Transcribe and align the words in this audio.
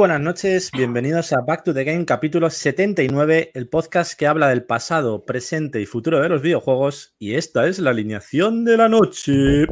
Buenas 0.00 0.22
noches, 0.22 0.70
bienvenidos 0.72 1.30
a 1.34 1.42
Back 1.42 1.62
to 1.62 1.74
the 1.74 1.84
Game 1.84 2.06
capítulo 2.06 2.48
79, 2.48 3.50
el 3.52 3.68
podcast 3.68 4.18
que 4.18 4.26
habla 4.26 4.48
del 4.48 4.64
pasado, 4.64 5.26
presente 5.26 5.78
y 5.78 5.84
futuro 5.84 6.22
de 6.22 6.30
los 6.30 6.40
videojuegos 6.40 7.14
y 7.18 7.34
esta 7.34 7.66
es 7.66 7.78
la 7.78 7.90
alineación 7.90 8.64
de 8.64 8.78
la 8.78 8.88
noche. 8.88 9.66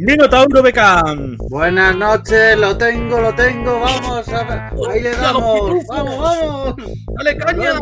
Minotauro 0.00 0.62
Beckham. 0.62 1.36
Buenas 1.50 1.96
noches, 1.96 2.56
lo 2.56 2.78
tengo, 2.78 3.20
lo 3.20 3.34
tengo, 3.34 3.80
vamos 3.80 4.28
a 4.28 4.44
ver. 4.44 4.60
Ahí 4.92 5.02
le 5.02 5.10
damos, 5.10 5.84
vamos, 5.88 6.18
vamos. 6.20 6.74
Dale 7.16 7.36
caña. 7.36 7.72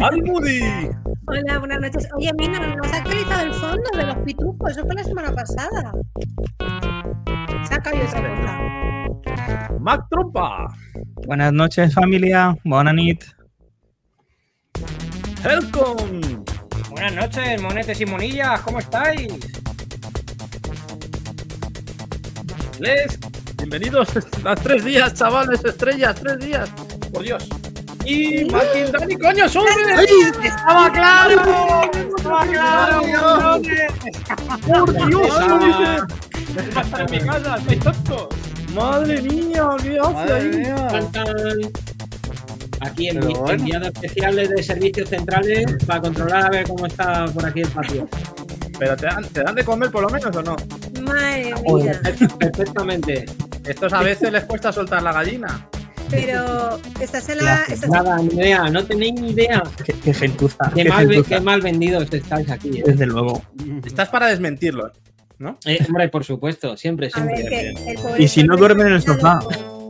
Al 0.00 0.22
Moody. 0.22 0.60
Hola, 1.26 1.58
buenas 1.58 1.80
noches. 1.80 2.08
Oye, 2.16 2.30
Mino, 2.38 2.64
¿no 2.64 2.84
has 2.84 2.92
actualizado 2.92 3.46
el 3.46 3.54
fondo 3.54 3.90
de 3.96 4.04
los 4.04 4.16
pitufos? 4.18 4.70
Eso 4.70 4.86
fue 4.86 4.94
la 4.94 5.02
semana 5.02 5.34
pasada. 5.34 5.92
Se 7.68 7.74
ha 7.74 7.78
caído 7.82 8.04
esa 8.04 8.22
cosa. 8.22 9.78
Mac 9.80 10.02
Trompa. 10.08 10.72
Buenas 11.26 11.52
noches, 11.52 11.92
familia. 11.94 12.56
Buenas 12.62 12.94
nit. 12.94 13.24
Helcom. 15.42 16.20
Buenas 16.90 17.12
noches, 17.12 17.60
monetes 17.60 18.00
y 18.00 18.06
monillas, 18.06 18.60
¿cómo 18.60 18.78
estáis? 18.78 19.36
Les, 22.78 23.18
bienvenidos 23.56 24.08
a 24.44 24.54
tres 24.54 24.84
días, 24.84 25.14
chavales, 25.14 25.64
estrellas, 25.64 26.14
tres 26.20 26.38
días. 26.38 26.68
Por 27.12 27.22
Dios. 27.22 27.48
Y 28.04 28.44
Dani, 28.92 29.16
coño, 29.16 29.48
sube. 29.48 29.66
¡Estaba 30.44 30.92
claro! 30.92 31.90
¡Estaba 32.16 32.46
claro! 32.46 33.02
Por 34.66 35.08
Dios, 35.08 35.40
en 36.98 37.10
mi 37.10 37.18
casa, 37.20 37.56
estáis 37.56 37.80
tontos. 37.80 38.28
Madre 38.74 39.22
mía, 39.22 39.68
¿qué 39.82 39.98
hace 39.98 40.32
ahí? 40.32 41.70
Aquí 42.80 43.08
Pero 43.10 43.22
envi- 43.26 43.38
bueno. 43.38 43.52
enviados 43.58 43.88
especiales 43.88 44.50
de 44.50 44.62
servicios 44.62 45.08
centrales 45.08 45.64
para 45.86 46.02
controlar 46.02 46.44
a 46.44 46.50
ver 46.50 46.68
cómo 46.68 46.84
está 46.86 47.24
por 47.26 47.46
aquí 47.46 47.62
el 47.62 47.68
patio. 47.68 48.06
Pero 48.78 48.94
te 48.96 49.06
dan, 49.06 49.24
te 49.24 49.42
dan 49.42 49.54
de 49.54 49.64
comer 49.64 49.90
por 49.90 50.02
lo 50.02 50.10
menos 50.10 50.36
o 50.36 50.42
no. 50.42 50.56
Madre 51.06 51.54
mía. 51.64 52.00
Perfectamente. 52.38 53.26
Estos 53.64 53.92
a 53.92 54.02
veces 54.02 54.32
les 54.32 54.44
cuesta 54.44 54.72
soltar 54.72 55.02
la 55.02 55.12
gallina. 55.12 55.68
Pero 56.10 56.78
estás 57.00 57.28
en 57.28 57.44
la. 57.44 57.64
Estás 57.64 57.90
Nada, 57.90 58.18
ni 58.18 58.34
idea, 58.34 58.68
no 58.70 58.84
tenéis 58.84 59.20
ni 59.20 59.30
idea. 59.30 59.62
Qué, 59.84 59.92
qué 59.92 60.14
gentuza. 60.14 60.70
Qué 60.74 60.84
qué 60.84 60.88
mal, 60.88 61.08
gentuza. 61.08 61.28
qué 61.28 61.40
mal 61.40 61.60
vendidos 61.60 62.12
estáis 62.12 62.50
aquí. 62.50 62.78
¿eh? 62.78 62.84
Desde 62.86 63.06
luego. 63.06 63.42
Estás 63.84 64.08
para 64.08 64.28
desmentirlo, 64.28 64.92
¿no? 65.38 65.58
Eh, 65.64 65.78
hombre, 65.88 66.08
por 66.08 66.24
supuesto, 66.24 66.76
siempre, 66.76 67.10
ver, 67.14 67.36
siempre. 67.36 67.74
el 68.14 68.22
Y 68.22 68.28
si 68.28 68.44
no 68.44 68.54
Solver 68.54 68.76
duerme 68.76 68.84
en 68.84 68.92
el 68.92 69.02
sofá. 69.02 69.40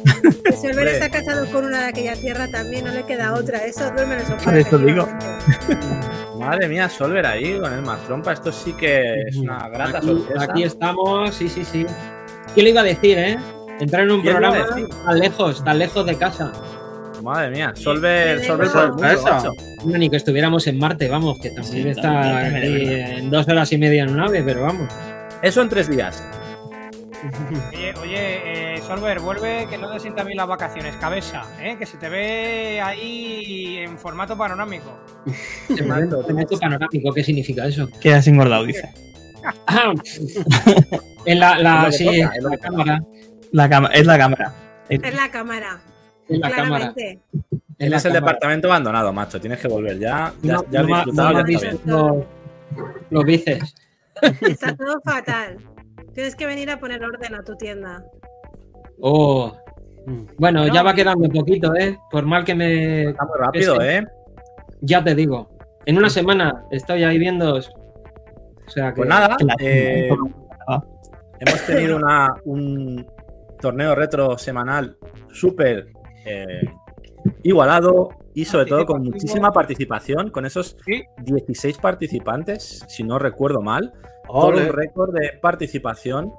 Solver 0.60 0.78
Hombre. 0.78 0.92
está 0.98 1.08
casado 1.10 1.46
con 1.50 1.64
una 1.64 1.82
de 1.82 1.86
aquella 1.88 2.14
tierra 2.16 2.48
también, 2.48 2.84
no 2.84 2.92
le 2.92 3.04
queda 3.04 3.34
otra. 3.34 3.64
Eso 3.64 3.90
duerme 3.90 4.14
en 4.14 4.20
el 4.20 4.26
sofá. 4.26 4.58
Eso 4.58 4.78
digo. 4.78 5.08
Madre 6.38 6.68
mía, 6.68 6.88
Solver 6.88 7.26
ahí 7.26 7.58
con 7.58 7.72
el 7.72 7.82
más 7.82 8.00
trompa. 8.06 8.32
Esto 8.32 8.52
sí 8.52 8.72
que 8.74 9.22
es 9.28 9.36
una 9.36 9.68
grata 9.68 9.98
Aquí, 9.98 10.06
sorpresa. 10.08 10.44
aquí 10.44 10.62
estamos, 10.62 11.34
sí, 11.34 11.48
sí, 11.48 11.64
sí. 11.64 11.86
¿Quién 12.54 12.64
lo 12.66 12.70
iba 12.70 12.80
a 12.82 12.84
decir, 12.84 13.18
eh? 13.18 13.38
Entrar 13.80 14.02
en 14.04 14.12
un 14.12 14.22
¿Quién 14.22 14.34
lo 14.34 14.40
iba 14.40 14.48
a 14.48 14.64
programa 14.66 14.88
tan 15.04 15.18
lejos, 15.18 15.64
tan 15.64 15.78
lejos 15.78 16.06
de 16.06 16.16
casa. 16.16 16.52
Madre 17.22 17.50
mía, 17.50 17.72
Solver, 17.74 18.44
Solver 18.44 18.68
macho. 19.00 19.52
No, 19.84 19.98
ni 19.98 20.08
que 20.08 20.16
estuviéramos 20.16 20.66
en 20.66 20.78
Marte, 20.78 21.08
vamos, 21.08 21.38
que 21.40 21.50
también 21.50 21.82
Sí, 21.84 21.88
está 21.90 22.02
también, 22.02 22.56
aquí 22.56 22.68
también. 22.68 23.00
en 23.18 23.30
dos 23.30 23.48
horas 23.48 23.72
y 23.72 23.78
media 23.78 24.04
en 24.04 24.10
un 24.10 24.20
ave, 24.20 24.42
pero 24.44 24.62
vamos. 24.62 24.88
Eso 25.42 25.60
en 25.62 25.68
tres 25.68 25.88
días. 25.90 26.22
Oye, 27.72 27.94
oye, 28.02 28.74
eh, 28.76 28.82
Solver, 28.82 29.20
vuelve 29.20 29.66
que 29.68 29.78
no 29.78 29.90
te 29.92 30.00
sientan 30.00 30.26
bien 30.26 30.36
las 30.36 30.46
vacaciones, 30.46 30.94
cabeza, 30.96 31.44
¿eh? 31.60 31.76
que 31.78 31.86
se 31.86 31.96
te 31.96 32.08
ve 32.08 32.80
ahí 32.80 33.78
en 33.78 33.98
formato 33.98 34.36
panorámico. 34.36 34.98
Formato 35.68 36.58
panorámico, 36.60 37.12
¿qué 37.12 37.24
significa 37.24 37.66
eso? 37.66 37.88
Quedas 38.00 38.26
engordado, 38.26 38.64
dice. 38.64 38.92
Ah, 39.66 39.92
en 41.24 41.40
la, 41.40 41.58
la, 41.58 41.88
Es 41.88 41.96
sí, 41.98 42.04
que 42.08 42.22
toca, 42.22 42.34
es 42.36 42.42
la 42.44 42.50
que 42.50 42.58
cámara. 42.58 43.00
Es 43.52 43.52
la 43.52 43.68
cámara. 44.18 44.52
Es 44.88 45.14
la 45.14 45.30
cámara. 45.30 45.80
En 46.28 46.40
la 46.40 46.50
cámara. 46.50 46.84
la 46.86 46.94
Tienes 46.94 48.04
el 48.04 48.12
cámara. 48.12 48.12
departamento 48.12 48.68
abandonado, 48.68 49.12
macho. 49.12 49.40
Tienes 49.40 49.60
que 49.60 49.68
volver 49.68 49.98
ya. 49.98 50.32
Ya, 50.42 50.54
No, 50.54 50.64
ya 50.70 50.80
has 50.80 50.86
no 50.88 50.94
disfrutado, 50.96 51.32
no 51.32 51.38
has 51.38 51.86
los, 51.86 52.24
los 53.10 53.24
bíceps. 53.24 53.74
Está 54.40 54.74
todo 54.74 55.00
fatal. 55.02 55.58
Tienes 56.16 56.34
que 56.34 56.46
venir 56.46 56.70
a 56.70 56.80
poner 56.80 57.04
orden 57.04 57.34
a 57.34 57.42
tu 57.44 57.54
tienda. 57.56 58.02
Oh. 59.00 59.52
Bueno, 60.38 60.66
No, 60.66 60.72
ya 60.74 60.82
va 60.82 60.94
que- 60.94 61.02
quedando 61.02 61.28
poquito, 61.28 61.74
¿eh? 61.76 61.98
Por 62.10 62.24
mal 62.24 62.42
que 62.44 62.54
me. 62.54 63.10
Está 63.10 63.24
muy 63.26 63.38
rápido, 63.38 63.80
Ese- 63.80 63.98
¿eh? 63.98 64.06
Ya 64.80 65.04
te 65.04 65.14
digo. 65.14 65.48
En 65.84 65.98
una 65.98 66.08
semana 66.08 66.64
estoy 66.70 67.04
ahí 67.04 67.18
viendo. 67.18 67.56
O 67.56 67.60
sea 68.70 68.90
que. 68.92 68.96
Pues 68.96 69.08
nada, 69.10 69.36
eh, 69.60 70.08
hemos 71.38 71.66
tenido 71.66 71.96
una, 71.98 72.34
un 72.46 73.06
torneo 73.60 73.94
retro 73.94 74.38
semanal 74.38 74.96
súper 75.32 75.88
eh, 76.24 76.62
igualado 77.42 78.08
y 78.36 78.44
sobre 78.44 78.66
todo 78.66 78.84
con 78.84 79.02
muchísima 79.02 79.50
participación, 79.50 80.30
con 80.30 80.44
esos 80.46 80.76
Sí. 80.84 81.02
16 81.24 81.78
participantes, 81.78 82.84
si 82.86 83.02
no 83.02 83.18
recuerdo 83.18 83.60
mal. 83.62 83.92
Todo 84.28 84.48
un 84.48 84.68
récord 84.72 85.14
de 85.14 85.38
participación. 85.40 86.32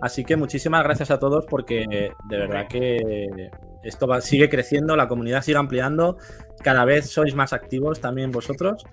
Así 0.00 0.24
que 0.24 0.36
muchísimas 0.36 0.82
gracias 0.84 1.10
a 1.10 1.18
todos 1.18 1.44
porque 1.46 1.84
de 2.28 2.36
verdad 2.38 2.68
que 2.68 3.50
esto 3.82 4.06
va- 4.06 4.20
sigue 4.20 4.48
creciendo, 4.48 4.94
la 4.96 5.08
comunidad 5.08 5.42
sigue 5.42 5.58
ampliando, 5.58 6.16
cada 6.62 6.84
vez 6.84 7.10
sois 7.10 7.34
más 7.34 7.52
activos 7.52 8.00
también 8.00 8.30
vosotros 8.30 8.84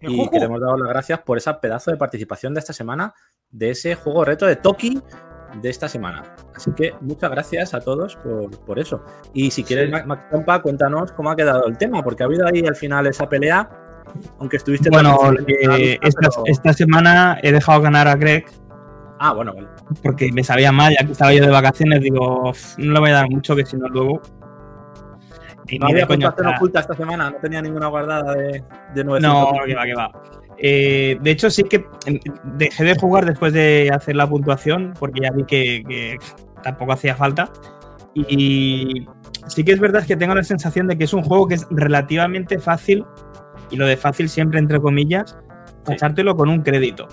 y 0.00 0.28
queremos 0.30 0.60
daros 0.60 0.78
las 0.80 0.88
gracias 0.88 1.20
por 1.20 1.36
esa 1.38 1.60
pedazo 1.60 1.90
de 1.90 1.96
participación 1.96 2.54
de 2.54 2.60
esta 2.60 2.72
semana, 2.72 3.12
de 3.50 3.70
ese 3.70 3.94
juego 3.94 4.24
reto 4.24 4.46
de 4.46 4.56
Toki 4.56 5.00
de 5.60 5.70
esta 5.70 5.88
semana. 5.88 6.22
Así 6.54 6.72
que 6.72 6.92
muchas 7.00 7.30
gracias 7.30 7.74
a 7.74 7.80
todos 7.80 8.16
por, 8.16 8.50
por 8.64 8.78
eso. 8.78 9.02
Y 9.32 9.50
si 9.50 9.64
quieres, 9.64 9.90
Sí. 9.90 10.12
Trompa, 10.30 10.60
cuéntanos 10.62 11.12
cómo 11.12 11.30
ha 11.30 11.36
quedado 11.36 11.66
el 11.66 11.76
tema, 11.78 12.02
porque 12.02 12.22
ha 12.22 12.26
habido 12.26 12.46
ahí 12.46 12.64
al 12.66 12.76
final 12.76 13.06
esa 13.06 13.28
pelea, 13.28 13.68
aunque 14.38 14.56
estuviste... 14.58 14.90
Bueno, 14.90 15.18
eh, 15.48 15.98
esta, 16.02 16.28
pero- 16.28 16.42
esta 16.46 16.72
semana 16.72 17.38
he 17.42 17.52
dejado 17.52 17.80
ganar 17.80 18.08
a 18.08 18.16
Greg 18.16 18.44
Ah, 19.18 19.32
bueno, 19.32 19.54
vale. 19.54 19.68
porque 20.02 20.30
me 20.32 20.42
sabía 20.44 20.72
mal, 20.72 20.94
ya 20.98 21.06
que 21.06 21.12
estaba 21.12 21.32
yo 21.32 21.42
de 21.44 21.50
vacaciones, 21.50 22.00
digo, 22.00 22.50
"Uf, 22.50 22.76
no 22.78 22.92
le 22.94 23.00
voy 23.00 23.10
a 23.10 23.14
dar 23.14 23.30
mucho, 23.30 23.54
que 23.56 23.64
si 23.64 23.76
no 23.76 23.88
luego. 23.88 24.20
Y 25.68 25.78
No 25.78 25.86
había 25.86 26.06
coña, 26.06 26.28
puntuación 26.28 26.46
o 26.46 26.50
sea, 26.50 26.56
oculta 26.58 26.80
esta 26.80 26.94
semana, 26.94 27.30
no 27.30 27.36
tenía 27.38 27.62
ninguna 27.62 27.86
guardada 27.88 28.34
de, 28.34 28.62
de 28.94 29.04
900. 29.04 29.22
No, 29.22 29.64
que 29.64 29.74
va, 29.74 29.84
que 29.84 29.94
va. 29.94 30.12
Eh, 30.58 31.18
de 31.20 31.30
hecho, 31.30 31.50
sí 31.50 31.64
que 31.64 31.86
eh, 32.06 32.20
dejé 32.56 32.84
de 32.84 32.94
jugar 32.98 33.24
después 33.24 33.52
de 33.52 33.90
hacer 33.92 34.16
la 34.16 34.28
puntuación, 34.28 34.94
porque 34.98 35.20
ya 35.22 35.30
vi 35.32 35.44
que, 35.44 35.82
que 35.88 36.18
tampoco 36.62 36.92
hacía 36.92 37.16
falta. 37.16 37.50
Y 38.14 39.06
sí 39.48 39.64
que 39.64 39.72
es 39.72 39.80
verdad 39.80 40.06
que 40.06 40.16
tengo 40.16 40.34
la 40.34 40.44
sensación 40.44 40.86
de 40.86 40.96
que 40.96 41.04
es 41.04 41.12
un 41.12 41.22
juego 41.22 41.48
que 41.48 41.54
es 41.54 41.66
relativamente 41.70 42.58
fácil, 42.58 43.04
y 43.70 43.76
lo 43.76 43.86
de 43.86 43.96
fácil 43.96 44.28
siempre 44.28 44.58
entre 44.58 44.80
comillas, 44.80 45.36
pasártelo 45.84 46.36
con 46.36 46.48
un 46.48 46.62
crédito. 46.62 47.08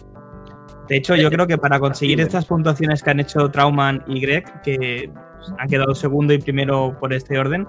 De 0.87 0.97
hecho, 0.97 1.15
yo 1.15 1.29
creo 1.29 1.47
que 1.47 1.57
para 1.57 1.79
conseguir 1.79 2.19
estas 2.19 2.45
puntuaciones 2.45 3.01
que 3.01 3.11
han 3.11 3.19
hecho 3.21 3.49
Trauman 3.49 4.03
y 4.07 4.19
Greg, 4.19 4.61
que 4.61 5.09
han 5.57 5.69
quedado 5.69 5.95
segundo 5.95 6.33
y 6.33 6.37
primero 6.37 6.97
por 6.99 7.13
este 7.13 7.39
orden, 7.39 7.65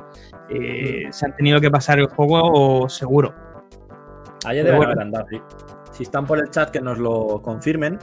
eh, 0.54 1.08
se 1.10 1.26
han 1.26 1.36
tenido 1.36 1.60
que 1.60 1.70
pasar 1.70 1.98
el 1.98 2.06
juego 2.06 2.88
seguro. 2.88 3.34
Ayer 4.44 4.64
deben 4.64 4.78
bueno. 4.78 4.92
haber 4.92 5.04
andado, 5.04 5.26
sí. 5.30 5.40
Si 5.92 6.02
están 6.04 6.26
por 6.26 6.38
el 6.38 6.50
chat, 6.50 6.70
que 6.70 6.80
nos 6.80 6.98
lo 6.98 7.40
confirmen, 7.42 7.98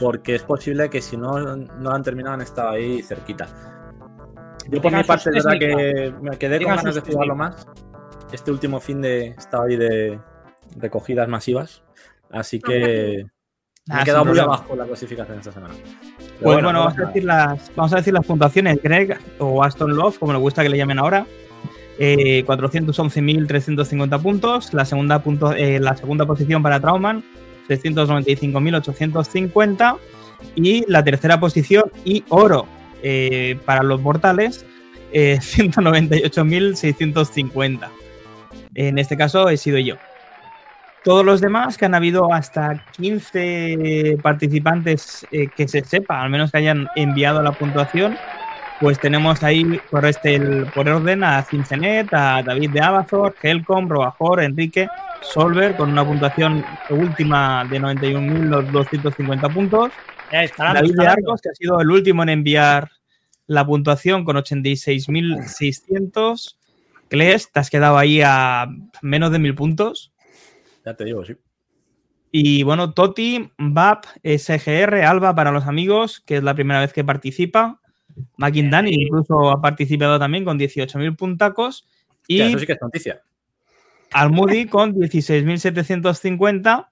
porque 0.00 0.34
es 0.36 0.42
posible 0.42 0.88
que 0.88 1.00
si 1.00 1.16
no, 1.16 1.56
no 1.56 1.90
han 1.90 2.02
terminado 2.02 2.34
han 2.34 2.40
estado 2.40 2.70
ahí 2.70 3.02
cerquita. 3.02 3.48
Yo 4.68 4.80
por 4.80 4.92
mi 4.92 5.02
parte, 5.02 5.24
sus 5.32 5.44
verdad 5.44 5.58
que 5.58 6.14
me 6.22 6.36
quedé 6.38 6.62
con 6.62 6.76
ganas 6.76 6.94
de 6.94 7.00
jugarlo 7.00 7.34
más. 7.34 7.66
Este 8.32 8.50
último 8.52 8.78
fin 8.80 9.00
de 9.00 9.28
estaba 9.38 9.64
ahí 9.64 9.76
de 9.76 10.20
recogidas 10.76 11.28
masivas, 11.28 11.82
así 12.30 12.60
que 12.60 13.24
me 13.86 13.94
Ah, 13.96 14.02
he 14.02 14.04
quedado 14.04 14.24
muy 14.24 14.34
problema. 14.34 14.54
abajo 14.54 14.72
en 14.74 14.78
la 14.78 14.86
clasificación 14.86 15.38
esta 15.38 15.50
semana. 15.52 15.74
Pero 15.74 16.28
Pues 16.40 16.54
bueno, 16.54 16.72
no 16.72 16.78
vamos, 16.80 16.98
a 16.98 17.06
decir 17.06 17.24
las, 17.24 17.74
vamos 17.74 17.92
a 17.92 17.96
decir 17.96 18.14
las 18.14 18.24
puntuaciones. 18.24 18.80
Greg 18.80 19.18
o 19.40 19.64
Aston 19.64 19.96
Love, 19.96 20.18
como 20.18 20.32
le 20.32 20.38
gusta 20.38 20.62
que 20.62 20.68
le 20.68 20.76
llamen 20.76 20.98
ahora, 21.00 21.26
eh, 22.00 22.44
411.350 22.46 24.22
puntos. 24.22 24.74
La 24.74 24.84
segunda, 24.84 25.22
punto, 25.22 25.52
eh, 25.52 25.78
la 25.78 25.96
segunda 25.96 26.26
posición 26.26 26.60
para 26.62 26.80
Trauman, 26.80 27.22
695.850. 27.68 29.98
Y 30.56 30.90
la 30.90 31.04
tercera 31.04 31.38
posición 31.38 31.84
y 32.04 32.24
oro 32.30 32.66
eh, 33.02 33.58
para 33.64 33.82
los 33.82 34.00
mortales, 34.00 34.64
eh, 35.12 35.38
198.650. 35.40 37.88
En 38.74 38.98
este 38.98 39.16
caso 39.16 39.48
he 39.48 39.56
sido 39.56 39.78
yo. 39.78 39.96
todos 41.04 41.24
los 41.24 41.40
demás, 41.40 41.78
que 41.78 41.86
han 41.86 41.94
habido 41.94 42.32
hasta 42.32 42.84
15 42.92 44.18
participantes 44.22 45.26
eh, 45.32 45.48
que 45.54 45.66
se 45.66 45.82
sepa, 45.84 46.22
al 46.22 46.30
menos 46.30 46.50
que 46.50 46.58
hayan 46.58 46.88
enviado 46.94 47.42
la 47.42 47.52
puntuación, 47.52 48.16
pues 48.80 48.98
tenemos 48.98 49.42
ahí 49.42 49.78
por 49.90 50.06
este 50.06 50.36
el- 50.36 50.64
por 50.74 50.88
orden 50.88 51.22
a 51.22 51.42
Cincenet, 51.42 52.08
a 52.12 52.42
David 52.42 52.70
de 52.70 52.80
Abazor, 52.80 53.34
Helcom, 53.42 53.88
Robajor, 53.88 54.42
Enrique, 54.42 54.88
Solver, 55.20 55.76
con 55.76 55.90
una 55.90 56.04
puntuación 56.04 56.64
última 56.88 57.64
de 57.66 57.78
91.250 57.78 59.48
puntos. 59.50 59.90
Ya, 60.32 60.44
escalando, 60.44 60.80
David 60.80 60.94
de. 60.98 61.06
Arcos, 61.06 61.42
que 61.42 61.50
ha 61.50 61.54
sido 61.54 61.80
el 61.80 61.90
último 61.90 62.22
en 62.22 62.30
enviar 62.30 62.90
la 63.46 63.66
puntuación 63.66 64.24
con 64.24 64.36
86.600. 64.36 66.56
Kles, 67.08 67.50
te 67.52 67.60
has 67.60 67.68
quedado 67.70 67.98
ahí 67.98 68.22
a 68.24 68.66
menos 69.02 69.30
de 69.32 69.40
mil 69.40 69.54
puntos. 69.54 70.12
Ya 70.86 70.94
te 70.94 71.04
digo, 71.04 71.24
sí. 71.24 71.34
Y 72.32 72.62
bueno, 72.62 72.94
Toti, 72.94 73.50
BAP, 73.58 74.04
SGR, 74.22 75.04
Alba 75.04 75.34
para 75.34 75.50
los 75.50 75.66
amigos, 75.66 76.20
que 76.20 76.36
es 76.36 76.44
la 76.44 76.54
primera 76.54 76.78
vez 76.80 76.92
que 76.92 77.02
participa. 77.02 77.80
Mackindani 78.36 78.90
incluso 78.92 79.50
ha 79.50 79.60
participado 79.60 80.18
también 80.18 80.44
con 80.44 80.58
18.000 80.58 81.16
puntacos. 81.16 81.86
Y 82.26 82.40
Hostia, 82.40 82.48
eso 82.48 82.58
sí 82.58 82.66
que 82.66 82.72
es 82.72 82.82
noticia. 82.82 83.22
Almudi 84.12 84.66
con 84.66 84.94
16.750. 84.94 86.88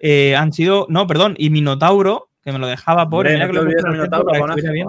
eh, 0.00 0.36
han 0.36 0.52
sido, 0.52 0.86
no, 0.88 1.06
perdón, 1.06 1.34
y 1.38 1.50
Minotauro, 1.50 2.28
que 2.44 2.52
me 2.52 2.58
lo 2.58 2.66
dejaba 2.66 3.08
por. 3.08 3.26
Hombre, 3.26 3.34
mira 3.34 3.46
que 3.46 3.52
lo 3.52 3.64
Minotauro, 3.64 4.54
que 4.54 4.70
bien. 4.70 4.88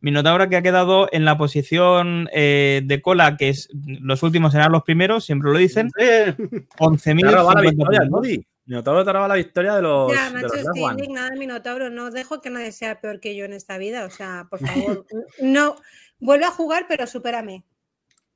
Minotauro 0.00 0.48
que 0.48 0.56
ha 0.56 0.62
quedado 0.62 1.08
en 1.10 1.24
la 1.24 1.36
posición 1.38 2.28
eh, 2.32 2.82
de 2.84 3.02
cola, 3.02 3.36
que 3.36 3.48
es 3.48 3.68
los 3.72 4.22
últimos 4.22 4.52
serán 4.52 4.70
los 4.72 4.84
primeros, 4.84 5.24
siempre 5.24 5.50
lo 5.50 5.58
dicen, 5.58 5.90
Sí. 5.96 6.04
Te 6.04 7.26
ha 7.26 7.30
robado 7.30 7.62
la 7.62 7.62
11.050 7.62 7.70
victoria, 7.70 8.00
puntos. 8.00 8.10
Modi. 8.10 8.46
Minotauro 8.66 9.04
robado 9.04 9.28
la 9.28 9.34
victoria 9.36 9.76
de 9.76 9.82
los, 9.82 10.12
Ya, 10.12 10.26
de 10.26 10.34
macho, 10.34 10.48
los 10.48 10.56
estoy 10.56 10.82
indignada 10.82 11.30
de 11.30 11.38
Minotauro. 11.38 11.88
No 11.88 12.10
dejo 12.10 12.40
que 12.40 12.50
nadie 12.50 12.72
sea 12.72 13.00
peor 13.00 13.20
que 13.20 13.36
yo 13.36 13.44
en 13.44 13.52
esta 13.52 13.78
vida. 13.78 14.04
O 14.04 14.10
sea, 14.10 14.46
por 14.50 14.58
favor, 14.58 15.06
no. 15.40 15.76
Vuelve 16.18 16.46
a 16.46 16.50
jugar, 16.50 16.86
pero 16.88 17.06
supérame. 17.06 17.64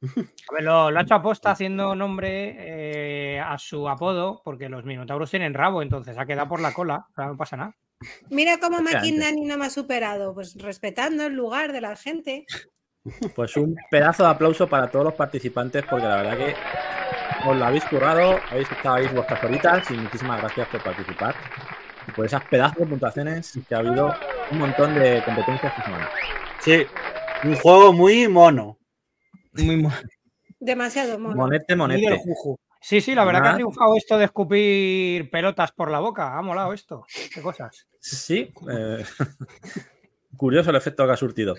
A 0.50 0.54
ver, 0.54 0.62
lo, 0.62 0.90
lo 0.90 0.98
ha 0.98 1.02
hecho 1.02 1.14
aposta 1.14 1.50
haciendo 1.50 1.94
nombre 1.94 2.56
eh, 2.58 3.40
a 3.40 3.58
su 3.58 3.88
apodo, 3.88 4.40
porque 4.44 4.68
los 4.68 4.84
minotauros 4.84 5.30
tienen 5.30 5.52
rabo, 5.52 5.82
entonces 5.82 6.16
ha 6.16 6.24
quedado 6.24 6.48
por 6.48 6.60
la 6.60 6.72
cola. 6.72 7.06
o 7.10 7.14
sea, 7.14 7.26
no 7.26 7.36
pasa 7.36 7.56
nada. 7.56 7.76
Mira 8.30 8.58
cómo. 8.58 8.80
McKinney 8.80 9.42
no 9.42 9.58
me 9.58 9.66
ha 9.66 9.70
superado. 9.70 10.32
Pues 10.32 10.54
respetando 10.56 11.26
el 11.26 11.34
lugar 11.34 11.72
de 11.72 11.80
la 11.80 11.96
gente. 11.96 12.46
Pues 13.34 13.56
un 13.56 13.76
pedazo 13.90 14.24
de 14.24 14.28
aplauso 14.30 14.68
para 14.68 14.90
todos 14.90 15.06
los 15.06 15.14
participantes, 15.14 15.84
porque 15.88 16.06
la 16.06 16.16
verdad 16.16 16.36
que 16.36 16.54
os 17.46 17.56
lo 17.56 17.64
habéis 17.64 17.84
currado, 17.84 18.38
habéis 18.50 18.70
estado 18.70 18.96
ahí 18.96 19.06
vuestras 19.08 19.42
horitas 19.44 19.90
y 19.90 19.94
muchísimas 19.94 20.40
gracias 20.40 20.68
por 20.68 20.82
participar. 20.82 21.34
Y 22.08 22.12
por 22.12 22.26
esas 22.26 22.44
pedazos 22.44 22.78
de 22.78 22.86
puntuaciones 22.86 23.58
que 23.68 23.74
ha 23.74 23.78
habido 23.78 24.14
un 24.50 24.58
montón 24.58 24.94
de 24.94 25.22
competencias 25.24 25.72
esta 25.72 25.84
semana. 25.84 26.08
Sí. 26.60 26.86
Un 27.44 27.54
juego 27.56 27.92
muy 27.92 28.28
mono. 28.28 28.78
Muy 29.52 29.76
mo- 29.76 29.92
Demasiado 30.58 31.18
mono. 31.18 31.36
Monete, 31.36 31.74
monete. 31.76 32.18
juju. 32.18 32.58
Sí, 32.82 33.00
sí, 33.02 33.14
la 33.14 33.24
verdad 33.24 33.42
que 33.42 33.48
ha 33.48 33.54
triunfado 33.56 33.94
esto 33.96 34.16
de 34.18 34.24
escupir 34.24 35.30
pelotas 35.30 35.72
por 35.72 35.90
la 35.90 36.00
boca. 36.00 36.36
Ha 36.36 36.42
molado 36.42 36.72
esto. 36.72 37.04
Qué 37.34 37.42
cosas. 37.42 37.86
Sí. 38.00 38.52
eh, 38.70 39.04
curioso 40.36 40.70
el 40.70 40.76
efecto 40.76 41.06
que 41.06 41.12
ha 41.12 41.16
surtido. 41.16 41.54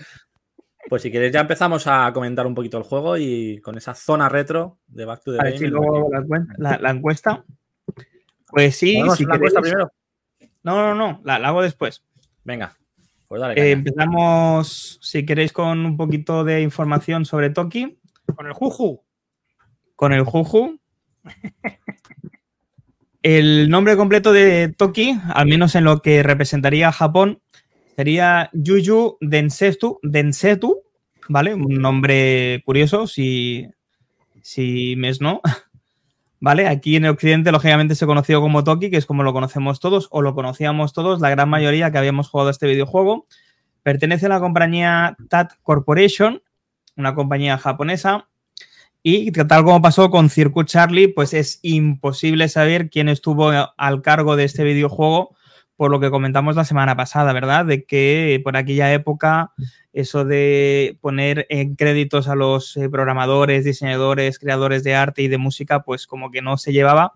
Pues 0.88 1.02
si 1.02 1.10
queréis 1.10 1.32
ya 1.32 1.40
empezamos 1.40 1.86
a 1.86 2.10
comentar 2.12 2.46
un 2.46 2.54
poquito 2.54 2.76
el 2.78 2.82
juego 2.84 3.16
y 3.16 3.58
con 3.60 3.76
esa 3.78 3.94
zona 3.94 4.28
retro 4.28 4.78
de 4.88 5.04
Back 5.04 5.22
to 5.24 5.32
the 5.32 5.38
A 5.40 5.44
ver 5.44 5.52
Game. 5.54 5.58
si 5.66 5.70
luego 5.70 6.08
la, 6.12 6.20
cuen- 6.20 6.48
la- 6.58 6.78
la 6.78 6.90
encuesta. 6.90 7.44
Pues 8.48 8.76
sí, 8.76 8.94
¿Podemos 8.96 9.16
si 9.18 9.24
la 9.24 9.34
encuesta 9.36 9.60
primero? 9.60 9.92
No, 10.62 10.76
no, 10.76 10.94
no, 10.94 11.20
la, 11.24 11.38
la 11.38 11.48
hago 11.48 11.62
después. 11.62 12.04
Venga, 12.44 12.76
pues 13.28 13.40
dale. 13.40 13.60
Eh, 13.60 13.70
empezamos, 13.72 14.98
si 15.00 15.24
queréis, 15.24 15.52
con 15.52 15.86
un 15.86 15.96
poquito 15.96 16.44
de 16.44 16.60
información 16.62 17.24
sobre 17.24 17.50
Toki, 17.50 17.98
Con 18.34 18.46
el 18.46 18.52
juju. 18.52 19.02
con 19.96 20.12
el 20.12 20.24
Juju. 20.24 20.78
El 23.22 23.70
nombre 23.70 23.96
completo 23.96 24.32
de 24.32 24.68
Toki, 24.76 25.16
al 25.32 25.46
menos 25.46 25.74
en 25.76 25.84
lo 25.84 26.02
que 26.02 26.22
representaría 26.24 26.88
a 26.88 26.92
Japón, 26.92 27.40
sería 27.96 28.50
Yuyu 28.52 29.18
Densetsu, 29.20 29.98
Densetu, 30.02 30.82
¿vale? 31.28 31.54
Un 31.54 31.74
nombre 31.80 32.62
curioso, 32.64 33.06
si, 33.06 33.68
si 34.42 34.94
mes 34.96 35.20
no. 35.20 35.40
¿Vale? 36.40 36.66
Aquí 36.66 36.96
en 36.96 37.04
el 37.04 37.12
occidente, 37.12 37.52
lógicamente, 37.52 37.94
se 37.94 38.04
conoció 38.04 38.40
como 38.40 38.64
Toki, 38.64 38.90
que 38.90 38.96
es 38.96 39.06
como 39.06 39.22
lo 39.22 39.32
conocemos 39.32 39.78
todos, 39.78 40.08
o 40.10 40.22
lo 40.22 40.34
conocíamos 40.34 40.92
todos, 40.92 41.20
la 41.20 41.30
gran 41.30 41.48
mayoría 41.48 41.92
que 41.92 41.98
habíamos 41.98 42.28
jugado 42.28 42.50
este 42.50 42.66
videojuego. 42.66 43.28
Pertenece 43.84 44.26
a 44.26 44.30
la 44.30 44.40
compañía 44.40 45.16
TAT 45.28 45.52
Corporation, 45.62 46.42
una 46.96 47.14
compañía 47.14 47.58
japonesa. 47.58 48.28
Y 49.04 49.30
tal 49.30 49.62
como 49.64 49.82
pasó 49.82 50.10
con 50.10 50.30
Circuit 50.30 50.66
Charlie, 50.66 51.06
pues 51.06 51.32
es 51.32 51.60
imposible 51.62 52.48
saber 52.48 52.90
quién 52.90 53.08
estuvo 53.08 53.52
al 53.76 54.02
cargo 54.02 54.34
de 54.34 54.42
este 54.42 54.64
videojuego, 54.64 55.36
por 55.76 55.90
lo 55.90 56.00
que 56.00 56.10
comentamos 56.10 56.56
la 56.56 56.64
semana 56.64 56.96
pasada, 56.96 57.32
¿verdad? 57.32 57.64
De 57.66 57.84
que 57.84 58.40
por 58.44 58.56
aquella 58.56 58.92
época 58.92 59.52
eso 59.92 60.24
de 60.24 60.96
poner 61.00 61.46
en 61.50 61.76
créditos 61.76 62.28
a 62.28 62.34
los 62.34 62.76
eh, 62.76 62.88
programadores, 62.88 63.64
diseñadores, 63.64 64.38
creadores 64.38 64.84
de 64.84 64.94
arte 64.94 65.22
y 65.22 65.28
de 65.28 65.38
música, 65.38 65.82
pues 65.82 66.06
como 66.06 66.30
que 66.30 66.42
no 66.42 66.56
se 66.56 66.72
llevaba 66.72 67.12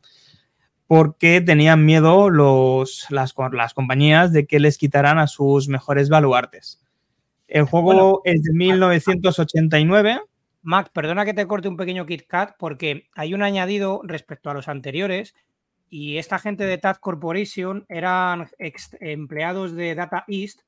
porque 0.87 1.41
tenían 1.41 1.85
miedo 1.85 2.31
los, 2.31 3.07
las, 3.11 3.35
las 3.53 3.75
compañías 3.75 4.33
de 4.33 4.47
que 4.47 4.61
les 4.61 4.79
quitaran 4.79 5.19
a 5.19 5.27
sus 5.27 5.69
mejores 5.69 6.09
baluartes. 6.09 6.81
El 7.49 7.65
juego 7.65 7.87
Bueno. 7.87 8.21
es 8.25 8.43
de 8.43 8.53
1989. 8.53 10.21
Mac, 10.63 10.91
perdona 10.93 11.25
que 11.25 11.35
te 11.35 11.47
corte 11.47 11.69
un 11.69 11.77
pequeño 11.77 12.07
Kit 12.07 12.27
Kat 12.27 12.55
porque 12.59 13.09
hay 13.15 13.35
un 13.35 13.43
añadido 13.43 14.01
respecto 14.05 14.51
a 14.51 14.55
los 14.55 14.69
anteriores 14.69 15.35
y 15.89 16.19
esta 16.19 16.39
gente 16.39 16.65
de 16.65 16.79
TAD 16.79 16.97
Corporation 16.97 17.85
eran 17.89 18.49
ex- 18.59 18.97
empleados 19.01 19.73
de 19.73 19.95
Data 19.95 20.25
East 20.29 20.61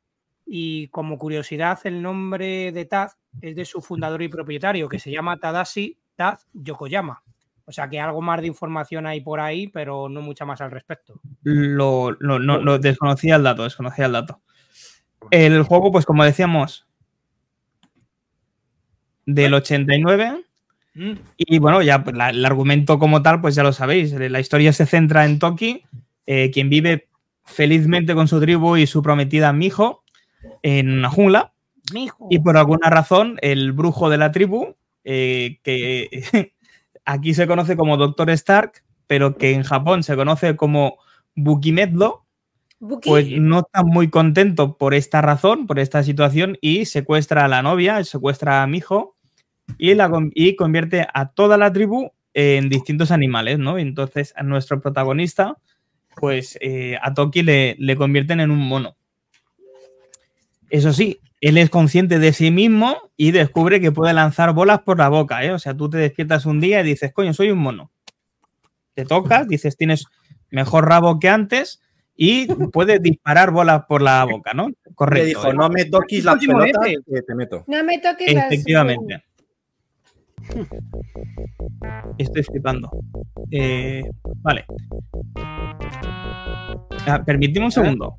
y 0.47 0.89
como 0.89 1.19
curiosidad 1.19 1.79
el 1.85 2.01
nombre 2.03 2.73
de 2.73 2.85
TAD 2.85 3.11
es 3.43 3.55
de 3.57 3.65
su 3.65 3.81
fundador 3.83 4.23
y 4.23 4.29
propietario 4.29 4.89
que 4.89 4.99
se 4.99 5.11
llama 5.11 5.37
Tadashi 5.37 5.99
TAD 6.17 6.39
Yokoyama. 6.55 7.23
O 7.67 7.73
sea 7.73 7.89
que 7.91 8.01
algo 8.01 8.23
más 8.23 8.41
de 8.41 8.47
información 8.47 9.07
hay 9.07 9.21
por 9.21 9.41
ahí, 9.41 9.69
pero 9.69 10.09
no 10.09 10.23
mucha 10.23 10.47
más 10.47 10.61
al 10.63 10.71
respecto. 10.71 11.21
Lo, 11.43 12.13
lo- 12.13 12.39
no, 12.39 12.59
lo 12.59 12.79
desconocía 12.79 13.37
el 13.37 13.43
dato, 13.43 13.65
desconocía 13.65 14.07
el 14.07 14.13
dato. 14.13 14.41
El 15.31 15.63
juego, 15.65 15.93
pues 15.93 16.07
como 16.07 16.25
decíamos, 16.25 16.87
del 19.27 19.53
89. 19.55 20.45
Y 21.37 21.59
bueno, 21.59 21.83
ya 21.83 22.03
pues, 22.05 22.17
la- 22.17 22.31
el 22.31 22.45
argumento 22.45 22.99
como 22.99 23.23
tal, 23.23 23.41
pues 23.41 23.55
ya 23.55 23.63
lo 23.63 23.73
sabéis. 23.73 24.13
La 24.13 24.41
historia 24.41 24.73
se 24.73 24.87
centra 24.87 25.25
en 25.25 25.39
Toki, 25.39 25.85
eh, 26.27 26.51
quien 26.53 26.69
vive 26.71 27.09
felizmente 27.45 28.15
con 28.15 28.29
su 28.29 28.41
tribu 28.41 28.77
y 28.77 28.87
su 28.87 29.03
prometida 29.03 29.53
Mijo 29.53 30.03
en 30.63 30.91
una 30.99 31.11
jungla. 31.11 31.53
mijo. 31.93 32.27
Y 32.31 32.41
por 32.41 32.57
alguna 32.59 32.91
razón, 32.91 33.39
el 33.43 33.73
brujo 33.73 34.11
de 34.11 34.19
la 34.19 34.31
tribu, 34.33 34.77
eh, 35.05 35.59
que 35.63 36.09
aquí 37.07 37.35
se 37.35 37.47
conoce 37.47 37.77
como 37.77 37.97
Doctor 37.97 38.29
Stark, 38.31 38.85
pero 39.07 39.37
que 39.39 39.53
en 39.53 39.63
Japón 39.63 40.03
se 40.03 40.17
conoce 40.17 40.57
como 40.57 40.99
Bukimedlo, 41.35 42.27
Buki, 42.81 43.09
pues 43.09 43.27
no 43.39 43.61
está 43.61 43.83
muy 43.85 44.11
contento 44.11 44.77
por 44.77 44.95
esta 44.95 45.23
razón, 45.23 45.67
por 45.67 45.79
esta 45.79 46.03
situación, 46.03 46.59
y 46.61 46.85
secuestra 46.85 47.45
a 47.47 47.49
la 47.49 47.63
novia, 47.63 48.05
secuestra 48.05 48.63
a 48.63 48.67
mi 48.67 48.79
hijo 48.79 49.17
y, 49.77 49.95
la, 49.95 50.11
y 50.35 50.57
convierte 50.57 51.07
a 51.13 51.31
toda 51.31 51.59
la 51.59 51.73
tribu 51.73 52.11
en 52.35 52.69
distintos 52.69 53.11
animales, 53.11 53.59
¿no? 53.59 53.79
Entonces 53.79 54.33
a 54.37 54.43
nuestro 54.43 54.81
protagonista, 54.81 55.57
pues 56.17 56.57
eh, 56.61 56.97
a 57.03 57.13
Toki 57.15 57.43
le, 57.43 57.77
le 57.79 57.97
convierten 57.97 58.41
en 58.41 58.51
un 58.51 58.59
mono. 58.61 58.97
Eso 60.71 60.93
sí, 60.93 61.21
él 61.41 61.57
es 61.59 61.71
consciente 61.71 62.19
de 62.19 62.33
sí 62.33 62.51
mismo 62.51 62.97
y 63.17 63.31
descubre 63.31 63.81
que 63.81 63.93
puede 63.93 64.13
lanzar 64.13 64.53
bolas 64.53 64.81
por 64.81 64.99
la 64.99 65.09
boca, 65.09 65.45
¿eh? 65.45 65.53
O 65.53 65.59
sea, 65.59 65.75
tú 65.77 65.89
te 65.89 65.97
despiertas 65.99 66.47
un 66.47 66.61
día 66.61 66.81
y 66.81 66.85
dices, 66.85 67.13
coño, 67.13 67.33
soy 67.33 67.51
un 67.51 67.59
mono. 67.59 67.91
Te 68.95 69.05
tocas, 69.05 69.49
dices, 69.49 69.77
tienes 69.77 70.05
mejor 70.51 70.89
rabo 70.89 71.19
que 71.19 71.29
antes 71.29 71.81
y 72.17 72.47
puedes 72.73 73.01
disparar 73.01 73.51
bolas 73.53 73.85
por 73.89 74.03
la 74.03 74.25
boca, 74.25 74.53
¿no? 74.53 74.69
Le 74.69 74.75
Correcto. 74.95 75.27
dijo, 75.27 75.51
¿eh? 75.51 75.55
no 75.55 75.69
me 75.71 75.85
toques 75.85 76.25
pelotas 76.25 76.87
F. 76.87 76.97
que 77.15 77.23
te 77.23 77.35
meto. 77.35 77.65
no 77.69 77.85
me 77.85 77.99
toques 77.99 78.35
las- 78.35 78.47
Efectivamente. 78.47 79.23
Estoy 82.19 82.43
flipando. 82.43 82.91
Eh, 83.51 84.03
vale. 84.43 84.65
Ah, 87.07 87.23
Permitidme 87.25 87.67
un 87.67 87.73
segundo. 87.73 88.19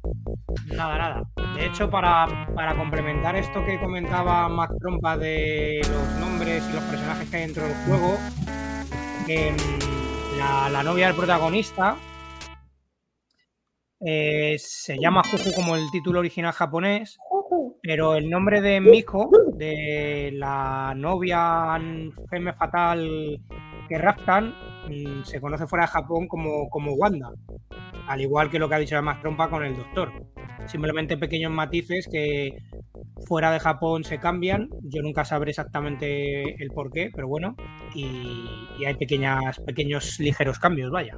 Nada, 0.73 0.97
nada. 0.97 1.23
De 1.55 1.65
hecho, 1.65 1.89
para, 1.89 2.47
para 2.55 2.75
complementar 2.75 3.35
esto 3.35 3.63
que 3.65 3.79
comentaba 3.79 4.47
Mac 4.49 4.71
Trompa 4.79 5.17
de 5.17 5.81
los 5.83 6.19
nombres 6.19 6.63
y 6.69 6.73
los 6.73 6.83
personajes 6.83 7.29
que 7.29 7.37
hay 7.37 7.43
dentro 7.43 7.63
del 7.63 7.75
juego, 7.85 8.17
em, 9.27 9.55
la, 10.37 10.69
la 10.69 10.83
novia 10.83 11.07
del 11.07 11.15
protagonista 11.15 11.97
eh, 14.01 14.55
se 14.57 14.97
llama 14.97 15.23
Juju 15.23 15.51
como 15.53 15.75
el 15.75 15.91
título 15.91 16.19
original 16.19 16.53
japonés, 16.53 17.17
pero 17.81 18.15
el 18.15 18.29
nombre 18.29 18.61
de 18.61 18.81
Miko, 18.81 19.29
de 19.53 20.31
la 20.33 20.93
novia 20.95 21.79
femme 22.29 22.53
fatal 22.53 23.41
que 23.87 23.97
raptan, 23.97 24.53
mm, 24.87 25.23
se 25.23 25.41
conoce 25.41 25.67
fuera 25.67 25.85
de 25.85 25.91
Japón 25.91 26.27
como, 26.27 26.69
como 26.69 26.93
Wanda. 26.93 27.31
Al 28.07 28.21
igual 28.21 28.49
que 28.49 28.59
lo 28.59 28.67
que 28.69 28.75
ha 28.75 28.79
dicho 28.79 28.95
además 28.95 29.21
Trompa 29.21 29.49
con 29.49 29.63
el 29.63 29.75
doctor. 29.75 30.11
Simplemente 30.67 31.17
pequeños 31.17 31.51
matices 31.51 32.07
que 32.11 32.57
fuera 33.27 33.51
de 33.51 33.59
Japón 33.59 34.03
se 34.03 34.19
cambian. 34.19 34.69
Yo 34.83 35.01
nunca 35.01 35.25
sabré 35.25 35.51
exactamente 35.51 36.61
el 36.61 36.69
por 36.69 36.91
qué, 36.91 37.11
pero 37.13 37.27
bueno. 37.27 37.55
Y, 37.93 38.47
y 38.79 38.85
hay 38.85 38.95
pequeñas, 38.95 39.59
pequeños 39.59 40.19
ligeros 40.19 40.59
cambios, 40.59 40.91
vaya. 40.91 41.17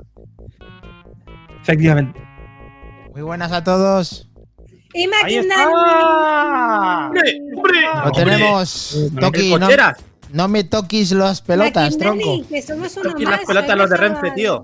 Efectivamente. 1.62 2.22
Muy 3.14 3.22
buenas 3.22 3.52
a 3.52 3.64
todos. 3.64 4.31
¡Y 4.94 5.02
¡Ahí 5.02 5.08
máquina! 5.08 5.42
está! 5.56 7.08
¡Hombre! 7.08 7.42
Lo 8.06 8.12
tenemos. 8.12 8.98
Toki, 9.20 9.56
no, 9.56 9.68
no 10.34 10.48
me 10.48 10.64
toquis 10.64 11.12
las 11.12 11.42
pelotas, 11.42 11.98
tronco. 11.98 12.46
Que 12.48 12.62
somos 12.62 12.96
uno 12.98 13.10
Toqui 13.12 13.26
más, 13.26 13.38
las 13.38 13.46
pelotas 13.46 13.78
los 13.78 13.90
de 13.90 13.98
Renfe, 13.98 14.32
tío. 14.32 14.62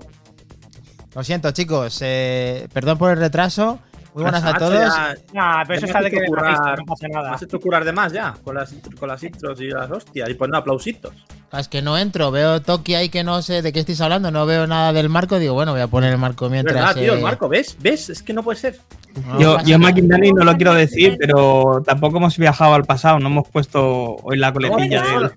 Lo 1.14 1.24
siento, 1.24 1.50
chicos. 1.50 1.98
eh, 2.02 2.68
perdón 2.72 2.98
por 2.98 3.10
el 3.10 3.18
retraso. 3.18 3.78
Muy 4.14 4.22
buenas 4.22 4.42
a 4.44 4.54
todos. 4.54 4.72
ya- 4.72 5.14
Nah, 5.32 5.62
pero 5.64 5.74
eso 5.78 5.86
está 5.86 6.00
de 6.00 6.10
que 6.10 6.20
no 6.26 6.84
pasa 6.86 7.08
nada. 7.08 7.34
has 7.34 7.42
hecho 7.42 7.60
curar 7.60 7.84
de 7.84 7.92
más 7.92 8.12
ya, 8.12 8.34
con 8.42 8.54
las, 8.56 8.74
con 8.98 9.08
las 9.08 9.22
intros 9.22 9.60
y 9.60 9.68
las 9.68 9.90
hostias. 9.90 10.28
Y 10.28 10.34
poniendo 10.34 10.58
aplausitos. 10.58 11.12
Es 11.52 11.68
que 11.68 11.80
no 11.82 11.96
entro. 11.96 12.30
Veo 12.30 12.60
Toki 12.60 12.94
ahí 12.94 13.08
que 13.08 13.22
no 13.24 13.40
sé 13.42 13.62
de 13.62 13.72
qué 13.72 13.80
estáis 13.80 14.00
hablando. 14.00 14.30
No 14.30 14.44
veo 14.46 14.66
nada 14.66 14.92
del 14.92 15.08
marco. 15.08 15.38
Digo, 15.38 15.54
bueno, 15.54 15.72
voy 15.72 15.80
a 15.80 15.86
poner 15.86 16.12
el 16.12 16.18
marco 16.18 16.48
mientras. 16.50 16.74
verdad, 16.74 16.94
tío, 16.94 17.12
el 17.14 17.20
eh, 17.20 17.22
marco, 17.22 17.48
¿ves? 17.48 17.76
¿Ves? 17.80 18.10
Es 18.10 18.22
que 18.22 18.32
no 18.32 18.42
puede 18.42 18.58
ser. 18.58 18.78
no 19.26 19.40
Yo, 19.40 19.60
yo. 19.62 19.78
McInerney 19.78 20.32
no 20.32 20.44
lo 20.44 20.54
quiero 20.56 20.74
decir, 20.74 21.16
pero 21.18 21.82
tampoco 21.86 22.16
hemos 22.18 22.36
viajado 22.36 22.74
al 22.74 22.84
pasado. 22.84 23.18
No 23.20 23.28
hemos 23.28 23.48
puesto 23.48 24.16
hoy 24.22 24.36
la 24.36 24.52
coletilla 24.52 25.02
Vamos, 25.04 25.22
de. 25.30 25.36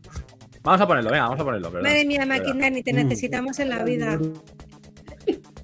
Vamos 0.64 0.82
a 0.82 0.88
ponerlo, 0.88 1.10
venga, 1.12 1.24
vamos 1.24 1.40
a 1.40 1.44
ponerlo. 1.44 1.68
perdón. 1.72 1.84
Madre 1.88 2.06
mía. 2.06 2.26
Maquinani, 2.26 2.84
te 2.84 2.94
necesitamos 2.94 3.60
en 3.60 3.70
la 3.70 3.84
vida. 3.84 4.20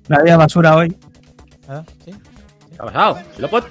La 0.08 0.22
vida 0.24 0.38
basura 0.38 0.76
hoy. 0.76 0.96
¿Ah? 1.68 1.84
¿Sí? 2.06 2.12
¿Qué 2.78 2.84
ha 2.84 2.86
pasado? 2.86 3.20
¿Lo 3.38 3.50
pot? 3.50 3.68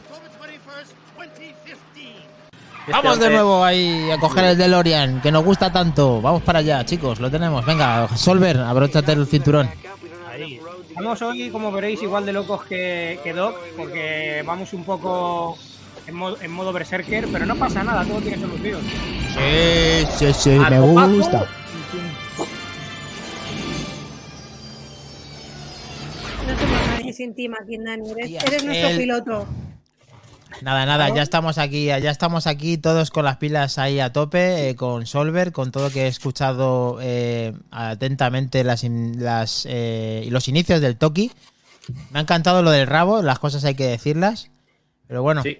Vamos 2.88 3.18
de 3.18 3.30
nuevo 3.30 3.64
ahí 3.64 4.10
a 4.10 4.18
coger 4.18 4.44
el 4.44 4.58
DeLorean, 4.58 5.20
que 5.20 5.32
nos 5.32 5.44
gusta 5.44 5.72
tanto. 5.72 6.20
Vamos 6.20 6.42
para 6.42 6.60
allá, 6.60 6.84
chicos, 6.84 7.18
lo 7.18 7.30
tenemos. 7.30 7.64
Venga, 7.64 8.08
Solver, 8.16 8.58
abróchate 8.58 9.12
el 9.12 9.26
cinturón. 9.26 9.68
Ahí. 10.30 10.60
Estamos 10.88 11.20
hoy, 11.22 11.50
como 11.50 11.72
veréis, 11.72 12.02
igual 12.02 12.24
de 12.24 12.32
locos 12.32 12.64
que, 12.64 13.20
que 13.22 13.32
Doc, 13.32 13.56
porque 13.76 14.42
vamos 14.46 14.72
un 14.72 14.84
poco 14.84 15.58
en 16.06 16.14
modo, 16.14 16.38
en 16.40 16.50
modo 16.50 16.72
berserker, 16.72 17.28
pero 17.30 17.44
no 17.44 17.56
pasa 17.56 17.82
nada, 17.82 18.04
todo 18.04 18.20
tiene 18.20 18.38
solución. 18.38 18.80
Sí, 19.34 20.06
sí, 20.16 20.32
sí, 20.32 20.56
¡A 20.56 20.70
me 20.70 20.80
gusta. 20.80 21.46
Sin 27.12 27.34
ti, 27.34 27.48
Maquinani. 27.48 28.10
Eres, 28.10 28.26
Tía, 28.26 28.40
eres 28.46 28.64
nuestro 28.64 28.88
el- 28.88 28.98
piloto. 28.98 29.46
Nada, 30.62 30.86
nada, 30.86 31.14
ya 31.14 31.20
estamos 31.22 31.58
aquí, 31.58 31.86
ya 31.86 31.98
estamos 31.98 32.46
aquí 32.46 32.78
todos 32.78 33.10
con 33.10 33.24
las 33.26 33.36
pilas 33.36 33.76
ahí 33.78 34.00
a 34.00 34.12
tope, 34.12 34.70
eh, 34.70 34.74
con 34.76 35.04
Solver, 35.04 35.52
con 35.52 35.70
todo 35.70 35.90
que 35.90 36.04
he 36.04 36.06
escuchado 36.06 36.98
eh, 37.02 37.52
atentamente 37.70 38.64
las, 38.64 38.82
las, 38.84 39.66
eh, 39.68 40.22
y 40.24 40.30
los 40.30 40.48
inicios 40.48 40.80
del 40.80 40.96
Toki. 40.96 41.30
Me 42.10 42.20
ha 42.20 42.22
encantado 42.22 42.62
lo 42.62 42.70
del 42.70 42.86
rabo, 42.86 43.20
las 43.22 43.38
cosas 43.38 43.64
hay 43.64 43.74
que 43.74 43.86
decirlas. 43.86 44.48
Pero 45.06 45.22
bueno, 45.22 45.42
Sí. 45.42 45.58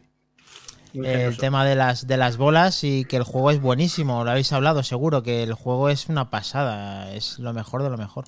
Eh, 0.94 1.24
el 1.28 1.36
tema 1.36 1.66
de 1.66 1.74
las, 1.74 2.06
de 2.06 2.16
las 2.16 2.38
bolas 2.38 2.82
y 2.82 3.04
que 3.04 3.16
el 3.18 3.22
juego 3.22 3.50
es 3.50 3.60
buenísimo, 3.60 4.24
lo 4.24 4.30
habéis 4.30 4.50
hablado 4.52 4.82
seguro, 4.82 5.22
que 5.22 5.42
el 5.42 5.52
juego 5.52 5.90
es 5.90 6.08
una 6.08 6.30
pasada, 6.30 7.12
es 7.12 7.38
lo 7.38 7.52
mejor 7.52 7.82
de 7.82 7.90
lo 7.90 7.98
mejor. 7.98 8.24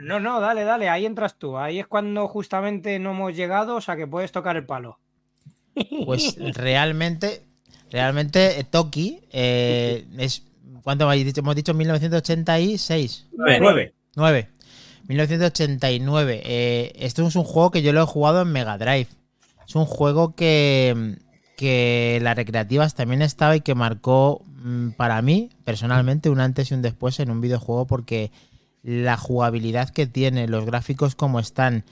No, 0.00 0.18
no, 0.18 0.40
dale, 0.40 0.64
dale, 0.64 0.88
ahí 0.88 1.06
entras 1.06 1.36
tú. 1.36 1.58
Ahí 1.58 1.78
es 1.78 1.86
cuando 1.86 2.26
justamente 2.26 2.98
no 2.98 3.10
hemos 3.10 3.36
llegado, 3.36 3.76
o 3.76 3.80
sea 3.80 3.96
que 3.96 4.06
puedes 4.06 4.32
tocar 4.32 4.56
el 4.56 4.64
palo. 4.64 4.98
Pues 6.06 6.36
realmente, 6.54 7.42
realmente 7.90 8.58
eh, 8.58 8.64
Toki 8.64 9.20
eh, 9.30 10.06
es, 10.18 10.44
¿cuánto 10.82 11.04
habéis 11.04 11.26
dicho? 11.26 11.40
Hemos 11.40 11.56
dicho 11.56 11.74
1986. 11.74 13.28
Nueve, 13.32 13.58
nueve. 13.60 13.94
9. 14.16 14.48
1989. 15.08 16.42
Eh, 16.44 16.92
esto 16.96 17.26
es 17.26 17.36
un 17.36 17.44
juego 17.44 17.70
que 17.70 17.82
yo 17.82 17.92
lo 17.92 18.02
he 18.02 18.06
jugado 18.06 18.42
en 18.42 18.52
Mega 18.52 18.78
Drive. 18.78 19.08
Es 19.66 19.74
un 19.74 19.84
juego 19.84 20.34
que, 20.34 21.16
que 21.56 22.18
las 22.22 22.36
recreativas 22.36 22.94
también 22.94 23.22
estaba 23.22 23.54
y 23.56 23.60
que 23.60 23.74
marcó 23.74 24.42
mm, 24.62 24.90
para 24.90 25.20
mí, 25.20 25.50
personalmente, 25.64 26.30
un 26.30 26.40
antes 26.40 26.70
y 26.70 26.74
un 26.74 26.82
después 26.82 27.20
en 27.20 27.30
un 27.30 27.40
videojuego 27.40 27.86
porque 27.86 28.30
la 28.82 29.16
jugabilidad 29.16 29.90
que 29.90 30.06
tiene, 30.06 30.48
los 30.48 30.64
gráficos 30.64 31.14
como 31.14 31.40
están, 31.40 31.84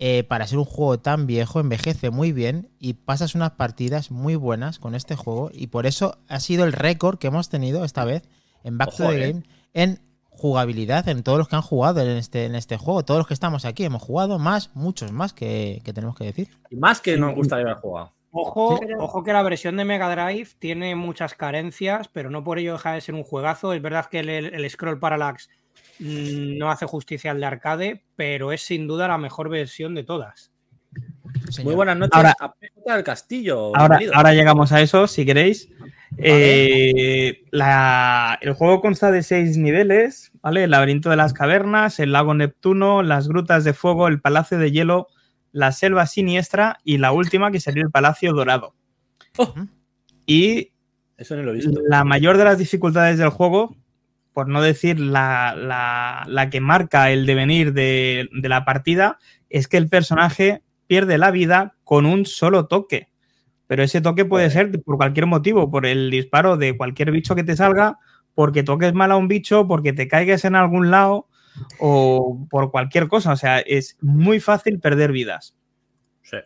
eh, 0.00 0.24
para 0.24 0.46
ser 0.46 0.58
un 0.58 0.64
juego 0.64 0.98
tan 0.98 1.26
viejo, 1.26 1.60
envejece 1.60 2.10
muy 2.10 2.32
bien 2.32 2.70
y 2.78 2.94
pasas 2.94 3.34
unas 3.34 3.52
partidas 3.52 4.10
muy 4.10 4.34
buenas 4.36 4.78
con 4.78 4.94
este 4.94 5.16
juego 5.16 5.50
y 5.52 5.68
por 5.68 5.86
eso 5.86 6.18
ha 6.28 6.40
sido 6.40 6.64
el 6.64 6.72
récord 6.72 7.18
que 7.18 7.28
hemos 7.28 7.48
tenido 7.48 7.84
esta 7.84 8.04
vez 8.04 8.28
en 8.64 8.76
Back 8.78 8.96
to 8.96 9.08
the 9.08 9.14
eh. 9.16 9.28
Game 9.32 9.42
en 9.72 10.00
jugabilidad 10.28 11.08
en 11.08 11.22
todos 11.22 11.38
los 11.38 11.48
que 11.48 11.56
han 11.56 11.62
jugado 11.62 12.00
en 12.00 12.08
este, 12.16 12.44
en 12.44 12.54
este 12.56 12.76
juego. 12.76 13.04
Todos 13.04 13.18
los 13.18 13.26
que 13.28 13.34
estamos 13.34 13.64
aquí 13.64 13.84
hemos 13.84 14.02
jugado 14.02 14.38
más, 14.38 14.70
muchos 14.74 15.12
más 15.12 15.32
que, 15.32 15.80
que 15.84 15.92
tenemos 15.92 16.16
que 16.16 16.24
decir. 16.24 16.48
Y 16.70 16.76
más 16.76 17.00
que 17.00 17.16
nos 17.16 17.34
gustaría 17.34 17.66
haber 17.66 17.78
jugado. 17.78 18.12
Ojo, 18.32 18.78
Sí. 18.82 18.88
ojo 18.98 19.22
que 19.22 19.32
la 19.32 19.44
versión 19.44 19.76
de 19.76 19.84
Mega 19.84 20.10
Drive 20.10 20.48
tiene 20.58 20.96
muchas 20.96 21.34
carencias, 21.34 22.08
pero 22.08 22.30
no 22.30 22.42
por 22.42 22.58
ello 22.58 22.72
deja 22.72 22.92
de 22.92 23.00
ser 23.00 23.14
un 23.14 23.22
juegazo. 23.22 23.72
Es 23.72 23.80
verdad 23.80 24.06
que 24.06 24.18
el, 24.18 24.28
el 24.28 24.70
Scroll 24.70 24.98
Parallax 24.98 25.48
no 26.00 26.70
hace 26.70 26.86
justicia 26.86 27.30
al 27.30 27.40
de 27.40 27.46
arcade, 27.46 28.04
pero 28.16 28.52
es 28.52 28.62
sin 28.62 28.86
duda 28.86 29.08
la 29.08 29.18
mejor 29.18 29.48
versión 29.48 29.94
de 29.94 30.04
todas. 30.04 30.50
Señor. 31.50 31.66
Muy 31.66 31.74
buenas 31.74 31.96
noches 31.96 32.14
Ahora- 32.14 32.34
a 32.40 32.94
del 32.94 33.04
Castillo. 33.04 33.72
Ahora, 33.76 34.32
llegamos 34.32 34.72
a 34.72 34.80
eso, 34.80 35.06
si 35.06 35.24
queréis. 35.26 35.68
Eh, 36.16 37.42
la- 37.50 38.38
el 38.40 38.52
juego 38.54 38.80
consta 38.80 39.10
de 39.10 39.22
seis 39.22 39.56
niveles, 39.56 40.30
¿vale? 40.42 40.64
El 40.64 40.70
laberinto 40.70 41.10
de 41.10 41.16
las 41.16 41.32
cavernas, 41.32 41.98
el 41.98 42.12
lago 42.12 42.34
Neptuno, 42.34 43.02
las 43.02 43.26
grutas 43.28 43.64
de 43.64 43.72
fuego, 43.74 44.06
el 44.08 44.20
palacio 44.20 44.58
de 44.58 44.70
hielo, 44.70 45.08
la 45.52 45.72
selva 45.72 46.06
siniestra 46.06 46.78
y 46.84 46.98
la 46.98 47.12
última 47.12 47.50
que 47.50 47.60
sería 47.60 47.82
el 47.82 47.90
palacio 47.90 48.32
dorado. 48.32 48.74
Oh. 49.36 49.54
Y 50.26 50.70
Eso 51.16 51.36
no 51.36 51.42
lo 51.42 51.50
he 51.52 51.54
visto. 51.54 51.72
la 51.88 52.04
mayor 52.04 52.38
de 52.38 52.44
las 52.44 52.58
dificultades 52.58 53.18
del 53.18 53.28
juego, 53.30 53.76
por 54.34 54.48
no 54.48 54.60
decir 54.60 55.00
la, 55.00 55.54
la- 55.56 56.24
la 56.28 56.50
que 56.50 56.60
marca 56.60 57.10
el 57.10 57.24
devenir 57.24 57.72
de, 57.72 58.28
de 58.32 58.48
la 58.50 58.66
partida, 58.66 59.18
es 59.48 59.68
que 59.68 59.78
el 59.78 59.88
personaje 59.88 60.62
pierde 60.86 61.16
la 61.16 61.30
vida 61.30 61.76
con 61.84 62.04
un 62.04 62.26
solo 62.26 62.66
toque. 62.66 63.08
Pero 63.66 63.82
ese 63.82 64.02
toque 64.02 64.26
puede 64.26 64.50
ser 64.50 64.82
por 64.82 64.96
cualquier 64.98 65.24
motivo, 65.26 65.70
por 65.70 65.86
el 65.86 66.10
disparo 66.10 66.58
de 66.58 66.76
cualquier 66.76 67.10
bicho 67.12 67.34
que 67.34 67.44
te 67.44 67.56
salga, 67.56 67.98
porque 68.34 68.62
toques 68.62 68.92
mal 68.92 69.10
a 69.12 69.16
un 69.16 69.28
bicho, 69.28 69.66
porque 69.66 69.92
te 69.94 70.08
caigas 70.08 70.44
en 70.44 70.54
algún 70.56 70.90
lado 70.90 71.28
o 71.78 72.46
por 72.50 72.70
cualquier 72.70 73.08
cosa. 73.08 73.32
O 73.32 73.36
sea, 73.36 73.60
es 73.60 73.96
muy 74.02 74.40
fácil 74.40 74.80
perder 74.80 75.12
vidas. 75.12 75.56
Sí. 76.22 76.36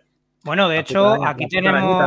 Bueno, 0.45 0.69
de 0.69 0.77
La 0.77 0.81
hecho, 0.83 1.25
aquí 1.27 1.49
tenemos. 1.49 1.99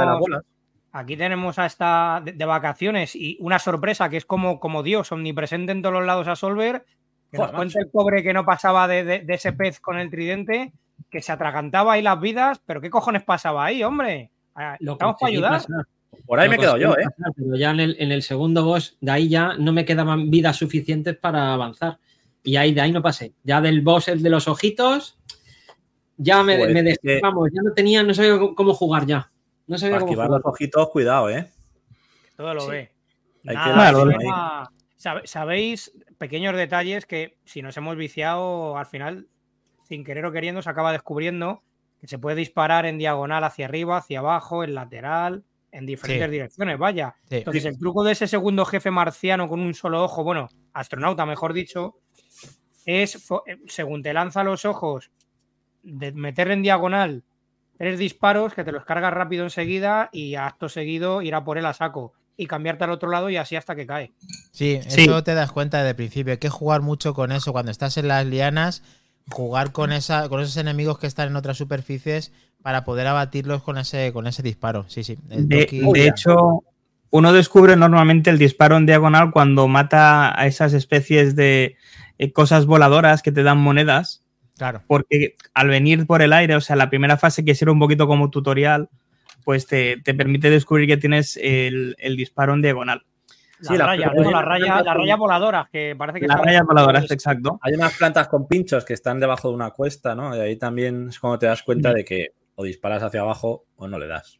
Aquí 0.91 1.15
tenemos 1.17 1.57
a 1.59 1.65
esta 1.65 2.21
de, 2.23 2.33
de 2.33 2.45
vacaciones 2.45 3.15
y 3.15 3.37
una 3.39 3.59
sorpresa 3.59 4.09
que 4.09 4.17
es 4.17 4.25
como, 4.25 4.59
como 4.59 4.83
Dios, 4.83 5.11
omnipresente 5.11 5.71
en 5.71 5.81
todos 5.81 5.93
los 5.93 6.05
lados 6.05 6.27
a 6.27 6.35
Solver. 6.35 6.85
Que 7.31 7.37
nos 7.37 7.51
cuenta 7.53 7.79
el 7.79 7.87
pobre 7.87 8.23
que 8.23 8.33
no 8.33 8.43
pasaba 8.45 8.87
de, 8.89 9.03
de- 9.05 9.19
de 9.19 9.33
ese 9.33 9.53
pez 9.53 9.79
con 9.79 9.97
el 9.97 10.09
tridente, 10.09 10.73
que 11.09 11.21
se 11.21 11.31
atragantaba 11.31 11.93
ahí 11.93 12.01
las 12.01 12.19
vidas, 12.19 12.61
pero 12.65 12.81
¿qué 12.81 12.89
cojones 12.89 13.23
pasaba 13.23 13.63
ahí, 13.65 13.83
hombre? 13.83 14.29
Ah, 14.53 14.75
Lo 14.81 14.93
Estamos 14.93 15.15
para 15.19 15.29
ayudar. 15.31 15.51
pasar, 15.53 15.85
Por 16.25 16.39
ahí 16.41 16.47
lo 16.47 16.49
me 16.51 16.55
he 16.57 16.59
quedado 16.59 16.77
yo, 16.77 16.91
¿eh? 16.93 17.03
pasar, 17.05 17.31
Pero 17.37 17.55
ya 17.55 17.71
en 17.71 17.79
el, 17.79 17.95
en 17.99 18.11
el 18.11 18.21
segundo 18.21 18.65
boss, 18.65 18.97
de 18.99 19.11
ahí 19.11 19.29
ya 19.29 19.53
no 19.57 19.71
me 19.71 19.85
quedaban 19.85 20.29
vidas 20.29 20.57
suficientes 20.57 21.15
para 21.15 21.53
avanzar. 21.53 21.99
Y 22.43 22.57
ahí 22.57 22.73
de 22.73 22.81
ahí 22.81 22.91
no 22.91 23.01
pasé. 23.01 23.31
Ya 23.43 23.61
del 23.61 23.81
boss, 23.81 24.09
el 24.09 24.21
de 24.21 24.29
los 24.29 24.49
ojitos, 24.49 25.17
ya 26.17 26.43
me, 26.43 26.57
Joder, 26.57 26.73
me 26.73 26.79
es 26.81 26.85
dejé- 26.85 26.99
que- 27.01 27.19
vamos, 27.21 27.49
ya 27.53 27.61
no 27.61 27.71
tenía, 27.73 28.03
no 28.03 28.13
sabía 28.13 28.37
cómo 28.55 28.73
jugar 28.73 29.05
ya. 29.05 29.31
No 29.71 29.77
sabía 29.77 29.99
Para 29.99 30.05
cómo 30.05 30.23
los 30.37 30.41
ojitos, 30.45 30.89
cuidado, 30.89 31.29
¿eh? 31.29 31.49
Todo 32.35 32.53
lo 32.53 32.61
Sí. 32.61 32.71
ve. 32.71 32.91
Hay 33.47 33.55
Nada, 33.55 33.93
que 33.93 34.15
ahí. 35.07 35.23
Sabéis 35.23 35.93
pequeños 36.17 36.55
detalles 36.57 37.05
que 37.05 37.37
si 37.45 37.61
nos 37.61 37.77
hemos 37.77 37.95
viciado, 37.95 38.77
al 38.77 38.85
final, 38.85 39.29
sin 39.87 40.03
querer 40.03 40.25
o 40.25 40.31
queriendo, 40.33 40.61
se 40.61 40.69
acaba 40.69 40.91
descubriendo 40.91 41.63
que 42.01 42.07
se 42.07 42.19
puede 42.19 42.35
disparar 42.35 42.85
en 42.85 42.97
diagonal 42.97 43.45
hacia 43.45 43.65
arriba, 43.65 43.95
hacia 43.95 44.19
abajo, 44.19 44.65
en 44.65 44.75
lateral, 44.75 45.45
en 45.71 45.85
diferentes 45.85 46.25
Sí. 46.27 46.31
direcciones, 46.31 46.77
vaya. 46.77 47.15
Sí. 47.29 47.37
Entonces, 47.37 47.63
el 47.63 47.79
truco 47.79 48.03
de 48.03 48.11
ese 48.11 48.27
segundo 48.27 48.65
jefe 48.65 48.91
marciano 48.91 49.47
con 49.47 49.61
un 49.61 49.73
solo 49.73 50.03
ojo, 50.03 50.23
bueno, 50.25 50.49
astronauta, 50.73 51.25
mejor 51.25 51.53
dicho, 51.53 51.95
es, 52.85 53.15
eh, 53.47 53.57
según 53.67 54.03
te 54.03 54.13
lanza 54.13 54.43
los 54.43 54.65
ojos, 54.65 55.11
de 55.81 56.11
meterle 56.11 56.55
en 56.55 56.61
diagonal 56.63 57.23
tres 57.81 57.97
disparos 57.97 58.53
que 58.53 58.63
te 58.63 58.71
los 58.71 58.85
cargas 58.85 59.11
rápido 59.11 59.43
enseguida 59.43 60.11
y 60.13 60.35
acto 60.35 60.69
seguido 60.69 61.23
ir 61.23 61.33
a 61.33 61.43
por 61.43 61.57
él 61.57 61.65
a 61.65 61.73
saco 61.73 62.13
y 62.37 62.45
cambiarte 62.45 62.83
al 62.83 62.91
otro 62.91 63.09
lado 63.09 63.31
y 63.31 63.37
así 63.37 63.55
hasta 63.55 63.75
que 63.75 63.87
cae. 63.87 64.11
Sí, 64.51 64.79
Sí. 64.87 65.01
eso 65.05 65.23
te 65.23 65.33
das 65.33 65.51
cuenta 65.51 65.83
de 65.83 65.95
principio. 65.95 66.33
Hay 66.33 66.37
que 66.37 66.49
jugar 66.49 66.81
mucho 66.81 67.15
con 67.15 67.31
eso. 67.31 67.51
Cuando 67.51 67.71
estás 67.71 67.97
en 67.97 68.07
las 68.07 68.23
lianas, 68.27 68.83
jugar 69.31 69.71
con 69.71 69.93
esa, 69.93 70.29
con 70.29 70.41
esos 70.41 70.57
enemigos 70.57 70.99
que 70.99 71.07
están 71.07 71.29
en 71.29 71.35
otras 71.35 71.57
superficies 71.57 72.31
para 72.61 72.83
poder 72.83 73.07
abatirlos 73.07 73.63
con 73.63 73.79
ese, 73.79 74.13
con 74.13 74.27
ese 74.27 74.43
disparo. 74.43 74.85
Sí, 74.87 75.03
sí. 75.03 75.17
El 75.31 75.47
de 75.47 76.07
hecho, 76.07 76.63
uno 77.09 77.33
descubre 77.33 77.75
normalmente 77.77 78.29
el 78.29 78.37
disparo 78.37 78.77
en 78.77 78.85
diagonal 78.85 79.31
cuando 79.31 79.67
mata 79.67 80.39
a 80.39 80.45
esas 80.45 80.73
especies 80.73 81.35
de 81.35 81.77
eh, 82.19 82.31
cosas 82.31 82.67
voladoras 82.67 83.23
que 83.23 83.31
te 83.31 83.41
dan 83.41 83.57
monedas, 83.57 84.20
Claro. 84.61 84.83
porque 84.85 85.33
al 85.55 85.69
venir 85.69 86.05
por 86.05 86.21
el 86.21 86.33
aire, 86.33 86.55
o 86.55 86.61
sea, 86.61 86.75
la 86.75 86.89
primera 86.91 87.17
fase 87.17 87.43
que 87.43 87.55
sirve 87.55 87.71
un 87.71 87.79
poquito 87.79 88.05
como 88.05 88.29
tutorial, 88.29 88.89
pues 89.43 89.65
te, 89.65 89.97
te 90.03 90.13
permite 90.13 90.51
descubrir 90.51 90.87
que 90.87 90.97
tienes 90.97 91.35
el, 91.41 91.95
el 91.97 92.15
disparo 92.15 92.53
en 92.53 92.61
diagonal. 92.61 93.03
La 93.61 93.67
Sí, 93.71 93.77
la- 93.77 93.85
raya, 93.87 94.11
pero- 94.11 94.23
¿no? 94.25 94.31
la 94.31 94.41
raya, 94.43 94.81
la 94.83 94.93
raya 94.93 95.15
voladora, 95.15 95.69
que 95.71 95.95
parece 95.97 96.19
que 96.19 96.27
Las 96.27 96.39
rayas 96.41 96.63
voladoras, 96.65 97.09
exacto. 97.11 97.59
Hay 97.63 97.73
unas 97.73 97.95
plantas 97.97 98.27
con 98.27 98.47
pinchos 98.47 98.85
que 98.85 98.93
están 98.93 99.19
debajo 99.19 99.49
de 99.49 99.55
una 99.55 99.71
cuesta, 99.71 100.13
¿no? 100.13 100.35
Y 100.35 100.39
ahí 100.39 100.55
también 100.57 101.09
es 101.09 101.19
cuando 101.19 101.39
te 101.39 101.47
das 101.47 101.63
cuenta 101.63 101.91
de 101.93 102.05
que 102.05 102.27
o 102.55 102.63
disparas 102.63 103.01
hacia 103.01 103.21
abajo 103.21 103.65
o 103.77 103.87
no 103.87 103.97
le 103.97 104.05
das. 104.07 104.39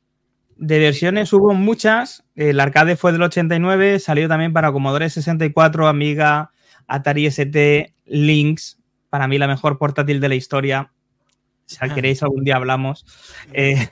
De 0.57 0.77
versiones 0.77 1.33
hubo 1.33 1.53
muchas. 1.55 2.23
El 2.35 2.59
arcade 2.59 2.95
fue 2.95 3.11
del 3.11 3.23
89, 3.23 3.97
salió 3.97 4.27
también 4.27 4.53
para 4.53 4.71
Commodore 4.71 5.09
64, 5.09 5.87
Amiga, 5.87 6.51
Atari 6.87 7.25
ST, 7.27 7.95
Lynx. 8.05 8.77
Para 9.11 9.27
mí 9.27 9.37
la 9.37 9.47
mejor 9.47 9.77
portátil 9.77 10.19
de 10.19 10.29
la 10.29 10.35
historia. 10.35 10.91
Si 11.67 11.77
Ah. 11.79 11.93
queréis 11.93 12.23
algún 12.23 12.43
día 12.43 12.55
hablamos. 12.55 13.05
Eh, 13.53 13.87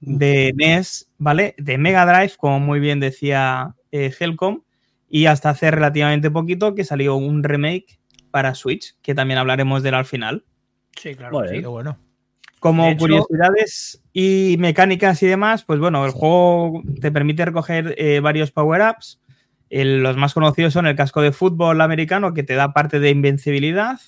de 0.00 0.52
NES, 0.56 1.08
¿vale? 1.18 1.54
De 1.58 1.78
Mega 1.78 2.04
Drive, 2.06 2.32
como 2.38 2.58
muy 2.58 2.80
bien 2.80 2.98
decía 2.98 3.74
eh, 3.92 4.12
Helcom. 4.18 4.62
Y 5.08 5.26
hasta 5.26 5.50
hace 5.50 5.70
relativamente 5.70 6.30
poquito 6.32 6.74
que 6.74 6.84
salió 6.84 7.14
un 7.14 7.44
remake 7.44 8.00
para 8.32 8.54
Switch, 8.56 8.96
que 9.02 9.14
también 9.14 9.38
hablaremos 9.38 9.82
de 9.84 9.90
él 9.90 9.94
al 9.94 10.04
final. 10.04 10.44
Sí, 10.98 11.14
claro. 11.14 11.42
Sí. 11.48 11.60
Qué 11.60 11.66
bueno. 11.66 11.98
Como 12.58 12.88
hecho- 12.88 12.98
curiosidades 12.98 14.02
y 14.12 14.56
mecánicas 14.58 15.22
y 15.22 15.26
demás, 15.26 15.62
pues 15.64 15.78
bueno, 15.78 16.04
el 16.04 16.10
juego 16.12 16.82
te 17.00 17.12
permite 17.12 17.44
recoger 17.44 17.94
eh, 17.98 18.20
varios 18.20 18.50
power-ups. 18.50 19.20
Los 19.70 20.16
más 20.16 20.32
conocidos 20.34 20.72
son 20.72 20.86
el 20.86 20.96
casco 20.96 21.20
de 21.20 21.32
fútbol 21.32 21.80
americano, 21.82 22.32
que 22.34 22.42
te 22.42 22.54
da 22.54 22.72
parte 22.72 22.98
de 22.98 23.10
invencibilidad. 23.10 23.98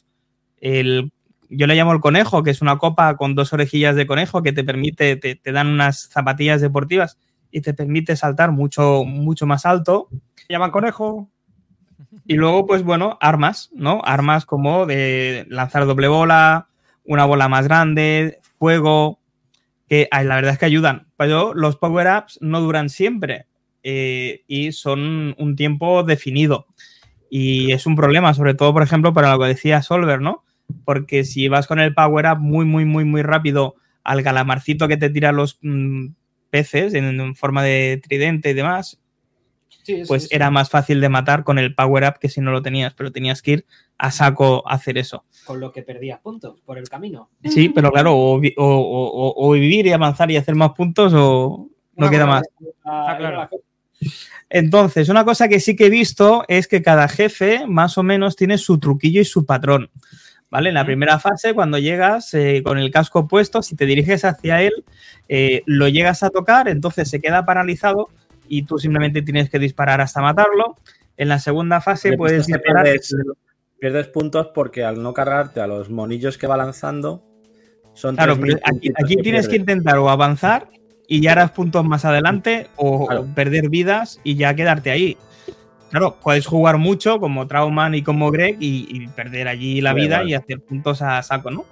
El, 0.61 1.13
yo 1.49 1.67
le 1.67 1.75
llamo 1.75 1.93
el 1.93 2.01
conejo, 2.01 2.43
que 2.43 2.51
es 2.51 2.63
una 2.63 2.79
copa 2.79 3.17
con 3.17 3.35
dos 3.35 3.53
orejillas 3.53 3.97
de 3.97 4.07
conejo 4.07 4.43
que 4.43 4.53
te 4.53 4.65
permite, 4.65 5.17
te, 5.17 5.35
te 5.35 5.53
dan 5.53 5.69
unas 5.69 6.09
zapatillas 6.09 6.61
deportivas 6.61 7.19
y 7.51 7.61
te 7.61 7.75
permite 7.75 8.17
saltar 8.17 8.53
mucho, 8.53 9.05
mucho 9.05 9.47
más 9.47 9.67
alto. 9.67 10.09
Se 10.37 10.53
llaman 10.53 10.71
conejo. 10.71 11.29
Y 12.27 12.35
luego, 12.35 12.67
pues 12.67 12.83
bueno, 12.83 13.19
armas, 13.21 13.71
¿no? 13.75 14.01
Armas 14.05 14.47
como 14.47 14.87
de 14.87 15.47
lanzar 15.49 15.87
doble 15.87 16.09
bola, 16.09 16.69
una 17.05 17.25
bola 17.25 17.49
más 17.49 17.67
grande, 17.67 18.39
fuego, 18.59 19.19
que 19.89 20.09
ay, 20.11 20.27
la 20.27 20.37
verdad 20.37 20.53
es 20.53 20.59
que 20.59 20.67
ayudan. 20.67 21.09
Pero 21.17 21.55
los 21.55 21.77
power-ups 21.77 22.39
no 22.41 22.61
duran 22.61 22.89
siempre 22.89 23.47
eh, 23.83 24.43
y 24.47 24.73
son 24.73 25.35
un 25.39 25.57
tiempo 25.57 26.03
definido. 26.03 26.67
Y 27.31 27.73
es 27.73 27.87
un 27.87 27.97
problema, 27.97 28.33
sobre 28.35 28.55
todo, 28.55 28.73
por 28.73 28.83
ejemplo, 28.83 29.13
para 29.13 29.33
lo 29.33 29.41
que 29.41 29.49
decía 29.49 29.83
Solver, 29.83 30.21
¿no? 30.21 30.45
Porque 30.85 31.25
si 31.25 31.49
vas 31.49 31.67
con 31.67 31.79
el 31.81 31.95
power-up 31.95 32.39
muy, 32.39 32.65
muy, 32.65 32.85
muy, 32.85 33.05
muy 33.05 33.23
rápido 33.23 33.77
al 34.05 34.23
calamarcito 34.23 34.89
que 34.89 34.97
te 34.97 35.11
tira 35.11 35.33
los 35.33 35.59
mm, 35.63 36.07
peces 36.51 36.95
en, 36.95 37.05
en 37.21 37.35
forma 37.35 37.63
de 37.63 38.01
tridente 38.07 38.51
y 38.51 38.55
demás, 38.55 38.99
Sí, 39.83 39.97
sí, 39.97 40.03
pues 40.07 40.25
sí. 40.25 40.29
era 40.33 40.51
más 40.51 40.69
fácil 40.69 41.01
de 41.01 41.09
matar 41.09 41.45
con 41.45 41.59
el 41.59 41.75
power 41.75 42.05
up 42.05 42.19
que 42.21 42.29
si 42.29 42.43
no 42.43 42.51
lo 42.51 42.61
tenías, 42.61 42.93
pero 42.93 43.11
tenías 43.11 43.41
que 43.41 43.51
ir 43.53 43.67
a 43.97 44.11
saco 44.11 44.63
a 44.69 44.75
hacer 44.75 44.99
eso. 44.99 45.25
Con 45.47 45.61
lo 45.61 45.73
que 45.73 45.83
perdías 45.83 46.21
puntos 46.21 46.61
por 46.61 46.77
el 46.77 46.87
camino. 46.91 47.31
Sí, 47.45 47.71
pero 47.71 47.91
claro, 47.91 48.15
o, 48.15 48.39
vi- 48.39 48.53
o- 48.59 48.65
o- 48.67 49.09
o- 49.31 49.49
o 49.49 49.53
vivir 49.53 49.87
y 49.87 49.93
avanzar 49.93 50.31
y 50.31 50.37
hacer 50.37 50.55
más 50.57 50.73
puntos 50.73 51.15
o 51.15 51.71
no 51.97 52.07
Una 52.07 52.11
queda 52.11 52.27
más. 52.27 52.43
claro. 52.83 53.49
cosa. 53.49 53.63
Entonces, 54.51 55.09
una 55.09 55.25
cosa 55.25 55.49
que 55.49 55.61
sí 55.61 55.75
que 55.77 55.87
he 55.87 55.91
visto 55.91 56.45
es 56.49 56.69
que 56.69 56.83
cada 56.83 57.09
jefe 57.09 57.67
más 57.67 57.99
o 57.99 58.03
menos 58.03 58.37
tiene 58.37 58.59
su 58.59 58.79
truquillo 58.79 59.21
y 59.21 59.25
su 59.25 59.45
patrón. 59.47 59.91
¿Vale? 60.51 60.71
En 60.71 60.77
la 60.77 60.85
primera 60.87 61.19
fase, 61.19 61.53
cuando 61.53 61.77
llegas 61.79 62.33
eh, 62.33 62.63
con 62.65 62.79
el 62.79 62.91
casco 62.91 63.29
puesto, 63.29 63.63
si 63.63 63.77
te 63.77 63.85
diriges 63.85 64.25
hacia 64.25 64.63
él, 64.63 64.73
eh, 65.29 65.63
lo 65.67 65.89
llegas 65.89 66.23
a 66.23 66.31
tocar, 66.31 66.69
entonces 66.69 67.11
se 67.11 67.21
queda 67.21 67.45
paralizado 67.45 68.09
y 68.49 68.63
tú 68.63 68.79
simplemente 68.79 69.21
tienes 69.21 69.51
que 69.51 69.59
disparar 69.59 70.01
hasta 70.01 70.23
matarlo. 70.23 70.77
En 71.19 71.29
la 71.29 71.39
segunda 71.39 71.83
fase 71.83 72.11
Le 72.11 72.17
puedes 72.17 72.47
disparar. 72.47 72.85
pierdes- 72.87 73.15
Pierdes 73.79 74.09
puntos 74.09 74.49
porque 74.55 74.83
al 74.85 75.01
no 75.03 75.13
cargarte 75.15 75.61
a 75.61 75.67
los 75.69 75.89
monillos 75.91 76.37
que 76.39 76.47
va 76.49 76.57
lanzando, 76.57 77.23
son 77.93 78.17
Claro, 78.17 78.35
3.000 78.37 78.59
pero 78.65 78.95
aquí, 79.05 79.17
tienes 79.19 79.49
que 79.49 79.57
intentar 79.57 79.99
o 79.99 80.09
avanzar 80.11 80.69
y 81.07 81.21
ya 81.21 81.33
harás 81.33 81.51
puntos 81.53 81.85
más 81.85 82.05
adelante 82.05 82.69
o 82.77 83.07
Claro. 83.07 83.27
perder 83.37 83.69
vidas 83.69 84.19
y 84.25 84.35
ya 84.37 84.55
quedarte 84.55 84.91
ahí. 84.91 85.17
Claro, 85.91 86.17
puedes 86.23 86.47
jugar 86.47 86.77
mucho 86.79 87.19
como 87.19 87.47
Trauman 87.47 87.95
y 87.95 88.03
como 88.03 88.31
Greg 88.31 88.57
y, 88.61 88.87
y 88.91 89.09
perder 89.09 89.49
allí 89.49 89.81
la 89.81 89.91
Da 89.91 89.95
vida 89.95 90.15
igual. 90.17 90.29
y 90.29 90.35
hacer 90.35 90.61
puntos 90.61 91.01
a 91.03 91.23
saco, 91.23 91.51
¿no? 91.51 91.65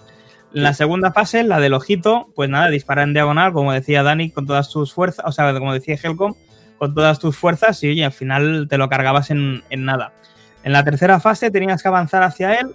En 0.55 0.63
la 0.63 0.73
segunda 0.73 1.13
fase, 1.13 1.43
la 1.43 1.61
del 1.61 1.75
ojito, 1.75 2.29
pues 2.35 2.49
nada, 2.49 2.69
dispara 2.71 3.03
en 3.03 3.13
diagonal, 3.13 3.53
como 3.53 3.73
decía 3.73 4.03
Dani, 4.03 4.31
con 4.31 4.47
todas 4.47 4.71
tus 4.71 4.95
fuerzas, 4.95 5.25
o 5.27 5.33
sea, 5.33 5.53
como 5.53 5.75
decía 5.75 5.99
Helcom, 6.03 6.35
con 6.79 6.95
todas 6.95 7.19
tus 7.19 7.37
fuerzas 7.37 7.83
y 7.85 7.91
oye, 7.91 8.05
al 8.07 8.13
final 8.13 8.67
te 8.71 8.79
lo 8.79 8.89
cargabas 8.89 9.31
en, 9.31 9.63
en 9.69 9.85
nada. 9.85 10.13
En 10.65 10.73
la 10.73 10.83
tercera 10.83 11.21
fase 11.21 11.51
tenías 11.51 11.83
que 11.83 11.89
avanzar 11.89 12.23
hacia 12.23 12.55
él 12.55 12.69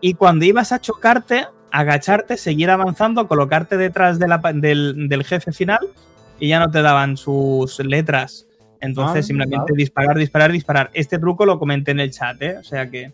y 0.00 0.14
cuando 0.14 0.46
ibas 0.46 0.72
a 0.72 0.80
chocarte, 0.80 1.46
agacharte, 1.70 2.38
seguir 2.38 2.70
avanzando, 2.70 3.28
colocarte 3.28 3.76
detrás 3.76 4.18
de 4.18 4.26
la 4.28 4.40
pa- 4.40 4.54
del, 4.54 5.08
del 5.08 5.24
jefe 5.24 5.52
final 5.52 5.80
y 6.38 6.48
ya 6.48 6.58
no 6.58 6.70
te 6.70 6.80
daban 6.80 7.18
sus 7.18 7.78
letras. 7.80 8.46
Entonces 8.80 9.24
Ah, 9.24 9.26
simplemente 9.26 9.72
disparar, 9.74 10.16
disparar, 10.16 10.52
disparar. 10.52 10.90
Este 10.94 11.18
truco 11.18 11.44
lo 11.44 11.58
comenté 11.58 11.90
en 11.90 12.00
el 12.00 12.10
chat, 12.10 12.40
¿eh? 12.42 12.56
O 12.58 12.64
sea 12.64 12.90
que 12.90 13.12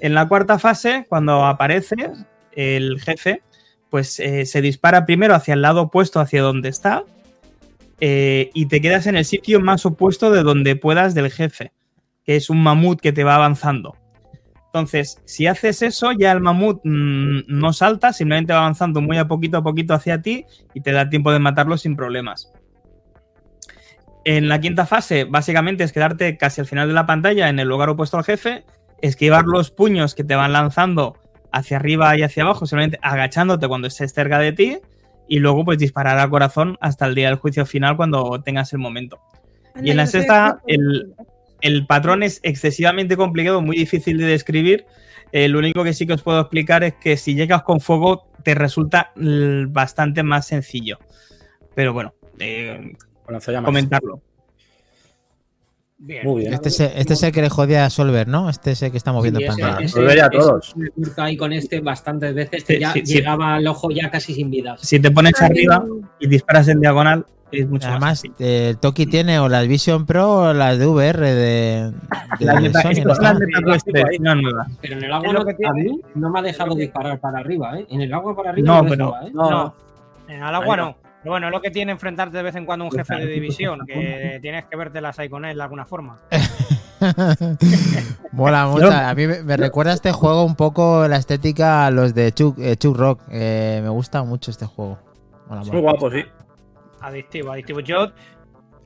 en 0.00 0.14
la 0.14 0.28
cuarta 0.28 0.58
fase, 0.58 1.06
cuando 1.08 1.44
aparece 1.44 1.96
el 2.52 3.00
jefe, 3.00 3.42
pues 3.90 4.20
eh, 4.20 4.46
se 4.46 4.60
dispara 4.60 5.06
primero 5.06 5.34
hacia 5.34 5.54
el 5.54 5.62
lado 5.62 5.82
opuesto, 5.82 6.20
hacia 6.20 6.42
donde 6.42 6.68
está, 6.68 7.04
eh, 8.00 8.50
y 8.52 8.66
te 8.66 8.80
quedas 8.80 9.06
en 9.06 9.16
el 9.16 9.24
sitio 9.24 9.60
más 9.60 9.86
opuesto 9.86 10.30
de 10.30 10.42
donde 10.42 10.76
puedas 10.76 11.14
del 11.14 11.30
jefe, 11.30 11.72
que 12.24 12.36
es 12.36 12.50
un 12.50 12.62
mamut 12.62 13.00
que 13.00 13.12
te 13.12 13.24
va 13.24 13.36
avanzando. 13.36 13.96
Entonces, 14.66 15.22
si 15.24 15.46
haces 15.46 15.80
eso, 15.80 16.12
ya 16.12 16.32
el 16.32 16.40
mamut 16.40 16.80
mm, 16.84 17.44
no 17.46 17.72
salta, 17.72 18.12
simplemente 18.12 18.52
va 18.52 18.58
avanzando 18.58 19.00
muy 19.00 19.16
a 19.16 19.26
poquito 19.26 19.56
a 19.56 19.62
poquito 19.62 19.94
hacia 19.94 20.20
ti 20.20 20.44
y 20.74 20.82
te 20.82 20.92
da 20.92 21.08
tiempo 21.08 21.32
de 21.32 21.38
matarlo 21.38 21.78
sin 21.78 21.96
problemas. 21.96 22.52
En 24.28 24.48
la 24.48 24.60
quinta 24.60 24.86
fase, 24.86 25.22
básicamente 25.22 25.84
es 25.84 25.92
quedarte 25.92 26.36
casi 26.36 26.60
al 26.60 26.66
final 26.66 26.88
de 26.88 26.94
la 26.94 27.06
pantalla 27.06 27.48
en 27.48 27.60
el 27.60 27.68
lugar 27.68 27.90
opuesto 27.90 28.18
al 28.18 28.24
jefe, 28.24 28.64
esquivar 29.00 29.44
los 29.44 29.70
puños 29.70 30.16
que 30.16 30.24
te 30.24 30.34
van 30.34 30.52
lanzando 30.52 31.16
hacia 31.52 31.76
arriba 31.76 32.18
y 32.18 32.24
hacia 32.24 32.42
abajo, 32.42 32.66
simplemente 32.66 32.98
agachándote 33.02 33.68
cuando 33.68 33.86
estés 33.86 34.12
cerca 34.12 34.40
de 34.40 34.50
ti 34.50 34.78
y 35.28 35.38
luego 35.38 35.64
pues 35.64 35.78
disparar 35.78 36.18
al 36.18 36.28
corazón 36.28 36.76
hasta 36.80 37.06
el 37.06 37.14
día 37.14 37.28
del 37.28 37.36
juicio 37.36 37.66
final 37.66 37.96
cuando 37.96 38.42
tengas 38.42 38.72
el 38.72 38.80
momento. 38.80 39.20
Y 39.80 39.92
en 39.92 39.96
la 39.96 40.08
sexta, 40.08 40.58
el, 40.66 41.14
el 41.60 41.86
patrón 41.86 42.24
es 42.24 42.40
excesivamente 42.42 43.16
complicado, 43.16 43.62
muy 43.62 43.76
difícil 43.76 44.18
de 44.18 44.24
describir. 44.24 44.86
Eh, 45.30 45.46
lo 45.46 45.60
único 45.60 45.84
que 45.84 45.92
sí 45.92 46.04
que 46.04 46.14
os 46.14 46.22
puedo 46.22 46.40
explicar 46.40 46.82
es 46.82 46.94
que 46.94 47.16
si 47.16 47.36
llegas 47.36 47.62
con 47.62 47.78
fuego 47.78 48.26
te 48.42 48.56
resulta 48.56 49.12
bastante 49.68 50.24
más 50.24 50.48
sencillo. 50.48 50.98
Pero 51.76 51.92
bueno, 51.92 52.12
eh, 52.40 52.92
lanzallamas. 53.32 53.66
comentarlo. 53.66 54.20
Bien. 55.98 56.26
Muy 56.26 56.42
bien. 56.42 56.52
Este 56.52 56.68
es, 56.68 56.78
el, 56.80 56.90
este 56.94 57.14
es 57.14 57.22
el 57.22 57.32
que 57.32 57.40
le 57.40 57.48
jodía 57.48 57.86
a 57.86 57.90
Solver, 57.90 58.28
¿no? 58.28 58.50
Este 58.50 58.72
es 58.72 58.82
el 58.82 58.90
que 58.90 58.98
estamos 58.98 59.22
viendo 59.22 59.40
Sí, 59.40 59.46
en 59.46 59.50
ese- 59.52 59.62
pantalla. 59.62 59.92
Volveré 59.94 60.20
a 60.22 60.28
todos. 60.30 60.74
ahí 61.16 61.36
con 61.38 61.52
este 61.54 61.80
bastantes 61.80 62.34
veces 62.34 62.64
Sí, 62.66 62.74
que 62.74 62.80
ya 62.80 62.92
sí, 62.92 63.00
sí. 63.06 63.14
llegaba 63.14 63.54
al 63.54 63.66
ojo 63.66 63.90
ya 63.90 64.10
casi 64.10 64.34
sin 64.34 64.50
vidas. 64.50 64.80
Si 64.82 65.00
te 65.00 65.10
pones 65.10 65.32
Ay, 65.40 65.46
arriba 65.50 65.84
y 66.20 66.28
disparas 66.28 66.68
en 66.68 66.80
diagonal, 66.80 67.24
es 67.50 67.66
mucho 67.66 67.88
Además, 67.88 68.22
más. 68.28 68.40
eh, 68.40 68.68
el 68.70 68.78
Toki 68.78 69.06
tiene 69.06 69.38
o 69.38 69.48
las 69.48 69.66
Vision 69.68 70.04
Pro 70.04 70.48
o 70.48 70.52
las 70.52 70.78
de 70.78 70.86
VR 70.86 71.18
de, 71.32 71.92
de 72.40 72.44
Las 72.44 72.60
meta- 72.60 72.82
Sony, 72.82 73.02
¿no? 73.02 73.14
las 73.14 73.84
3, 73.84 74.20
no 74.20 74.34
nuevas. 74.34 74.68
Pero 74.82 74.98
en 74.98 75.04
el 75.04 75.12
agua 75.12 75.32
no, 75.32 75.44
que 75.46 75.54
tiene. 75.54 75.70
a 75.70 75.72
mí 75.72 76.00
no 76.14 76.28
me 76.30 76.40
ha 76.40 76.42
dejado 76.42 76.74
disparar 76.74 77.18
para 77.20 77.38
arriba, 77.38 77.78
¿eh? 77.78 77.86
En 77.88 78.02
el 78.02 78.12
agua 78.12 78.36
para 78.36 78.50
arriba 78.50 78.82
No, 78.82 78.86
pero- 78.86 79.06
dejaba, 79.06 79.26
¿eh? 79.28 79.30
No, 79.32 79.50
No, 79.50 79.74
en 80.28 80.34
el 80.42 80.54
agua 80.54 80.76
no. 80.76 80.96
Pero 81.26 81.32
bueno, 81.32 81.48
es 81.48 81.52
lo 81.52 81.60
que 81.60 81.72
tiene 81.72 81.90
enfrentarte 81.90 82.36
de 82.36 82.42
vez 82.44 82.54
en 82.54 82.64
cuando 82.64 82.84
a 82.84 82.88
un 82.88 82.92
jefe 82.92 83.16
de 83.16 83.26
división, 83.26 83.80
que 83.84 84.38
tienes 84.40 84.64
que 84.66 84.76
vértelas 84.76 85.18
ahí 85.18 85.28
con 85.28 85.44
él 85.44 85.56
de 85.56 85.62
alguna 85.64 85.84
forma. 85.84 86.18
Mola 88.30 88.68
mucho. 88.68 88.92
A 88.92 89.12
mí 89.12 89.26
me, 89.26 89.42
me 89.42 89.56
recuerda 89.56 89.92
este 89.92 90.12
juego 90.12 90.44
un 90.44 90.54
poco 90.54 91.08
la 91.08 91.16
estética 91.16 91.84
a 91.84 91.90
los 91.90 92.14
de 92.14 92.30
Chuck, 92.30 92.60
eh, 92.60 92.76
Chuck 92.76 92.96
Rock. 92.96 93.22
Eh, 93.32 93.80
me 93.82 93.88
gusta 93.88 94.22
mucho 94.22 94.52
este 94.52 94.66
juego. 94.66 95.00
Mola, 95.48 95.62
Es 95.62 95.66
mola. 95.66 95.72
muy 95.72 95.82
guapo, 95.82 96.12
sí. 96.12 96.22
Adictivo, 97.00 97.50
adictivo. 97.50 97.80
Yo 97.80 98.12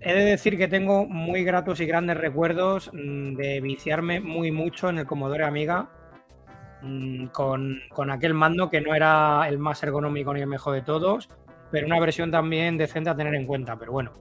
he 0.00 0.14
de 0.14 0.24
decir 0.24 0.56
que 0.56 0.66
tengo 0.66 1.04
muy 1.04 1.44
gratos 1.44 1.78
y 1.80 1.84
grandes 1.84 2.16
recuerdos 2.16 2.90
mm, 2.94 3.34
de 3.34 3.60
viciarme 3.60 4.20
muy 4.20 4.50
mucho 4.50 4.88
en 4.88 4.96
el 4.96 5.06
Commodore 5.06 5.44
Amiga 5.44 5.90
mm, 6.80 7.26
con, 7.26 7.80
con 7.90 8.10
aquel 8.10 8.32
mando 8.32 8.70
que 8.70 8.80
no 8.80 8.94
era 8.94 9.46
el 9.46 9.58
más 9.58 9.82
ergonómico 9.82 10.32
ni 10.32 10.40
el 10.40 10.46
mejor 10.46 10.72
de 10.72 10.80
todos, 10.80 11.28
pero 11.70 11.86
una 11.86 11.98
versión 12.00 12.30
también 12.30 12.76
decente 12.78 13.10
a 13.10 13.16
tener 13.16 13.34
en 13.34 13.46
cuenta. 13.46 13.76
Pero 13.76 13.92
bueno, 13.92 14.12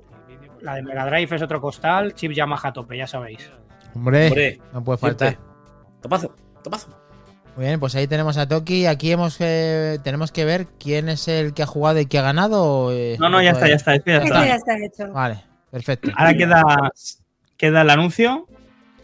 la 0.62 0.76
de 0.76 0.84
Mega 0.84 1.06
Drive 1.06 1.36
es 1.36 1.42
otro 1.42 1.60
costal, 1.62 2.14
chip 2.14 2.32
Yamaha 2.32 2.70
a 2.70 2.74
tope, 2.74 2.98
ya 2.98 3.08
sabéis. 3.08 3.50
Hombre, 3.96 4.28
Hombre, 4.28 4.62
no 4.74 4.84
puede 4.84 5.00
siempre. 5.00 5.28
faltar. 5.28 5.44
Topazo, 6.02 6.36
topazo. 6.64 6.90
Muy 7.56 7.66
bien, 7.66 7.80
pues 7.80 7.94
ahí 7.96 8.08
tenemos 8.08 8.38
a 8.38 8.48
Toki. 8.48 8.86
Aquí 8.86 9.12
hemos 9.12 9.36
eh, 9.40 10.00
tenemos 10.04 10.32
que 10.32 10.46
ver 10.46 10.68
quién 10.80 11.10
es 11.10 11.28
el 11.28 11.54
que 11.54 11.64
ha 11.64 11.66
jugado 11.66 12.00
y 12.00 12.06
que 12.06 12.18
ha 12.20 12.22
ganado. 12.22 12.92
eh, 12.94 13.18
No, 13.20 13.28
no, 13.30 13.42
ya 13.42 13.52
está, 13.52 13.68
ya 13.68 13.76
está. 13.76 13.92
ya 13.98 13.98
Esto 13.98 14.24
está. 14.26 14.46
ya 14.48 14.56
está 14.56 14.78
hecho. 14.78 15.12
Vale, 15.12 15.44
perfecto. 15.72 16.10
Ahora 16.16 16.34
queda, 16.38 16.64
queda 17.58 17.82
el 17.82 17.90
anuncio. 17.90 18.48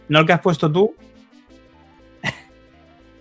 No 0.08 0.20
el 0.20 0.26
que 0.26 0.32
has 0.32 0.40
puesto 0.40 0.70
tú. 0.72 0.94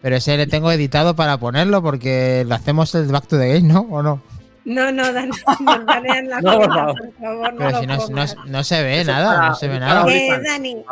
Pero 0.02 0.16
ese 0.18 0.38
le 0.38 0.46
tengo 0.48 0.72
editado 0.72 1.16
para 1.16 1.38
ponerlo 1.40 1.82
porque 1.82 2.46
lo 2.48 2.54
hacemos 2.56 2.94
el 2.94 3.08
Back 3.08 3.28
to 3.28 3.40
the 3.40 3.48
Game, 3.56 3.62
¿no? 3.74 3.82
¿O 3.90 4.04
no? 4.04 4.22
No, 4.65 4.91
no, 4.91 5.13
Dan, 5.13 5.30
nos 5.30 5.86
banean 5.86 6.28
la 6.28 6.41
No, 6.41 6.51
por 6.51 6.58
cuenta, 6.58 6.75
favor. 6.75 6.99
por 6.99 7.13
favor, 7.21 7.54
no 7.54 7.58
Pero 7.60 7.71
lo 7.71 7.80
si 7.80 7.86
no, 7.88 7.97
no, 8.25 8.25
no 8.47 8.63
se 8.63 8.84
ve 8.84 9.01
Eso 9.01 9.12
nada, 9.12 9.36
para- 9.36 9.47
no 9.49 9.56
se 9.56 9.67
ve 9.67 9.80
nada. 9.80 10.06
Eh. 10.12 10.41
Dani, 10.43 10.84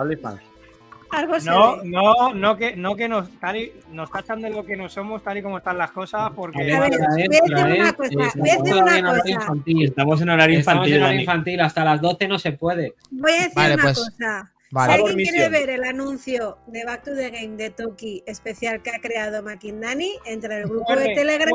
algo 1.09 1.37
No, 1.45 1.77
ve. 1.77 1.81
no, 1.89 2.33
no 2.33 2.57
que, 2.57 2.75
no 2.75 2.95
que 2.95 3.07
nos, 3.07 3.29
tal 3.39 3.55
y- 3.57 3.71
nos 3.91 4.11
tachan 4.11 4.41
de 4.41 4.49
lo 4.49 4.65
que 4.65 4.75
no 4.75 4.89
somos 4.89 5.23
tal 5.23 5.37
y 5.37 5.41
como 5.43 5.59
están 5.59 5.77
las 5.77 5.91
cosas, 5.91 6.31
porque 6.35 6.73
A 6.73 6.79
ver, 6.79 6.89
voy 6.89 6.97
a 7.05 7.27
decir 7.29 7.53
una 7.81 7.93
cosa, 7.93 8.09
voy 8.13 8.23
a 8.23 8.27
estamos 8.27 8.43
decir 8.47 8.59
todavía 8.63 8.83
una 8.83 8.97
en 8.97 9.05
horario 9.05 9.21
cosa. 9.21 9.29
infantil. 9.31 9.83
Estamos 9.85 10.21
en 10.21 10.29
horario 10.29 10.59
Estamos 10.59 10.75
infantil, 10.87 10.93
en 10.95 11.01
horario 11.03 11.15
Dani. 11.17 11.21
infantil, 11.23 11.61
hasta 11.61 11.83
las 11.83 12.01
12 12.01 12.27
no 12.27 12.39
se 12.39 12.51
puede. 12.53 12.95
Voy 13.11 13.31
a 13.31 13.35
decir 13.35 13.51
Vale, 13.55 13.73
una 13.75 13.83
pues, 13.83 13.97
cosa. 13.99 14.51
Vale. 14.71 14.93
Si 14.93 14.99
alguien 14.99 15.15
quiere 15.17 15.31
misión. 15.49 15.51
ver 15.51 15.69
el 15.69 15.83
anuncio 15.83 16.57
de 16.65 16.83
Back 16.83 17.03
to 17.03 17.15
the 17.15 17.29
Game 17.29 17.57
de 17.57 17.69
Toki 17.69 18.23
especial 18.25 18.81
que 18.81 18.89
ha 18.89 18.99
creado 18.99 19.43
Makindani, 19.43 20.13
entre 20.25 20.61
el 20.61 20.67
grupo 20.67 20.95
de 20.95 21.13
Telegram, 21.13 21.53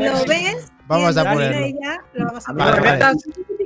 lo 0.00 0.24
ves. 0.26 0.72
Vamos 0.86 1.16
a 1.16 1.24
ponerlo. 1.32 1.66
Lo 2.14 2.26
vamos 2.26 2.44
a 2.46 2.50
A 2.50 2.54
mí, 2.54 2.58
no 2.60 2.64
Vale, 2.66 2.72
me 2.72 2.78
poner. 2.82 2.92
metas, 2.92 3.16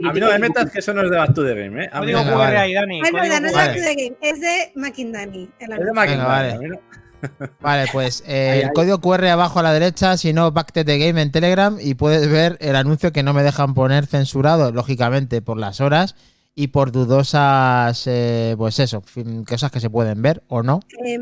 a 0.04 0.12
mí 0.12 0.20
no 0.20 0.26
me 0.28 0.38
metas 0.38 0.70
que 0.70 0.78
eso 0.78 0.94
no 0.94 1.02
es 1.02 1.10
de 1.10 1.16
Back 1.16 1.34
to 1.34 1.44
the 1.44 1.54
Game, 1.54 1.84
¿eh? 1.84 1.88
A 1.92 2.00
mí 2.00 2.06
Código 2.12 2.18
Venga, 2.20 2.32
QR 2.32 2.38
vale. 2.38 2.58
ahí, 2.58 2.74
Dani. 2.74 3.00
Es 3.00 3.10
código 3.10 3.22
verdad, 3.22 3.40
no 3.40 3.46
es 3.48 3.52
QR. 3.52 3.58
Back 3.58 3.74
to 3.74 3.80
the 3.82 3.94
Game, 3.94 4.16
es 4.20 4.40
de 4.40 4.72
Makindani. 4.76 5.50
Es 5.58 5.68
de 5.68 6.78
vale. 7.60 7.86
pues 7.92 8.22
eh, 8.28 8.50
Ahí, 8.50 8.58
el 8.60 8.66
ahí. 8.66 8.72
código 8.74 9.00
QR 9.00 9.26
abajo 9.26 9.58
a 9.58 9.62
la 9.64 9.72
derecha, 9.72 10.16
si 10.16 10.32
no, 10.32 10.52
Back 10.52 10.72
to 10.72 10.84
the 10.84 10.98
Game 10.98 11.20
en 11.20 11.32
Telegram 11.32 11.76
y 11.80 11.94
puedes 11.94 12.30
ver 12.30 12.56
el 12.60 12.76
anuncio 12.76 13.12
que 13.12 13.24
no 13.24 13.34
me 13.34 13.42
dejan 13.42 13.74
poner 13.74 14.06
censurado, 14.06 14.70
lógicamente, 14.70 15.42
por 15.42 15.58
las 15.58 15.80
horas 15.80 16.14
y 16.60 16.66
por 16.68 16.90
dudosas, 16.90 18.02
eh, 18.08 18.56
pues 18.58 18.80
eso, 18.80 19.00
cosas 19.46 19.70
que 19.70 19.78
se 19.78 19.90
pueden 19.90 20.20
ver 20.22 20.42
o 20.48 20.64
no. 20.64 20.80
Eh, 21.04 21.20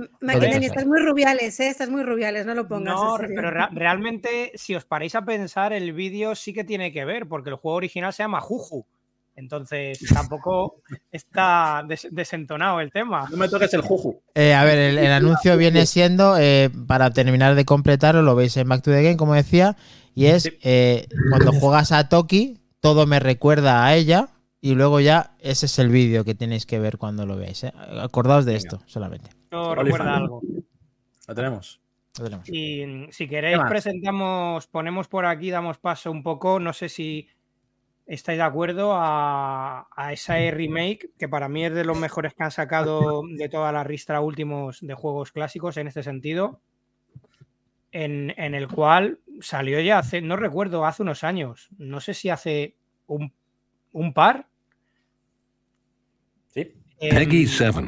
estás 0.62 0.86
muy 0.86 0.98
rubiales, 1.00 1.60
¿eh? 1.60 1.68
Estás 1.68 1.90
muy 1.90 2.02
rubiales, 2.04 2.46
no 2.46 2.54
lo 2.54 2.66
pongas. 2.66 2.94
No, 2.94 3.16
pero 3.18 3.50
rea- 3.50 3.68
realmente, 3.70 4.52
si 4.54 4.74
os 4.74 4.86
paráis 4.86 5.14
a 5.14 5.26
pensar, 5.26 5.74
el 5.74 5.92
vídeo 5.92 6.34
sí 6.34 6.54
que 6.54 6.64
tiene 6.64 6.90
que 6.90 7.04
ver, 7.04 7.28
porque 7.28 7.50
el 7.50 7.56
juego 7.56 7.76
original 7.76 8.14
se 8.14 8.22
llama 8.22 8.40
Juju. 8.40 8.86
Entonces, 9.34 9.98
tampoco 10.14 10.76
está 11.12 11.84
des- 11.86 12.08
desentonado 12.10 12.80
el 12.80 12.90
tema. 12.90 13.28
No 13.30 13.36
me 13.36 13.50
toques 13.50 13.74
el 13.74 13.82
juju. 13.82 14.18
Eh, 14.34 14.54
a 14.54 14.64
ver, 14.64 14.78
el, 14.78 14.96
el 14.96 15.12
anuncio 15.12 15.58
viene 15.58 15.84
siendo, 15.84 16.38
eh, 16.38 16.70
para 16.86 17.10
terminar 17.10 17.54
de 17.56 17.66
completarlo, 17.66 18.22
lo 18.22 18.34
veis 18.36 18.56
en 18.56 18.70
Back 18.70 18.80
to 18.84 18.90
the 18.90 19.02
Game, 19.02 19.18
como 19.18 19.34
decía, 19.34 19.76
y 20.14 20.26
es 20.26 20.50
eh, 20.62 21.06
cuando 21.28 21.52
juegas 21.52 21.92
a 21.92 22.08
Toki, 22.08 22.58
todo 22.80 23.06
me 23.06 23.20
recuerda 23.20 23.84
a 23.84 23.94
ella, 23.94 24.30
y 24.60 24.74
luego 24.74 25.00
ya 25.00 25.36
ese 25.40 25.66
es 25.66 25.78
el 25.78 25.90
vídeo 25.90 26.24
que 26.24 26.34
tenéis 26.34 26.66
que 26.66 26.78
ver 26.78 26.98
cuando 26.98 27.26
lo 27.26 27.36
veáis. 27.36 27.64
¿eh? 27.64 27.72
Acordaos 28.00 28.44
de 28.44 28.52
Venga. 28.52 28.58
esto, 28.58 28.82
solamente. 28.86 29.28
Esto 29.30 29.70
Olifant. 29.70 29.86
recuerda 29.86 30.16
algo. 30.16 30.42
Lo 31.28 31.34
tenemos. 31.34 31.80
Lo 32.18 32.24
tenemos. 32.24 32.48
Y 32.48 32.86
mm, 32.86 33.08
si 33.10 33.24
¿Qué 33.24 33.30
queréis, 33.30 33.58
presentamos, 33.68 34.66
ponemos 34.66 35.08
por 35.08 35.26
aquí, 35.26 35.50
damos 35.50 35.78
paso 35.78 36.10
un 36.10 36.22
poco. 36.22 36.58
No 36.60 36.72
sé 36.72 36.88
si 36.88 37.28
estáis 38.06 38.38
de 38.38 38.44
acuerdo 38.44 38.92
a, 38.94 39.88
a 39.94 40.12
ese 40.12 40.50
remake, 40.52 41.10
que 41.18 41.28
para 41.28 41.48
mí 41.48 41.64
es 41.64 41.74
de 41.74 41.84
los 41.84 41.98
mejores 41.98 42.34
que 42.34 42.44
han 42.44 42.50
sacado 42.52 43.22
de 43.28 43.48
toda 43.48 43.72
la 43.72 43.84
ristra 43.84 44.20
últimos 44.20 44.80
de 44.80 44.94
juegos 44.94 45.32
clásicos 45.32 45.76
en 45.76 45.88
este 45.88 46.02
sentido. 46.02 46.60
En, 47.92 48.34
en 48.36 48.54
el 48.54 48.68
cual 48.68 49.20
salió 49.40 49.80
ya 49.80 49.98
hace, 49.98 50.20
no 50.20 50.36
recuerdo, 50.36 50.84
hace 50.84 51.02
unos 51.02 51.24
años. 51.24 51.68
No 51.78 52.00
sé 52.00 52.14
si 52.14 52.28
hace 52.30 52.76
un, 53.06 53.32
un 53.96 54.12
par. 54.12 54.46
Sí. 56.52 56.70
en- 57.00 57.16
Peggy 57.16 57.46
7. 57.46 57.80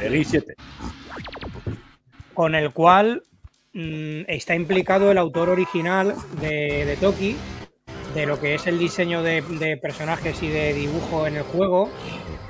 El 0.00 0.24
7. 0.24 0.54
con 2.32 2.54
el 2.54 2.72
cual 2.72 3.22
mm, 3.74 4.22
está 4.28 4.54
implicado 4.54 5.10
el 5.10 5.18
autor 5.18 5.48
original 5.50 6.14
de, 6.40 6.84
de 6.86 6.96
Toki, 6.96 7.36
de 8.14 8.24
lo 8.26 8.38
que 8.40 8.54
es 8.54 8.66
el 8.66 8.78
diseño 8.78 9.22
de, 9.22 9.42
de 9.42 9.76
personajes 9.76 10.42
y 10.42 10.48
de 10.48 10.72
dibujo 10.72 11.26
en 11.26 11.36
el 11.36 11.42
juego, 11.42 11.90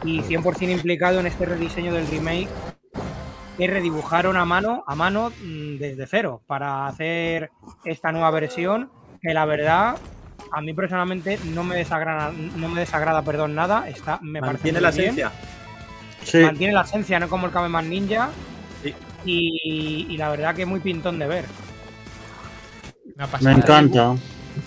y 0.04 0.20
100% 0.20 0.70
implicado 0.70 1.18
en 1.18 1.26
este 1.26 1.46
rediseño 1.46 1.92
del 1.94 2.06
remake 2.08 2.48
que 3.56 3.66
redibujaron 3.66 4.36
a 4.36 4.44
mano, 4.44 4.84
a 4.86 4.94
mano 4.94 5.30
mm, 5.30 5.78
desde 5.78 6.06
cero 6.06 6.42
para 6.46 6.86
hacer 6.86 7.50
esta 7.84 8.12
nueva 8.12 8.30
versión, 8.30 8.90
que 9.20 9.32
la 9.34 9.44
verdad 9.46 9.96
a 10.52 10.60
mí 10.60 10.72
personalmente 10.74 11.38
no 11.54 11.64
me 11.64 11.76
desagrada, 11.76 12.32
no 12.56 12.68
me 12.68 12.80
desagrada 12.80 13.22
perdón, 13.22 13.54
nada, 13.54 13.88
está, 13.88 14.18
me 14.22 14.40
parece 14.40 14.52
Mantiene 14.72 14.80
la 14.80 14.90
bien 14.90 15.02
esencia. 15.04 15.32
Sí, 16.24 16.38
mantiene 16.38 16.72
la 16.74 16.82
esencia, 16.82 17.18
no 17.18 17.28
como 17.28 17.46
el 17.46 17.52
Kamehameha 17.52 17.82
Ninja. 17.82 18.28
Sí. 18.82 18.94
Y, 19.24 20.06
y 20.10 20.16
la 20.16 20.28
verdad 20.30 20.54
que 20.54 20.66
muy 20.66 20.80
pintón 20.80 21.18
de 21.18 21.26
ver. 21.26 21.44
Una 23.16 23.28
me 23.40 23.52
encanta. 23.52 24.14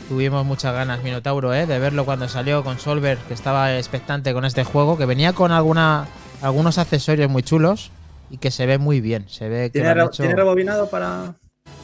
Tuvimos 0.09 0.45
muchas 0.45 0.73
ganas, 0.73 1.03
Minotauro, 1.03 1.53
¿eh? 1.53 1.65
de 1.67 1.77
verlo 1.79 2.05
cuando 2.05 2.27
salió 2.27 2.63
con 2.63 2.79
Solver, 2.79 3.17
que 3.27 3.33
estaba 3.33 3.77
expectante 3.77 4.33
con 4.33 4.43
este 4.45 4.63
juego, 4.63 4.97
que 4.97 5.05
venía 5.05 5.33
con 5.33 5.51
alguna, 5.51 6.07
algunos 6.41 6.77
accesorios 6.77 7.29
muy 7.29 7.43
chulos 7.43 7.91
y 8.31 8.37
que 8.37 8.49
se 8.49 8.65
ve 8.65 8.77
muy 8.79 8.99
bien. 9.01 9.25
Se 9.29 9.47
ve 9.47 9.65
que 9.71 9.79
¿Tiene, 9.79 9.87
lo 9.87 9.91
han 9.91 9.97
re- 9.97 10.03
hecho- 10.05 10.23
¿Tiene 10.23 10.35
rebobinado 10.35 10.89
para 10.89 11.35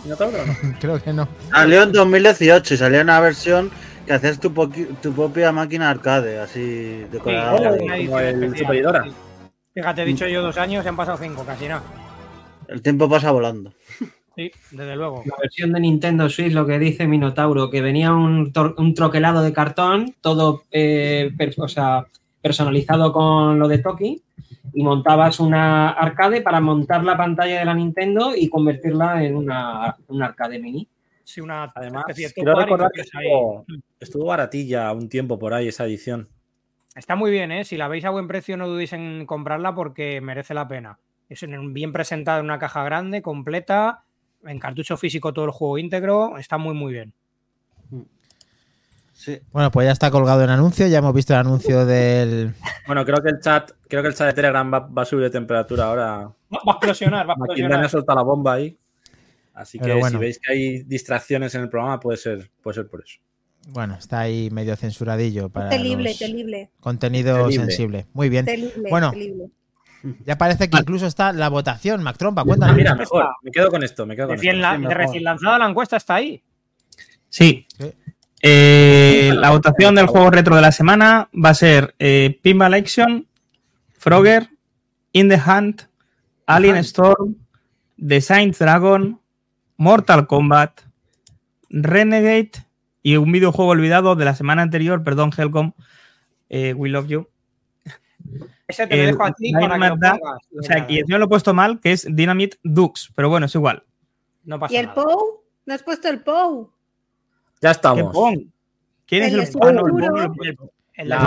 Minotauro 0.03 0.37
o 0.41 0.45
no? 0.45 0.55
Creo 0.79 1.01
que 1.03 1.13
no. 1.13 1.27
Salió 1.51 1.83
en 1.83 1.91
2018 1.91 2.73
y 2.73 2.77
salió 2.77 3.01
una 3.01 3.19
versión 3.19 3.69
que 4.11 4.15
hacías 4.15 4.39
tu, 4.41 4.53
propia 5.13 5.53
máquina 5.53 5.89
arcade, 5.89 6.37
así 6.39 7.05
decorada. 7.11 7.57
Sí, 7.57 7.63
una 7.63 7.95
edición 7.95 8.07
como 8.07 8.19
el 8.19 8.57
Super. 8.57 9.03
Fíjate, 9.73 10.01
he 10.01 10.05
dicho 10.05 10.27
yo 10.27 10.41
dos 10.41 10.57
años, 10.57 10.83
se 10.83 10.89
han 10.89 10.97
pasado 10.97 11.17
cinco, 11.17 11.45
casi 11.45 11.69
nada. 11.69 11.81
El 12.67 12.81
tiempo 12.81 13.09
pasa 13.09 13.31
volando. 13.31 13.71
Sí, 14.35 14.51
desde 14.71 14.95
luego. 14.97 15.23
La 15.25 15.37
versión 15.41 15.71
de 15.71 15.79
Nintendo 15.79 16.29
Switch, 16.29 16.51
lo 16.51 16.65
que 16.65 16.77
dice 16.77 17.07
Minotauro, 17.07 17.69
que 17.69 17.81
venía 17.81 18.13
un, 18.13 18.51
troquelado 18.95 19.41
de 19.43 19.53
cartón, 19.53 20.13
todo 20.19 20.63
eh, 20.71 21.31
o 21.57 21.67
sea, 21.69 22.05
personalizado 22.41 23.13
con 23.13 23.59
lo 23.59 23.69
de 23.69 23.77
Toki, 23.77 24.21
y 24.73 24.83
montabas 24.83 25.39
una 25.39 25.91
arcade 25.91 26.41
para 26.41 26.59
montar 26.59 27.05
la 27.05 27.15
pantalla 27.15 27.59
de 27.59 27.65
la 27.65 27.73
Nintendo 27.73 28.33
y 28.35 28.49
convertirla 28.49 29.23
en 29.23 29.37
una, 29.37 29.95
un 30.09 30.21
arcade 30.21 30.59
mini. 30.59 30.85
Sí, 31.33 31.41
una 31.41 31.71
Además, 31.75 32.03
especie 32.07 32.27
de 32.27 32.33
quiero 32.33 32.55
recordar 32.59 32.91
que 32.91 33.01
estuvo, 33.01 33.65
estuvo 33.99 34.25
baratilla 34.25 34.91
un 34.91 35.07
tiempo 35.09 35.39
por 35.39 35.53
ahí 35.53 35.67
esa 35.67 35.85
edición. 35.85 36.27
Está 36.95 37.15
muy 37.15 37.31
bien, 37.31 37.51
¿eh? 37.51 37.63
Si 37.63 37.77
la 37.77 37.87
veis 37.87 38.03
a 38.05 38.09
buen 38.09 38.27
precio, 38.27 38.57
no 38.57 38.67
dudéis 38.67 38.91
en 38.93 39.25
comprarla 39.25 39.73
porque 39.73 40.19
merece 40.21 40.53
la 40.53 40.67
pena. 40.67 40.99
Es 41.29 41.41
en- 41.43 41.73
bien 41.73 41.93
presentada 41.93 42.39
en 42.39 42.45
una 42.45 42.59
caja 42.59 42.83
grande, 42.83 43.21
completa, 43.21 44.03
en 44.45 44.59
cartucho 44.59 44.97
físico 44.97 45.31
todo 45.33 45.45
el 45.45 45.51
juego 45.51 45.77
íntegro. 45.77 46.37
Está 46.37 46.57
muy, 46.57 46.73
muy 46.73 46.91
bien. 46.91 47.13
Sí. 49.13 49.39
Bueno, 49.51 49.69
pues 49.71 49.85
ya 49.85 49.91
está 49.91 50.09
colgado 50.09 50.43
el 50.43 50.49
anuncio, 50.49 50.87
ya 50.87 50.97
hemos 50.97 51.13
visto 51.13 51.33
el 51.33 51.39
anuncio 51.39 51.85
del... 51.85 52.53
Bueno, 52.87 53.05
creo 53.05 53.21
que 53.21 53.29
el 53.29 53.39
chat, 53.39 53.71
creo 53.87 54.01
que 54.01 54.07
el 54.09 54.15
chat 54.15 54.27
de 54.27 54.33
Telegram 54.33 54.73
va, 54.73 54.79
va 54.79 55.01
a 55.03 55.05
subir 55.05 55.23
de 55.25 55.29
temperatura 55.29 55.85
ahora. 55.85 56.17
Va 56.51 56.59
a 56.67 56.71
explosionar, 56.71 57.27
va 57.29 57.33
a 57.33 57.35
explosionar. 57.35 57.83
ha 57.85 57.89
soltado 57.89 58.17
la 58.17 58.23
bomba 58.23 58.53
ahí. 58.53 58.77
Así 59.53 59.79
que 59.79 59.93
bueno. 59.93 60.09
si 60.09 60.17
veis 60.17 60.39
que 60.39 60.51
hay 60.53 60.83
distracciones 60.83 61.53
en 61.55 61.61
el 61.61 61.69
programa, 61.69 61.99
puede 61.99 62.17
ser, 62.17 62.49
puede 62.61 62.75
ser 62.75 62.87
por 62.87 63.03
eso. 63.03 63.19
Bueno, 63.67 63.95
está 63.95 64.21
ahí 64.21 64.49
medio 64.49 64.75
censuradillo 64.75 65.49
para 65.49 65.69
Telible, 65.69 66.09
los 66.09 66.19
telible, 66.19 66.71
contenido 66.79 67.51
sensible. 67.51 68.07
Muy 68.13 68.29
bien. 68.29 68.45
telible, 68.45 68.89
Bueno. 68.89 69.11
telible. 69.11 69.49
Ya 70.25 70.35
parece 70.35 70.67
que 70.67 70.79
incluso 70.79 71.05
está 71.05 71.31
la 71.31 71.47
votación. 71.49 72.01
Mac 72.01 72.17
Trompa, 72.17 72.43
cuéntanos. 72.43 72.75
Mira, 72.75 72.95
mejor. 72.95 73.27
Me 73.43 73.51
quedo 73.51 73.69
con 73.69 73.83
esto, 73.83 74.07
me 74.07 74.15
quedo 74.15 74.27
con 74.29 74.35
Recién, 74.37 74.55
esto. 74.55 74.61
la- 74.63 74.71
sí, 74.71 74.81
de 74.81 74.87
mejor. 74.87 74.97
recién 74.97 75.23
lanzada 75.23 75.57
la 75.59 75.69
encuesta 75.69 75.97
está 75.97 76.15
ahí. 76.15 76.41
Sí. 77.29 77.67
Eh, 78.41 79.31
la 79.35 79.51
votación 79.51 79.93
del 79.93 80.07
juego 80.07 80.31
retro 80.31 80.55
de 80.55 80.61
la 80.63 80.71
semana 80.71 81.29
va 81.33 81.49
a 81.49 81.53
ser 81.53 81.93
eh, 81.99 82.39
Pinball 82.41 82.73
Action, 82.73 83.27
Frogger, 83.93 84.49
In 85.11 85.29
the 85.29 85.39
Hunt, 85.39 85.83
Alien 86.47 86.77
Storm, 86.77 87.35
The 88.03 88.19
Saint 88.21 88.57
Dragon, 88.57 89.20
Mortal 89.77 90.27
Kombat, 90.27 90.81
Renegade 91.69 92.51
y 93.03 93.17
un 93.17 93.31
videojuego 93.31 93.71
olvidado 93.71 94.15
de 94.15 94.25
la 94.25 94.35
semana 94.35 94.61
anterior, 94.61 95.03
perdón, 95.03 95.31
Helcom, 95.35 95.73
eh, 96.49 96.73
We 96.73 96.89
Love 96.89 97.07
You. 97.07 97.27
Ese 98.67 98.87
te 98.87 98.97
lo 98.97 99.03
dejo 99.03 99.23
a 99.25 99.31
ti 99.33 99.51
para 99.53 99.73
que 99.79 99.79
lo 99.89 99.95
pongas. 99.95 100.19
O 100.59 100.63
sea, 100.63 100.85
y 100.87 101.01
yo 101.07 101.17
lo 101.17 101.25
he 101.25 101.27
puesto 101.27 101.53
mal, 101.53 101.79
que 101.79 101.91
es 101.93 102.07
Dynamite 102.09 102.57
Dux, 102.63 103.11
pero 103.15 103.29
bueno, 103.29 103.47
es 103.47 103.55
igual. 103.55 103.83
No 104.43 104.59
pasa 104.59 104.73
¿Y 104.73 104.77
el 104.77 104.85
nada. 104.87 104.95
POU? 105.03 105.43
¿No 105.65 105.73
has 105.73 105.83
puesto 105.83 106.07
el 106.09 106.21
POU? 106.21 106.71
Ya 107.61 107.69
¿Qué 107.69 107.71
estamos. 107.71 108.15
¿Quién 109.05 109.23
es 109.23 109.33
El 109.33 109.39
ah, 109.41 109.43
el 109.43 109.51
Pon, 109.51 109.77
el- 109.77 110.47
el- 110.47 110.57
El 110.93 111.09
La- 111.09 111.17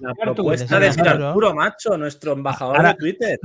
La 0.00 0.14
propuesta 0.14 0.80
de 0.80 0.88
Arturo. 0.88 1.54
Macho, 1.54 1.96
nuestro 1.96 2.32
embajador 2.32 2.76
Ahora- 2.76 2.88
de 2.90 2.94
Twitter. 2.96 3.38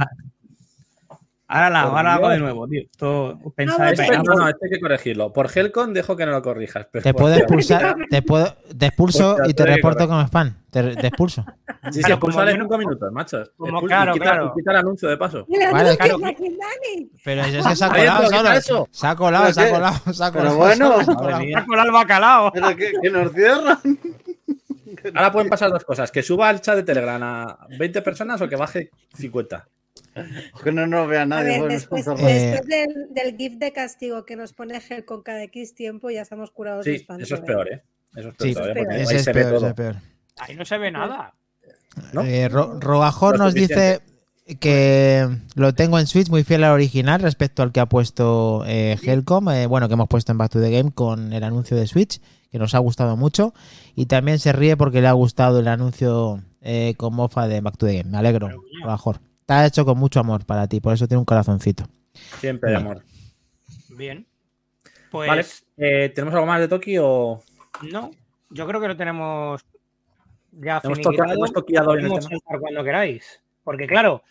Ahora 1.53 1.69
la, 1.69 1.81
Por 1.83 1.89
ahora 1.97 2.03
la 2.03 2.13
hago 2.15 2.29
de 2.29 2.39
nuevo, 2.39 2.67
tío. 2.67 2.81
Esto 2.81 3.39
No. 3.43 3.53
Este- 3.85 4.17
no, 4.17 4.23
no, 4.35 4.47
este 4.47 4.65
hay 4.65 4.71
que 4.71 4.79
corregirlo. 4.79 5.33
Por 5.33 5.49
Helcon 5.53 5.93
dejo 5.93 6.15
que 6.15 6.25
no 6.25 6.31
lo 6.31 6.41
corrijas. 6.41 6.87
pero 6.91 7.03
Te 7.03 7.13
puedo 7.13 7.35
expulsar, 7.35 7.95
te 8.09 8.21
puedo, 8.21 8.55
te 8.77 8.85
expulso 8.85 9.31
Hostia, 9.33 9.49
y 9.49 9.53
te 9.53 9.65
reporto 9.65 10.07
como 10.07 10.21
spam. 10.21 10.55
Te, 10.69 10.95
te 10.95 11.07
expulso. 11.07 11.43
Sí, 11.91 11.93
sí, 11.93 11.99
Claro, 11.99 12.13
expulsar 12.15 12.49
en 12.49 12.61
cinco 12.61 12.77
minutos, 12.77 13.11
macho. 13.11 13.43
como 13.57 13.79
Expulsa- 13.81 13.87
claro, 13.87 14.11
y 14.11 14.13
quita, 14.13 14.25
claro. 14.25 14.45
y 14.55 14.59
quita 14.59 14.71
el 14.71 14.77
anuncio 14.77 15.09
de 15.09 15.17
paso. 15.17 15.45
Vale, 15.71 15.97
claro. 15.97 16.17
Pero 17.25 17.41
es 17.41 17.67
que 17.67 17.75
se 17.75 17.85
ha 17.85 17.89
colado 17.89 18.27
solo. 18.29 18.51
eso. 18.53 18.87
Se 18.91 19.07
ha 19.07 19.15
colado, 19.15 19.43
¿Pero 19.43 19.53
se 19.53 19.61
ha 19.61 19.69
colado, 19.71 20.13
se 20.13 20.23
ha 20.23 20.31
Pero 20.31 20.55
colado. 20.55 20.57
bueno. 20.57 20.95
se 21.03 21.11
ha 21.11 21.15
colado. 21.65 21.83
el 21.85 21.91
bacalao. 21.91 22.51
Pero 22.53 22.75
que, 22.77 22.91
que 23.01 23.09
nos 23.09 23.33
cierran. 23.33 23.77
Ahora 25.15 25.31
pueden 25.31 25.49
pasar 25.49 25.69
dos 25.71 25.83
cosas: 25.83 26.11
que 26.11 26.23
suba 26.23 26.49
el 26.49 26.61
chat 26.61 26.75
de 26.75 26.83
Telegram 26.83 27.21
a 27.23 27.67
20 27.77 28.01
personas 28.01 28.39
o 28.41 28.47
que 28.47 28.55
baje 28.55 28.89
50. 29.15 29.67
Que 30.63 30.71
no 30.71 30.87
nos 30.87 31.07
vea 31.07 31.23
A 31.23 31.25
nadie. 31.25 31.61
ver, 31.61 31.71
después, 31.71 32.05
del, 32.05 33.13
del 33.13 33.37
GIF 33.37 33.53
de 33.57 33.71
castigo 33.73 34.25
que 34.25 34.35
nos 34.35 34.53
pone 34.53 34.79
Gel 34.81 35.05
con 35.05 35.21
cada 35.23 35.41
X 35.43 35.73
tiempo, 35.75 36.09
ya 36.09 36.21
estamos 36.21 36.51
curados 36.51 36.85
de 36.85 36.91
Sí, 36.91 36.97
espanto. 37.01 37.23
eso 37.23 37.35
es 37.35 37.41
¿eh? 37.41 37.43
peor, 37.45 37.67
¿eh? 37.71 37.83
Eso 38.15 38.29
es 38.29 38.35
peor, 38.35 38.47
Sí, 38.49 38.53
todavía, 38.53 38.73
porque 38.83 39.01
Ese 39.01 39.11
ahí 39.13 39.17
es 39.19 39.23
se 39.23 39.33
ve 39.33 39.41
peor, 39.41 39.47
ese 39.53 39.59
todo. 39.59 39.67
es 39.69 39.73
peor. 39.73 39.95
Ahí 40.37 40.55
no 40.55 40.65
se 40.65 40.77
ve 40.77 40.91
nada. 40.91 41.33
¿no? 42.13 42.21
Eh, 42.23 42.47
Ro- 42.49 42.79
Robajor 42.79 43.37
nos 43.37 43.53
dice 43.53 44.01
que 44.59 45.27
lo 45.55 45.73
tengo 45.73 45.99
en 45.99 46.07
Switch 46.07 46.29
muy 46.29 46.43
fiel 46.43 46.63
al 46.63 46.71
original 46.73 47.21
respecto 47.21 47.63
al 47.63 47.71
que 47.71 47.79
ha 47.79 47.85
puesto 47.85 48.63
eh, 48.67 48.97
Helcom, 49.01 49.49
eh, 49.49 49.65
bueno, 49.67 49.87
que 49.87 49.93
hemos 49.93 50.07
puesto 50.09 50.31
en 50.31 50.37
Back 50.37 50.51
to 50.51 50.61
the 50.61 50.71
Game 50.71 50.91
con 50.91 51.31
el 51.33 51.43
anuncio 51.43 51.77
de 51.77 51.87
Switch, 51.87 52.19
que 52.51 52.59
nos 52.59 52.75
ha 52.75 52.79
gustado 52.79 53.15
mucho. 53.17 53.53
Y 53.95 54.07
también 54.07 54.39
se 54.39 54.51
ríe 54.51 54.75
porque 54.77 55.01
le 55.01 55.07
ha 55.07 55.13
gustado 55.13 55.59
el 55.59 55.67
anuncio 55.67 56.41
eh, 56.61 56.95
con 56.97 57.13
mofa 57.13 57.47
de 57.47 57.61
Back 57.61 57.77
to 57.77 57.85
the 57.85 57.97
Game. 57.97 58.09
Me 58.11 58.17
alegro, 58.17 58.49
Robajor. 58.81 59.19
Está 59.51 59.65
hecho 59.65 59.83
con 59.83 59.97
mucho 59.97 60.21
amor 60.21 60.45
para 60.45 60.65
ti, 60.65 60.79
por 60.79 60.93
eso 60.93 61.09
tiene 61.09 61.19
un 61.19 61.25
corazoncito. 61.25 61.83
Siempre 62.39 62.69
de 62.69 62.77
Vale. 62.77 62.85
amor. 62.89 63.03
Bien. 63.89 64.25
Pues 65.11 65.27
Vale. 65.27 65.45
Eh, 65.75 66.09
¿Tenemos 66.15 66.33
algo 66.35 66.45
más 66.45 66.61
de 66.61 66.69
Toki 66.69 66.97
o.? 66.99 67.43
no, 67.91 68.11
yo 68.49 68.65
creo 68.65 68.79
que 68.79 68.87
lo 68.87 68.95
tenemos 68.95 69.61
ya 70.53 70.79
Hemos 70.81 71.01
toqueado- 71.01 71.33
hemos 71.33 71.51
toqueado 71.51 71.91
hoy 71.91 71.99
en 71.99 72.05
el 72.05 72.11
Podemos 72.11 72.41
cuando 72.61 72.81
queráis. 72.85 73.41
Porque 73.65 73.87
claro, 73.87 74.23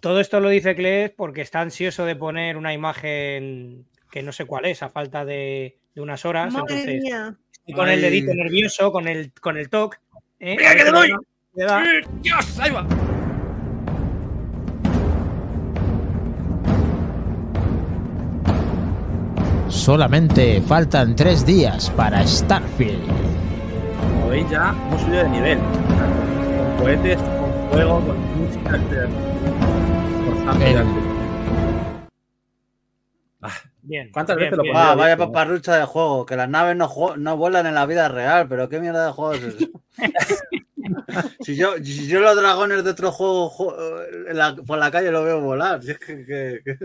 todo 0.00 0.18
esto 0.18 0.40
lo 0.40 0.48
dice 0.48 0.74
Kles 0.74 1.10
porque 1.10 1.42
está 1.42 1.60
ansioso 1.60 2.06
de 2.06 2.16
poner 2.16 2.56
una 2.56 2.72
imagen 2.72 3.84
que 4.10 4.22
no 4.22 4.32
sé 4.32 4.46
cuál 4.46 4.64
es, 4.64 4.82
a 4.82 4.88
falta 4.88 5.26
de, 5.26 5.76
de 5.94 6.00
unas 6.00 6.24
horas. 6.24 6.50
Madre 6.54 6.74
entonces, 6.74 7.02
mía. 7.02 7.36
y 7.66 7.74
con 7.74 7.90
el 7.90 8.00
dedito 8.00 8.32
nervioso, 8.32 8.90
con 8.92 9.08
el, 9.08 9.30
con 9.34 9.58
el 9.58 9.68
TOC. 9.68 9.96
¿eh? 10.40 10.56
¡Mira 10.56 10.74
que 10.74 10.84
le 10.84 10.90
doy! 10.90 11.12
le 11.54 11.64
da. 11.66 11.84
¡Dios! 12.22 12.58
¡Ahí 12.58 12.70
va! 12.70 12.86
Solamente 19.84 20.62
faltan 20.62 21.14
tres 21.14 21.44
días 21.44 21.90
para 21.90 22.26
Starfield. 22.26 23.06
Como 24.00 24.28
veis, 24.30 24.48
ya 24.48 24.70
hemos 24.70 25.02
subido 25.02 25.24
de 25.24 25.28
nivel. 25.28 25.58
Con 25.58 26.76
cohetes, 26.80 27.18
con 27.18 27.70
fuego, 27.70 28.00
con 28.00 28.16
música. 28.40 28.76
etc. 28.76 29.10
Bien. 30.56 30.84
Ah, 33.42 33.50
Bien. 33.82 34.10
¿Cuántas 34.10 34.36
bien, 34.38 34.52
veces 34.52 34.66
lo? 34.72 34.74
Ah, 34.74 34.94
vaya 34.94 35.18
paparrucha 35.18 35.76
de 35.76 35.84
juego. 35.84 36.24
Que 36.24 36.36
las 36.36 36.48
naves 36.48 36.76
no, 36.78 36.88
no 37.18 37.36
vuelan 37.36 37.66
en 37.66 37.74
la 37.74 37.84
vida 37.84 38.08
real. 38.08 38.48
Pero 38.48 38.70
qué 38.70 38.80
mierda 38.80 39.04
de 39.04 39.12
juego 39.12 39.34
es 39.34 39.42
eso. 39.42 39.68
si, 41.40 41.56
yo, 41.56 41.74
si 41.82 42.06
yo 42.06 42.20
los 42.20 42.36
dragones 42.36 42.84
de 42.84 42.90
otro 42.90 43.10
juego 43.12 44.02
la- 44.32 44.56
por 44.56 44.78
la 44.78 44.90
calle 44.90 45.10
lo 45.10 45.24
veo 45.24 45.40
volar. 45.40 45.82
Si 45.82 45.90
es 45.92 45.98
que, 45.98 46.24
que- 46.24 46.60
que- 46.64 46.78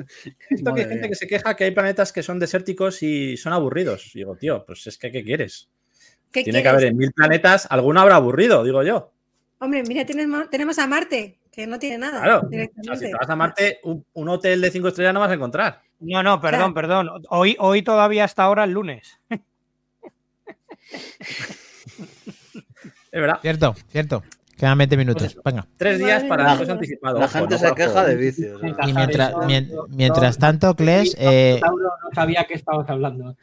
Esto 0.49 0.73
que 0.73 0.81
hay 0.81 0.87
gente 0.89 1.09
que 1.09 1.15
se 1.15 1.27
queja 1.27 1.55
que 1.55 1.63
hay 1.65 1.71
planetas 1.71 2.11
que 2.13 2.23
son 2.23 2.39
desérticos 2.39 3.01
y 3.03 3.37
son 3.37 3.53
aburridos. 3.53 4.11
Digo, 4.13 4.35
tío, 4.35 4.63
pues 4.65 4.85
es 4.87 4.97
que 4.97 5.11
¿qué 5.11 5.23
quieres? 5.23 5.69
¿Qué 6.31 6.43
Tiene 6.43 6.61
que 6.61 6.69
haber 6.69 6.85
en 6.85 6.97
mil 6.97 7.11
planetas, 7.11 7.67
alguno 7.69 8.01
habrá 8.01 8.15
aburrido, 8.17 8.63
digo 8.63 8.83
yo. 8.83 9.11
Hombre, 9.59 9.83
mira, 9.87 10.05
tenemos, 10.05 10.49
tenemos 10.49 10.77
a 10.79 10.87
Marte, 10.87 11.39
que 11.51 11.67
no 11.67 11.79
tiene 11.79 11.97
nada. 11.97 12.21
Claro. 12.21 12.37
O 12.37 12.41
sea, 12.41 12.49
directamente. 12.49 13.05
si 13.05 13.11
te 13.11 13.17
vas 13.17 13.29
a 13.29 13.35
Marte, 13.35 13.79
un, 13.83 14.05
un 14.13 14.29
hotel 14.29 14.61
de 14.61 14.71
cinco 14.71 14.87
estrellas 14.89 15.13
no 15.13 15.19
vas 15.19 15.31
a 15.31 15.33
encontrar. 15.33 15.81
No, 15.99 16.23
no, 16.23 16.39
perdón, 16.39 16.71
Claro. 16.71 16.73
perdón. 16.73 17.09
Hoy, 17.29 17.57
hoy 17.59 17.81
todavía 17.81 18.23
hasta 18.23 18.43
ahora 18.43 18.63
el 18.63 18.71
lunes. 18.71 19.19
Es 23.11 23.21
verdad. 23.21 23.39
Cierto, 23.41 23.75
cierto. 23.89 24.23
Quedan 24.57 24.77
20 24.77 24.97
minutos. 24.97 25.37
Venga. 25.45 25.65
Tres 25.77 25.99
días 25.99 26.23
para 26.25 26.51
acceso 26.51 26.73
anticipado. 26.73 27.17
la 27.19 27.27
gente 27.29 27.57
se 27.57 27.73
queja 27.73 28.03
de 28.05 28.15
vicios. 28.15 28.61
¿no? 28.61 28.69
Y 28.87 28.93
mientras, 28.93 29.33
mien- 29.45 29.71
mientras 29.87 30.37
tanto, 30.37 30.75
Kles, 30.75 31.15
eh, 31.17 31.61
no 31.63 32.09
sabía 32.13 32.43
que 32.45 32.55
estabas 32.55 32.89
hablando. 32.89 33.35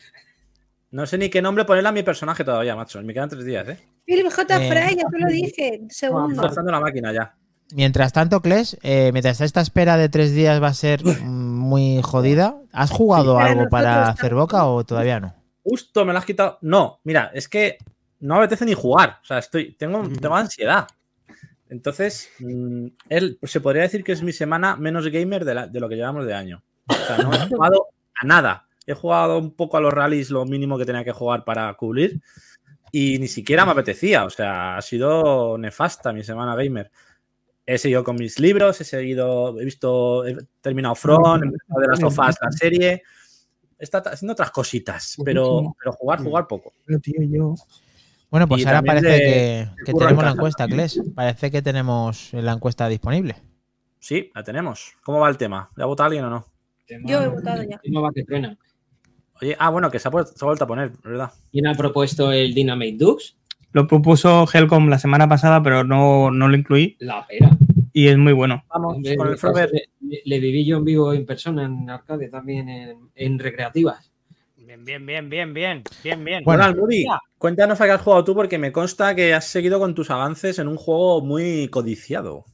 No 0.90 1.06
sé 1.06 1.18
ni 1.18 1.28
qué 1.30 1.40
nombre 1.42 1.64
ponerle 1.64 1.88
a 1.88 1.92
mi 1.92 2.02
personaje 2.02 2.44
todavía, 2.44 2.76
macho. 2.76 3.02
Me 3.02 3.12
quedan 3.14 3.28
tres 3.28 3.44
días, 3.44 3.66
¿eh? 3.68 3.78
Philip 4.04 4.30
J. 4.30 4.56
Eh, 4.56 4.68
Fry, 4.68 4.96
ya 4.96 5.04
te 5.10 5.18
lo 5.18 5.26
dije. 5.28 5.68
Estoy 5.74 5.88
Segundo. 5.90 6.42
forzando 6.42 6.70
la 6.70 6.80
máquina 6.80 7.12
ya. 7.12 7.34
mientras 7.72 8.12
tanto, 8.12 8.40
Kles, 8.42 8.78
eh, 8.82 9.10
mientras 9.12 9.40
esta 9.40 9.60
espera 9.62 9.96
de 9.96 10.08
tres 10.08 10.32
días 10.32 10.62
va 10.62 10.68
a 10.68 10.74
ser 10.74 11.02
muy 11.24 12.00
jodida, 12.02 12.56
¿has 12.72 12.90
jugado 12.90 13.38
algo 13.38 13.68
para 13.70 14.08
hacer 14.08 14.34
boca 14.34 14.66
o 14.66 14.84
todavía 14.84 15.18
no? 15.18 15.34
Justo 15.64 16.04
me 16.04 16.12
lo 16.12 16.18
has 16.18 16.24
quitado. 16.26 16.58
No, 16.60 17.00
mira, 17.04 17.30
es 17.34 17.48
que 17.48 17.78
no 18.20 18.34
me 18.34 18.40
apetece 18.40 18.64
ni 18.64 18.74
jugar. 18.74 19.18
O 19.22 19.24
sea, 19.24 19.38
estoy, 19.38 19.72
tengo, 19.74 20.02
tengo 20.20 20.34
ansiedad. 20.36 20.86
Entonces, 21.68 22.30
mm, 22.38 22.86
él 23.08 23.38
se 23.42 23.60
podría 23.60 23.82
decir 23.82 24.04
que 24.04 24.12
es 24.12 24.22
mi 24.22 24.32
semana 24.32 24.76
menos 24.76 25.06
gamer 25.08 25.44
de, 25.44 25.54
la- 25.54 25.66
de 25.66 25.80
lo 25.80 25.88
que 25.88 25.96
llevamos 25.96 26.24
de 26.26 26.34
año. 26.34 26.62
O 26.86 26.94
sea, 26.94 27.18
no 27.18 27.32
he 27.32 27.38
jugado 27.48 27.86
a 28.20 28.26
nada. 28.26 28.68
He 28.86 28.94
jugado 28.94 29.38
un 29.38 29.52
poco 29.52 29.76
a 29.76 29.80
los 29.80 29.92
rallies, 29.92 30.30
lo 30.30 30.44
mínimo 30.44 30.78
que 30.78 30.84
tenía 30.86 31.02
que 31.04 31.12
jugar 31.12 31.44
para 31.44 31.72
cubrir. 31.74 32.20
Y 32.92 33.18
ni 33.18 33.26
siquiera 33.26 33.64
me 33.64 33.72
apetecía. 33.72 34.24
O 34.24 34.30
sea, 34.30 34.76
ha 34.76 34.82
sido 34.82 35.58
nefasta 35.58 36.12
mi 36.12 36.22
semana 36.22 36.54
gamer. 36.54 36.90
He 37.68 37.78
seguido 37.78 38.04
con 38.04 38.14
mis 38.14 38.38
libros, 38.38 38.80
he 38.80 38.84
seguido, 38.84 39.58
he 39.60 39.64
visto, 39.64 40.24
he 40.24 40.36
terminado 40.60 40.94
Front, 40.94 41.42
he 41.42 41.46
empezado 41.46 41.80
de 41.80 41.86
las 41.88 41.98
sofás 41.98 42.36
la 42.40 42.52
serie. 42.52 43.02
Está 43.76 43.98
haciendo 43.98 44.34
otras 44.34 44.52
cositas, 44.52 45.16
pero, 45.24 45.74
pero 45.80 45.92
jugar, 45.92 46.20
jugar 46.22 46.46
poco. 46.46 46.72
Bueno, 48.30 48.48
pues 48.48 48.62
Y 48.62 48.66
ahora 48.66 48.82
parece 48.82 49.06
de- 49.08 49.68
que, 49.84 49.92
tenemos 49.94 50.24
la 50.24 50.30
encuesta, 50.32 50.66
Kles. 50.66 51.00
Parece 51.14 51.50
que 51.50 51.62
tenemos 51.62 52.32
la 52.32 52.52
encuesta 52.52 52.88
disponible. 52.88 53.36
Sí, 53.98 54.30
la 54.34 54.42
tenemos. 54.42 54.92
¿Cómo 55.04 55.20
va 55.20 55.28
el 55.28 55.36
tema? 55.36 55.70
¿Ya 55.76 55.84
ha 55.84 55.86
votado 55.86 56.06
alguien 56.08 56.24
o 56.24 56.30
no? 56.30 56.46
Yo 57.04 57.22
he 57.22 57.28
votado 57.28 57.62
ya. 57.62 57.80
No 57.86 58.02
va 58.02 58.10
que 58.12 58.24
truena. 58.24 58.56
Oye, 59.40 59.56
ah, 59.58 59.70
bueno, 59.70 59.90
que 59.90 59.98
se 59.98 60.08
ha, 60.08 60.10
pu- 60.10 60.24
se 60.26 60.44
ha 60.44 60.46
vuelto 60.46 60.64
a 60.64 60.66
poner, 60.66 60.92
¿verdad? 61.04 61.30
¿Quién 61.52 61.66
ha 61.66 61.74
propuesto 61.74 62.32
el 62.32 62.54
Dynamite 62.54 63.04
Dux? 63.04 63.36
Lo 63.72 63.86
propuso 63.86 64.46
Helcom 64.52 64.88
la 64.88 64.98
semana 64.98 65.28
pasada, 65.28 65.62
pero 65.62 65.84
no, 65.84 66.30
no 66.30 66.48
lo 66.48 66.56
incluí. 66.56 66.96
La 67.00 67.26
pera. 67.26 67.50
Y 67.92 68.08
es 68.08 68.16
muy 68.16 68.32
bueno. 68.32 68.64
Vamos 68.68 68.96
Hombre, 68.96 69.16
con 69.16 69.28
el 69.28 69.38
Frogger. 69.38 69.70
Le, 70.00 70.20
le 70.24 70.40
viví 70.40 70.64
yo 70.64 70.78
en 70.78 70.84
vivo 70.84 71.12
en 71.12 71.26
persona 71.26 71.64
en 71.64 71.88
arcade 71.90 72.28
también 72.28 72.68
en, 72.68 72.98
en 73.14 73.38
recreativas. 73.38 74.10
Bien, 74.66 74.84
bien, 74.84 75.06
bien, 75.06 75.30
bien, 75.30 75.54
bien, 75.54 75.84
bien, 76.02 76.24
bien. 76.24 76.44
Bueno. 76.44 76.64
Almudi, 76.64 77.06
cuéntanos 77.38 77.80
a 77.80 77.84
qué 77.84 77.92
has 77.92 78.00
jugado 78.00 78.24
tú, 78.24 78.34
porque 78.34 78.58
me 78.58 78.72
consta 78.72 79.14
que 79.14 79.32
has 79.32 79.44
seguido 79.44 79.78
con 79.78 79.94
tus 79.94 80.10
avances 80.10 80.58
en 80.58 80.66
un 80.66 80.76
juego 80.76 81.20
muy 81.20 81.68
codiciado. 81.68 82.44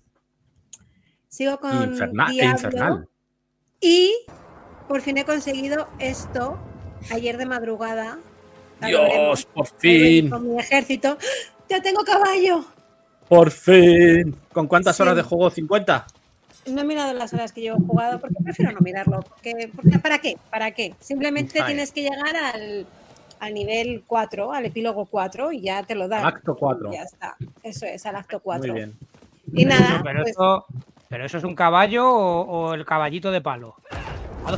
Sigo 1.29 1.59
con 1.59 1.85
Infernal, 1.85 2.31
Diablo. 2.31 2.53
infernal. 2.55 3.09
Y 3.81 4.13
por 4.89 5.01
fin 5.01 5.17
he 5.17 5.25
conseguido 5.25 5.89
esto 5.99 6.59
ayer 7.11 7.39
de 7.39 7.47
madrugada. 7.47 8.19
Dios, 8.87 9.47
por 9.47 9.67
fin, 9.79 10.29
Con 10.29 10.53
mi 10.53 10.61
ejército. 10.61 11.17
¡Ya 11.71 11.81
tengo 11.81 12.05
caballo! 12.05 12.63
por 13.27 13.51
fin. 13.51 14.37
¿Con 14.53 14.67
cuántas 14.67 14.97
Sí. 14.97 15.03
horas 15.03 15.17
de 15.17 15.23
juego? 15.23 15.51
¿50? 15.51 16.05
No 16.67 16.81
he 16.83 16.85
mirado 16.85 17.13
las 17.13 17.33
horas 17.35 17.53
que 17.53 17.61
llevo 17.61 17.79
jugado 17.85 18.21
porque 18.21 18.37
prefiero 18.43 18.73
no 18.73 18.81
mirarlo. 18.81 19.21
Porque, 19.23 19.71
porque- 19.75 19.99
¿Para 19.99 20.19
qué? 20.19 20.37
¿Para 20.51 20.71
qué? 20.73 20.95
Simplemente 21.01 21.61
tienes 21.67 21.91
que 21.93 22.03
llegar 22.03 22.37
al, 22.37 22.87
al 23.41 23.55
nivel 23.55 24.05
4, 24.07 24.53
al 24.53 24.67
epílogo 24.67 25.07
4, 25.07 25.53
y 25.53 25.63
ya 25.63 25.83
te 25.83 25.95
lo 25.97 26.07
dan. 26.09 26.25
Acto 26.25 26.55
4. 26.55 26.93
Ya 26.93 27.03
está. 27.03 27.37
Eso 27.63 27.87
es, 27.87 28.07
al 28.07 28.17
acto 28.17 28.37
Muy 28.37 28.43
4. 28.45 28.75
bien. 28.75 28.97
Y 29.53 29.65
nada, 29.65 30.01
pero, 30.05 30.21
pues, 30.23 30.31
eso, 30.31 30.65
pero 31.09 31.27
eso 31.27 31.39
es 31.39 31.45
un 31.45 31.55
caballo 31.57 32.09
o, 32.09 32.43
o 32.71 32.75
el 32.75 32.85
caballito 32.85 33.31
de 33.33 33.41
palo. 33.41 33.75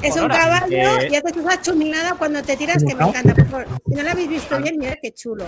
Es 0.02 0.16
un 0.16 0.28
caballo 0.28 0.66
Eh, 0.76 1.08
y 1.10 1.14
haces 1.16 1.36
una 1.36 1.60
chuminada 1.60 2.14
cuando 2.14 2.42
te 2.42 2.56
tiras 2.56 2.82
que 2.84 2.94
me 2.94 3.02
encanta. 3.04 3.34
Por 3.34 3.46
favor, 3.46 3.66
si 3.86 3.94
no 3.94 4.02
lo 4.02 4.10
habéis 4.10 4.28
visto 4.28 4.58
bien, 4.60 4.78
mirad 4.78 4.94
qué 5.02 5.12
chulo. 5.12 5.44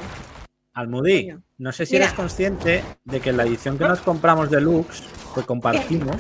Almudí, 0.75 1.33
no 1.59 1.73
sé 1.73 1.87
si 1.87 1.95
Mira. 1.95 2.07
eres 2.07 2.17
consciente 2.17 2.85
de 3.05 3.21
que 3.21 3.31
en 3.31 3.39
la 3.39 3.45
edición 3.45 3.79
que 3.79 3.85
nos 3.85 4.01
compramos 4.01 4.51
de 4.51 4.61
Lux, 4.61 5.03
que 5.37 5.47
compartimos, 5.47 6.17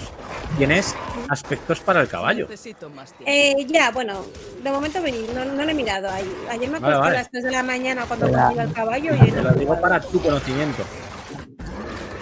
tienes 0.58 0.94
aspectos 1.28 1.80
para 1.80 2.00
el 2.02 2.08
caballo. 2.08 2.46
Necesito 2.48 2.88
más 2.90 3.12
tiempo. 3.12 3.24
Eh, 3.26 3.66
ya, 3.68 3.90
bueno, 3.90 4.24
de 4.62 4.70
momento 4.70 5.02
vení, 5.02 5.26
no, 5.34 5.44
no 5.44 5.64
lo 5.64 5.70
he 5.70 5.74
mirado. 5.74 6.08
Ayer, 6.08 6.28
ayer 6.50 6.70
me 6.70 6.76
acosté 6.78 6.96
vale. 6.98 7.16
a 7.16 7.20
las 7.20 7.30
3 7.30 7.44
de 7.44 7.50
la 7.50 7.62
mañana 7.62 8.04
cuando 8.06 8.28
iba 8.28 8.62
el 8.62 8.72
caballo 8.72 9.14
y 9.14 9.30
Te 9.30 9.42
lo 9.42 9.52
digo 9.54 9.80
para 9.80 10.00
tu 10.00 10.20
conocimiento. 10.20 10.82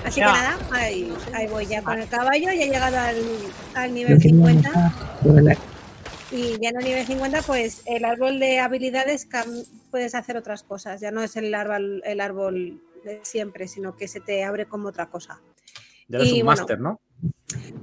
Así 0.04 0.20
Ya. 0.20 0.26
que 0.26 0.32
nada, 0.32 0.58
ahí, 0.72 1.14
ahí 1.32 1.46
voy 1.48 1.66
ya 1.66 1.82
con 1.82 1.98
el 1.98 2.08
caballo, 2.08 2.44
ya 2.44 2.52
he 2.52 2.68
llegado 2.68 2.98
al, 2.98 3.16
al 3.74 3.94
nivel 3.94 4.20
50. 4.20 4.92
Y 6.30 6.58
ya 6.60 6.70
en 6.70 6.78
el 6.78 6.84
nivel 6.84 7.06
50, 7.06 7.42
pues 7.42 7.82
el 7.86 8.04
árbol 8.04 8.38
de 8.40 8.58
habilidades 8.58 9.28
puedes 9.90 10.14
hacer 10.14 10.36
otras 10.36 10.62
cosas. 10.62 11.00
Ya 11.00 11.10
no 11.10 11.22
es 11.22 11.36
el 11.36 11.54
árbol, 11.54 12.02
el 12.04 12.20
árbol 12.20 12.82
de 13.04 13.20
siempre, 13.22 13.68
sino 13.68 13.96
que 13.96 14.08
se 14.08 14.20
te 14.20 14.44
abre 14.44 14.66
como 14.66 14.88
otra 14.88 15.06
cosa. 15.06 15.40
Ya 16.08 16.18
eres 16.18 16.30
Y 16.30 16.40
un 16.40 16.46
bueno, 16.46 16.60
máster, 16.60 16.80
¿no? 16.80 17.00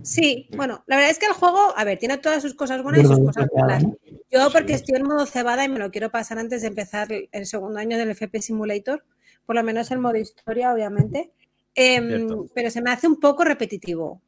Sí, 0.04 0.50
bueno, 0.56 0.84
la 0.88 0.96
verdad 0.98 1.12
es 1.12 1.20
que 1.20 1.28
el 1.28 1.34
juego, 1.34 1.74
a 1.76 1.84
ver, 1.84 1.98
tiene 1.98 2.18
todas 2.18 2.42
sus 2.42 2.54
cosas 2.56 2.82
buenas 2.84 3.04
y 3.04 3.08
sus 3.08 3.20
cosas 3.20 3.48
malas. 3.56 3.84
Yo 4.32 4.52
porque 4.52 4.74
estoy 4.74 4.98
en 4.98 5.04
modo 5.04 5.26
cebada 5.26 5.64
y 5.64 5.70
me 5.70 5.80
lo 5.80 5.92
quiero 5.92 6.10
pasar 6.10 6.40
antes 6.40 6.62
de 6.62 6.70
empezar 6.70 7.10
el 7.32 7.46
segundo 7.46 7.80
año 7.80 7.98
del 7.98 8.12
FP 8.12 8.42
Simulator, 8.42 9.04
por 9.46 9.56
lo 9.56 9.64
menos 9.64 9.92
el 9.92 10.00
modo 10.00 10.18
historia, 10.18 10.74
obviamente. 10.74 11.32
Em, 11.76 12.28
pero 12.54 12.70
se 12.70 12.82
me 12.82 12.92
hace 12.92 13.08
un 13.08 13.20
poco 13.20 13.44
repetitivo. 13.44 14.22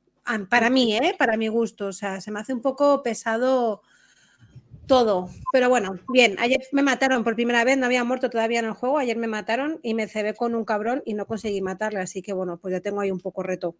Para 0.49 0.69
mí, 0.69 0.95
¿eh? 0.95 1.15
Para 1.17 1.37
mi 1.37 1.47
gusto. 1.47 1.87
O 1.87 1.93
sea, 1.93 2.21
se 2.21 2.31
me 2.31 2.39
hace 2.39 2.53
un 2.53 2.61
poco 2.61 3.03
pesado 3.03 3.81
todo. 4.87 5.29
Pero 5.51 5.69
bueno, 5.69 5.99
bien. 6.09 6.35
Ayer 6.39 6.61
me 6.71 6.81
mataron 6.81 7.23
por 7.23 7.35
primera 7.35 7.63
vez, 7.63 7.77
no 7.77 7.85
había 7.85 8.03
muerto 8.03 8.29
todavía 8.29 8.59
en 8.59 8.65
el 8.65 8.73
juego. 8.73 8.97
Ayer 8.97 9.17
me 9.17 9.27
mataron 9.27 9.79
y 9.83 9.93
me 9.93 10.07
cebé 10.07 10.33
con 10.33 10.55
un 10.55 10.65
cabrón 10.65 11.01
y 11.05 11.13
no 11.13 11.25
conseguí 11.25 11.61
matarle. 11.61 11.99
Así 11.99 12.21
que 12.21 12.33
bueno, 12.33 12.57
pues 12.57 12.73
ya 12.73 12.81
tengo 12.81 13.01
ahí 13.01 13.11
un 13.11 13.19
poco 13.19 13.43
reto. 13.43 13.75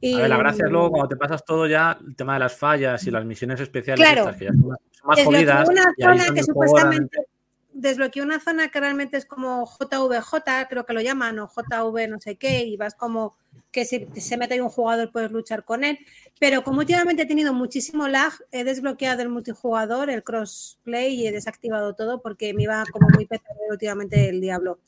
Y, 0.00 0.14
A 0.14 0.20
ver, 0.22 0.28
la 0.30 0.38
gracia 0.38 0.64
es 0.64 0.70
luego 0.70 0.90
cuando 0.90 1.08
te 1.08 1.16
pasas 1.16 1.44
todo 1.44 1.66
ya, 1.66 1.98
el 2.06 2.16
tema 2.16 2.34
de 2.34 2.40
las 2.40 2.56
fallas 2.56 3.06
y 3.06 3.10
las 3.10 3.24
misiones 3.24 3.60
especiales, 3.60 4.04
Claro. 4.04 4.22
estas 4.22 4.36
que 4.36 4.44
ya 4.46 4.52
son 4.52 4.68
más, 4.68 5.16
desbloqueé 5.16 5.24
jodidas. 5.24 5.68
una 5.68 5.94
zona 5.98 6.34
que 6.34 6.42
supuestamente 6.42 7.26
desbloqueé 7.72 8.22
una 8.22 8.40
zona 8.40 8.68
que 8.68 8.80
realmente 8.80 9.16
es 9.16 9.26
como 9.26 9.66
JVJ, 9.66 10.68
creo 10.68 10.84
que 10.86 10.92
lo 10.92 11.00
llaman, 11.00 11.38
o 11.38 11.48
JV 11.48 12.08
no 12.08 12.20
sé 12.20 12.36
qué, 12.36 12.64
y 12.64 12.76
vas 12.76 12.94
como 12.94 13.36
que 13.70 13.84
si 13.84 14.06
se 14.16 14.36
mete 14.36 14.54
ahí 14.54 14.60
un 14.60 14.68
jugador 14.68 15.10
puedes 15.12 15.30
luchar 15.30 15.64
con 15.64 15.84
él. 15.84 15.98
Pero 16.38 16.62
como 16.62 16.80
últimamente 16.80 17.22
he 17.22 17.26
tenido 17.26 17.52
muchísimo 17.52 18.08
lag, 18.08 18.32
he 18.50 18.64
desbloqueado 18.64 19.22
el 19.22 19.28
multijugador, 19.28 20.10
el 20.10 20.22
crossplay 20.22 21.14
y 21.14 21.26
he 21.26 21.32
desactivado 21.32 21.94
todo 21.94 22.22
porque 22.22 22.54
me 22.54 22.64
iba 22.64 22.82
como 22.92 23.08
muy 23.10 23.26
pesado 23.26 23.58
últimamente 23.70 24.28
el 24.28 24.40
diablo. 24.40 24.80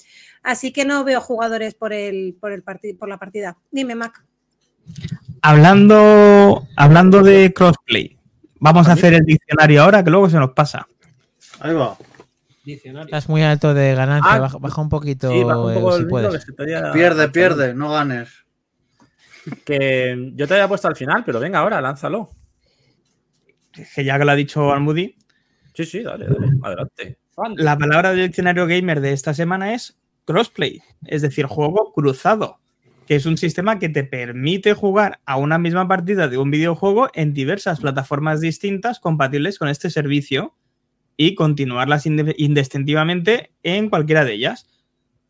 Así 0.43 0.73
que 0.73 0.85
no 0.85 1.05
veo 1.05 1.21
jugadores 1.21 1.75
por 1.75 1.93
el, 1.93 2.37
por 2.41 2.53
el 2.53 2.63
por 2.63 3.09
la 3.09 3.19
partida. 3.19 3.57
Dime, 3.71 3.95
Mac. 3.95 4.25
Hablando, 5.43 6.67
hablando 6.77 7.23
de 7.23 7.53
crossplay, 7.53 8.19
vamos 8.59 8.89
a 8.89 8.93
hacer 8.93 9.15
el 9.15 9.25
diccionario 9.25 9.83
ahora 9.83 10.03
que 10.03 10.11
luego 10.11 10.29
se 10.29 10.39
nos 10.39 10.53
pasa. 10.53 10.87
Ahí 11.61 11.75
va. 11.75 11.97
Diccionario. 12.65 13.07
Estás 13.07 13.29
muy 13.29 13.43
alto 13.43 13.75
de 13.75 13.95
ganancia, 13.95 14.33
Ah, 14.33 14.39
baja, 14.39 14.59
baja 14.59 14.81
un 14.81 14.89
poquito 14.89 15.31
Sí, 15.31 15.43
baja 15.43 15.61
un 15.61 15.73
eh, 15.73 15.75
poco 15.75 15.93
si 15.97 16.03
el 16.03 16.09
puedes. 16.09 16.47
Pierde, 16.93 17.29
pierde, 17.29 17.75
no 17.75 17.91
ganes. 17.91 18.43
Que 19.65 20.33
yo 20.35 20.47
te 20.47 20.55
había 20.55 20.69
puesto 20.69 20.89
al 20.89 20.97
final, 20.97 21.25
pero 21.25 21.41
venga 21.41 21.59
ahora, 21.59 21.81
lánzalo. 21.81 22.31
Que 23.95 24.05
ya 24.05 24.19
que 24.19 24.25
lo 24.25 24.33
ha 24.33 24.37
dicho 24.37 24.73
Almudi, 24.73 25.17
Sí, 25.75 25.87
sí, 25.87 26.03
dale, 26.03 26.27
dale, 26.27 26.53
adelante. 26.63 27.19
la 27.57 27.79
palabra 27.79 28.11
del 28.11 28.27
diccionario 28.27 28.67
gamer 28.67 29.01
de 29.01 29.13
esta 29.13 29.33
semana 29.33 29.73
es 29.73 29.99
crossplay, 30.27 30.83
es 31.07 31.23
decir, 31.23 31.47
juego 31.47 31.93
cruzado, 31.95 32.61
que 33.07 33.17
es 33.17 33.25
un 33.25 33.39
sistema 33.39 33.79
que 33.79 33.89
te 33.89 34.05
permite 34.05 34.75
jugar 34.75 35.21
a 35.25 35.37
una 35.37 35.59
misma 35.59 35.89
partida 35.89 36.29
de 36.29 36.37
un 36.37 36.51
videojuego 36.51 37.09
en 37.15 37.33
diversas 37.33 37.81
plataformas 37.81 38.41
distintas 38.41 39.01
compatibles 39.01 39.59
con 39.59 39.69
este 39.69 39.89
servicio 39.89 40.55
y 41.17 41.35
continuarlas 41.35 42.05
indistintivamente 42.07 43.53
en 43.63 43.89
cualquiera 43.89 44.25
de 44.25 44.35
ellas. 44.35 44.69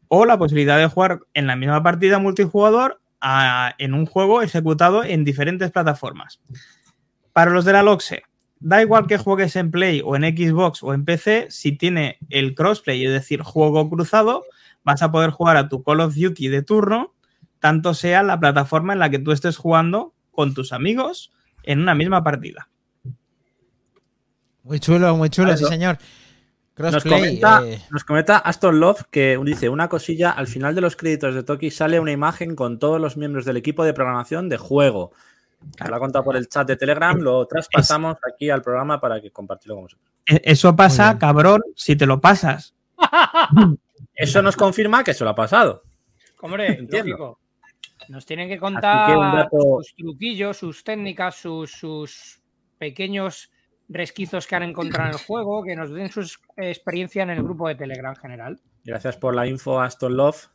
O 0.09 0.27
la 0.27 0.39
posibilidad 0.39 0.79
de 0.79 0.89
jugar 0.89 1.21
en 1.35 1.47
la 1.47 1.57
misma 1.57 1.83
partida 1.83 2.19
multijugador 2.19 3.01
a- 3.23 3.75
en 3.79 3.95
un 3.95 4.05
juego 4.05 4.43
ejecutado 4.43 5.05
en 5.05 5.25
diferentes 5.25 5.71
plataformas. 5.71 6.41
Para 7.33 7.51
los 7.53 7.65
de 7.65 7.73
la 7.73 7.83
LOXE, 7.83 8.25
da 8.61 8.83
igual 8.83 9.07
que 9.07 9.17
juegues 9.19 9.57
en 9.57 9.71
Play 9.71 10.03
o 10.05 10.17
en 10.17 10.23
Xbox 10.23 10.83
o 10.83 10.93
en 10.93 11.05
PC, 11.05 11.47
si 11.51 11.73
tiene 11.73 12.19
el 12.29 12.55
crossplay, 12.55 13.05
es 13.07 13.13
decir, 13.13 13.43
juego 13.43 13.89
cruzado, 13.89 14.45
vas 14.85 15.03
a 15.03 15.11
poder 15.11 15.31
jugar 15.31 15.57
a 15.57 15.69
tu 15.69 15.83
Call 15.83 16.01
of 16.01 16.15
Duty 16.15 16.49
de 16.49 16.63
turno, 16.63 17.15
tanto 17.61 17.95
sea 17.95 18.23
la 18.23 18.39
plataforma 18.41 18.93
en 18.93 18.99
la 18.99 19.09
que 19.11 19.19
tú 19.21 19.33
estés 19.33 19.57
jugando 19.57 20.13
con 20.33 20.53
tus 20.55 20.73
amigos 20.73 21.33
en 21.63 21.81
una 21.81 21.95
misma 21.95 22.25
partida. 22.25 22.69
Muy 24.65 24.79
chulo, 24.79 25.17
muy 25.17 25.29
chulo, 25.31 25.57
sí, 25.57 25.65
señor. 25.65 25.99
Nos 26.77 26.91
Crossplay. 26.91 27.21
comenta, 27.21 27.63
eh, 27.67 27.83
nos 27.91 28.03
comenta 28.05 28.39
Aston 28.39 28.81
Love 28.81 29.03
que 29.11 29.39
dice 29.45 29.69
una 29.69 29.89
cosilla, 29.89 30.31
al 30.31 30.47
final 30.47 30.75
de 30.75 30.81
los 30.81 30.97
créditos 30.97 31.35
de 31.35 31.43
Toki 31.43 31.71
sale 31.71 32.01
una 32.01 32.13
imagen 32.13 32.57
con 32.57 32.79
todos 32.79 32.99
los 33.01 33.17
miembros 33.19 33.45
del 33.45 33.59
equipo 33.59 33.85
de 33.85 33.93
programación 33.93 34.49
de 34.49 34.57
juego. 34.57 35.13
Lo 35.87 35.95
ha 35.95 35.99
contado 36.01 36.25
por 36.25 36.35
el 36.37 36.49
chat 36.49 36.67
de 36.67 36.77
Telegram, 36.77 37.17
lo 37.21 37.47
traspasamos 37.47 38.17
aquí 38.27 38.49
al 38.51 38.63
programa 38.63 38.99
para 39.01 39.21
que 39.21 39.31
compartirlo 39.31 39.75
con 39.77 39.85
vosotros. 39.85 40.09
E- 40.27 40.41
Eso 40.45 40.75
pasa, 40.75 41.19
cabrón, 41.19 41.61
si 41.77 41.95
te 41.95 42.07
lo 42.07 42.21
pasas. 42.21 42.75
Eso 44.15 44.43
nos 44.43 44.57
confirma 44.57 45.05
que 45.05 45.15
se 45.15 45.25
lo 45.25 45.31
ha 45.31 45.35
pasado. 45.35 45.83
Hombre, 46.41 46.67
Entiendo. 46.79 47.11
lógico. 47.11 47.39
Nos 48.09 48.27
tienen 48.27 48.49
que 48.49 48.59
contar 48.59 49.17
dato- 49.17 49.79
sus 49.83 49.95
truquillos, 49.95 50.57
sus 50.57 50.83
técnicas, 50.83 51.37
sus, 51.37 51.71
sus 51.71 52.41
pequeños 52.79 53.52
resquizos 53.93 54.47
que 54.47 54.57
han 54.57 54.63
encontrado 54.65 55.11
en 55.11 55.15
el 55.17 55.21
juego, 55.25 55.63
que 55.63 55.77
nos 55.77 55.91
den 55.93 56.11
su 56.11 56.23
experiencia 56.57 57.23
en 57.23 57.31
el 57.31 57.43
grupo 57.43 57.69
de 57.69 57.75
Telegram 57.75 58.15
general. 58.17 58.61
Gracias 58.85 59.17
por 59.17 59.35
la 59.35 59.47
info, 59.47 59.81
Aston 59.81 60.17
Love, 60.17 60.49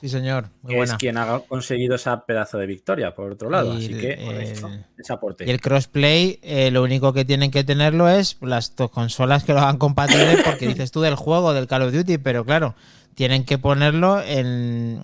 sí, 0.00 0.08
señor. 0.08 0.46
Muy 0.62 0.70
que 0.72 0.76
buena. 0.78 0.92
es 0.92 0.98
quien 0.98 1.16
ha 1.16 1.38
conseguido 1.40 1.94
esa 1.94 2.26
pedazo 2.26 2.58
de 2.58 2.66
victoria, 2.66 3.14
por 3.14 3.30
otro 3.32 3.48
lado. 3.48 3.72
Y 3.74 3.76
Así 3.78 3.92
el- 3.94 4.00
que, 4.00 4.12
el- 4.14 4.40
esto, 4.42 4.70
ese 4.98 5.12
aporte. 5.12 5.44
Y 5.46 5.50
el 5.50 5.60
crossplay, 5.60 6.38
eh, 6.42 6.70
lo 6.70 6.82
único 6.82 7.12
que 7.12 7.24
tienen 7.24 7.50
que 7.50 7.64
tenerlo 7.64 8.08
es 8.08 8.36
las 8.42 8.74
dos 8.76 8.90
consolas 8.90 9.44
que 9.44 9.52
lo 9.52 9.60
hagan 9.60 9.78
compatible, 9.78 10.38
porque 10.44 10.66
dices 10.66 10.90
tú 10.90 11.00
del 11.00 11.14
juego, 11.14 11.54
del 11.54 11.66
Call 11.66 11.82
of 11.82 11.92
Duty, 11.94 12.18
pero 12.18 12.44
claro, 12.44 12.74
tienen 13.14 13.44
que 13.44 13.58
ponerlo 13.58 14.20
en. 14.22 15.00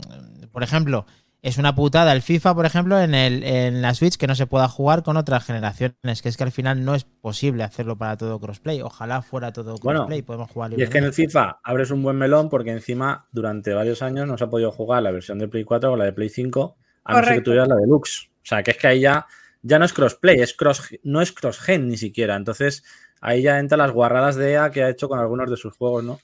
Por 0.52 0.62
ejemplo, 0.62 1.06
es 1.40 1.56
una 1.56 1.74
putada 1.74 2.12
el 2.12 2.22
FIFA, 2.22 2.54
por 2.54 2.66
ejemplo, 2.66 3.00
en, 3.00 3.14
el, 3.14 3.44
en 3.44 3.80
la 3.80 3.94
Switch 3.94 4.16
que 4.16 4.26
no 4.26 4.34
se 4.34 4.46
pueda 4.46 4.68
jugar 4.68 5.04
con 5.04 5.16
otras 5.16 5.44
generaciones, 5.44 6.20
que 6.22 6.28
es 6.28 6.36
que 6.36 6.42
al 6.42 6.50
final 6.50 6.84
no 6.84 6.94
es 6.94 7.04
posible 7.04 7.62
hacerlo 7.62 7.96
para 7.96 8.16
todo 8.16 8.40
crossplay. 8.40 8.82
Ojalá 8.82 9.22
fuera 9.22 9.52
todo 9.52 9.76
Bueno, 9.82 10.00
crossplay, 10.00 10.22
podemos 10.22 10.50
jugar 10.50 10.72
Y 10.76 10.82
es 10.82 10.90
que 10.90 10.98
en 10.98 11.04
el. 11.04 11.12
FIFA 11.12 11.60
abres 11.62 11.90
un 11.90 12.02
buen 12.02 12.16
melón 12.16 12.48
porque 12.48 12.70
encima 12.70 13.26
durante 13.30 13.72
varios 13.72 14.02
años 14.02 14.26
no 14.26 14.36
se 14.36 14.44
ha 14.44 14.50
podido 14.50 14.72
jugar 14.72 15.02
la 15.02 15.12
versión 15.12 15.38
de 15.38 15.48
Play 15.48 15.64
4 15.64 15.92
o 15.92 15.96
la 15.96 16.06
de 16.06 16.12
Play 16.12 16.28
5, 16.28 16.76
a 17.04 17.12
no 17.12 17.24
ser 17.24 17.34
que 17.36 17.40
tuvieras 17.42 17.68
la 17.68 17.76
Deluxe. 17.76 18.30
O 18.42 18.46
sea, 18.48 18.62
que 18.62 18.72
es 18.72 18.76
que 18.76 18.86
ahí 18.88 19.00
ya, 19.00 19.26
ya 19.62 19.78
no 19.78 19.84
es 19.84 19.92
crossplay, 19.92 20.40
es 20.40 20.54
cross, 20.54 20.90
no 21.04 21.20
es 21.20 21.32
cross-gen 21.32 21.88
ni 21.88 21.96
siquiera. 21.96 22.34
Entonces, 22.34 22.82
ahí 23.20 23.42
ya 23.42 23.58
entran 23.58 23.78
las 23.78 23.92
guarradas 23.92 24.34
de 24.36 24.52
EA 24.52 24.70
que 24.70 24.82
ha 24.82 24.88
hecho 24.88 25.08
con 25.08 25.18
algunos 25.20 25.48
de 25.50 25.56
sus 25.56 25.76
juegos, 25.76 26.02
¿no? 26.02 26.18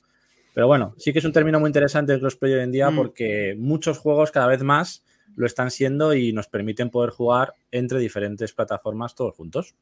Pero 0.55 0.67
bueno, 0.69 0.95
sí 0.97 1.13
que 1.13 1.19
es 1.19 1.25
un 1.25 1.33
término 1.33 1.59
muy 1.61 1.69
interesante 1.69 2.13
el 2.15 2.21
crossplay 2.21 2.53
hoy 2.55 2.61
en 2.63 2.73
día 2.73 2.91
Mm. 2.91 2.97
porque 2.97 3.55
muchos 3.59 3.99
juegos 3.99 4.31
cada 4.31 4.47
vez 4.47 4.63
más 4.63 5.05
lo 5.37 5.47
están 5.47 5.71
siendo 5.71 6.15
y 6.15 6.33
nos 6.33 6.47
permiten 6.47 6.91
poder 6.91 7.11
jugar 7.11 7.55
entre 7.73 7.99
diferentes 7.99 8.53
plataformas 8.53 9.15
todos 9.17 9.35
juntos. 9.35 9.75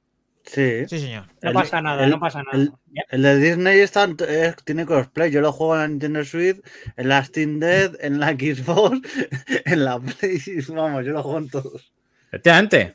Sí. 0.45 0.87
Sí, 0.89 0.99
señor. 0.99 1.27
No 1.43 1.51
El- 1.51 1.55
pasa 1.55 1.81
nada, 1.83 2.05
el- 2.05 2.11
no 2.11 2.19
pasa 2.19 2.43
nada. 2.43 2.73
el- 3.11 3.23
de 3.23 3.39
Disney 3.39 3.79
está, 3.81 4.09
es- 4.29 4.57
tiene 4.65 4.87
crossplay. 4.87 5.31
Yo 5.31 5.41
lo 5.41 5.53
juego 5.53 5.75
en 5.75 5.81
la 5.83 5.89
Nintendo 5.89 6.25
Switch, 6.25 6.61
en 6.97 7.09
la 7.09 7.23
Steam 7.25 7.61
Deck, 7.61 7.97
en 8.01 8.19
la 8.19 8.31
Xbox, 8.31 9.01
en 9.67 9.85
la 9.85 10.01
Play. 10.01 10.41
Vamos, 10.71 11.05
yo 11.05 11.13
lo 11.13 11.23
juego 11.23 11.39
en 11.39 11.49
todos. 11.51 11.93
Efectivamente. 12.29 12.95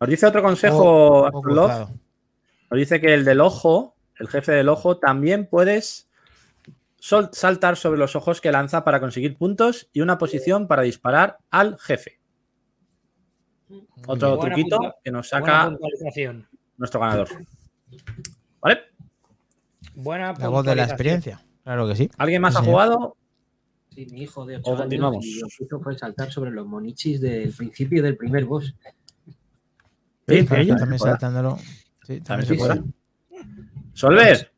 Nos 0.00 0.08
dice 0.08 0.26
otro 0.26 0.42
consejo, 0.42 1.28
Love, 1.30 1.42
cruzado. 1.42 1.90
Nos 2.70 2.78
dice 2.78 3.00
que 3.00 3.12
el 3.12 3.24
del 3.24 3.40
ojo, 3.40 3.96
el 4.20 4.28
jefe 4.28 4.52
del 4.52 4.68
ojo, 4.68 4.98
también 4.98 5.46
puedes 5.48 6.08
sol- 6.98 7.30
saltar 7.32 7.76
sobre 7.76 7.98
los 7.98 8.14
ojos 8.16 8.40
que 8.40 8.52
lanza 8.52 8.84
para 8.84 9.00
conseguir 9.00 9.36
puntos 9.36 9.88
y 9.92 10.00
una 10.02 10.18
posición 10.18 10.68
para 10.68 10.82
disparar 10.82 11.38
al 11.50 11.78
jefe. 11.78 12.20
Otro 14.06 14.36
Buena 14.36 14.54
truquito 14.54 14.78
que 15.04 15.10
nos 15.10 15.28
saca 15.28 15.76
nuestro 16.76 17.00
ganador. 17.00 17.28
¿Vale? 18.60 18.80
Buena 19.94 20.32
La 20.38 20.48
voz 20.48 20.64
de 20.64 20.74
la 20.74 20.84
experiencia. 20.84 21.44
Claro 21.62 21.86
que 21.88 21.94
sí. 21.96 22.10
¿Alguien 22.18 22.42
más 22.42 22.54
Sí, 22.54 22.60
ha 22.60 22.64
jugado? 22.64 23.16
Sí, 23.94 24.06
mi 24.10 24.22
hijo 24.22 24.46
de 24.46 24.56
O 24.56 24.60
8 24.60 24.68
años 24.70 24.80
continuamos. 24.82 25.24
y 25.26 25.40
lo 25.40 25.46
que 25.48 25.64
hizo 25.64 25.80
fue 25.80 25.98
saltar 25.98 26.30
sobre 26.32 26.50
los 26.50 26.66
monichis 26.66 27.20
del 27.20 27.52
principio 27.52 28.02
del 28.02 28.16
primer 28.16 28.44
boss. 28.44 28.74
Sí, 29.26 30.44
También, 30.44 30.46
sí, 30.68 30.76
también 30.76 30.98
saltándolo. 30.98 31.56
Sí, 31.56 32.20
También 32.20 32.24
también 32.24 32.46
se 32.46 32.54
se 32.54 32.58
puede. 32.58 32.82
Solver, 33.92 34.50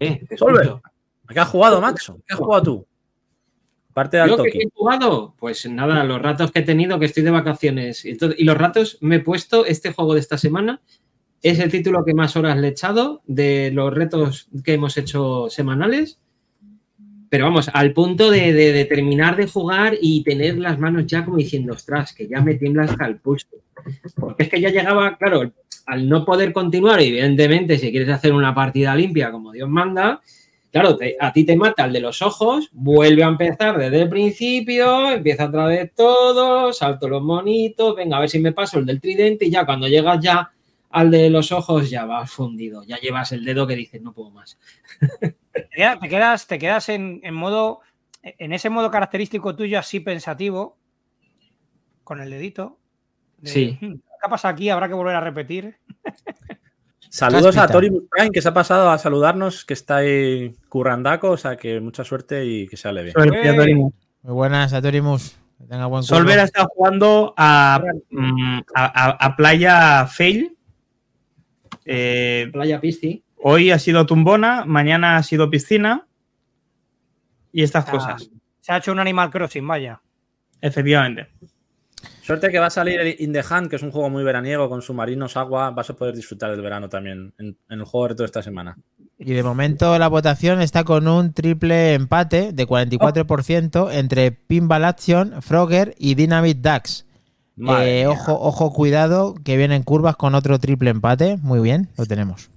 Eh, 0.00 0.20
Solver. 0.36 0.74
¿a 1.26 1.32
qué 1.34 1.40
has 1.40 1.48
jugado, 1.48 1.80
macho? 1.80 2.18
¿Qué 2.26 2.34
has 2.34 2.38
jugado 2.38 2.62
tú? 2.62 2.86
Parte 3.94 4.18
de 4.18 4.28
¿Yo 4.28 4.44
he 4.44 4.68
jugado? 4.74 5.34
Pues 5.38 5.66
nada, 5.70 6.04
los 6.04 6.20
ratos 6.20 6.52
que 6.52 6.58
he 6.58 6.62
tenido, 6.62 6.98
que 6.98 7.06
estoy 7.06 7.22
de 7.22 7.30
vacaciones. 7.30 8.04
Y, 8.04 8.16
todo- 8.18 8.34
y 8.36 8.44
los 8.44 8.56
ratos 8.58 8.98
me 9.00 9.16
he 9.16 9.20
puesto 9.20 9.64
este 9.64 9.92
juego 9.92 10.12
de 10.14 10.20
esta 10.20 10.36
semana. 10.36 10.82
Es 11.42 11.58
el 11.60 11.70
título 11.70 12.04
que 12.04 12.12
más 12.12 12.36
horas 12.36 12.58
le 12.58 12.68
he 12.68 12.70
echado 12.70 13.22
de 13.26 13.70
los 13.72 13.92
retos 13.94 14.48
que 14.64 14.74
hemos 14.74 14.96
hecho 14.98 15.48
semanales. 15.48 16.20
Pero 17.36 17.48
vamos, 17.48 17.68
al 17.70 17.92
punto 17.92 18.30
de, 18.30 18.86
terminar 18.88 19.36
de 19.36 19.46
jugar 19.46 19.94
y 20.00 20.22
tener 20.22 20.56
las 20.56 20.78
manos 20.78 21.04
ya 21.06 21.22
como 21.22 21.36
diciendo, 21.36 21.74
ostras, 21.74 22.14
que 22.14 22.26
ya 22.26 22.40
me 22.40 22.54
tiembla 22.54 22.84
hasta 22.84 23.04
el 23.04 23.18
pulso. 23.18 23.48
Porque 24.18 24.44
es 24.44 24.48
que 24.48 24.58
ya 24.58 24.70
llegaba, 24.70 25.18
claro, 25.18 25.52
al 25.84 26.08
no 26.08 26.24
poder 26.24 26.54
continuar, 26.54 26.98
evidentemente, 26.98 27.76
si 27.76 27.90
quieres 27.90 28.08
hacer 28.08 28.32
una 28.32 28.54
partida 28.54 28.96
limpia 28.96 29.30
como 29.30 29.52
Dios 29.52 29.68
manda, 29.68 30.22
Claro, 30.70 30.96
a 31.20 31.32
ti 31.34 31.44
te 31.44 31.56
mata 31.56 31.84
el 31.84 31.92
de 31.92 32.00
los 32.00 32.22
ojos, 32.22 32.70
vuelve 32.72 33.22
a 33.22 33.28
empezar 33.28 33.76
desde 33.76 34.00
el 34.00 34.08
principio, 34.08 35.10
empieza 35.10 35.44
otra 35.46 35.66
vez 35.66 35.92
todo, 35.94 36.72
salto 36.72 37.06
los 37.06 37.22
monitos, 37.22 37.96
venga, 37.96 38.16
a 38.16 38.20
ver 38.20 38.30
si 38.30 38.38
me 38.38 38.52
paso 38.52 38.78
el 38.78 38.86
del 38.86 39.00
tridente 39.00 39.44
y 39.44 39.50
ya 39.50 39.66
cuando 39.66 39.88
llegas 39.88 40.20
ya 40.20 40.50
al 40.90 41.10
de 41.10 41.28
los 41.28 41.52
ojos 41.52 41.90
ya 41.90 42.06
vas 42.06 42.30
fundido, 42.30 42.82
ya 42.84 42.98
llevas 42.98 43.32
el 43.32 43.44
dedo 43.44 43.66
que 43.66 43.76
dices 43.76 44.00
no 44.00 44.14
puedo 44.14 44.30
más. 44.30 44.58
Te 45.76 45.82
queda- 45.82 45.98
te 46.00 46.08
quedas, 46.08 46.46
te 46.46 46.58
quedas 46.58 46.88
en, 46.88 47.20
en 47.22 47.34
modo, 47.34 47.80
en 48.22 48.52
ese 48.54 48.70
modo 48.70 48.90
característico 48.90 49.54
tuyo 49.54 49.78
así 49.78 50.00
pensativo, 50.00 50.78
con 52.02 52.18
el 52.20 52.30
dedito. 52.30 52.78
de, 53.38 53.50
Sí. 53.50 53.78
"Hmm, 53.82 53.92
¿Qué 53.96 54.00
ha 54.22 54.28
pasado 54.30 54.54
aquí? 54.54 54.70
Habrá 54.70 54.88
que 54.88 54.94
volver 54.94 55.14
a 55.14 55.20
repetir. 55.20 55.76
Saludos 57.10 57.56
a. 57.58 57.66
Tori 57.68 57.90
Prime, 57.90 58.30
que 58.30 58.40
se 58.40 58.48
ha 58.48 58.54
pasado 58.54 58.90
a 58.90 58.96
saludarnos, 58.98 59.66
que 59.66 59.74
está 59.74 59.96
ahí 59.96 60.54
currandaco, 60.70 61.30
o 61.32 61.36
sea 61.36 61.56
que 61.56 61.78
mucha 61.80 62.02
suerte 62.04 62.44
y 62.46 62.66
que 62.66 62.76
sale 62.78 63.02
bien. 63.02 63.12
Suerte. 63.12 63.54
Torimus. 63.54 63.92
Muy 64.22 64.32
buenas, 64.34 64.72
Atorimus. 64.72 65.38
Que 65.58 65.64
tenga 65.66 65.84
buen 65.86 66.02
curro. 66.02 66.16
Solver 66.16 66.38
ha 66.40 66.44
estado 66.44 66.68
jugando 66.74 67.34
a, 67.36 67.82
mm, 68.10 68.60
a, 68.74 68.84
a- 69.10 69.26
a 69.26 69.36
Playa 69.36 70.06
Fail. 70.06 70.56
Eh, 71.84 72.48
Playa 72.52 72.80
Pisti. 72.80 73.22
Hoy 73.48 73.70
ha 73.70 73.78
sido 73.78 74.06
tumbona, 74.06 74.64
mañana 74.64 75.16
ha 75.16 75.22
sido 75.22 75.48
piscina. 75.50 76.06
Y 77.52 77.62
estas 77.62 77.86
Ah. 77.88 77.90
cosas, 77.92 78.30
Se 78.60 78.72
ha 78.72 78.78
hecho 78.78 78.90
un 78.90 78.98
Animal 78.98 79.30
Crossing, 79.30 79.66
vaya. 79.66 80.00
efectivamente. 80.60 81.28
Suerte 82.22 82.50
que 82.50 82.58
va 82.58 82.66
a 82.66 82.70
salir 82.70 82.98
el 83.00 83.14
In 83.20 83.32
the 83.32 83.42
Hand, 83.48 83.70
que 83.70 83.76
es 83.76 83.82
un 83.82 83.92
juego 83.92 84.10
muy 84.10 84.24
veraniego 84.24 84.68
con 84.68 84.82
submarinos, 84.82 85.36
agua. 85.36 85.70
Vas 85.70 85.88
a 85.90 85.94
poder 85.94 86.14
disfrutar 86.16 86.50
del 86.50 86.60
verano 86.60 86.88
también 86.88 87.32
en, 87.38 87.56
en 87.70 87.78
el 87.78 87.84
juego 87.84 88.04
de 88.06 88.08
reto 88.10 88.22
de 88.24 88.26
esta 88.26 88.42
semana. 88.42 88.76
Y 89.18 89.32
de 89.32 89.42
momento 89.44 89.96
la 89.98 90.08
votación 90.08 90.60
está 90.60 90.82
con 90.82 91.06
un 91.06 91.32
triple 91.32 91.94
empate 91.94 92.50
de 92.52 92.66
44% 92.66 93.90
entre 93.92 94.32
Pinball 94.32 94.84
Action, 94.84 95.40
Frogger 95.40 95.94
y 95.98 96.16
Dynamite 96.16 96.60
Ducks. 96.68 97.06
Madre 97.54 98.02
Eh, 98.02 98.06
ojo, 98.08 98.32
ojo, 98.38 98.72
cuidado, 98.72 99.34
que 99.44 99.56
vienen 99.56 99.84
curvas 99.84 100.16
con 100.16 100.34
otro 100.34 100.58
triple 100.58 100.90
empate. 100.90 101.36
Muy 101.40 101.60
bien, 101.60 101.88
lo 101.96 102.04
tenemos. 102.06 102.50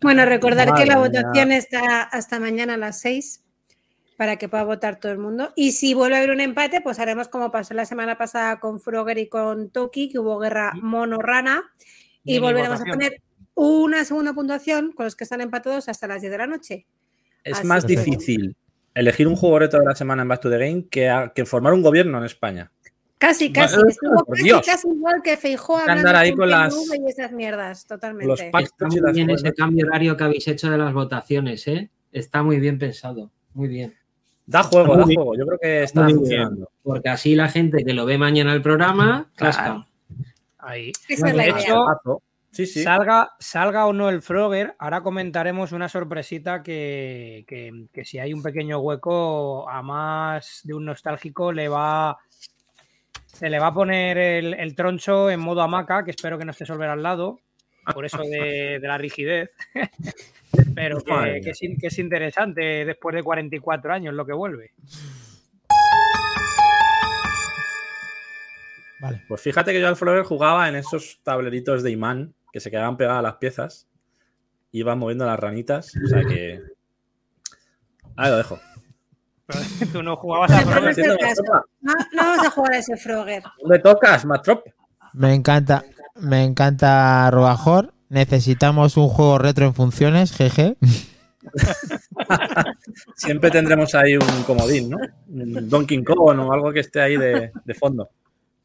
Bueno, 0.00 0.24
recordar 0.24 0.72
que 0.74 0.86
la 0.86 0.96
mía. 0.96 1.06
votación 1.08 1.52
está 1.52 2.02
hasta 2.02 2.40
mañana 2.40 2.74
a 2.74 2.76
las 2.78 3.00
6 3.00 3.44
para 4.16 4.36
que 4.36 4.48
pueda 4.48 4.64
votar 4.64 4.98
todo 5.00 5.12
el 5.12 5.18
mundo. 5.18 5.52
Y 5.56 5.72
si 5.72 5.94
vuelve 5.94 6.16
a 6.16 6.18
haber 6.18 6.30
un 6.30 6.40
empate, 6.40 6.80
pues 6.80 6.98
haremos 6.98 7.28
como 7.28 7.50
pasó 7.50 7.74
la 7.74 7.84
semana 7.86 8.18
pasada 8.18 8.60
con 8.60 8.80
Frogger 8.80 9.18
y 9.18 9.28
con 9.28 9.70
Toki, 9.70 10.08
que 10.10 10.18
hubo 10.18 10.38
guerra 10.38 10.72
mono-rana. 10.80 11.62
Y 12.24 12.38
volveremos 12.38 12.80
votación. 12.80 12.90
a 12.90 12.94
poner 12.94 13.22
una 13.54 14.04
segunda 14.04 14.32
puntuación 14.34 14.92
con 14.92 15.04
los 15.04 15.16
que 15.16 15.24
están 15.24 15.40
empatados 15.40 15.88
hasta 15.88 16.06
las 16.06 16.20
10 16.20 16.30
de 16.32 16.38
la 16.38 16.46
noche. 16.46 16.86
Es 17.44 17.58
Así 17.58 17.66
más 17.66 17.86
difícil 17.86 18.56
elegir 18.94 19.26
un 19.26 19.36
juego 19.36 19.58
reto 19.58 19.78
de 19.78 19.86
la 19.86 19.94
semana 19.94 20.22
en 20.22 20.28
Back 20.28 20.40
to 20.42 20.50
the 20.50 20.58
Game 20.58 20.86
que, 20.90 21.08
a- 21.08 21.32
que 21.34 21.46
formar 21.46 21.72
un 21.72 21.80
gobierno 21.82 22.18
en 22.18 22.24
España. 22.24 22.70
Casi, 23.20 23.52
casi. 23.52 23.76
Estuvo 23.86 24.24
por 24.24 24.34
casi, 24.36 24.42
Dios. 24.44 24.62
casi 24.64 24.88
igual 24.88 25.20
que 25.22 25.36
Feijó 25.36 25.76
hablando 25.76 26.08
andar 26.08 26.16
ahí 26.16 26.34
con 26.34 26.48
las- 26.48 26.74
y 26.74 27.06
esas 27.06 27.32
mierdas, 27.32 27.84
totalmente. 27.86 28.50
Está 28.58 28.86
muy 28.88 29.12
bien 29.12 29.28
ese 29.30 29.52
cambio 29.52 29.86
horario 29.86 30.16
que 30.16 30.24
habéis 30.24 30.48
hecho 30.48 30.70
de 30.70 30.78
las 30.78 30.94
votaciones, 30.94 31.68
¿eh? 31.68 31.90
Está 32.10 32.42
muy 32.42 32.58
bien 32.58 32.78
pensado, 32.78 33.30
muy 33.52 33.68
bien. 33.68 33.94
Da 34.46 34.62
juego, 34.62 34.96
da 34.96 35.04
juego. 35.04 35.36
Yo 35.36 35.46
creo 35.46 35.58
que 35.58 35.82
está 35.84 36.08
funcionando. 36.08 36.70
Porque 36.82 37.10
así 37.10 37.34
la 37.36 37.48
gente 37.48 37.84
que 37.84 37.92
lo 37.92 38.06
ve 38.06 38.16
mañana 38.18 38.52
el 38.54 38.62
programa. 38.62 39.30
Claro. 39.36 39.86
Ahí. 40.58 40.90
Esa 41.08 41.28
es 41.28 41.34
la 41.36 41.42
De 41.44 41.50
idea. 41.50 41.60
hecho, 41.60 41.84
Pazo. 41.86 42.22
Sí, 42.52 42.66
sí. 42.66 42.82
Salga, 42.82 43.30
salga 43.38 43.86
o 43.86 43.92
no 43.92 44.08
el 44.08 44.22
Frogger, 44.22 44.74
ahora 44.80 45.02
comentaremos 45.04 45.70
una 45.70 45.88
sorpresita 45.88 46.64
que, 46.64 47.44
que- 47.46 47.84
que 47.92 48.04
si 48.04 48.18
hay 48.18 48.32
un 48.34 48.42
pequeño 48.42 48.80
hueco, 48.80 49.68
a 49.70 49.82
más 49.82 50.60
de 50.64 50.74
un 50.74 50.84
nostálgico 50.86 51.52
le 51.52 51.68
va. 51.68 52.18
Se 53.40 53.48
le 53.48 53.58
va 53.58 53.68
a 53.68 53.72
poner 53.74 54.18
el, 54.18 54.52
el 54.52 54.74
troncho 54.74 55.30
en 55.30 55.40
modo 55.40 55.62
hamaca, 55.62 56.04
que 56.04 56.10
espero 56.10 56.36
que 56.38 56.44
no 56.44 56.50
esté 56.50 56.66
Solver 56.66 56.90
al 56.90 57.02
lado, 57.02 57.40
por 57.94 58.04
eso 58.04 58.18
de, 58.18 58.78
de 58.78 58.86
la 58.86 58.98
rigidez. 58.98 59.50
Pero 60.74 61.00
que, 61.00 61.38
es, 61.46 61.62
in- 61.62 61.78
que 61.78 61.86
es 61.86 61.98
interesante 61.98 62.84
después 62.84 63.16
de 63.16 63.22
44 63.22 63.94
años 63.94 64.12
lo 64.12 64.26
que 64.26 64.34
vuelve. 64.34 64.72
Vale. 69.00 69.22
Pues 69.26 69.40
fíjate 69.40 69.72
que 69.72 69.80
yo 69.80 69.88
al 69.88 69.96
Flower 69.96 70.24
jugaba 70.24 70.68
en 70.68 70.76
esos 70.76 71.20
tableritos 71.22 71.82
de 71.82 71.92
imán 71.92 72.34
que 72.52 72.60
se 72.60 72.70
quedaban 72.70 72.98
pegadas 72.98 73.20
a 73.20 73.22
las 73.22 73.36
piezas. 73.36 73.88
Iban 74.72 74.98
moviendo 74.98 75.24
las 75.24 75.40
ranitas. 75.40 75.94
O 76.04 76.06
sea 76.06 76.22
que. 76.24 76.60
Ahí 78.16 78.30
lo 78.30 78.36
dejo. 78.36 78.60
Tú 79.92 80.02
no 80.02 80.16
jugabas 80.16 80.50
a 80.50 80.64
no 80.64 80.70
Frogger. 80.70 81.18
No, 81.80 81.94
no 82.12 82.22
vamos 82.22 82.46
a 82.46 82.50
jugar 82.50 82.72
a 82.72 82.78
ese 82.78 82.96
Frogger. 82.96 83.42
¿Dónde 83.60 83.78
tocas, 83.78 84.24
Matrop? 84.24 84.66
Me 85.12 85.34
encanta, 85.34 85.84
me 86.16 86.44
encanta 86.44 87.30
Rogajor. 87.30 87.94
Necesitamos 88.08 88.96
un 88.96 89.08
juego 89.08 89.38
retro 89.38 89.66
en 89.66 89.74
funciones, 89.74 90.32
jeje. 90.32 90.76
Siempre 93.16 93.50
tendremos 93.50 93.94
ahí 93.94 94.16
un 94.16 94.42
comodín, 94.44 94.90
¿no? 94.90 94.98
Un 95.28 95.68
Donkey 95.68 96.02
Kong 96.02 96.20
o 96.20 96.52
algo 96.52 96.72
que 96.72 96.80
esté 96.80 97.00
ahí 97.00 97.16
de, 97.16 97.52
de 97.64 97.74
fondo. 97.74 98.10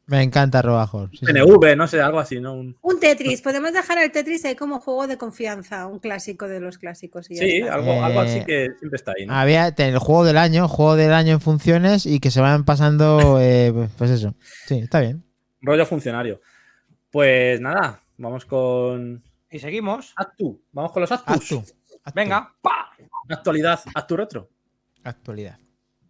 Me 0.08 0.22
encanta 0.22 0.62
Rogajor. 0.62 1.10
sí, 1.10 1.18
sí. 1.18 1.26
PNV, 1.26 1.74
no 1.76 1.88
sé, 1.88 2.00
algo 2.00 2.20
así, 2.20 2.40
¿no? 2.40 2.54
Un- 2.54 2.76
Un 2.80 3.00
Tetris. 3.00 3.42
Podemos 3.42 3.72
dejar 3.72 3.98
el 3.98 4.12
Tetris 4.12 4.44
ahí 4.44 4.54
como 4.54 4.78
juego 4.78 5.06
de 5.08 5.18
confianza, 5.18 5.86
un 5.88 5.98
clásico 5.98 6.46
de 6.46 6.60
los 6.60 6.78
clásicos. 6.78 7.28
Y 7.30 7.34
ya 7.34 7.42
Sí, 7.42 7.62
algo, 7.62 8.04
algo 8.04 8.20
así 8.20 8.38
Eh, 8.38 8.44
que 8.46 8.68
siempre 8.78 8.96
está 8.96 9.12
ahí, 9.18 9.26
¿no? 9.26 9.34
Había 9.34 9.68
el 9.76 9.98
juego 9.98 10.24
del 10.24 10.36
año, 10.38 10.68
juego 10.68 10.94
del 10.94 11.12
año 11.12 11.32
en 11.32 11.40
funciones 11.40 12.06
y 12.06 12.20
que 12.20 12.30
se 12.30 12.40
van 12.40 12.64
pasando, 12.64 13.18
eh, 13.40 13.88
pues 13.98 14.10
eso. 14.12 14.34
Sí, 14.66 14.78
está 14.78 15.00
bien. 15.00 15.24
Rollo 15.60 15.84
funcionario. 15.86 16.40
Pues 17.10 17.60
nada, 17.60 18.00
vamos 18.16 18.44
con 18.44 19.24
Y 19.50 19.58
seguimos. 19.58 20.12
Actu. 20.16 20.62
Vamos 20.70 20.92
con 20.92 21.00
los 21.00 21.10
Actus. 21.10 21.34
haz 21.34 21.48
tú. 21.48 21.64
Venga, 22.14 22.54
¡pa! 22.60 22.90
Actualidad, 23.28 23.80
Actu 23.92 24.16
Retro. 24.16 24.48
Actualidad. 25.02 25.58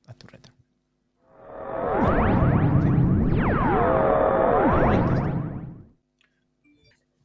Haz 0.07 0.17
tu 0.19 0.27
retro. 0.27 0.53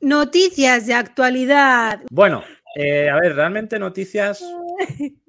Noticias 0.01 0.87
de 0.87 0.93
actualidad. 0.95 2.01
Bueno, 2.09 2.43
eh, 2.75 3.09
a 3.09 3.19
ver, 3.19 3.35
realmente 3.35 3.77
noticias. 3.77 4.43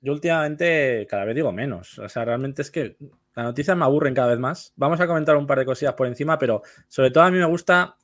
Yo 0.00 0.12
últimamente 0.12 1.06
cada 1.08 1.24
vez 1.24 1.34
digo 1.34 1.52
menos. 1.52 1.98
O 1.98 2.08
sea, 2.08 2.24
realmente 2.24 2.62
es 2.62 2.70
que 2.70 2.96
las 3.34 3.44
noticias 3.44 3.76
me 3.76 3.84
aburren 3.84 4.14
cada 4.14 4.28
vez 4.28 4.38
más. 4.38 4.72
Vamos 4.76 5.00
a 5.00 5.06
comentar 5.06 5.36
un 5.36 5.46
par 5.46 5.58
de 5.58 5.66
cosillas 5.66 5.94
por 5.94 6.06
encima, 6.06 6.38
pero 6.38 6.62
sobre 6.88 7.10
todo 7.10 7.24
a 7.24 7.30
mí 7.30 7.38
me 7.38 7.44
gusta 7.44 7.96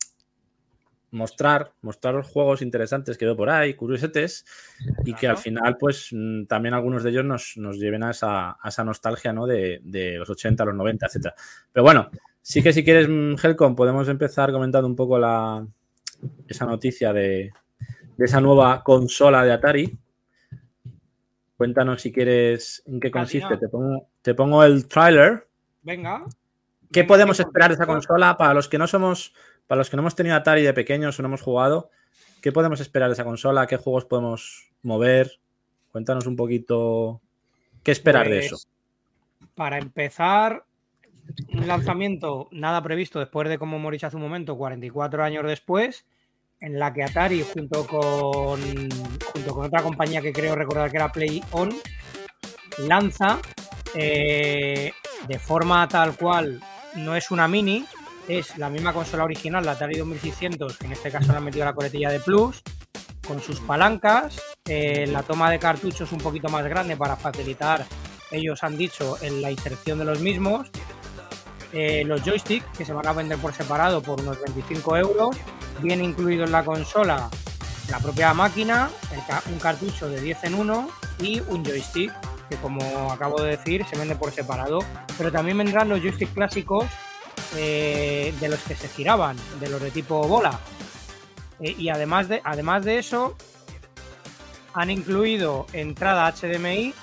mostrar, 1.10 1.72
mostrar 1.82 2.14
los 2.14 2.28
juegos 2.28 2.62
interesantes 2.62 3.18
que 3.18 3.26
veo 3.26 3.36
por 3.36 3.50
ahí, 3.50 3.74
curiosetes, 3.74 4.46
y 5.04 5.14
que 5.14 5.28
al 5.28 5.36
final, 5.36 5.76
pues 5.76 6.08
mm, 6.10 6.46
también 6.46 6.74
algunos 6.74 7.02
de 7.02 7.10
ellos 7.10 7.24
nos, 7.24 7.56
nos 7.56 7.78
lleven 7.78 8.02
a 8.02 8.12
esa, 8.12 8.52
a 8.52 8.68
esa 8.68 8.84
nostalgia, 8.84 9.32
¿no? 9.32 9.46
De, 9.46 9.80
de 9.82 10.18
los 10.18 10.28
80, 10.30 10.64
los 10.64 10.74
90, 10.74 11.06
etcétera. 11.06 11.34
Pero 11.70 11.84
bueno, 11.84 12.10
sí 12.40 12.62
que 12.62 12.72
si 12.72 12.82
quieres, 12.82 13.08
mm, 13.08 13.34
Helcom, 13.42 13.76
podemos 13.76 14.08
empezar 14.08 14.52
comentando 14.52 14.88
un 14.88 14.96
poco 14.96 15.18
la, 15.18 15.66
esa 16.48 16.66
noticia 16.66 17.12
de, 17.12 17.52
de 18.16 18.24
esa 18.24 18.40
nueva 18.40 18.82
consola 18.82 19.44
de 19.44 19.52
Atari. 19.52 19.98
Cuéntanos 21.56 22.02
si 22.02 22.12
quieres 22.12 22.82
en 22.86 23.00
qué 23.00 23.10
consiste. 23.10 23.56
Te 23.56 23.68
pongo, 23.68 24.08
te 24.22 24.34
pongo 24.34 24.64
el 24.64 24.86
trailer. 24.86 25.46
Venga. 25.82 26.24
¿Qué 26.90 27.00
Venga, 27.00 27.08
podemos 27.08 27.36
¿qué 27.36 27.42
esperar 27.42 27.70
de 27.70 27.74
esa 27.74 27.86
consola? 27.86 28.36
Para 28.36 28.54
los 28.54 28.68
que 28.68 28.78
no 28.78 28.86
somos, 28.86 29.34
para 29.66 29.78
los 29.78 29.88
que 29.88 29.96
no 29.96 30.02
hemos 30.02 30.16
tenido 30.16 30.36
Atari 30.36 30.62
de 30.62 30.74
pequeños 30.74 31.18
o 31.18 31.22
no 31.22 31.28
hemos 31.28 31.42
jugado, 31.42 31.90
¿qué 32.40 32.52
podemos 32.52 32.80
esperar 32.80 33.08
de 33.08 33.14
esa 33.14 33.24
consola? 33.24 33.66
¿Qué 33.66 33.76
juegos 33.76 34.04
podemos 34.04 34.72
mover. 34.82 35.38
Cuéntanos 35.90 36.26
un 36.26 36.36
poquito 36.36 37.20
qué 37.82 37.92
esperar 37.92 38.28
de 38.28 38.36
Pues, 38.38 38.46
eso. 38.46 38.68
Para 39.54 39.78
empezar, 39.78 40.64
un 41.48 41.66
lanzamiento 41.66 42.48
nada 42.50 42.82
previsto 42.82 43.18
después 43.18 43.48
de, 43.48 43.58
como 43.58 43.76
hemos 43.76 43.92
dicho 43.92 44.06
hace 44.06 44.16
un 44.16 44.22
momento, 44.22 44.56
44 44.56 45.22
años 45.22 45.46
después, 45.46 46.06
en 46.62 46.78
la 46.78 46.92
que 46.92 47.02
Atari, 47.02 47.44
junto 47.52 47.86
con, 47.86 48.60
junto 49.32 49.54
con 49.54 49.66
otra 49.66 49.82
compañía 49.82 50.22
que 50.22 50.32
creo 50.32 50.54
recordar 50.54 50.90
que 50.90 50.96
era 50.96 51.10
Play 51.10 51.42
On, 51.50 51.70
lanza 52.78 53.40
eh, 53.94 54.92
de 55.26 55.38
forma 55.38 55.86
tal 55.88 56.16
cual, 56.16 56.62
no 56.94 57.16
es 57.16 57.32
una 57.32 57.48
mini, 57.48 57.84
es 58.28 58.56
la 58.58 58.70
misma 58.70 58.92
consola 58.92 59.24
original, 59.24 59.64
la 59.64 59.72
Atari 59.72 59.98
2600, 59.98 60.78
que 60.78 60.86
en 60.86 60.92
este 60.92 61.10
caso 61.10 61.32
le 61.32 61.38
han 61.38 61.44
metido 61.44 61.64
la 61.64 61.74
coletilla 61.74 62.10
de 62.10 62.20
Plus, 62.20 62.62
con 63.26 63.40
sus 63.40 63.58
palancas, 63.60 64.40
eh, 64.64 65.06
la 65.08 65.24
toma 65.24 65.50
de 65.50 65.58
cartuchos 65.58 66.12
un 66.12 66.18
poquito 66.18 66.48
más 66.48 66.64
grande 66.64 66.96
para 66.96 67.16
facilitar, 67.16 67.84
ellos 68.30 68.62
han 68.62 68.76
dicho, 68.76 69.16
en 69.20 69.42
la 69.42 69.50
inserción 69.50 69.98
de 69.98 70.04
los 70.04 70.20
mismos, 70.20 70.70
eh, 71.72 72.04
los 72.04 72.22
joysticks 72.22 72.66
que 72.76 72.84
se 72.84 72.92
van 72.92 73.06
a 73.06 73.12
vender 73.12 73.38
por 73.38 73.52
separado 73.54 74.02
por 74.02 74.20
unos 74.20 74.40
25 74.40 74.96
euros, 74.96 75.36
viene 75.80 76.04
incluido 76.04 76.44
en 76.44 76.52
la 76.52 76.64
consola 76.64 77.28
la 77.90 77.98
propia 77.98 78.32
máquina, 78.32 78.90
un 79.50 79.58
cartucho 79.58 80.08
de 80.08 80.20
10 80.20 80.44
en 80.44 80.54
1 80.54 80.88
y 81.20 81.40
un 81.40 81.64
joystick 81.64 82.12
que 82.48 82.56
como 82.56 83.12
acabo 83.12 83.42
de 83.42 83.56
decir 83.56 83.84
se 83.86 83.96
vende 83.98 84.16
por 84.16 84.32
separado, 84.32 84.80
pero 85.18 85.32
también 85.32 85.58
vendrán 85.58 85.88
los 85.88 86.00
joysticks 86.00 86.32
clásicos 86.32 86.86
eh, 87.56 88.32
de 88.40 88.48
los 88.48 88.60
que 88.60 88.74
se 88.74 88.88
giraban, 88.88 89.36
de 89.60 89.68
los 89.68 89.80
de 89.80 89.90
tipo 89.90 90.26
bola. 90.26 90.58
Eh, 91.60 91.74
y 91.78 91.90
además 91.90 92.28
de, 92.28 92.40
además 92.44 92.84
de 92.84 92.98
eso, 92.98 93.36
han 94.74 94.90
incluido 94.90 95.66
entrada 95.72 96.32
HDMI. 96.32 96.94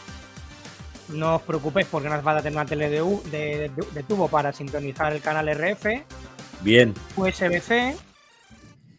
No 1.14 1.36
os 1.38 1.41
preocupéis 1.41 1.88
porque 1.88 2.07
no 2.07 2.16
hace 2.16 2.24
falta 2.24 2.41
tener 2.43 2.57
una 2.57 2.66
tele 2.66 2.89
de, 2.89 3.01
U- 3.01 3.22
de- 3.32 3.70
de- 3.70 3.88
de 3.93 4.03
tubo 4.03 4.28
para 4.28 4.53
sintonizar 4.53 5.12
el 5.14 5.22
canal 5.22 5.47
RF. 5.49 6.03
Bien, 6.62 6.93
USB-C, 7.16 7.95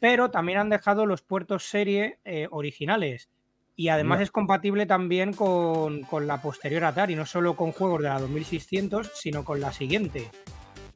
pero 0.00 0.30
también 0.30 0.58
han 0.58 0.70
dejado 0.70 1.06
los 1.06 1.22
puertos 1.22 1.64
serie 1.68 2.18
eh, 2.24 2.48
originales. 2.50 3.28
Y 3.76 3.88
además 3.88 4.20
es 4.20 4.30
compatible 4.30 4.84
también 4.86 5.32
con, 5.32 6.02
con 6.02 6.26
la 6.26 6.42
posterior 6.42 6.84
Atari, 6.84 7.14
no 7.16 7.24
solo 7.24 7.54
con 7.56 7.72
juegos 7.72 8.02
de 8.02 8.08
la 8.08 8.18
2600, 8.18 9.10
sino 9.14 9.42
con 9.44 9.60
la 9.60 9.72
siguiente. 9.72 10.30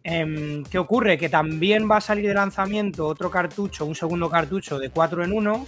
Em, 0.02 0.64
¿Qué 0.64 0.78
ocurre? 0.78 1.16
Que 1.16 1.30
también 1.30 1.90
va 1.90 1.96
a 1.96 2.00
salir 2.02 2.26
de 2.28 2.34
lanzamiento 2.34 3.06
otro 3.06 3.30
cartucho, 3.30 3.86
un 3.86 3.94
segundo 3.94 4.28
cartucho 4.28 4.78
de 4.78 4.90
4 4.90 5.24
en 5.24 5.32
1, 5.32 5.66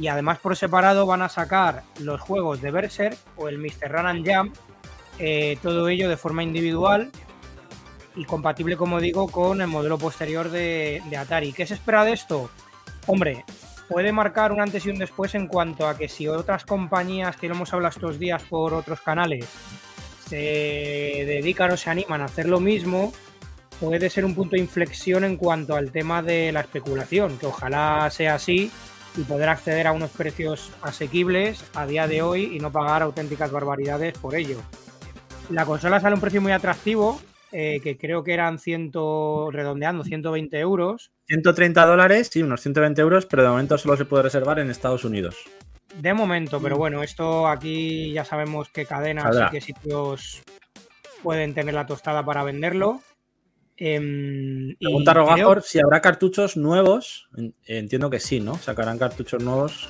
y 0.00 0.08
además 0.08 0.38
por 0.40 0.56
separado 0.56 1.06
van 1.06 1.22
a 1.22 1.28
sacar 1.28 1.84
los 2.00 2.20
juegos 2.20 2.60
de 2.60 2.70
Berserk 2.72 3.16
o 3.36 3.48
el 3.48 3.58
Mr. 3.58 3.88
Run 3.92 4.06
and 4.06 4.28
Jump, 4.28 4.56
eh, 5.18 5.58
todo 5.62 5.88
ello 5.88 6.08
de 6.08 6.16
forma 6.16 6.42
individual 6.42 7.10
y 8.14 8.24
compatible, 8.24 8.76
como 8.76 9.00
digo, 9.00 9.28
con 9.28 9.60
el 9.60 9.66
modelo 9.66 9.98
posterior 9.98 10.50
de, 10.50 11.02
de 11.08 11.16
Atari. 11.16 11.52
¿Qué 11.52 11.66
se 11.66 11.74
espera 11.74 12.04
de 12.04 12.12
esto? 12.12 12.50
Hombre, 13.06 13.44
puede 13.88 14.12
marcar 14.12 14.52
un 14.52 14.60
antes 14.60 14.86
y 14.86 14.90
un 14.90 14.98
después 14.98 15.34
en 15.34 15.46
cuanto 15.46 15.86
a 15.86 15.96
que 15.96 16.08
si 16.08 16.28
otras 16.28 16.64
compañías, 16.64 17.36
que 17.36 17.48
lo 17.48 17.54
hemos 17.54 17.72
hablado 17.72 17.94
estos 17.94 18.18
días 18.18 18.42
por 18.42 18.74
otros 18.74 19.00
canales, 19.00 19.46
se 20.28 20.36
dedican 21.26 21.72
o 21.72 21.76
se 21.76 21.90
animan 21.90 22.22
a 22.22 22.24
hacer 22.24 22.48
lo 22.48 22.58
mismo, 22.58 23.12
puede 23.80 24.10
ser 24.10 24.24
un 24.24 24.34
punto 24.34 24.56
de 24.56 24.62
inflexión 24.62 25.24
en 25.24 25.36
cuanto 25.36 25.76
al 25.76 25.92
tema 25.92 26.22
de 26.22 26.50
la 26.52 26.60
especulación, 26.60 27.38
que 27.38 27.46
ojalá 27.46 28.08
sea 28.10 28.34
así 28.34 28.70
y 29.16 29.22
poder 29.22 29.48
acceder 29.48 29.86
a 29.86 29.92
unos 29.92 30.10
precios 30.10 30.72
asequibles 30.82 31.64
a 31.74 31.86
día 31.86 32.06
de 32.06 32.22
hoy 32.22 32.56
y 32.56 32.58
no 32.58 32.72
pagar 32.72 33.02
auténticas 33.02 33.50
barbaridades 33.50 34.18
por 34.18 34.34
ello. 34.34 34.58
La 35.50 35.64
consola 35.64 36.00
sale 36.00 36.12
a 36.12 36.16
un 36.16 36.20
precio 36.20 36.40
muy 36.42 36.52
atractivo, 36.52 37.20
eh, 37.52 37.80
que 37.82 37.96
creo 37.96 38.24
que 38.24 38.34
eran 38.34 38.58
100, 38.58 38.90
redondeando, 39.52 40.02
120 40.04 40.58
euros. 40.58 41.12
130 41.28 41.86
dólares, 41.86 42.28
sí, 42.32 42.42
unos 42.42 42.60
120 42.60 43.00
euros, 43.00 43.26
pero 43.26 43.42
de 43.42 43.48
momento 43.48 43.78
solo 43.78 43.96
se 43.96 44.04
puede 44.04 44.24
reservar 44.24 44.58
en 44.58 44.70
Estados 44.70 45.04
Unidos. 45.04 45.36
De 46.00 46.12
momento, 46.14 46.60
pero 46.60 46.76
bueno, 46.76 47.02
esto 47.02 47.46
aquí 47.46 48.12
ya 48.12 48.24
sabemos 48.24 48.68
qué 48.70 48.84
cadenas 48.84 49.24
Saldrá. 49.24 49.46
y 49.46 49.50
qué 49.52 49.60
sitios 49.60 50.42
pueden 51.22 51.54
tener 51.54 51.74
la 51.74 51.86
tostada 51.86 52.24
para 52.24 52.42
venderlo. 52.42 53.00
Y 53.78 54.74
Pregunta 54.78 55.12
creo- 55.12 55.24
Rogajor 55.26 55.62
si 55.62 55.78
habrá 55.78 56.00
cartuchos 56.00 56.56
nuevos. 56.56 57.28
En- 57.36 57.54
Entiendo 57.66 58.10
que 58.10 58.20
sí, 58.20 58.40
¿no? 58.40 58.56
Sacarán 58.58 58.98
cartuchos 58.98 59.42
nuevos. 59.42 59.88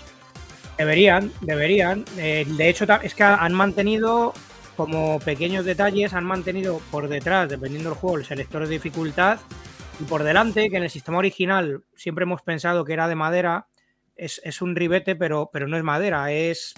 Deberían, 0.76 1.32
deberían. 1.40 2.04
Eh, 2.18 2.44
de 2.46 2.68
hecho, 2.68 2.84
es 3.02 3.14
que 3.14 3.22
han 3.22 3.54
mantenido 3.54 4.34
como 4.76 5.18
pequeños 5.20 5.64
detalles, 5.64 6.12
han 6.12 6.24
mantenido 6.24 6.80
por 6.90 7.08
detrás, 7.08 7.48
dependiendo 7.48 7.90
del 7.90 7.98
juego, 7.98 8.18
el 8.18 8.24
selector 8.24 8.62
de 8.62 8.68
dificultad. 8.68 9.38
Y 10.00 10.04
por 10.04 10.22
delante, 10.22 10.68
que 10.68 10.76
en 10.76 10.82
el 10.82 10.90
sistema 10.90 11.18
original 11.18 11.82
siempre 11.94 12.24
hemos 12.24 12.42
pensado 12.42 12.84
que 12.84 12.92
era 12.92 13.08
de 13.08 13.14
madera, 13.14 13.66
es, 14.14 14.40
es 14.44 14.62
un 14.62 14.76
ribete, 14.76 15.16
pero, 15.16 15.50
pero 15.52 15.68
no 15.68 15.76
es 15.76 15.82
madera, 15.82 16.30
es 16.32 16.74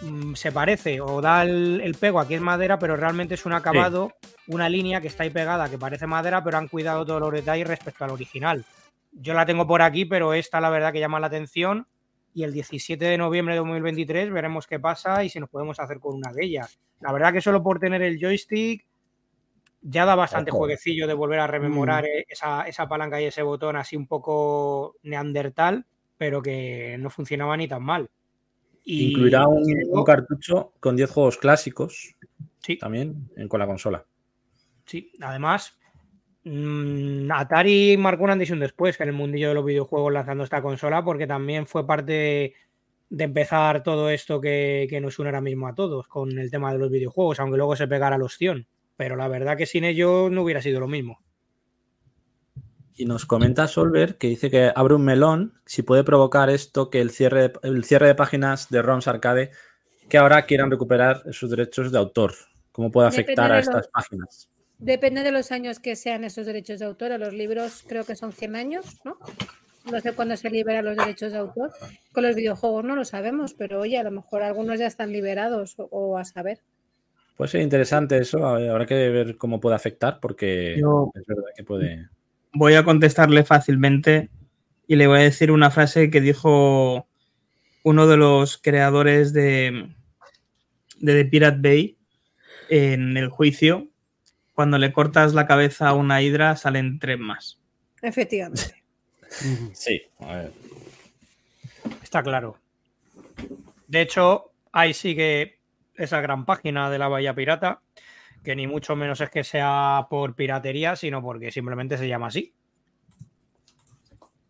mm, 0.00 0.34
se 0.34 0.52
parece 0.52 1.00
o 1.00 1.20
da 1.20 1.42
el, 1.42 1.80
el 1.82 1.94
pego 1.94 2.20
aquí 2.20 2.34
es 2.34 2.40
madera, 2.40 2.78
pero 2.78 2.96
realmente 2.96 3.34
es 3.34 3.46
un 3.46 3.52
acabado, 3.52 4.12
una 4.46 4.68
línea 4.68 5.00
que 5.00 5.08
está 5.08 5.22
ahí 5.22 5.30
pegada 5.30 5.70
que 5.70 5.78
parece 5.78 6.06
madera, 6.06 6.42
pero 6.42 6.58
han 6.58 6.68
cuidado 6.68 7.06
todos 7.06 7.20
los 7.20 7.32
detalles 7.32 7.68
respecto 7.68 8.04
al 8.04 8.10
original. 8.10 8.64
Yo 9.12 9.34
la 9.34 9.46
tengo 9.46 9.66
por 9.66 9.82
aquí, 9.82 10.04
pero 10.04 10.34
esta 10.34 10.60
la 10.60 10.70
verdad 10.70 10.92
que 10.92 11.00
llama 11.00 11.20
la 11.20 11.28
atención 11.28 11.86
y 12.36 12.42
el 12.44 12.52
17 12.52 13.02
de 13.02 13.16
noviembre 13.16 13.54
de 13.54 13.60
2023 13.60 14.30
veremos 14.30 14.66
qué 14.66 14.78
pasa 14.78 15.24
y 15.24 15.30
si 15.30 15.40
nos 15.40 15.48
podemos 15.48 15.80
hacer 15.80 15.98
con 15.98 16.16
una 16.16 16.30
de 16.34 16.44
ellas. 16.44 16.78
La 17.00 17.10
verdad 17.10 17.32
que 17.32 17.40
solo 17.40 17.62
por 17.62 17.78
tener 17.80 18.02
el 18.02 18.20
joystick 18.20 18.84
ya 19.80 20.04
da 20.04 20.14
bastante 20.14 20.50
Ojo. 20.50 20.58
jueguecillo 20.58 21.06
de 21.06 21.14
volver 21.14 21.38
a 21.40 21.46
rememorar 21.46 22.04
eh, 22.04 22.26
esa, 22.28 22.68
esa 22.68 22.86
palanca 22.86 23.22
y 23.22 23.24
ese 23.24 23.40
botón 23.40 23.76
así 23.76 23.96
un 23.96 24.06
poco 24.06 24.96
neandertal, 25.02 25.86
pero 26.18 26.42
que 26.42 26.98
no 26.98 27.08
funcionaba 27.08 27.56
ni 27.56 27.68
tan 27.68 27.82
mal. 27.82 28.10
Y 28.84 29.12
Incluirá 29.12 29.48
un, 29.48 30.04
cartucho 30.04 30.74
con 30.78 30.94
10 30.94 31.10
juegos 31.10 31.38
clásicos 31.38 32.14
Sí. 32.58 32.76
también 32.76 33.30
en- 33.36 33.48
con 33.48 33.60
la 33.60 33.66
consola. 33.66 34.04
Sí, 34.84 35.10
además, 35.22 35.78
mm, 35.80 35.85
Atari 37.30 37.96
marcó 37.96 38.24
un 38.24 38.30
antes 38.30 38.50
y 38.50 38.52
un 38.52 38.60
después 38.60 39.00
en 39.00 39.08
el 39.08 39.14
mundillo 39.14 39.48
de 39.48 39.54
los 39.54 39.64
videojuegos 39.64 40.12
lanzando 40.12 40.44
esta 40.44 40.62
consola, 40.62 41.04
porque 41.04 41.26
también 41.26 41.66
fue 41.66 41.86
parte 41.86 42.54
de 43.08 43.24
empezar 43.24 43.82
todo 43.82 44.10
esto 44.10 44.40
que, 44.40 44.86
que 44.88 45.00
nos 45.00 45.18
une 45.18 45.28
ahora 45.28 45.40
mismo 45.40 45.66
a 45.68 45.74
todos 45.74 46.06
con 46.08 46.38
el 46.38 46.50
tema 46.50 46.72
de 46.72 46.78
los 46.78 46.90
videojuegos, 46.90 47.40
aunque 47.40 47.56
luego 47.56 47.76
se 47.76 47.88
pegara 47.88 48.18
la 48.18 48.24
opción. 48.24 48.66
Pero 48.96 49.16
la 49.16 49.28
verdad 49.28 49.56
que 49.56 49.66
sin 49.66 49.84
ello 49.84 50.28
no 50.30 50.42
hubiera 50.42 50.62
sido 50.62 50.80
lo 50.80 50.88
mismo. 50.88 51.20
Y 52.94 53.04
nos 53.04 53.26
comenta 53.26 53.68
Solver 53.68 54.16
que 54.16 54.28
dice 54.28 54.50
que 54.50 54.72
abre 54.74 54.94
un 54.94 55.04
melón 55.04 55.60
si 55.66 55.82
puede 55.82 56.02
provocar 56.02 56.48
esto 56.48 56.88
que 56.88 57.00
el 57.02 57.10
cierre 57.10 57.48
de, 57.48 57.52
el 57.62 57.84
cierre 57.84 58.06
de 58.06 58.14
páginas 58.14 58.70
de 58.70 58.80
ROMs 58.80 59.06
arcade 59.06 59.50
que 60.08 60.16
ahora 60.16 60.46
quieran 60.46 60.70
recuperar 60.70 61.22
sus 61.32 61.50
derechos 61.50 61.92
de 61.92 61.98
autor. 61.98 62.32
¿Cómo 62.72 62.90
puede 62.90 63.10
Depende 63.10 63.32
afectar 63.32 63.52
a 63.52 63.58
estas 63.58 63.74
los- 63.76 63.88
páginas? 63.88 64.48
Depende 64.78 65.22
de 65.22 65.32
los 65.32 65.52
años 65.52 65.78
que 65.80 65.96
sean 65.96 66.24
esos 66.24 66.46
derechos 66.46 66.78
de 66.80 66.84
autor. 66.86 67.18
Los 67.18 67.32
libros 67.32 67.82
creo 67.88 68.04
que 68.04 68.14
son 68.16 68.32
100 68.32 68.56
años, 68.56 69.00
¿no? 69.04 69.18
No 69.90 70.00
sé 70.00 70.12
cuándo 70.12 70.36
se 70.36 70.50
liberan 70.50 70.84
los 70.84 70.96
derechos 70.96 71.32
de 71.32 71.38
autor. 71.38 71.70
Con 72.12 72.24
los 72.24 72.34
videojuegos 72.34 72.84
no 72.84 72.96
lo 72.96 73.04
sabemos, 73.04 73.54
pero 73.54 73.80
oye, 73.80 73.98
a 73.98 74.02
lo 74.02 74.10
mejor 74.10 74.42
algunos 74.42 74.78
ya 74.78 74.86
están 74.86 75.12
liberados 75.12 75.74
o, 75.78 75.84
o 75.90 76.18
a 76.18 76.24
saber. 76.24 76.60
Puede 77.36 77.50
ser 77.50 77.60
interesante 77.62 78.18
eso, 78.18 78.46
a 78.46 78.56
habrá 78.56 78.86
que 78.86 78.94
ver 79.10 79.36
cómo 79.36 79.60
puede 79.60 79.76
afectar 79.76 80.20
porque 80.20 80.76
Yo- 80.78 81.10
es 81.14 81.24
verdad 81.26 81.44
que 81.56 81.64
puede... 81.64 82.08
voy 82.52 82.74
a 82.74 82.84
contestarle 82.84 83.44
fácilmente 83.44 84.30
y 84.86 84.96
le 84.96 85.06
voy 85.06 85.18
a 85.18 85.22
decir 85.22 85.50
una 85.50 85.70
frase 85.70 86.10
que 86.10 86.20
dijo 86.20 87.06
uno 87.84 88.06
de 88.06 88.16
los 88.16 88.56
creadores 88.58 89.32
de, 89.32 89.90
de 90.98 91.14
The 91.14 91.24
Pirate 91.26 91.58
Bay 91.60 91.98
en 92.70 93.16
el 93.16 93.28
juicio. 93.28 93.88
Cuando 94.56 94.78
le 94.78 94.90
cortas 94.90 95.34
la 95.34 95.46
cabeza 95.46 95.86
a 95.86 95.92
una 95.92 96.22
hidra 96.22 96.56
salen 96.56 96.98
tres 96.98 97.18
más. 97.18 97.60
Efectivamente. 98.02 98.74
Sí, 99.74 100.00
a 100.20 100.36
ver. 100.36 100.52
Está 102.02 102.22
claro. 102.22 102.56
De 103.88 104.00
hecho, 104.00 104.52
ahí 104.70 104.94
sigue 104.94 105.58
esa 105.96 106.20
gran 106.20 106.46
página 106.46 106.88
de 106.90 106.98
la 106.98 107.08
Bahía 107.08 107.34
Pirata, 107.34 107.82
que 108.44 108.54
ni 108.54 108.68
mucho 108.68 108.94
menos 108.94 109.20
es 109.20 109.28
que 109.28 109.42
sea 109.42 110.06
por 110.08 110.36
piratería, 110.36 110.94
sino 110.94 111.20
porque 111.20 111.50
simplemente 111.50 111.98
se 111.98 112.06
llama 112.06 112.28
así. 112.28 112.54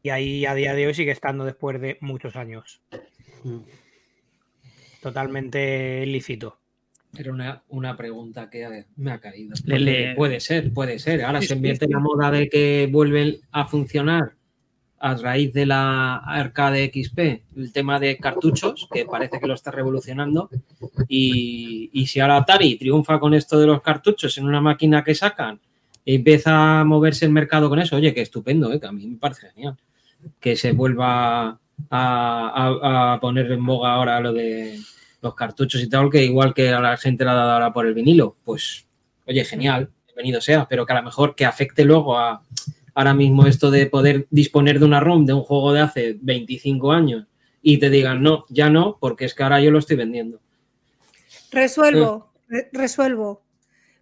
Y 0.02 0.10
ahí 0.10 0.44
a 0.44 0.54
día 0.54 0.74
de 0.74 0.86
hoy 0.86 0.94
sigue 0.94 1.10
estando 1.10 1.44
después 1.46 1.80
de 1.80 1.96
muchos 2.02 2.36
años. 2.36 2.82
Totalmente 5.00 6.04
lícito. 6.06 6.60
Era 7.16 7.32
una, 7.32 7.62
una 7.68 7.96
pregunta 7.96 8.48
que 8.50 8.84
me 8.96 9.10
ha 9.12 9.18
caído. 9.18 9.54
Le- 9.84 10.14
Puede 10.16 10.40
ser, 10.40 10.72
puede 10.72 10.98
ser. 10.98 11.24
Ahora 11.24 11.40
se 11.40 11.54
invierte 11.54 11.86
la 11.88 11.98
moda 11.98 12.30
de 12.30 12.48
que 12.48 12.88
vuelven 12.90 13.36
a 13.52 13.66
funcionar 13.66 14.32
a 14.98 15.14
raíz 15.14 15.52
de 15.52 15.66
la 15.66 16.16
arcade 16.16 16.90
XP, 16.92 17.18
el 17.56 17.72
tema 17.72 18.00
de 18.00 18.16
cartuchos, 18.16 18.88
que 18.92 19.04
parece 19.04 19.38
que 19.38 19.46
lo 19.46 19.54
está 19.54 19.70
revolucionando. 19.70 20.48
Y, 21.08 21.90
y 21.92 22.06
si 22.06 22.20
ahora 22.20 22.38
Atari 22.38 22.76
triunfa 22.76 23.18
con 23.18 23.34
esto 23.34 23.58
de 23.58 23.66
los 23.66 23.82
cartuchos 23.82 24.36
en 24.38 24.46
una 24.46 24.60
máquina 24.60 25.04
que 25.04 25.14
sacan 25.14 25.60
y 26.04 26.14
empieza 26.16 26.80
a 26.80 26.84
moverse 26.84 27.24
el 27.26 27.32
mercado 27.32 27.68
con 27.68 27.78
eso, 27.78 27.96
oye, 27.96 28.14
que 28.14 28.22
estupendo, 28.22 28.72
¿eh? 28.72 28.80
que 28.80 28.86
a 28.86 28.92
mí 28.92 29.06
me 29.06 29.16
parece 29.18 29.50
genial. 29.50 29.76
Que 30.40 30.56
se 30.56 30.72
vuelva 30.72 31.48
a, 31.48 31.58
a- 31.90 33.12
a 33.14 33.20
poner 33.20 33.52
en 33.52 33.64
boga 33.64 33.92
ahora 33.92 34.18
lo 34.20 34.32
de 34.32 34.78
los 35.22 35.34
cartuchos 35.34 35.82
y 35.82 35.88
tal, 35.88 36.10
que 36.10 36.24
igual 36.24 36.54
que 36.54 36.70
a 36.70 36.80
la 36.80 36.96
gente 36.96 37.24
la 37.24 37.32
ha 37.32 37.34
dado 37.34 37.50
ahora 37.52 37.72
por 37.72 37.86
el 37.86 37.94
vinilo, 37.94 38.36
pues, 38.44 38.86
oye, 39.26 39.44
genial, 39.44 39.90
bienvenido 40.06 40.40
sea, 40.40 40.66
pero 40.68 40.86
que 40.86 40.92
a 40.92 40.96
lo 40.96 41.02
mejor 41.02 41.34
que 41.34 41.44
afecte 41.44 41.84
luego 41.84 42.18
a 42.18 42.42
ahora 42.94 43.12
mismo 43.12 43.46
esto 43.46 43.70
de 43.70 43.86
poder 43.86 44.26
disponer 44.30 44.78
de 44.78 44.86
una 44.86 45.00
ROM 45.00 45.26
de 45.26 45.34
un 45.34 45.42
juego 45.42 45.74
de 45.74 45.80
hace 45.80 46.16
25 46.18 46.92
años 46.92 47.26
y 47.60 47.76
te 47.78 47.90
digan, 47.90 48.22
no, 48.22 48.46
ya 48.48 48.70
no, 48.70 48.96
porque 48.98 49.26
es 49.26 49.34
que 49.34 49.42
ahora 49.42 49.60
yo 49.60 49.70
lo 49.70 49.78
estoy 49.80 49.96
vendiendo. 49.96 50.40
Resuelvo, 51.50 52.32
re- 52.48 52.70
resuelvo. 52.72 53.42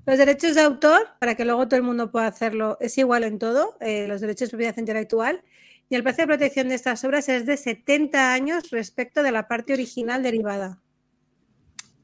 Los 0.07 0.19
derechos 0.19 0.55
de 0.55 0.61
autor, 0.61 1.09
para 1.19 1.35
que 1.35 1.45
luego 1.45 1.67
todo 1.67 1.77
el 1.77 1.83
mundo 1.83 2.11
pueda 2.13 2.27
hacerlo, 2.27 2.77
es 2.81 2.97
igual 2.99 3.25
en 3.25 3.39
todo, 3.39 3.77
eh, 3.81 4.07
los 4.07 4.21
derechos 4.21 4.49
de 4.49 4.51
propiedad 4.51 4.77
intelectual, 4.77 5.43
y 5.89 5.97
el 5.97 6.03
precio 6.03 6.23
de 6.23 6.29
protección 6.29 6.69
de 6.69 6.77
estas 6.77 7.03
obras 7.05 7.29
es 7.29 7.47
de 7.47 7.57
70 7.57 8.33
años 8.33 8.71
respecto 8.71 9.23
de 9.23 9.33
la 9.33 9.49
parte 9.49 9.73
original 9.73 10.23
derivada. 10.23 10.79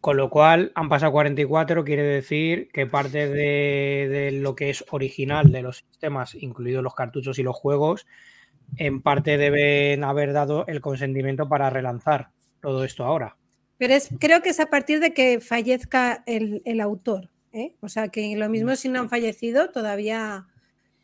Con 0.00 0.16
lo 0.16 0.30
cual 0.30 0.72
han 0.74 0.88
pasado 0.88 1.12
44, 1.12 1.84
quiere 1.84 2.02
decir 2.02 2.68
que 2.72 2.86
parte 2.86 3.28
de, 3.28 4.08
de 4.08 4.32
lo 4.32 4.54
que 4.54 4.70
es 4.70 4.84
original 4.90 5.52
de 5.52 5.62
los 5.62 5.78
sistemas, 5.78 6.34
incluidos 6.34 6.82
los 6.82 6.94
cartuchos 6.94 7.38
y 7.38 7.42
los 7.42 7.54
juegos, 7.54 8.06
en 8.76 9.02
parte 9.02 9.36
deben 9.36 10.04
haber 10.04 10.32
dado 10.32 10.66
el 10.66 10.80
consentimiento 10.80 11.48
para 11.48 11.70
relanzar 11.70 12.30
todo 12.60 12.84
esto 12.84 13.04
ahora. 13.04 13.36
Pero 13.78 13.94
es, 13.94 14.10
creo 14.18 14.42
que 14.42 14.50
es 14.50 14.60
a 14.60 14.66
partir 14.66 15.00
de 15.00 15.14
que 15.14 15.40
fallezca 15.40 16.22
el, 16.26 16.62
el 16.64 16.80
autor. 16.80 17.30
¿eh? 17.52 17.74
O 17.80 17.88
sea 17.88 18.08
que 18.08 18.36
lo 18.36 18.48
mismo 18.48 18.76
si 18.76 18.88
no 18.88 19.00
han 19.00 19.08
fallecido, 19.08 19.70
todavía 19.70 20.46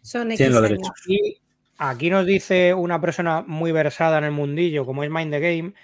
son 0.03 0.33
X 0.33 0.55
años. 0.55 0.91
Y 1.07 1.39
aquí 1.79 2.11
nos 2.11 2.27
dice 2.27 2.75
una 2.75 3.01
persona 3.01 3.43
muy 3.47 3.73
versada 3.73 4.19
en 4.19 4.25
el 4.25 4.33
mundillo, 4.33 4.85
como 4.85 5.05
es 5.05 5.11
Mind 5.11 5.33
the 5.33 5.41
Game, 5.41 5.75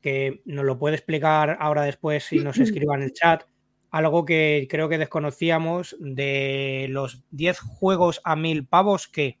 que 0.00 0.42
nos 0.44 0.64
lo 0.64 0.78
puede 0.78 0.96
explicar 0.96 1.56
ahora 1.60 1.82
después 1.82 2.24
si 2.24 2.38
nos 2.38 2.58
escriba 2.84 2.94
en 2.96 3.02
el 3.02 3.12
chat, 3.12 3.44
algo 3.90 4.24
que 4.24 4.66
creo 4.70 4.88
que 4.88 4.98
desconocíamos 4.98 5.96
de 5.98 6.86
los 6.90 7.22
10 7.30 7.58
juegos 7.60 8.20
a 8.24 8.36
mil 8.36 8.66
pavos 8.66 9.08
que, 9.08 9.38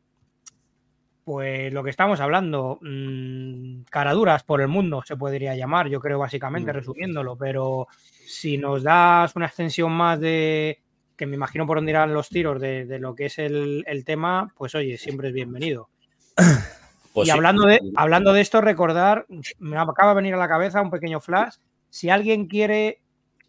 pues 1.24 1.70
lo 1.72 1.84
que 1.84 1.90
estamos 1.90 2.20
hablando, 2.20 2.78
mmm, 2.80 3.82
caraduras 3.90 4.44
por 4.44 4.62
el 4.62 4.68
mundo 4.68 5.02
se 5.06 5.16
podría 5.16 5.54
llamar, 5.54 5.88
yo 5.88 6.00
creo 6.00 6.18
básicamente, 6.18 6.72
Mm. 6.72 6.74
resumiéndolo, 6.76 7.36
pero 7.36 7.86
si 8.26 8.56
nos 8.56 8.82
das 8.82 9.36
una 9.36 9.46
extensión 9.46 9.92
más 9.92 10.18
de, 10.18 10.80
que 11.16 11.26
me 11.26 11.34
imagino 11.36 11.66
por 11.66 11.76
dónde 11.76 11.90
irán 11.90 12.14
los 12.14 12.30
tiros 12.30 12.58
de, 12.60 12.86
de 12.86 12.98
lo 12.98 13.14
que 13.14 13.26
es 13.26 13.38
el, 13.38 13.84
el 13.86 14.04
tema, 14.06 14.52
pues 14.56 14.74
oye, 14.74 14.96
siempre 14.96 15.28
es 15.28 15.34
bienvenido. 15.34 15.90
Pues 17.14 17.28
y 17.28 17.30
sí. 17.30 17.36
hablando 17.36 17.66
de, 17.66 17.80
hablando 17.96 18.32
de 18.32 18.40
esto, 18.40 18.60
recordar, 18.60 19.26
me 19.58 19.76
acaba 19.76 20.10
de 20.10 20.16
venir 20.16 20.34
a 20.34 20.38
la 20.38 20.48
cabeza 20.48 20.82
un 20.82 20.90
pequeño 20.90 21.20
flash. 21.20 21.54
Si 21.90 22.10
alguien 22.10 22.46
quiere 22.46 23.00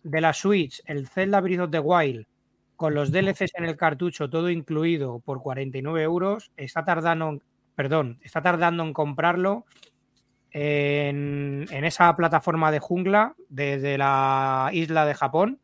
de 0.03 0.21
la 0.21 0.33
Switch 0.33 0.81
el 0.85 1.07
Zelda 1.07 1.41
Breath 1.41 1.59
of 1.61 1.71
the 1.71 1.79
Wild 1.79 2.25
con 2.75 2.93
los 2.93 3.11
DLCs 3.11 3.51
en 3.55 3.65
el 3.65 3.75
cartucho, 3.75 4.29
todo 4.29 4.49
incluido 4.49 5.19
por 5.19 5.41
49 5.41 6.01
euros, 6.01 6.51
está 6.55 6.85
tardando, 6.85 7.29
en- 7.29 7.41
perdón, 7.75 8.19
está 8.23 8.41
tardando 8.41 8.83
en 8.83 8.93
comprarlo 8.93 9.65
en, 10.51 11.65
en 11.69 11.83
esa 11.85 12.15
plataforma 12.15 12.71
de 12.71 12.79
jungla 12.79 13.35
desde 13.49 13.97
la 13.97 14.69
isla 14.73 15.05
de 15.05 15.13
Japón 15.13 15.59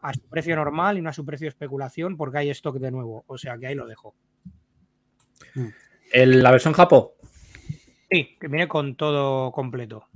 a 0.00 0.12
su 0.12 0.20
precio 0.28 0.54
normal 0.54 0.98
y 0.98 1.02
no 1.02 1.10
a 1.10 1.14
su 1.14 1.24
precio 1.24 1.48
especulación 1.48 2.16
porque 2.16 2.38
hay 2.38 2.50
stock 2.50 2.76
de 2.76 2.90
nuevo. 2.90 3.24
O 3.26 3.38
sea 3.38 3.56
que 3.58 3.66
ahí 3.66 3.74
lo 3.74 3.86
dejo. 3.86 4.14
El- 6.14 6.42
la 6.42 6.50
versión 6.52 6.72
Japo. 6.74 7.16
Sí, 8.10 8.36
que 8.40 8.46
viene 8.48 8.68
con 8.68 8.94
todo 8.96 9.50
completo. 9.50 10.06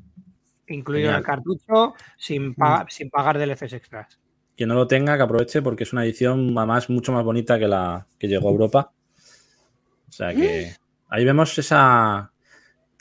Incluido 0.68 1.08
en 1.10 1.16
el 1.16 1.24
Genial. 1.24 1.36
cartucho, 1.36 1.94
sin, 2.16 2.54
pa- 2.54 2.86
sin 2.88 3.10
pagar 3.10 3.38
DLCs 3.38 3.72
extras. 3.72 4.18
Quien 4.56 4.68
no 4.68 4.74
lo 4.74 4.86
tenga, 4.86 5.16
que 5.16 5.22
aproveche 5.22 5.62
porque 5.62 5.84
es 5.84 5.92
una 5.92 6.04
edición 6.04 6.56
además 6.56 6.88
mucho 6.90 7.12
más 7.12 7.24
bonita 7.24 7.58
que 7.58 7.66
la 7.66 8.06
que 8.18 8.28
llegó 8.28 8.48
a 8.48 8.52
Europa. 8.52 8.92
O 10.08 10.12
sea 10.12 10.34
que 10.34 10.72
ahí 11.08 11.24
vemos 11.24 11.56
esa 11.58 12.30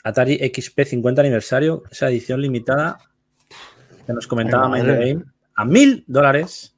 Atari 0.04 0.38
XP 0.54 0.84
50 0.84 1.20
aniversario, 1.20 1.82
esa 1.90 2.08
edición 2.08 2.40
limitada 2.40 2.98
que 4.06 4.12
nos 4.12 4.26
comentaba 4.26 4.68
Mind. 4.68 4.86
Game, 4.86 5.24
a 5.54 5.64
mil 5.64 6.04
dólares. 6.06 6.74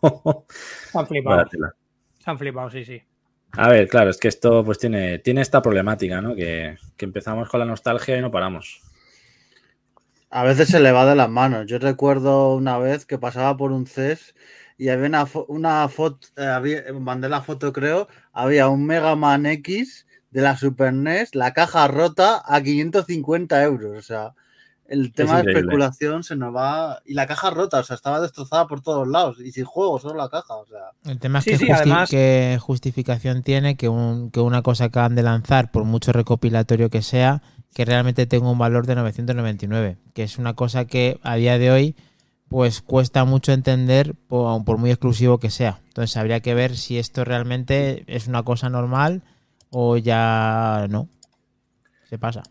Se 0.92 0.98
han 0.98 1.06
flipado. 1.06 1.48
Se 1.50 2.30
han 2.30 2.38
flipado, 2.38 2.70
sí, 2.70 2.84
sí. 2.84 3.02
A 3.52 3.68
ver, 3.68 3.88
claro, 3.88 4.10
es 4.10 4.18
que 4.18 4.28
esto 4.28 4.64
pues 4.64 4.78
tiene, 4.78 5.18
tiene 5.18 5.40
esta 5.40 5.62
problemática, 5.62 6.20
¿no? 6.20 6.34
Que, 6.34 6.76
que 6.96 7.04
empezamos 7.04 7.48
con 7.48 7.60
la 7.60 7.66
nostalgia 7.66 8.16
y 8.16 8.20
no 8.20 8.30
paramos. 8.30 8.82
A 10.30 10.44
veces 10.44 10.68
se 10.68 10.80
le 10.80 10.92
va 10.92 11.06
de 11.06 11.16
las 11.16 11.30
manos. 11.30 11.66
Yo 11.66 11.78
recuerdo 11.78 12.54
una 12.54 12.78
vez 12.78 13.06
que 13.06 13.18
pasaba 13.18 13.56
por 13.56 13.72
un 13.72 13.86
CES 13.86 14.34
y 14.76 14.90
había 14.90 15.06
una, 15.06 15.26
una 15.48 15.88
foto, 15.88 16.28
eh, 16.36 16.92
mandé 16.92 17.28
la 17.28 17.42
foto 17.42 17.72
creo, 17.72 18.08
había 18.32 18.68
un 18.68 18.86
Mega 18.86 19.16
Man 19.16 19.46
X 19.46 20.06
de 20.30 20.42
la 20.42 20.56
Super 20.56 20.92
NES, 20.92 21.34
la 21.34 21.52
caja 21.52 21.88
rota 21.88 22.42
a 22.44 22.62
550 22.62 23.62
euros. 23.64 23.98
O 23.98 24.02
sea, 24.02 24.34
el 24.88 25.12
tema 25.12 25.42
de 25.42 25.52
especulación 25.52 26.24
se 26.24 26.34
nos 26.34 26.54
va... 26.54 27.00
Y 27.04 27.14
la 27.14 27.26
caja 27.26 27.50
rota, 27.50 27.78
o 27.78 27.82
sea, 27.84 27.94
estaba 27.94 28.20
destrozada 28.20 28.66
por 28.66 28.80
todos 28.80 29.06
lados. 29.06 29.38
Y 29.40 29.52
sin 29.52 29.64
juego, 29.66 29.98
solo 30.00 30.14
la 30.14 30.28
caja, 30.28 30.54
o 30.56 30.66
sea... 30.66 30.90
El 31.04 31.18
tema 31.18 31.38
es 31.40 31.44
Sí, 31.44 31.50
que, 31.52 31.58
sí, 31.58 31.66
justi- 31.66 31.74
además- 31.76 32.10
qué 32.10 32.58
justificación 32.60 33.42
tiene 33.42 33.76
que, 33.76 33.88
un- 33.88 34.30
que 34.30 34.40
una 34.40 34.62
cosa 34.62 34.84
acaban 34.84 35.14
de 35.14 35.22
lanzar, 35.22 35.70
por 35.70 35.84
mucho 35.84 36.12
recopilatorio 36.12 36.88
que 36.90 37.02
sea, 37.02 37.42
que 37.74 37.84
realmente 37.84 38.26
tenga 38.26 38.50
un 38.50 38.58
valor 38.58 38.86
de 38.86 38.94
999, 38.96 39.98
que 40.14 40.22
es 40.22 40.38
una 40.38 40.54
cosa 40.54 40.86
que 40.86 41.20
a 41.22 41.36
día 41.36 41.58
de 41.58 41.70
hoy 41.70 41.96
pues 42.48 42.80
cuesta 42.80 43.26
mucho 43.26 43.52
entender 43.52 44.14
por, 44.26 44.64
por 44.64 44.78
muy 44.78 44.88
exclusivo 44.90 45.36
que 45.38 45.50
sea. 45.50 45.80
Entonces 45.88 46.16
habría 46.16 46.40
que 46.40 46.54
ver 46.54 46.78
si 46.78 46.96
esto 46.98 47.22
realmente 47.26 48.04
es 48.06 48.26
una 48.26 48.42
cosa 48.42 48.70
normal 48.70 49.22
o 49.68 49.98
ya 49.98 50.86
no. 50.88 51.08
Se 52.08 52.18
pasa. 52.18 52.42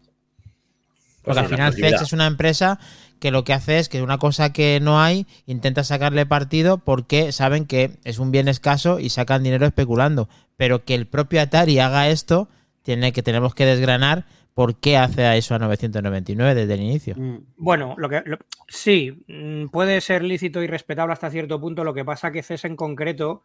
Porque 1.28 1.42
Pues 1.42 1.62
al 1.62 1.74
sí, 1.74 1.78
final. 1.78 1.92
Fetch 1.92 2.02
es 2.02 2.14
una 2.14 2.26
empresa 2.28 2.80
que 3.20 3.32
lo 3.32 3.44
que 3.44 3.54
hace 3.54 3.80
es 3.80 3.90
que 3.90 4.02
una 4.02 4.18
cosa 4.18 4.54
que 4.54 4.80
no 4.82 5.02
hay, 5.02 5.26
intenta 5.46 5.84
sacarle 5.84 6.26
partido 6.26 6.78
porque 6.78 7.32
saben 7.32 7.66
que 7.66 7.92
es 8.04 8.20
un 8.20 8.32
bien 8.32 8.48
escaso 8.48 9.00
y 9.00 9.10
sacan 9.10 9.44
dinero 9.44 9.66
especulando. 9.66 10.30
Pero 10.56 10.86
que 10.86 10.96
el 10.96 11.08
propio 11.08 11.42
Atari 11.42 11.80
haga 11.80 12.10
esto, 12.10 12.48
tiene 12.84 13.12
que 13.12 13.24
tenemos 13.24 13.54
que 13.56 13.66
desgranar 13.66 14.26
por 14.54 14.76
qué 14.76 14.98
hace 14.98 15.38
eso 15.38 15.54
a 15.54 15.60
999 15.60 16.56
desde 16.56 16.74
el 16.76 16.82
inicio. 16.82 17.16
mm. 17.18 17.38
Bueno, 17.58 17.94
lo 17.98 18.08
que 18.10 18.22
lo- 18.26 18.38
sí, 18.68 19.24
mm, 19.28 19.68
puede 19.68 20.00
ser 20.02 20.24
lícito 20.24 20.64
y 20.64 20.68
respetable 20.68 21.14
hasta 21.14 21.30
cierto 21.30 21.60
punto. 21.60 21.84
Lo 21.84 21.94
que 21.94 22.06
pasa 22.06 22.32
que 22.32 22.42
CES 22.42 22.66
en 22.66 22.76
concreto, 22.76 23.44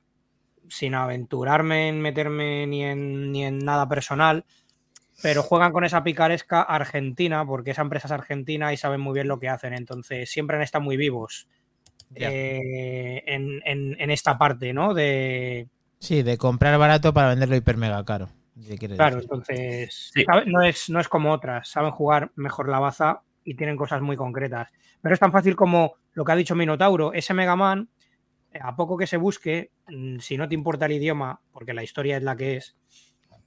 sin 0.69 0.95
aventurarme 0.95 1.89
en 1.89 2.01
meterme 2.01 2.67
ni 2.67 2.85
en, 2.85 3.33
ni 3.33 3.45
en 3.45 3.59
nada 3.59 3.89
personal, 3.89 4.45
pero 5.23 5.43
juegan 5.43 5.73
con 5.73 5.85
esa 5.85 6.03
picaresca 6.03 6.63
argentina, 6.63 7.45
porque 7.47 7.71
esa 7.71 7.83
empresa 7.83 8.09
es 8.09 8.13
argentina 8.13 8.73
y 8.73 8.77
saben 8.77 9.01
muy 9.01 9.15
bien 9.15 9.29
lo 9.29 9.39
que 9.39 9.49
hacen. 9.49 9.73
Entonces, 9.75 10.31
siempre 10.31 10.57
han 10.57 10.63
estado 10.63 10.83
muy 10.85 10.97
vivos 10.97 11.47
eh, 12.15 13.23
en, 13.27 13.63
en- 13.65 13.97
en 14.01 14.11
esta 14.11 14.37
parte, 14.37 14.73
¿no? 14.73 14.93
De, 14.95 15.69
Sí, 15.99 16.23
de 16.23 16.37
comprar 16.37 16.77
barato 16.79 17.15
para 17.15 17.29
venderlo 17.29 17.55
hiper 17.57 17.77
mega 17.77 18.05
caro. 18.05 18.29
si 18.61 18.77
Claro, 18.77 19.17
decir. 19.17 19.23
entonces 19.23 20.11
Sí. 20.13 20.25
no, 20.47 20.63
es, 20.63 20.91
no 20.91 21.01
es 21.01 21.09
como 21.09 21.33
otras, 21.33 21.69
saben 21.69 21.93
jugar 21.93 22.33
mejor 22.35 22.69
la 22.69 22.81
baza 22.81 23.23
y 23.45 23.55
tienen 23.55 23.77
cosas 23.77 24.03
muy 24.03 24.17
concretas. 24.17 24.69
Pero 25.01 25.15
es 25.15 25.21
tan 25.21 25.33
fácil 25.33 25.57
como 25.57 25.95
lo 26.13 26.25
que 26.25 26.33
ha 26.33 26.37
dicho 26.37 26.55
Minotauro, 26.55 27.13
ese 27.13 27.33
Mega 27.35 27.57
Man, 27.57 27.89
eh, 28.53 28.59
a 28.61 28.77
poco 28.77 28.97
que 28.99 29.07
se 29.07 29.17
busque, 29.17 29.71
mm, 29.89 30.19
si 30.19 30.37
no 30.37 30.49
te 30.49 30.55
importa 30.55 30.87
el 30.87 30.93
idioma, 30.93 31.41
porque 31.53 31.73
la 31.73 31.83
historia 31.83 32.17
es 32.19 32.23
la 32.23 32.37
que 32.37 32.57
es, 32.57 32.77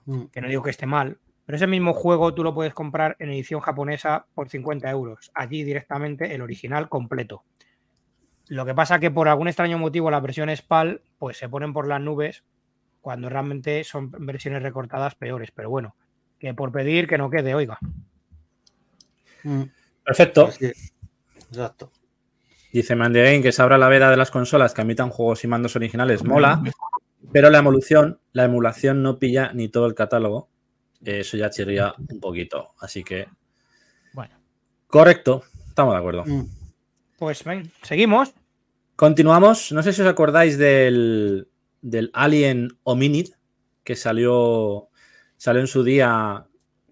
Mm. 0.06 0.26
que 0.26 0.42
no 0.42 0.48
digo 0.48 0.64
que 0.64 0.70
esté 0.72 0.86
mal, 0.86 1.18
pero 1.46 1.58
ese 1.58 1.68
mismo 1.68 1.94
juego 1.94 2.34
tú 2.34 2.44
lo 2.44 2.54
puedes 2.54 2.74
comprar 2.74 3.16
en 3.20 3.30
edición 3.30 3.62
japonesa 3.62 4.26
por 4.34 4.50
50 4.50 4.90
euros, 4.90 5.32
allí 5.34 5.64
directamente 5.64 6.34
el 6.34 6.42
original 6.42 6.90
completo. 6.90 7.44
Lo 8.48 8.66
que 8.66 8.76
pasa 8.76 9.00
que 9.00 9.12
por 9.12 9.28
algún 9.28 9.48
extraño 9.48 9.78
motivo 9.78 10.12
las 10.12 10.22
versiones 10.22 10.62
PAL 10.62 11.02
pues 11.18 11.38
se 11.38 11.50
ponen 11.50 11.74
por 11.74 11.88
las 11.88 12.02
nubes 12.02 12.44
cuando 13.02 13.30
realmente 13.30 13.84
son 13.84 14.12
versiones 14.12 14.64
recortadas 14.64 15.16
peores, 15.16 15.52
pero 15.52 15.70
bueno, 15.70 15.96
que 16.40 16.54
por 16.54 16.72
pedir 16.72 17.08
que 17.08 17.18
no 17.18 17.30
quede, 17.30 17.54
oiga. 17.54 17.78
Mm. 19.44 19.64
Perfecto. 20.04 20.52
Sí, 20.52 20.72
Exacto. 21.50 21.92
Dice 22.72 22.96
Mandegain 22.96 23.42
que 23.42 23.52
se 23.52 23.62
abra 23.62 23.78
la 23.78 23.88
veda 23.88 24.10
de 24.10 24.18
las 24.18 24.32
consolas 24.32 24.74
que 24.74 24.82
emitan 24.82 25.10
juegos 25.10 25.44
y 25.44 25.48
mandos 25.48 25.76
originales. 25.76 26.24
Mola, 26.24 26.62
pero 27.32 27.50
la 27.50 27.60
emulación, 27.60 28.20
la 28.34 28.44
emulación 28.44 29.02
no 29.02 29.18
pilla 29.18 29.52
ni 29.54 29.70
todo 29.70 29.86
el 29.86 29.96
catálogo. 29.96 30.50
Eso 31.06 31.38
ya 31.38 31.50
chirría 31.50 31.94
un 32.10 32.20
poquito. 32.20 32.74
Así 32.80 33.04
que, 33.04 33.28
Bueno, 34.14 34.36
correcto, 34.88 35.44
estamos 35.68 35.94
de 35.94 36.00
acuerdo. 36.00 36.24
Mm. 36.26 36.48
Pues 37.18 37.44
ven, 37.44 37.72
seguimos. 37.84 38.34
Continuamos. 38.96 39.72
No 39.72 39.84
sé 39.84 39.94
si 39.94 40.02
os 40.02 40.08
acordáis 40.08 40.58
del, 40.58 41.48
del 41.82 42.12
Alien 42.14 42.78
Hominid 42.84 43.30
que 43.86 43.96
salió, 43.96 44.90
salió 45.38 45.62
en 45.62 45.68
su 45.68 45.84
día, 45.84 46.46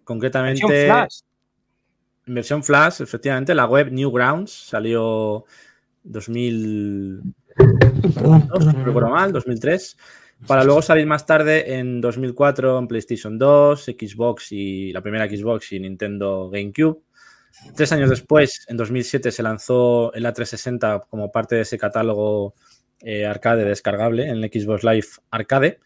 concretamente. 0.03 0.65
Versión 0.65 0.87
Flash. 0.87 1.19
En 2.25 2.33
versión 2.35 2.63
Flash, 2.63 3.01
efectivamente, 3.01 3.53
la 3.53 3.65
web 3.65 3.91
Newgrounds 3.91 4.51
salió 4.51 5.43
2000. 6.03 7.21
Perdón, 8.13 8.47
no, 8.47 8.71
no 8.71 8.85
recuerdo 8.85 9.09
mal, 9.09 9.33
2003. 9.33 9.97
Para 10.47 10.65
luego 10.65 10.81
salir 10.81 11.05
más 11.05 11.25
tarde 11.25 11.75
en 11.75 12.01
2004 12.01 12.79
en 12.79 12.87
PlayStation 12.87 13.37
2, 13.37 13.85
Xbox 13.85 14.51
y 14.51 14.91
la 14.91 15.01
primera 15.01 15.27
Xbox 15.27 15.71
y 15.71 15.79
Nintendo 15.79 16.49
GameCube. 16.49 17.01
Tres 17.75 17.91
años 17.93 18.09
después, 18.09 18.65
en 18.67 18.75
2007, 18.75 19.31
se 19.31 19.43
lanzó 19.43 20.13
en 20.13 20.23
la 20.23 20.33
360 20.33 21.07
como 21.09 21.31
parte 21.31 21.55
de 21.55 21.61
ese 21.61 21.77
catálogo 21.77 22.55
eh, 22.99 23.25
arcade 23.25 23.63
descargable 23.63 24.27
en 24.27 24.43
el 24.43 24.51
Xbox 24.51 24.83
Live 24.83 25.07
Arcade. 25.31 25.79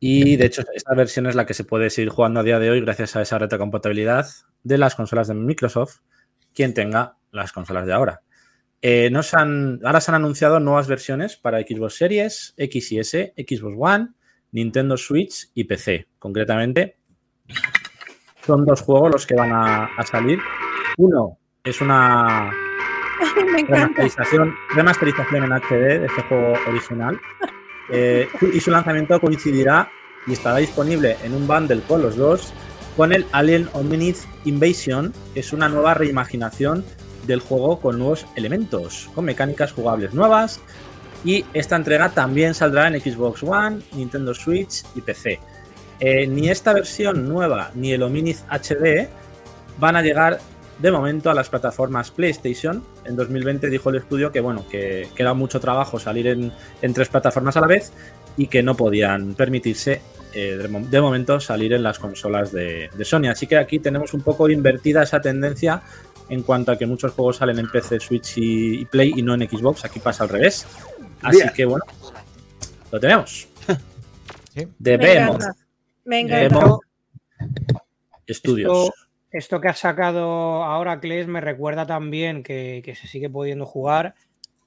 Y 0.00 0.36
de 0.36 0.46
hecho, 0.46 0.62
esta 0.74 0.94
versión 0.94 1.26
es 1.26 1.34
la 1.34 1.46
que 1.46 1.54
se 1.54 1.64
puede 1.64 1.88
seguir 1.88 2.10
jugando 2.10 2.40
a 2.40 2.42
día 2.42 2.58
de 2.58 2.70
hoy 2.70 2.80
gracias 2.80 3.16
a 3.16 3.22
esa 3.22 3.38
retrocompatibilidad 3.38 4.26
de 4.64 4.78
las 4.78 4.94
consolas 4.94 5.28
de 5.28 5.34
Microsoft, 5.34 6.00
quien 6.52 6.74
tenga 6.74 7.16
las 7.30 7.52
consolas 7.52 7.86
de 7.86 7.92
ahora. 7.92 8.22
Eh, 8.82 9.10
han- 9.32 9.80
ahora 9.84 10.00
se 10.00 10.10
han 10.10 10.16
anunciado 10.16 10.58
nuevas 10.58 10.88
versiones 10.88 11.36
para 11.36 11.60
Xbox 11.60 11.94
Series, 11.94 12.54
X 12.56 12.92
y 12.92 12.98
S, 12.98 13.32
Xbox 13.36 13.76
One, 13.78 14.08
Nintendo 14.50 14.96
Switch 14.96 15.48
y 15.54 15.64
PC. 15.64 16.08
Concretamente, 16.18 16.96
son 18.44 18.64
dos 18.64 18.80
juegos 18.82 19.12
los 19.12 19.26
que 19.26 19.34
van 19.36 19.52
a, 19.52 19.84
a 19.96 20.02
salir. 20.04 20.38
Uno 20.98 21.38
es 21.62 21.80
una 21.80 22.50
remasterización, 23.68 24.54
remasterización 24.74 25.44
en 25.44 25.52
HD 25.52 26.00
de 26.00 26.06
este 26.06 26.22
juego 26.22 26.52
original. 26.68 27.20
Eh, 27.90 28.26
y 28.52 28.60
su 28.60 28.70
lanzamiento 28.70 29.20
coincidirá 29.20 29.88
y 30.26 30.32
estará 30.32 30.56
disponible 30.56 31.16
en 31.24 31.34
un 31.34 31.46
bundle 31.46 31.80
con 31.86 32.02
los 32.02 32.16
dos 32.16 32.52
con 32.96 33.12
el 33.12 33.24
Alien 33.32 33.68
Hominid 33.72 34.16
Invasion, 34.44 35.12
que 35.34 35.40
es 35.40 35.52
una 35.52 35.68
nueva 35.68 35.94
reimaginación 35.94 36.84
del 37.26 37.40
juego 37.40 37.78
con 37.80 37.98
nuevos 37.98 38.26
elementos, 38.36 39.08
con 39.14 39.24
mecánicas 39.24 39.72
jugables 39.72 40.14
nuevas. 40.14 40.60
Y 41.24 41.44
esta 41.54 41.76
entrega 41.76 42.08
también 42.10 42.52
saldrá 42.54 42.88
en 42.88 43.00
Xbox 43.00 43.42
One, 43.44 43.80
Nintendo 43.94 44.34
Switch 44.34 44.82
y 44.94 45.00
PC. 45.02 45.38
Eh, 46.00 46.26
ni 46.26 46.48
esta 46.48 46.72
versión 46.72 47.28
nueva 47.28 47.70
ni 47.74 47.92
el 47.92 48.02
Hominid 48.02 48.36
HD 48.50 49.08
van 49.78 49.94
a 49.94 50.02
llegar 50.02 50.40
de 50.80 50.90
momento 50.90 51.30
a 51.30 51.34
las 51.34 51.48
plataformas 51.48 52.10
PlayStation. 52.10 52.82
En 53.04 53.14
2020 53.14 53.68
dijo 53.70 53.90
el 53.90 53.96
estudio 53.96 54.32
que 54.32 54.40
bueno, 54.40 54.66
que, 54.68 55.08
era 55.16 55.32
mucho 55.32 55.60
trabajo 55.60 56.00
salir 56.00 56.26
en, 56.26 56.52
tres 56.92 57.08
plataformas 57.08 57.56
a 57.56 57.60
la 57.60 57.68
vez 57.68 57.92
y 58.36 58.48
que 58.48 58.64
no 58.64 58.74
podían 58.76 59.34
permitirse 59.34 60.00
eh, 60.34 60.56
de, 60.60 60.66
mo- 60.66 60.80
de 60.80 61.00
momento 61.00 61.38
salir 61.38 61.72
en 61.72 61.84
las 61.84 62.00
consolas 62.00 62.50
de 62.50 62.90
Sony. 63.04 63.28
Así 63.30 63.46
que 63.46 63.56
aquí 63.56 63.78
tenemos 63.78 64.12
un 64.12 64.22
poco 64.22 64.48
invertida 64.50 65.04
esa 65.04 65.20
tendencia 65.20 65.82
en 66.32 66.42
cuanto 66.42 66.72
a 66.72 66.78
que 66.78 66.86
muchos 66.86 67.12
juegos 67.12 67.36
salen 67.36 67.58
en 67.58 67.70
PC, 67.70 68.00
Switch 68.00 68.38
y, 68.38 68.80
y 68.80 68.84
Play 68.86 69.12
y 69.16 69.22
no 69.22 69.34
en 69.34 69.46
Xbox. 69.46 69.84
Aquí 69.84 70.00
pasa 70.00 70.24
al 70.24 70.30
revés. 70.30 70.66
Así 71.20 71.36
Bien. 71.36 71.52
que 71.54 71.66
bueno, 71.66 71.84
lo 72.90 72.98
tenemos. 72.98 73.48
Sí. 74.54 74.68
De 74.78 74.98
Me 74.98 75.04
Behemoth 75.04 75.34
encanta. 75.36 75.56
Me 76.04 76.16
De 76.16 76.20
encanta. 76.22 76.56
Behemoth 76.56 76.80
Studios. 78.30 78.78
Esto, 78.88 78.94
esto 79.30 79.60
que 79.60 79.68
ha 79.68 79.74
sacado 79.74 80.62
ahora 80.64 81.00
Kles 81.00 81.26
me 81.26 81.42
recuerda 81.42 81.86
también 81.86 82.42
que, 82.42 82.80
que 82.82 82.94
se 82.94 83.08
sigue 83.08 83.28
pudiendo 83.28 83.66
jugar 83.66 84.14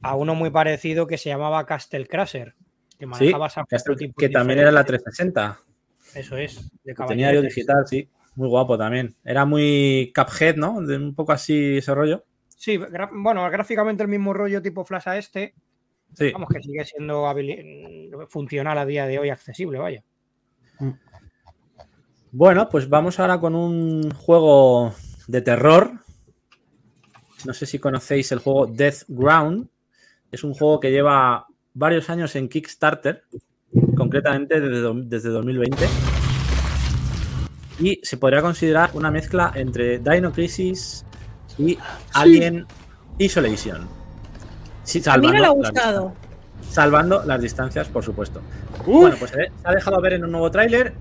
a 0.01 0.16
uno 0.16 0.36
muy 0.36 0.51
parecido 0.51 1.07
que 1.07 1.18
se 1.18 1.30
llamaba 1.30 1.66
Castle 1.66 2.05
Crasher. 2.07 2.53
Que 2.99 3.05
Sí, 3.05 3.07
manejabas 3.07 3.57
a 3.57 3.66
que, 4.16 4.30
también 4.30 4.59
era 4.59 4.72
la 4.72 4.84
diferentes. 4.84 5.16
360. 5.16 5.59
Eso 6.13 6.38
es, 6.38 6.72
de 6.84 6.93
Tenía 6.93 7.34
yo 7.34 7.41
digital, 7.41 7.86
sí. 7.88 8.07
Muy 8.36 8.49
guapo 8.49 8.77
también. 8.77 9.15
Era 9.23 9.45
muy 9.45 10.11
Cuphead, 10.15 10.55
¿no? 10.55 10.81
De 10.81 10.97
un 10.97 11.15
poco 11.15 11.31
así 11.31 11.77
ese 11.77 11.93
rollo. 11.93 12.23
Sí, 12.49 12.79
bueno, 13.11 13.49
gráficamente 13.49 14.03
el 14.03 14.09
mismo 14.09 14.33
rollo 14.33 14.61
tipo 14.61 14.86
Flash 14.86 15.07
a 15.07 15.17
este, 15.17 15.53
Sí. 16.13 16.31
vamos 16.31 16.49
que 16.49 16.61
sigue 16.61 16.86
siendo 16.86 17.25
funcional 18.29 18.77
a 18.77 18.86
día 18.86 19.05
de 19.05 19.19
hoy, 19.19 19.29
accesible, 19.29 19.79
vaya. 19.79 20.03
Bueno, 22.31 22.69
pues 22.69 22.89
vamos 22.89 23.19
ahora 23.19 23.39
con 23.39 23.55
un 23.55 24.11
juego 24.11 24.93
de 25.27 25.41
terror. 25.41 25.91
No 27.45 27.53
sé 27.53 27.65
si 27.65 27.79
conocéis 27.79 28.31
el 28.31 28.39
juego 28.39 28.65
Death 28.67 29.03
Ground. 29.07 29.69
Es 30.31 30.43
un 30.43 30.53
juego 30.53 30.79
que 30.79 30.91
lleva 30.91 31.47
varios 31.73 32.09
años 32.09 32.36
en 32.36 32.49
Kickstarter, 32.49 33.23
concretamente 33.95 34.59
desde, 34.59 34.93
desde 35.03 35.29
2020. 35.29 35.86
Y 37.80 37.99
se 38.03 38.17
podría 38.17 38.41
considerar 38.41 38.91
una 38.93 39.11
mezcla 39.11 39.51
entre 39.55 39.99
Dino 39.99 40.32
Crisis 40.32 41.03
y 41.57 41.78
Alien 42.13 42.65
Isolation. 43.17 43.88
Sí, 44.84 45.01
A 45.07 45.17
mí 45.17 45.28
no 45.28 45.34
le 45.34 45.38
ha 45.39 45.41
las- 45.41 45.53
gustado. 45.53 46.13
salvando 46.69 47.23
las 47.26 47.41
distancias, 47.41 47.88
por 47.88 48.03
supuesto. 48.03 48.41
Bueno, 48.86 49.15
pues 49.19 49.32
eh, 49.34 49.51
se 49.61 49.67
ha 49.67 49.71
dejado 49.71 49.99
ver 50.01 50.13
en 50.13 50.23
un 50.26 50.32
nuevo 50.32 50.49
tráiler 50.51 50.93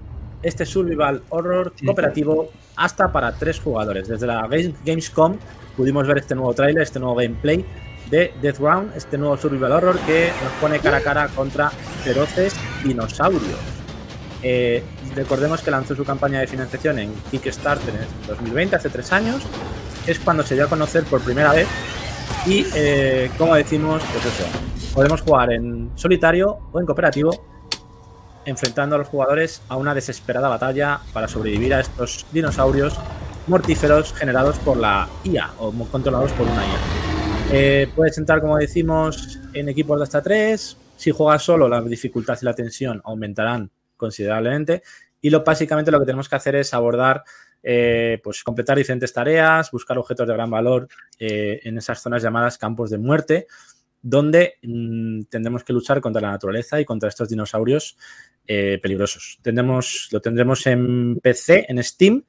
este 0.42 0.66
survival 0.66 1.22
horror 1.30 1.72
cooperativo 1.84 2.50
hasta 2.76 3.10
para 3.12 3.32
tres 3.32 3.60
jugadores. 3.60 4.08
Desde 4.08 4.26
la 4.26 4.42
Games- 4.42 4.74
Gamescom 4.84 5.36
pudimos 5.76 6.06
ver 6.06 6.18
este 6.18 6.34
nuevo 6.34 6.52
tráiler, 6.54 6.82
este 6.82 6.98
nuevo 6.98 7.14
gameplay 7.14 7.64
de 8.10 8.32
Death 8.42 8.58
Ground, 8.58 8.92
este 8.96 9.16
nuevo 9.16 9.36
survival 9.36 9.72
horror 9.72 9.98
que 10.06 10.30
nos 10.42 10.52
pone 10.60 10.78
cara 10.80 10.98
a 10.98 11.00
cara 11.00 11.28
contra 11.28 11.70
feroces 11.70 12.54
dinosaurios. 12.84 13.42
Eh, 14.42 14.82
recordemos 15.14 15.62
que 15.62 15.70
lanzó 15.70 15.94
su 15.94 16.04
campaña 16.04 16.40
de 16.40 16.46
financiación 16.46 16.98
en 16.98 17.12
Kickstarter 17.30 17.94
en 17.94 18.26
2020, 18.28 18.76
hace 18.76 18.90
tres 18.90 19.12
años. 19.12 19.42
Es 20.06 20.18
cuando 20.18 20.42
se 20.42 20.54
dio 20.54 20.64
a 20.64 20.68
conocer 20.68 21.04
por 21.04 21.20
primera 21.22 21.52
vez 21.52 21.66
y, 22.46 22.66
eh, 22.74 23.30
como 23.38 23.54
decimos, 23.54 24.02
pues 24.12 24.92
podemos 24.92 25.22
jugar 25.22 25.52
en 25.52 25.90
solitario 25.94 26.58
o 26.72 26.80
en 26.80 26.86
cooperativo, 26.86 27.44
enfrentando 28.44 28.96
a 28.96 28.98
los 28.98 29.08
jugadores 29.08 29.62
a 29.68 29.76
una 29.76 29.94
desesperada 29.94 30.48
batalla 30.48 31.00
para 31.12 31.26
sobrevivir 31.26 31.74
a 31.74 31.80
estos 31.80 32.26
dinosaurios 32.32 32.98
mortíferos 33.46 34.12
generados 34.12 34.58
por 34.58 34.76
la 34.76 35.08
IA 35.24 35.52
o 35.58 35.72
controlados 35.90 36.32
por 36.32 36.46
una 36.46 36.64
IA. 36.64 37.14
Eh, 37.52 37.88
puedes 37.94 38.16
entrar, 38.18 38.40
como 38.40 38.56
decimos, 38.56 39.38
en 39.52 39.68
equipos 39.68 39.98
de 39.98 40.04
hasta 40.04 40.22
tres. 40.22 40.76
Si 40.96 41.10
juegas 41.10 41.42
solo, 41.42 41.68
la 41.68 41.80
dificultad 41.82 42.38
y 42.40 42.44
la 42.44 42.54
tensión 42.54 43.00
aumentarán 43.04 43.70
considerablemente. 43.96 44.82
Y 45.24 45.30
lo, 45.30 45.42
básicamente 45.42 45.90
lo 45.90 45.98
que 46.00 46.04
tenemos 46.04 46.28
que 46.28 46.36
hacer 46.36 46.54
es 46.56 46.74
abordar, 46.74 47.24
eh, 47.62 48.20
pues 48.22 48.44
completar 48.44 48.76
diferentes 48.76 49.10
tareas, 49.10 49.70
buscar 49.70 49.96
objetos 49.96 50.28
de 50.28 50.34
gran 50.34 50.50
valor 50.50 50.86
eh, 51.18 51.62
en 51.64 51.78
esas 51.78 52.02
zonas 52.02 52.22
llamadas 52.22 52.58
campos 52.58 52.90
de 52.90 52.98
muerte, 52.98 53.46
donde 54.02 54.58
mm, 54.62 55.22
tendremos 55.30 55.64
que 55.64 55.72
luchar 55.72 56.02
contra 56.02 56.20
la 56.20 56.32
naturaleza 56.32 56.78
y 56.78 56.84
contra 56.84 57.08
estos 57.08 57.30
dinosaurios 57.30 57.96
eh, 58.46 58.78
peligrosos. 58.82 59.38
Tendremos, 59.40 60.10
lo 60.12 60.20
tendremos 60.20 60.66
en 60.66 61.18
PC, 61.22 61.64
en 61.70 61.82
Steam, 61.82 62.22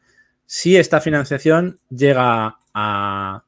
si 0.45 0.77
esta 0.77 1.01
financiación 1.01 1.77
llega 1.89 2.59
a 2.73 3.43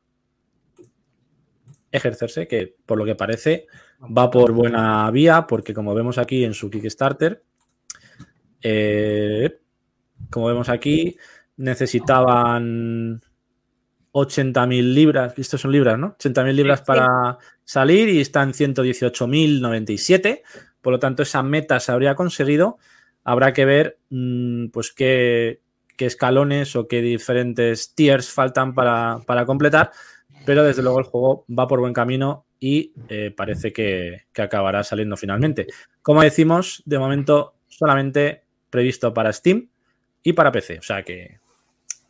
ejercerse, 1.90 2.50
que 2.50 2.76
por 2.86 2.98
lo 2.98 3.06
que 3.06 3.16
parece 3.16 3.68
va 4.02 4.30
por 4.30 4.52
buena 4.52 5.10
vía, 5.10 5.48
porque 5.48 5.74
como 5.74 5.96
vemos 5.96 6.18
aquí 6.18 6.44
en 6.44 6.54
su 6.54 6.70
Kickstarter, 6.70 7.46
eh, 8.62 9.60
como 10.30 10.48
vemos 10.48 10.70
aquí, 10.70 11.18
necesitaban 11.58 13.22
80.000 14.14 14.94
libras, 14.94 15.34
estos 15.38 15.62
son 15.62 15.72
libras, 15.72 15.98
¿no? 16.00 16.18
80.000 16.18 16.54
libras 16.54 16.82
para 16.82 17.38
salir 17.64 18.10
y 18.10 18.20
están 18.20 18.54
118.097, 18.54 20.42
por 20.82 20.94
lo 20.94 21.00
tanto 21.00 21.24
esa 21.24 21.44
meta 21.44 21.80
se 21.80 21.92
habría 21.92 22.16
conseguido. 22.16 22.78
Habrá 23.24 23.54
que 23.54 23.66
ver 23.66 24.00
mm, 24.10 24.68
pues 24.68 24.92
qué, 24.92 25.62
qué 25.96 26.06
escalones 26.06 26.76
o 26.76 26.88
qué 26.88 27.02
diferentes 27.02 27.94
tiers 27.94 28.32
faltan 28.32 28.74
para, 28.74 29.20
para 29.26 29.46
completar, 29.46 29.92
pero 30.46 30.64
desde 30.64 30.82
luego 30.82 31.00
el 31.00 31.06
juego 31.06 31.46
va 31.48 31.68
por 31.68 31.80
buen 31.80 31.94
camino 31.94 32.46
y 32.60 32.94
eh, 33.10 33.32
parece 33.36 33.72
que, 33.72 34.26
que 34.34 34.42
acabará 34.42 34.84
saliendo 34.84 35.18
finalmente. 35.18 35.68
Como 36.02 36.24
decimos, 36.24 36.82
de 36.86 36.98
momento 36.98 37.56
solamente 37.68 38.47
previsto 38.78 39.14
para 39.14 39.34
Steam 39.34 39.70
y 40.24 40.34
para 40.34 40.52
PC, 40.52 40.78
o 40.80 40.82
sea 40.84 41.02
que 41.04 41.40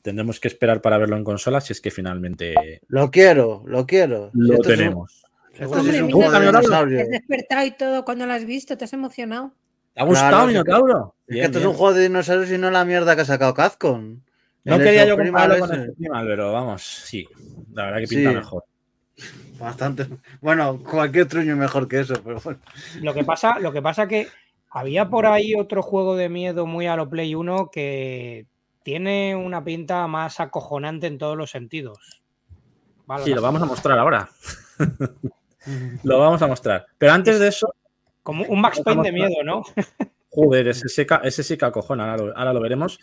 tendremos 0.02 0.40
que 0.40 0.48
esperar 0.50 0.82
para 0.82 0.98
verlo 0.98 1.16
en 1.18 1.24
consola 1.24 1.62
si 1.62 1.72
es 1.74 1.80
que 1.82 1.92
finalmente 1.92 2.82
Lo 2.88 3.10
quiero, 3.12 3.64
lo 3.66 3.86
quiero. 3.86 4.32
lo 4.34 4.56
Esto 4.56 4.70
es 4.70 4.78
un- 4.80 4.84
tenemos. 4.84 5.24
Hombre, 5.60 5.96
es 5.98 6.02
un 6.02 6.08
mira, 6.08 6.16
juego 6.18 6.20
de 6.20 6.28
Búscame, 6.28 6.46
dinosaurio. 6.46 6.98
Te 6.98 7.04
has 7.04 7.10
despertado 7.10 7.66
y 7.66 7.72
todo 7.72 8.06
cuando 8.06 8.26
lo 8.28 8.34
has 8.34 8.46
visto, 8.46 8.78
te 8.78 8.86
has 8.86 8.94
emocionado. 8.94 9.54
¿Te 9.94 10.02
ha 10.02 10.04
gustado, 10.04 10.30
Claro. 10.30 10.48
Minotauro? 10.48 11.16
Es 11.26 11.34
Bien, 11.34 11.42
que 11.42 11.46
esto 11.48 11.60
es 11.60 11.66
un 11.66 11.74
juego 11.74 11.94
de 11.96 12.04
dinosaurios 12.04 12.52
y 12.52 12.58
no 12.60 12.70
la 12.70 12.86
mierda 12.86 13.16
que 13.16 13.22
ha 13.22 13.26
sacado 13.26 13.54
Capcom. 13.56 14.20
No 14.66 14.76
El 14.76 14.84
quería 14.84 15.06
yo 15.08 15.18
compararlo 15.18 15.60
con 15.60 15.72
ese. 15.74 15.82
el 15.86 15.94
Primal, 15.94 16.28
pero 16.28 16.52
vamos, 16.54 16.84
sí. 16.84 17.28
La 17.74 17.86
verdad 17.86 18.00
que 18.02 18.08
pinta 18.08 18.30
Sí. 18.30 18.36
mejor. 18.36 18.64
Bastante. 19.60 20.06
Bueno, 20.42 20.80
cualquier 20.84 21.26
truño 21.28 21.54
es 21.54 21.58
mejor 21.58 21.88
que 21.88 22.02
eso, 22.02 22.22
pero 22.24 22.40
bueno. 22.42 22.60
Lo 23.02 23.14
que 23.16 23.24
pasa, 23.24 23.58
lo 23.60 23.72
que 23.74 23.82
pasa 23.82 24.08
que 24.08 24.28
había 24.70 25.10
por 25.10 25.26
ahí 25.26 25.56
otro 25.56 25.82
juego 25.82 26.16
de 26.16 26.30
miedo 26.30 26.66
muy 26.66 26.88
a 26.88 26.96
lo 26.96 27.10
Play 27.10 27.36
1 27.36 27.70
que 27.72 28.46
tiene 28.84 29.36
una 29.36 29.64
pinta 29.64 30.08
más 30.08 30.40
acojonante 30.40 31.08
en 31.08 31.18
todos 31.18 31.36
los 31.38 31.52
sentidos. 31.52 32.22
Vale, 33.06 33.24
Sí, 33.24 33.34
lo 33.34 33.42
vamos 33.42 33.62
a 33.62 33.66
mostrar 33.66 33.98
ahora. 34.00 34.30
Lo 36.04 36.20
vamos 36.20 36.42
a 36.42 36.48
mostrar. 36.48 36.86
Pero 36.98 37.12
antes 37.12 37.40
de 37.40 37.50
eso, 37.50 37.74
Como 38.24 38.46
un 38.46 38.62
Max 38.62 38.80
Payne 38.86 39.04
de 39.04 39.12
miedo, 39.12 39.44
¿no? 39.44 39.64
joder, 40.30 40.70
ese, 40.70 40.88
sí 40.88 41.06
ca- 41.06 41.22
ese 41.24 41.44
sí 41.44 41.58
que 41.58 41.66
acojona, 41.66 42.12
ahora 42.12 42.24
lo, 42.26 42.38
ahora 42.38 42.54
lo 42.54 42.62
veremos. 42.62 43.00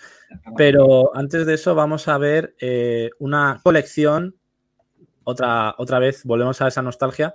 Pero 0.56 1.14
antes 1.14 1.44
de 1.44 1.54
eso, 1.54 1.74
vamos 1.74 2.08
a 2.08 2.16
ver 2.16 2.54
eh, 2.60 3.10
una 3.18 3.60
colección. 3.62 4.36
Otra, 5.24 5.74
otra 5.76 5.98
vez, 5.98 6.24
volvemos 6.24 6.60
a 6.62 6.68
esa 6.68 6.80
nostalgia. 6.80 7.34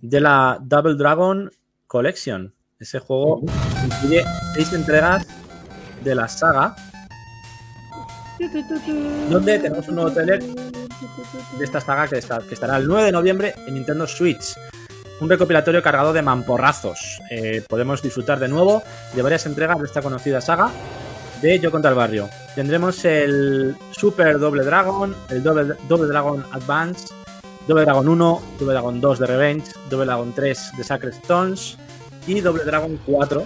De 0.00 0.20
la 0.20 0.58
Double 0.60 0.94
Dragon 0.96 1.50
Collection. 1.86 2.52
Ese 2.80 3.00
juego 3.00 3.40
incluye 3.84 4.24
seis 4.54 4.72
entregas 4.72 5.26
de 6.04 6.14
la 6.14 6.28
saga. 6.28 6.76
Donde 9.28 9.58
tenemos 9.58 9.88
un 9.88 9.96
nuevo 9.96 10.12
trailer 10.12 10.40
de 10.40 11.64
esta 11.64 11.80
saga 11.80 12.06
que, 12.06 12.18
está- 12.18 12.38
que 12.38 12.54
estará 12.54 12.76
el 12.76 12.86
9 12.86 13.06
de 13.06 13.12
noviembre 13.12 13.54
en 13.66 13.74
Nintendo 13.74 14.06
Switch. 14.06 14.54
Un 15.20 15.28
recopilatorio 15.28 15.82
cargado 15.82 16.12
de 16.12 16.22
mamporrazos. 16.22 17.20
Eh, 17.32 17.64
podemos 17.68 18.00
disfrutar 18.00 18.38
de 18.38 18.46
nuevo 18.46 18.80
de 19.12 19.22
varias 19.22 19.46
entregas 19.46 19.76
de 19.80 19.86
esta 19.86 20.00
conocida 20.00 20.40
saga 20.40 20.70
de 21.42 21.58
Yo 21.58 21.72
contra 21.72 21.90
el 21.90 21.96
Barrio. 21.96 22.28
Tendremos 22.54 23.04
el 23.04 23.76
Super 23.90 24.38
Doble 24.38 24.62
Dragon, 24.64 25.16
el 25.30 25.42
Doble, 25.42 25.74
Doble 25.88 26.06
Dragon 26.06 26.44
Advance, 26.52 27.08
Doble 27.66 27.82
Dragon 27.84 28.08
1, 28.08 28.42
Doble 28.60 28.72
Dragon 28.72 29.00
2 29.00 29.18
de 29.18 29.26
Revenge, 29.26 29.72
Doble 29.90 30.06
Dragon 30.06 30.32
3 30.32 30.70
de 30.76 30.84
Sacred 30.84 31.12
Stones 31.14 31.76
y 32.28 32.40
Doble 32.40 32.64
Dragon 32.64 32.98
4. 33.04 33.44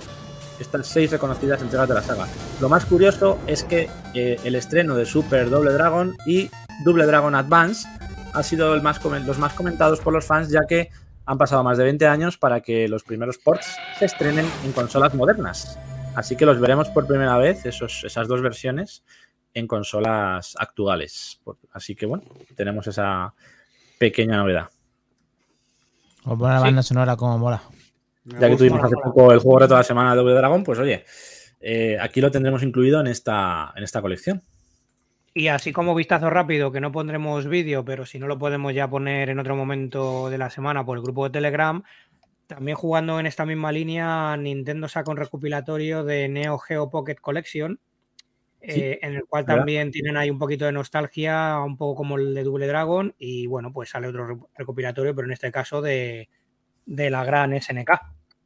Estas 0.60 0.86
seis 0.86 1.10
reconocidas 1.10 1.62
entregas 1.62 1.88
de 1.88 1.94
la 1.94 2.02
saga. 2.02 2.26
Lo 2.60 2.68
más 2.68 2.84
curioso 2.84 3.38
es 3.46 3.64
que 3.64 3.88
eh, 4.14 4.38
el 4.44 4.54
estreno 4.54 4.94
de 4.94 5.06
Super 5.06 5.48
Doble 5.48 5.72
Dragon 5.72 6.14
y 6.26 6.50
Double 6.84 7.06
Dragon 7.06 7.34
Advance 7.34 7.88
ha 8.34 8.42
sido 8.42 8.74
el 8.74 8.82
más 8.82 9.02
los 9.04 9.38
más 9.38 9.54
comentados 9.54 10.00
por 10.00 10.12
los 10.12 10.26
fans, 10.26 10.50
ya 10.50 10.60
que 10.68 10.90
han 11.24 11.38
pasado 11.38 11.62
más 11.64 11.78
de 11.78 11.84
20 11.84 12.06
años 12.06 12.36
para 12.38 12.60
que 12.60 12.88
los 12.88 13.02
primeros 13.02 13.38
ports 13.38 13.76
se 13.98 14.04
estrenen 14.04 14.46
en 14.64 14.72
consolas 14.72 15.14
modernas. 15.14 15.78
Así 16.14 16.36
que 16.36 16.44
los 16.44 16.60
veremos 16.60 16.88
por 16.90 17.06
primera 17.06 17.38
vez, 17.38 17.64
esos, 17.64 18.04
esas 18.04 18.28
dos 18.28 18.42
versiones, 18.42 19.02
en 19.54 19.66
consolas 19.66 20.54
actuales. 20.58 21.40
Así 21.72 21.94
que 21.94 22.06
bueno, 22.06 22.24
tenemos 22.56 22.86
esa 22.86 23.32
pequeña 23.98 24.36
novedad. 24.36 24.68
O 26.24 26.36
buena 26.36 26.58
Sí. 26.58 26.64
banda 26.64 26.82
sonora 26.82 27.16
como 27.16 27.38
mola. 27.38 27.62
Me 28.24 28.40
Ya 28.40 28.48
que 28.48 28.56
tuvimos 28.56 28.82
hace 28.82 28.94
poco 29.02 29.32
el 29.32 29.40
juego 29.40 29.58
reto 29.60 29.74
de 29.74 29.80
la 29.80 29.84
semana 29.84 30.10
de 30.10 30.16
Double 30.16 30.34
Dragon, 30.34 30.62
pues 30.62 30.78
oye, 30.78 31.04
eh, 31.60 31.96
aquí 32.00 32.20
lo 32.20 32.30
tendremos 32.30 32.62
incluido 32.62 33.00
en 33.00 33.08
esta, 33.08 33.72
en 33.76 33.82
esta 33.82 34.00
colección. 34.00 34.42
Y 35.34 35.48
así 35.48 35.72
como 35.72 35.94
vistazo 35.94 36.28
rápido, 36.28 36.70
que 36.70 36.80
no 36.80 36.92
pondremos 36.92 37.46
vídeo, 37.46 37.84
pero 37.84 38.04
si 38.04 38.18
no 38.18 38.26
lo 38.26 38.38
podemos 38.38 38.74
ya 38.74 38.88
poner 38.88 39.30
en 39.30 39.38
otro 39.38 39.56
momento 39.56 40.28
de 40.28 40.38
la 40.38 40.50
semana 40.50 40.84
por 40.84 40.98
el 40.98 41.02
grupo 41.02 41.24
de 41.24 41.30
Telegram, 41.30 41.82
también 42.46 42.76
jugando 42.76 43.18
en 43.18 43.26
esta 43.26 43.46
misma 43.46 43.72
línea, 43.72 44.36
Nintendo 44.36 44.88
saca 44.88 45.10
un 45.10 45.16
recopilatorio 45.16 46.04
de 46.04 46.28
Neo 46.28 46.58
Geo 46.58 46.90
Pocket 46.90 47.16
Collection, 47.16 47.80
eh, 48.60 48.98
en 49.00 49.14
el 49.14 49.24
cual 49.24 49.44
¿verdad? 49.44 49.60
también 49.60 49.90
tienen 49.90 50.18
ahí 50.18 50.28
un 50.28 50.38
poquito 50.38 50.66
de 50.66 50.72
nostalgia, 50.72 51.58
un 51.64 51.78
poco 51.78 51.96
como 51.96 52.18
el 52.18 52.34
de 52.34 52.44
Double 52.44 52.66
Dragon, 52.66 53.14
y 53.18 53.46
bueno, 53.46 53.72
pues 53.72 53.88
sale 53.88 54.08
otro 54.08 54.26
re- 54.26 54.36
recopilatorio, 54.54 55.14
pero 55.14 55.26
en 55.26 55.32
este 55.32 55.50
caso 55.50 55.80
de, 55.80 56.28
de 56.86 57.10
la 57.10 57.24
gran 57.24 57.60
SNK. 57.60 57.90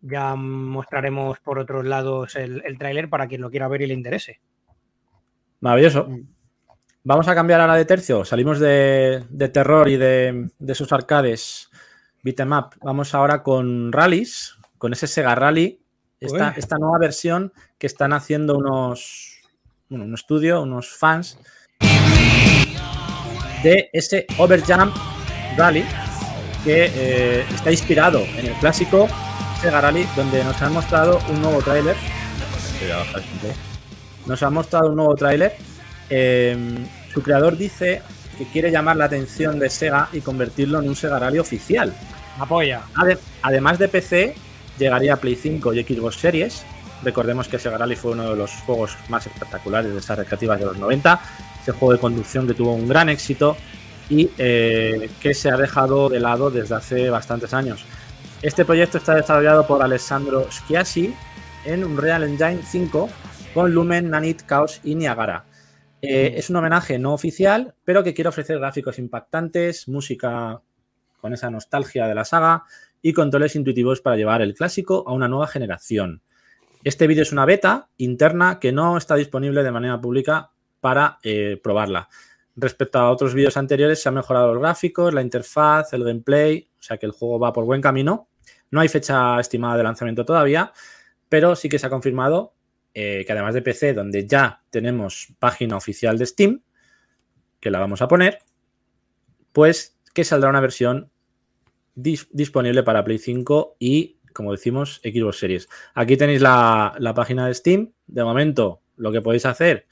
Ya 0.03 0.34
mostraremos 0.34 1.41
por 1.41 1.59
otros 1.59 1.84
lados 1.84 2.37
el, 2.37 2.62
el 2.64 2.78
tráiler 2.78 3.09
para 3.09 3.26
quien 3.26 3.41
lo 3.41 3.51
quiera 3.51 3.68
ver 3.68 3.82
y 3.82 3.87
le 3.87 3.95
interese. 3.95 4.41
Maravilloso. 5.61 6.05
Mm. 6.09 6.26
Vamos 7.05 7.28
a 7.28 7.34
cambiar 7.34 7.61
ahora 7.61 7.76
de 7.76 7.84
tercio. 7.84 8.24
Salimos 8.24 8.59
de, 8.59 9.24
de 9.28 9.49
terror 9.49 9.89
y 9.89 9.97
de, 9.97 10.49
de 10.59 10.72
esos 10.72 10.93
arcades 10.93 11.70
beat'em 12.22 12.53
up. 12.53 12.70
Vamos 12.82 13.14
ahora 13.14 13.45
con 13.45 13.93
rallies, 13.93 14.57
con 14.78 14.93
ese 14.93 15.07
Sega 15.07 15.34
Rally. 15.34 15.80
Esta, 16.18 16.51
esta 16.57 16.78
nueva 16.78 16.99
versión 16.99 17.53
que 17.78 17.87
están 17.87 18.12
haciendo 18.12 18.57
unos, 18.57 19.39
bueno, 19.89 20.07
un 20.07 20.14
estudio, 20.14 20.62
unos 20.62 20.97
fans 20.97 21.39
de 23.62 23.91
ese 23.93 24.26
Overjump 24.39 24.97
Rally 25.57 25.84
que 26.66 26.90
eh, 26.94 27.44
está 27.54 27.70
inspirado 27.70 28.18
en 28.36 28.46
el 28.46 28.52
clásico 28.54 29.08
Sega 29.62 29.80
Rally, 29.80 30.04
donde 30.16 30.42
nos 30.42 30.60
han 30.60 30.72
mostrado 30.72 31.20
un 31.30 31.40
nuevo 31.40 31.62
tráiler. 31.62 31.94
Poco. 33.40 33.54
Nos 34.26 34.42
han 34.42 34.52
mostrado 34.52 34.88
un 34.88 34.96
nuevo 34.96 35.14
tráiler. 35.14 35.54
Eh, 36.10 36.56
su 37.14 37.22
creador 37.22 37.56
dice 37.56 38.02
que 38.36 38.44
quiere 38.46 38.70
llamar 38.72 38.96
la 38.96 39.04
atención 39.06 39.58
de 39.60 39.70
Sega 39.70 40.08
y 40.12 40.20
convertirlo 40.20 40.80
en 40.80 40.88
un 40.88 40.96
Sega 40.96 41.18
Rally 41.20 41.38
oficial. 41.38 41.94
Apoya. 42.38 42.82
Ade- 42.96 43.18
además 43.42 43.78
de 43.78 43.86
PC, 43.88 44.34
llegaría 44.78 45.14
a 45.14 45.16
Play 45.16 45.36
5 45.36 45.72
y 45.72 45.84
Xbox 45.84 46.16
Series. 46.16 46.64
Recordemos 47.04 47.46
que 47.48 47.58
Sega 47.60 47.78
Rally 47.78 47.94
fue 47.94 48.10
uno 48.12 48.28
de 48.30 48.36
los 48.36 48.50
juegos 48.66 48.96
más 49.08 49.24
espectaculares 49.26 49.92
de 49.92 49.98
esas 50.00 50.18
recreativas 50.18 50.58
de 50.58 50.66
los 50.66 50.76
90. 50.76 51.20
Ese 51.62 51.70
juego 51.72 51.92
de 51.92 51.98
conducción 52.00 52.46
que 52.46 52.54
tuvo 52.54 52.72
un 52.74 52.88
gran 52.88 53.08
éxito 53.08 53.56
y 54.09 54.30
eh, 54.38 55.11
que 55.20 55.34
se 55.34 55.50
ha 55.50 55.57
dejado 55.57 56.09
de 56.09 56.20
lado 56.20 56.50
desde 56.50 56.74
hace 56.74 57.11
bastantes 57.11 57.52
años. 57.54 57.84
Este 58.42 58.64
proyecto 58.64 58.98
está 58.98 59.14
desarrollado 59.14 59.66
por 59.66 59.82
Alessandro 59.82 60.46
Schiasi 60.50 61.14
en 61.64 61.84
Unreal 61.84 62.24
Engine 62.24 62.61
5 62.62 63.09
con 63.54 63.72
Lumen, 63.72 64.11
Nanit, 64.11 64.42
Chaos 64.46 64.80
y 64.84 64.94
Niagara. 64.94 65.46
Eh, 66.02 66.34
es 66.36 66.50
un 66.50 66.57
homenaje 66.57 66.98
no 66.98 67.14
oficial, 67.14 67.74
pero 67.84 68.04
que 68.04 68.14
quiere 68.14 68.28
ofrecer 68.28 68.59
gráficos 68.59 68.98
impactantes, 68.98 69.88
música 69.88 70.61
con 71.20 71.32
esa 71.32 71.50
nostalgia 71.50 72.07
de 72.07 72.14
la 72.14 72.24
saga 72.24 72.64
y 73.02 73.12
controles 73.12 73.57
intuitivos 73.57 74.00
para 74.00 74.16
llevar 74.16 74.42
el 74.42 74.54
clásico 74.54 75.04
a 75.07 75.12
una 75.12 75.28
nueva 75.28 75.46
generación. 75.46 76.22
Este 76.84 77.07
vídeo 77.07 77.22
es 77.22 77.32
una 77.32 77.46
beta 77.46 77.88
interna 77.96 78.61
que 78.61 78.70
no 78.70 78.96
está 78.96 79.16
disponible 79.16 79.64
de 79.64 79.72
manera 79.72 80.00
pública 80.00 80.52
para 80.80 81.18
eh, 81.24 81.59
probarla. 81.62 82.09
Respecto 82.57 82.98
a 82.98 83.11
otros 83.11 83.34
vídeos 83.34 83.57
anteriores, 83.59 84.02
se 84.02 84.09
han 84.09 84.14
mejorado 84.14 84.52
los 84.54 84.62
gráficos, 84.62 85.12
la 85.12 85.20
interfaz, 85.22 85.92
el 85.92 86.04
gameplay, 86.04 86.70
o 86.78 86.82
sea 86.82 86.96
que 86.96 87.04
el 87.07 87.12
juego 87.12 87.38
va 87.38 87.52
por 87.52 87.64
buen 87.66 87.82
camino. 87.82 88.30
No 88.70 88.80
hay 88.80 88.88
fecha 88.88 89.38
estimada 89.38 89.76
de 89.76 89.82
lanzamiento 89.82 90.24
todavía, 90.24 90.72
pero 91.28 91.54
sí 91.54 91.68
que 91.68 91.78
se 91.78 91.86
ha 91.86 91.90
confirmado 91.90 92.54
eh, 92.94 93.24
que 93.26 93.32
además 93.32 93.52
de 93.54 93.61
PC, 93.61 93.92
donde 93.92 94.26
ya 94.26 94.62
tenemos 94.70 95.34
página 95.38 95.76
oficial 95.76 96.16
de 96.16 96.24
Steam, 96.26 96.62
que 97.61 97.70
la 97.70 97.78
vamos 97.78 98.00
a 98.00 98.09
poner, 98.09 98.38
pues 99.52 99.98
que 100.14 100.24
saldrá 100.24 100.48
una 100.48 100.61
versión 100.61 101.11
dis- 101.94 102.28
disponible 102.32 102.82
para 102.82 103.04
Play 103.04 103.18
5 103.18 103.76
y, 103.78 104.18
como 104.32 104.52
decimos, 104.52 105.00
Xbox 105.04 105.38
Series. 105.38 105.68
Aquí 105.94 106.16
tenéis 106.16 106.40
la, 106.40 106.94
la 106.98 107.12
página 107.12 107.46
de 107.46 107.54
Steam. 107.54 107.92
De 108.07 108.24
momento, 108.24 108.80
lo 108.96 109.12
que 109.12 109.20
podéis 109.20 109.44
hacer, 109.44 109.86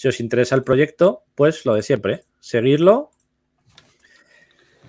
si 0.00 0.08
os 0.08 0.18
interesa 0.18 0.54
el 0.54 0.62
proyecto, 0.64 1.24
pues 1.34 1.66
lo 1.66 1.74
de 1.74 1.82
siempre, 1.82 2.24
seguirlo, 2.40 3.10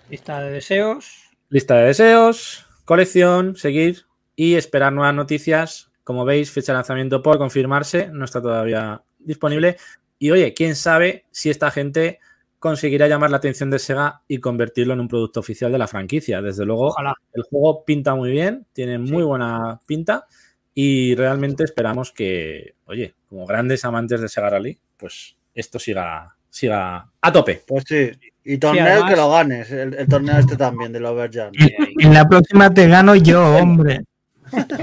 Lista 0.09 0.39
de 0.41 0.51
deseos. 0.51 1.29
lista 1.49 1.75
de 1.75 1.87
deseos, 1.87 2.65
colección, 2.85 3.57
seguir 3.57 4.03
y 4.37 4.55
esperar 4.55 4.93
nuevas 4.93 5.13
noticias. 5.13 5.91
Como 6.05 6.23
veis, 6.23 6.49
fecha 6.49 6.71
de 6.71 6.77
lanzamiento 6.77 7.21
por 7.21 7.37
confirmarse, 7.37 8.07
no 8.07 8.23
está 8.23 8.41
todavía 8.41 9.03
disponible. 9.19 9.75
Y 10.17 10.31
oye, 10.31 10.53
quién 10.53 10.75
sabe 10.77 11.25
si 11.31 11.49
esta 11.49 11.71
gente 11.71 12.19
conseguirá 12.59 13.09
llamar 13.09 13.31
la 13.31 13.37
atención 13.37 13.69
de 13.69 13.79
Sega 13.79 14.21
y 14.29 14.37
convertirlo 14.39 14.93
en 14.93 15.01
un 15.01 15.07
producto 15.09 15.41
oficial 15.41 15.73
de 15.73 15.77
la 15.77 15.87
franquicia. 15.87 16.41
Desde 16.41 16.63
luego, 16.65 16.87
Ojalá. 16.87 17.15
el 17.33 17.43
juego 17.43 17.83
pinta 17.83 18.15
muy 18.15 18.31
bien, 18.31 18.65
tiene 18.71 18.95
Sí. 19.05 19.11
muy 19.11 19.23
buena 19.23 19.81
pinta 19.85 20.25
y 20.73 21.15
realmente 21.15 21.65
esperamos 21.65 22.11
que, 22.13 22.75
oye, 22.85 23.15
como 23.27 23.45
grandes 23.45 23.83
amantes 23.83 24.21
de 24.21 24.29
Sega 24.29 24.49
Rally, 24.51 24.79
pues 25.01 25.35
esto 25.53 25.79
siga, 25.79 26.33
siga 26.49 27.09
a 27.19 27.31
tope. 27.31 27.61
Pues 27.67 27.83
sí. 27.87 28.11
Y 28.43 28.57
torneo 28.57 28.85
además- 28.85 29.09
que 29.09 29.15
lo 29.17 29.29
ganes. 29.31 29.71
El, 29.71 29.93
el 29.95 30.07
torneo 30.07 30.37
este 30.37 30.55
también, 30.55 30.93
del 30.93 31.05
Overjump. 31.05 31.53
En 31.99 32.13
la 32.13 32.27
próxima 32.27 32.73
te 32.73 32.87
gano 32.87 33.15
yo, 33.15 33.43
hombre. 33.57 34.01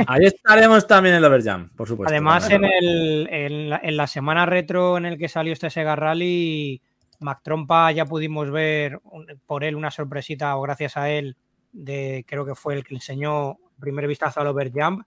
Ahí 0.06 0.24
estaremos 0.26 0.86
también 0.86 1.14
en 1.16 1.18
el 1.18 1.24
Overjam, 1.26 1.68
por 1.76 1.86
supuesto. 1.88 2.10
Además, 2.12 2.48
en, 2.50 2.64
el, 2.64 3.28
en, 3.30 3.70
la, 3.70 3.80
en 3.82 3.96
la 3.96 4.06
semana 4.06 4.46
retro 4.46 4.96
en 4.96 5.06
el 5.06 5.18
que 5.18 5.28
salió 5.28 5.52
este 5.52 5.68
Sega 5.70 5.94
Rally, 5.96 6.80
Mac 7.20 7.40
Trompa 7.42 7.90
ya 7.92 8.06
pudimos 8.06 8.50
ver 8.50 8.98
un- 9.04 9.26
por 9.46 9.64
él 9.64 9.74
una 9.76 9.90
sorpresita, 9.90 10.56
o 10.56 10.62
gracias 10.62 10.96
a 10.96 11.10
él, 11.10 11.36
de 11.72 12.24
creo 12.26 12.46
que 12.46 12.54
fue 12.54 12.74
el 12.74 12.84
que 12.84 12.94
enseñó 12.94 13.58
primer 13.78 14.06
vistazo 14.06 14.40
al 14.40 14.46
Overjump. 14.48 15.02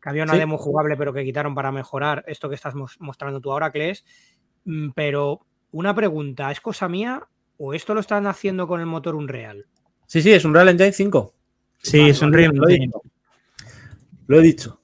que 0.00 0.08
había 0.08 0.22
una 0.22 0.32
Sí. 0.34 0.38
demo 0.38 0.56
jugable 0.58 0.96
pero 0.96 1.12
que 1.12 1.24
quitaron 1.24 1.54
para 1.56 1.72
mejorar 1.72 2.22
esto 2.28 2.48
que 2.48 2.54
estás 2.54 2.74
mos- 2.76 2.96
mostrando 3.00 3.40
tú 3.40 3.50
ahora, 3.52 3.72
Kles. 3.72 4.04
Mm, 4.68 4.90
Pero 4.94 5.40
una 5.72 5.94
pregunta, 5.94 6.50
¿es 6.50 6.60
cosa 6.60 6.88
mía 6.88 7.26
o 7.56 7.74
esto 7.74 7.94
lo 7.94 8.00
están 8.00 8.26
haciendo 8.26 8.68
con 8.68 8.80
el 8.80 8.86
motor 8.86 9.14
Unreal? 9.14 9.66
Sí, 10.06 10.22
sí, 10.22 10.30
es 10.32 10.44
un 10.44 10.54
Real 10.54 10.68
Engine 10.68 10.92
5. 10.92 11.34
Sí, 11.82 11.98
Vale, 11.98 12.10
es 12.10 12.22
un 12.22 12.30
Lo 12.32 12.36
he 12.38 12.40
Real 12.42 12.52
dicho. 12.52 13.02
Lo 14.26 14.38
he 14.38 14.42
dicho. 14.42 14.80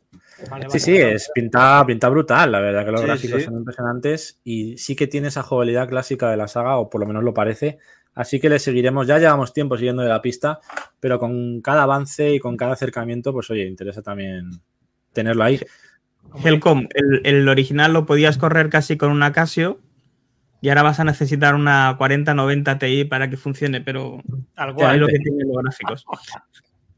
Vale, 0.51 0.65
Sí, 0.65 0.69
vale, 0.69 0.81
sí, 0.81 0.93
vale. 0.93 1.15
es 1.15 1.31
pinta, 1.35 1.85
pinta 1.87 2.09
brutal, 2.09 2.53
la 2.53 2.61
verdad 2.61 2.85
que 2.85 2.91
los 2.93 3.01
Sí, 3.01 3.07
gráficos 3.07 3.39
sí. 3.41 3.45
son 3.47 3.57
impresionantes 3.57 4.41
y 4.45 4.77
sí 4.79 4.97
que 4.97 5.07
tiene 5.07 5.29
esa 5.29 5.43
jugabilidad 5.43 5.89
clásica 5.89 6.31
de 6.31 6.37
la 6.37 6.49
saga, 6.49 6.77
o 6.79 6.89
por 6.91 7.01
lo 7.01 7.07
menos 7.07 7.23
lo 7.23 7.33
parece. 7.35 7.79
Así 8.15 8.41
que 8.41 8.49
le 8.49 8.59
seguiremos, 8.59 9.07
ya 9.07 9.19
llevamos 9.19 9.53
tiempo 9.53 9.77
siguiendo 9.77 10.03
de 10.03 10.09
la 10.09 10.23
pista, 10.23 10.61
pero 11.01 11.19
con 11.19 11.61
cada 11.61 11.83
avance 11.83 12.33
y 12.35 12.39
con 12.39 12.57
cada 12.57 12.73
acercamiento, 12.73 13.33
pues 13.33 13.51
oye, 13.51 13.67
interesa 13.67 14.03
también 14.03 14.51
tenerlo 15.13 15.45
ahí. 15.45 15.61
Helcom, 16.45 16.89
el, 16.95 17.21
el 17.25 17.49
original 17.49 17.93
lo 17.93 18.07
podías 18.07 18.39
correr 18.39 18.69
casi 18.69 18.97
con 18.97 19.11
una 19.11 19.33
Casio 19.33 19.81
y 20.65 20.71
ahora 20.71 20.83
vas 20.83 20.99
a 20.99 21.05
necesitar 21.05 21.55
una 21.55 21.95
4090 21.99 22.79
Ti 22.79 23.05
para 23.05 23.29
que 23.29 23.37
funcione, 23.37 23.83
pero 23.83 24.23
Tal 24.55 24.71
es 24.71 24.75
cual, 24.75 24.99
lo 24.99 25.07
que 25.09 25.19
tienen 25.19 25.47
los 25.47 25.63
gráficos. 25.63 26.07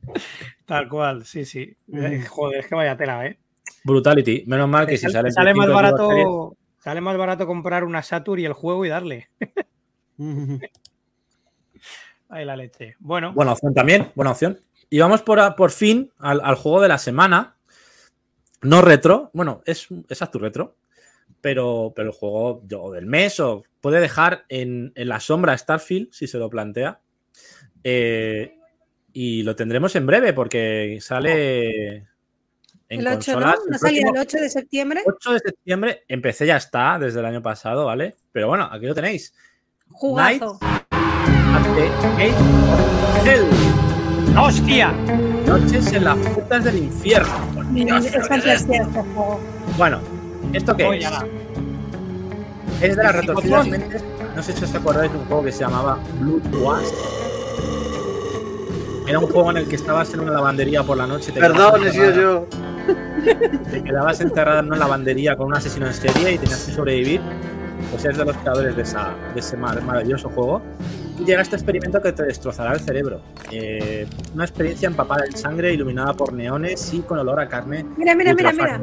tal 0.67 0.89
cual, 0.89 1.25
sí, 1.25 1.45
sí. 1.45 1.77
Eh, 1.93 2.25
Joder, 2.29 2.61
es 2.61 2.69
que 2.69 2.77
vaya 2.77 2.97
tela, 2.97 3.27
¿eh? 3.27 3.37
Brutality. 3.83 4.45
Menos 4.47 4.69
mal 4.69 4.87
que 4.87 4.97
si 4.97 5.11
sale, 5.11 5.33
sale, 5.33 5.53
más 5.53 5.67
5 5.67 5.81
y 5.81 5.85
Xbox 5.85 5.99
Series, 5.99 6.27
barato, 6.27 6.57
sale 6.79 7.01
más 7.01 7.17
barato 7.17 7.47
comprar 7.49 7.83
una 7.83 8.05
Saturn 8.05 8.41
y 8.41 8.45
el 8.45 8.53
juego 8.53 8.85
y 8.85 8.89
darle. 8.89 9.31
Ahí 12.29 12.45
la 12.45 12.55
leche. 12.55 12.95
Bueno, 13.01 13.33
Buena 13.33 13.51
opción 13.51 13.75
también, 13.75 14.13
buena 14.15 14.31
opción. 14.31 14.61
Y 14.91 15.01
vamos 15.01 15.23
por, 15.23 15.57
por 15.57 15.73
fin 15.73 16.13
al, 16.19 16.41
al 16.45 16.55
juego 16.55 16.81
de 16.83 16.89
la 16.89 16.99
semana. 16.99 17.56
No 18.67 18.83
retro, 18.83 19.31
bueno, 19.33 19.63
es 19.65 19.87
exacto 20.09 20.41
retro, 20.41 20.77
pero, 21.41 21.93
pero 21.95 22.09
el 22.09 22.15
juego 22.15 22.63
yo, 22.67 22.91
del 22.91 23.07
mes 23.07 23.39
o 23.39 23.63
puede 23.81 24.01
dejar 24.01 24.45
en, 24.49 24.93
en 24.97 25.09
la 25.09 25.21
sombra 25.21 25.57
Starfield 25.57 26.09
si 26.11 26.27
se 26.27 26.39
lo 26.39 26.51
plantea. 26.51 27.01
Eh, 27.85 28.59
y 29.13 29.45
lo 29.45 29.55
tendremos 29.55 29.95
en 29.95 30.07
breve 30.07 30.33
porque 30.33 30.99
sale 31.01 32.09
en 32.89 33.01
El 33.01 33.07
8, 33.07 33.13
¿no? 33.13 33.15
consolas 33.15 33.59
¿No 33.69 33.79
salía 33.79 34.01
próximo 34.03 34.15
el 34.15 34.27
8 34.27 34.39
de 34.39 34.51
septiembre? 34.51 35.03
8 35.07 35.33
de 35.33 35.39
septiembre. 35.39 36.05
Empecé 36.09 36.47
ya 36.47 36.57
está 36.57 36.99
desde 36.99 37.21
el 37.21 37.27
año 37.27 37.43
pasado, 37.43 37.87
¿vale? 37.87 38.17
Pero 38.33 38.49
bueno, 38.49 38.69
aquí 38.71 38.87
lo 38.87 38.95
tenéis. 38.95 39.33
Jugazo. 39.93 40.59
¡Hostia! 44.39 44.93
Noches 45.47 45.93
en 45.93 46.05
las 46.05 46.17
puertas 46.19 46.65
del 46.65 46.79
infierno. 46.79 47.33
Dios, 47.73 48.07
Es 48.07 48.29
fantasía 48.29 48.85
juego. 48.85 49.41
Bueno, 49.77 50.01
¿esto 50.53 50.77
qué 50.77 50.99
es? 50.99 51.07
Es 52.81 52.97
de 52.97 53.03
las 53.03 53.15
¿Es 53.15 53.21
retorcidas 53.21 53.67
mentes. 53.69 54.05
No 54.35 54.43
sé 54.43 54.53
si 54.53 54.65
os 54.65 54.75
acordáis 54.75 55.11
de 55.13 55.19
un 55.19 55.25
juego 55.25 55.45
que 55.45 55.53
se 55.53 55.61
llamaba 55.61 55.99
Blue 56.21 56.43
Wasp. 56.61 56.95
Era 59.09 59.19
un 59.19 59.27
juego 59.27 59.51
en 59.53 59.57
el 59.59 59.69
que 59.69 59.77
estabas 59.77 60.13
en 60.15 60.21
una 60.21 60.33
lavandería 60.33 60.83
por 60.83 60.97
la 60.97 61.07
noche. 61.07 61.33
te 61.33 61.41
Perdón, 61.41 61.87
he 61.87 61.93
sido 61.93 62.11
yo. 62.13 62.47
Te 63.71 63.83
quedabas 63.83 64.21
enterrado 64.21 64.61
en 64.61 64.67
una 64.67 64.77
lavandería 64.77 65.37
con 65.37 65.47
un 65.49 65.55
asesino 65.57 65.87
en 65.87 65.95
serie 65.95 66.33
y 66.33 66.39
tenías 66.39 66.65
que 66.65 66.73
sobrevivir. 66.73 67.21
Pues 67.91 68.05
eres 68.05 68.19
de 68.19 68.25
los 68.25 68.37
creadores 68.37 68.77
de, 68.77 68.83
esa, 68.83 69.15
de 69.35 69.41
ese 69.41 69.57
mar- 69.57 69.81
maravilloso 69.83 70.29
juego. 70.31 70.61
Y 71.19 71.25
llega 71.25 71.41
este 71.41 71.57
experimento 71.57 72.01
que 72.03 72.13
te 72.13 72.25
destrozará 72.25 72.73
el 72.75 72.81
cerebro. 72.81 73.21
Eh, 73.51 74.07
una 74.35 74.45
experiencia 74.45 74.87
empapada 74.87 75.25
en 75.25 75.37
sangre, 75.37 75.73
iluminada 75.73 76.13
por 76.13 76.33
neones 76.33 76.93
y 76.93 77.01
con 77.01 77.19
olor 77.19 77.41
a 77.41 77.49
carne 77.49 77.87
Mira, 77.97 78.15
mira, 78.15 78.35
mira, 78.35 78.53
mira. 78.53 78.81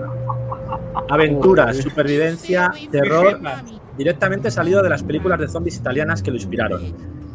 Aventura, 1.10 1.74
supervivencia, 1.74 2.72
terror, 2.92 3.40
directamente 3.98 4.50
salido 4.50 4.82
de 4.82 4.90
las 4.90 5.04
películas 5.04 5.40
de 5.40 5.48
zombies 5.48 5.78
italianas 5.78 6.24
que 6.24 6.32
lo 6.32 6.38
inspiraron. 6.38 6.82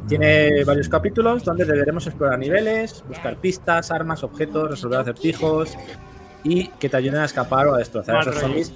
Tiene 0.09 0.65
varios 0.65 0.89
capítulos 0.89 1.45
donde 1.45 1.65
deberemos 1.65 2.07
explorar 2.07 2.39
niveles, 2.39 3.05
buscar 3.07 3.37
pistas, 3.37 3.91
armas, 3.91 4.25
objetos, 4.25 4.71
resolver 4.71 5.01
acertijos 5.01 5.77
y 6.43 6.69
que 6.69 6.89
te 6.89 6.97
ayuden 6.97 7.21
a 7.21 7.25
escapar 7.27 7.67
o 7.69 7.75
a 7.75 7.79
destrozar 7.79 8.17
a 8.17 8.21
esos 8.21 8.35
rollo. 8.35 8.47
zombies 8.47 8.73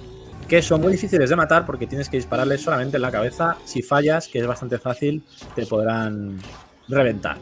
que 0.47 0.61
son 0.61 0.81
muy 0.81 0.91
difíciles 0.91 1.29
de 1.29 1.35
matar 1.35 1.65
porque 1.65 1.87
tienes 1.87 2.09
que 2.09 2.17
dispararles 2.17 2.61
solamente 2.61 2.97
en 2.97 3.01
la 3.01 3.11
cabeza. 3.11 3.57
Si 3.65 3.81
fallas, 3.81 4.27
que 4.27 4.39
es 4.39 4.47
bastante 4.47 4.77
fácil, 4.77 5.23
te 5.55 5.65
podrán 5.65 6.39
reventar. 6.87 7.37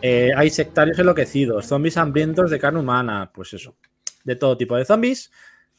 Eh, 0.00 0.30
hay 0.36 0.50
sectarios 0.50 0.98
enloquecidos, 0.98 1.66
zombies 1.66 1.96
hambrientos 1.96 2.50
de 2.50 2.58
carne 2.58 2.80
humana, 2.80 3.30
pues 3.32 3.52
eso, 3.54 3.76
de 4.24 4.36
todo 4.36 4.56
tipo 4.56 4.76
de 4.76 4.84
zombies. 4.84 5.30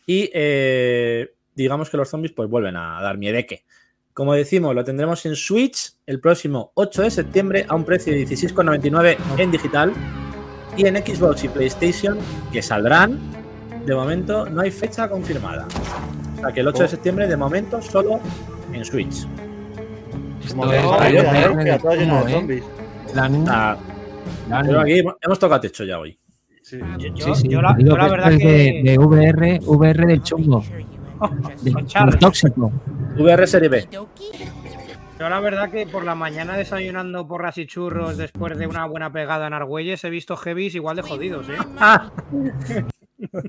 Y 0.06 0.30
eh, 0.34 1.34
digamos 1.56 1.90
que 1.90 1.98
los 1.98 2.10
zombies 2.10 2.34
pues 2.34 2.50
vuelven 2.50 2.76
a 2.78 3.02
dar 3.02 3.18
miedeque. 3.18 3.66
Como 4.14 4.34
decimos, 4.34 4.76
lo 4.76 4.84
tendremos 4.84 5.26
en 5.26 5.36
Switch 5.36 5.94
el 6.06 6.20
próximo 6.20 6.72
8 6.76 7.02
de 7.02 7.12
septiembre 7.12 7.66
a 7.68 7.76
un 7.76 7.84
precio 7.84 8.14
de 8.14 8.28
16,99 8.28 9.18
en 9.38 9.52
digital. 9.52 9.94
Y 10.78 10.86
en 10.88 10.96
Xbox 10.96 11.44
y 11.44 11.50
PlayStation, 11.50 12.18
que 12.52 12.62
saldrán, 12.62 13.20
de 13.86 13.94
momento 13.94 14.50
no 14.50 14.62
hay 14.62 14.72
fecha 14.72 15.08
confirmada. 15.10 15.68
Sea 16.44 16.52
que 16.54 16.60
el 16.60 16.68
8 16.68 16.84
de 16.84 16.88
septiembre, 16.90 17.28
de 17.28 17.38
momento, 17.38 17.82
solo 17.82 18.20
en 18.74 18.84
Switch. 18.84 19.26
Esto 20.44 20.74
es 20.74 20.82
¿eh? 20.84 22.64
Ah, 23.48 23.78
aquí 24.82 25.00
hemos 25.22 25.40
tocado 25.40 25.62
techo 25.62 25.84
ya 25.86 26.00
hoy. 26.00 26.18
Sí. 26.62 26.80
Yo, 26.98 27.16
Sí, 27.36 27.36
sí, 27.44 27.48
yo 27.50 27.62
la, 27.62 27.76
yo 27.78 27.94
verdad 27.96 28.32
es 28.34 28.40
que. 28.40 28.48
de, 28.48 28.82
de 28.92 28.98
VR, 28.98 29.60
VR 29.66 30.06
del 30.06 30.22
chungo, 30.24 30.64
de- 31.62 31.72
del 31.72 32.18
tóxico. 32.20 32.72
VR 33.18 33.46
Serie 33.48 33.70
B. 33.70 33.88
Yo 33.92 35.30
la 35.30 35.40
verdad 35.40 35.70
que 35.70 35.86
por 35.86 36.04
la 36.04 36.16
mañana 36.16 36.58
desayunando 36.58 37.26
porras 37.28 37.58
y 37.58 37.66
churros 37.68 38.18
después 38.18 38.58
de 38.58 38.68
una 38.68 38.86
buena 38.88 39.12
pegada 39.14 39.48
en 39.48 39.54
Argüelles 39.54 40.04
he 40.04 40.10
visto 40.10 40.36
heavies 40.36 40.76
igual 40.76 40.96
de 40.98 41.02
jodidos, 41.04 41.48
¿eh? 41.50 41.54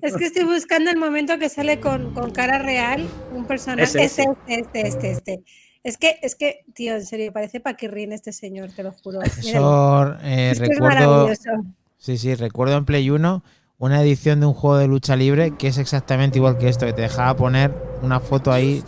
Es 0.03 0.17
que 0.17 0.27
estoy 0.27 0.45
buscando 0.45 0.91
el 0.91 0.97
momento 0.97 1.39
que 1.39 1.49
sale 1.49 1.81
con, 1.81 2.13
con 2.15 2.31
cara 2.31 2.59
real 2.59 3.07
un 3.35 3.47
personaje. 3.47 3.83
Este, 3.85 4.05
este, 4.05 4.25
este, 4.49 4.87
este, 4.87 5.11
este. 5.11 5.43
Es 5.83 5.99
que, 5.99 6.19
es 6.23 6.35
que, 6.35 6.65
tío, 6.75 6.95
en 6.95 7.05
serio, 7.05 7.33
parece 7.33 7.61
Paquirrín 7.61 8.13
este 8.13 8.33
señor, 8.33 8.71
te 8.75 8.83
lo 8.83 8.93
juro. 8.93 9.21
Eh, 9.23 10.51
Es 10.53 10.59
recuerdo. 10.59 10.85
maravilloso. 10.85 11.51
Sí, 11.99 12.17
sí, 12.17 12.35
recuerdo 12.35 12.77
en 12.77 12.85
Play 12.85 13.11
1 13.11 13.43
una 13.79 14.01
edición 14.01 14.41
de 14.41 14.47
un 14.47 14.55
juego 14.55 14.79
de 14.79 14.87
lucha 14.87 15.17
libre 15.17 15.53
que 15.59 15.69
es 15.69 15.79
exactamente 15.79 16.39
igual 16.39 16.57
que 16.57 16.69
esto, 16.69 16.87
que 16.87 16.93
te 16.93 17.03
dejaba 17.03 17.35
poner 17.37 17.75
una 18.03 18.21
foto 18.21 18.51
ahí 18.53 18.83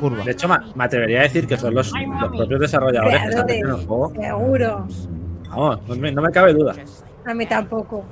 curva. 0.00 0.24
de 0.24 0.32
hecho, 0.32 0.48
me, 0.48 0.56
me 0.74 0.84
atrevería 0.84 1.20
a 1.20 1.22
decir 1.24 1.46
que 1.46 1.56
son 1.56 1.74
los, 1.74 1.92
los 1.92 2.36
propios 2.36 2.60
desarrolladores 2.60 3.20
que 3.22 3.28
están 3.28 3.50
el 3.50 3.72
juego. 3.86 4.12
Seguro. 4.14 4.88
Vamos, 5.50 5.88
no 5.88 5.96
me, 5.96 6.10
no 6.10 6.22
me 6.22 6.30
cabe 6.32 6.52
duda. 6.52 6.74
A 7.26 7.34
mí 7.34 7.46
tampoco. 7.46 8.04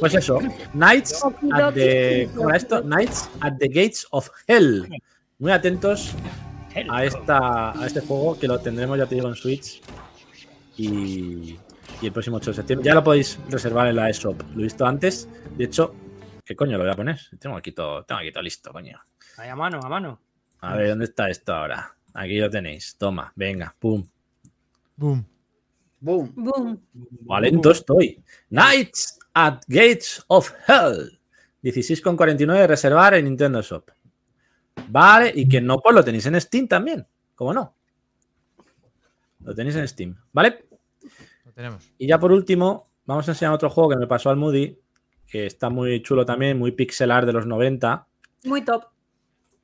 Pues 0.00 0.14
eso, 0.14 0.38
Knights 0.72 1.24
at 1.52 1.74
the, 1.74 2.28
¿cómo 2.34 2.48
era 2.48 2.58
esto? 2.58 2.82
Knights 2.82 3.30
at 3.40 3.54
the 3.58 3.68
Gates 3.68 4.06
of 4.10 4.28
Hell. 4.46 4.88
Muy 5.38 5.52
atentos 5.52 6.14
a, 6.88 7.04
esta, 7.04 7.78
a 7.78 7.86
este 7.86 8.00
juego 8.00 8.38
que 8.38 8.48
lo 8.48 8.58
tendremos, 8.58 8.98
ya 8.98 9.06
te 9.06 9.14
digo, 9.14 9.28
en 9.28 9.34
Switch. 9.34 9.80
Y, 10.76 11.58
y 12.00 12.06
el 12.06 12.12
próximo 12.12 12.36
8 12.36 12.50
de 12.50 12.54
septiembre. 12.56 12.86
Ya 12.86 12.94
lo 12.94 13.04
podéis 13.04 13.38
reservar 13.48 13.88
en 13.88 13.96
la 13.96 14.10
eShop. 14.10 14.40
Lo 14.54 14.60
he 14.60 14.64
visto 14.64 14.84
antes. 14.86 15.28
De 15.56 15.64
hecho, 15.64 15.94
¿qué 16.44 16.54
coño 16.54 16.76
lo 16.76 16.84
voy 16.84 16.92
a 16.92 16.96
poner? 16.96 17.18
Tengo 17.38 17.56
aquí 17.56 17.72
todo, 17.72 18.04
tengo 18.04 18.20
aquí 18.20 18.32
todo 18.32 18.42
listo, 18.42 18.72
coño. 18.72 18.98
Ahí 19.38 19.48
a 19.48 19.56
mano, 19.56 19.80
a 19.82 19.88
mano. 19.88 20.20
A 20.60 20.76
ver, 20.76 20.88
¿dónde 20.90 21.06
está 21.06 21.28
esto 21.28 21.54
ahora? 21.54 21.94
Aquí 22.14 22.38
lo 22.38 22.50
tenéis. 22.50 22.96
Toma, 22.98 23.32
venga, 23.36 23.74
pum. 23.78 24.06
Boom. 24.96 25.26
Boom. 26.00 26.32
Boom. 26.34 26.82
Valento 27.22 27.70
estoy. 27.70 28.22
Knights 28.48 29.15
at 29.36 29.60
Gates 29.68 30.24
of 30.28 30.50
Hell. 30.66 31.20
16,49 31.62 32.66
reservar 32.66 33.14
en 33.14 33.26
Nintendo 33.26 33.60
Shop. 33.60 33.84
Vale, 34.88 35.30
y 35.34 35.46
que 35.46 35.60
no, 35.60 35.78
pues 35.78 35.94
lo 35.94 36.02
tenéis 36.02 36.24
en 36.26 36.40
Steam 36.40 36.66
también. 36.66 37.06
¿Cómo 37.34 37.52
no? 37.52 37.76
Lo 39.40 39.54
tenéis 39.54 39.76
en 39.76 39.86
Steam, 39.86 40.16
¿vale? 40.32 40.64
Lo 41.44 41.52
tenemos. 41.52 41.92
Y 41.98 42.06
ya 42.06 42.18
por 42.18 42.32
último, 42.32 42.88
vamos 43.04 43.28
a 43.28 43.32
enseñar 43.32 43.52
otro 43.52 43.68
juego 43.68 43.90
que 43.90 43.96
me 43.96 44.06
pasó 44.06 44.30
al 44.30 44.36
Moody, 44.36 44.78
que 45.26 45.46
está 45.46 45.68
muy 45.68 46.02
chulo 46.02 46.24
también, 46.24 46.58
muy 46.58 46.72
pixelar 46.72 47.26
de 47.26 47.34
los 47.34 47.46
90. 47.46 48.06
Muy 48.44 48.64
top. 48.64 48.84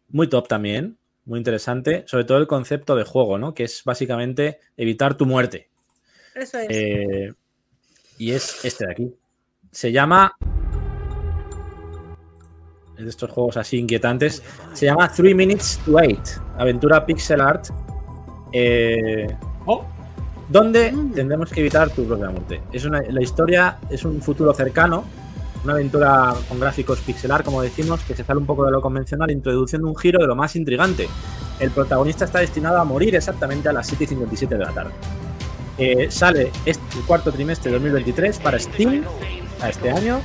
Muy 0.09 0.29
top 0.29 0.49
también, 0.49 0.99
muy 1.25 1.39
interesante. 1.39 2.05
Sobre 2.07 2.25
todo 2.25 2.37
el 2.39 2.47
concepto 2.47 2.95
de 2.95 3.05
juego, 3.05 3.39
¿no? 3.39 3.55
Que 3.55 3.65
es 3.65 3.85
básicamente 3.85 4.61
evitar 4.77 5.17
tu 5.17 5.25
muerte. 5.25 5.71
Eso 6.35 6.59
es. 6.59 6.69
Eh, 6.71 7.33
y 8.19 8.33
es 8.33 8.65
este 8.67 8.87
de 8.87 8.93
aquí. 8.93 9.22
Se 9.73 9.91
llama. 9.91 10.37
Es 12.97 13.05
de 13.05 13.11
estos 13.11 13.31
juegos 13.31 13.57
así 13.57 13.79
inquietantes. 13.79 14.43
Se 14.75 14.87
llama 14.87 15.11
Three 15.11 15.35
Minutes 15.35 15.81
to 15.85 15.99
Eight. 15.99 16.21
Aventura 16.59 17.05
pixel 17.05 17.41
art. 17.41 17.67
eh, 18.53 19.27
Oh, 19.65 19.85
donde 20.49 20.93
tendremos 21.15 21.51
que 21.51 21.61
evitar 21.61 21.89
tu 21.91 22.05
propia 22.05 22.29
muerte. 22.29 22.61
Es 22.73 22.85
una, 22.85 23.01
la 23.01 23.23
historia 23.23 23.79
es 23.89 24.05
un 24.05 24.21
futuro 24.21 24.53
cercano 24.53 25.05
Una 25.65 25.75
aventura 25.75 26.35
con 26.49 26.59
gráficos 26.59 26.99
pixelar, 27.01 27.45
como 27.45 27.63
decimos, 27.63 28.01
que 28.03 28.15
se 28.17 28.25
sale 28.25 28.41
un 28.41 28.47
poco 28.47 28.65
de 28.67 28.73
lo 28.73 28.81
convencional, 28.83 29.31
introduciendo 29.31 29.87
un 29.89 29.97
giro 29.97 30.19
de 30.21 30.27
lo 30.27 30.35
más 30.35 30.57
intrigante. 30.57 31.09
El 31.61 31.71
protagonista 31.71 32.25
está 32.25 32.41
destinado 32.41 32.79
a 32.79 32.85
morir 32.85 33.15
exactamente 33.15 33.69
a 33.69 33.73
las 33.73 33.87
7 33.87 34.05
y 34.05 34.07
57 34.09 34.59
de 34.59 34.65
la 34.65 34.73
tarde. 34.73 34.91
Eh, 35.79 36.11
sale 36.11 36.51
este 36.67 36.99
el 36.99 37.05
cuarto 37.07 37.31
trimestre 37.33 37.71
de 37.71 37.77
2023 37.79 38.39
para 38.41 38.59
Steam 38.59 39.05
a 39.63 39.69
este 39.69 39.91
año, 39.91 40.21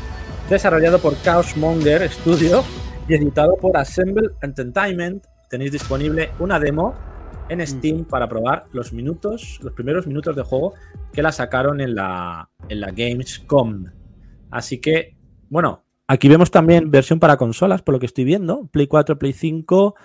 desarrollado 0.49 0.99
por 0.99 1.15
Chaos 1.21 1.55
Monger 1.57 2.09
Studio 2.09 2.63
y 3.07 3.13
editado 3.13 3.55
por 3.57 3.77
Assemble 3.77 4.29
Entertainment. 4.41 5.25
Tenéis 5.49 5.71
disponible 5.71 6.31
una 6.39 6.59
demo 6.59 6.95
en 7.49 7.65
Steam 7.65 8.05
para 8.05 8.27
probar 8.27 8.65
los 8.73 8.93
minutos, 8.93 9.59
los 9.61 9.73
primeros 9.73 10.07
minutos 10.07 10.35
de 10.35 10.41
juego 10.41 10.73
que 11.13 11.21
la 11.21 11.31
sacaron 11.31 11.81
en 11.81 11.93
la, 11.95 12.49
en 12.67 12.81
la 12.81 12.91
Gamescom. 12.91 13.85
Así 14.49 14.79
que, 14.79 15.15
bueno, 15.49 15.85
aquí 16.07 16.27
vemos 16.27 16.49
también 16.49 16.89
versión 16.89 17.19
para 17.19 17.38
consolas, 17.38 17.81
por 17.81 17.93
lo 17.93 17.99
que 17.99 18.07
estoy 18.07 18.23
viendo. 18.23 18.67
Play 18.67 18.88
4, 18.88 19.19
Play 19.19 19.33
5, 19.33 19.95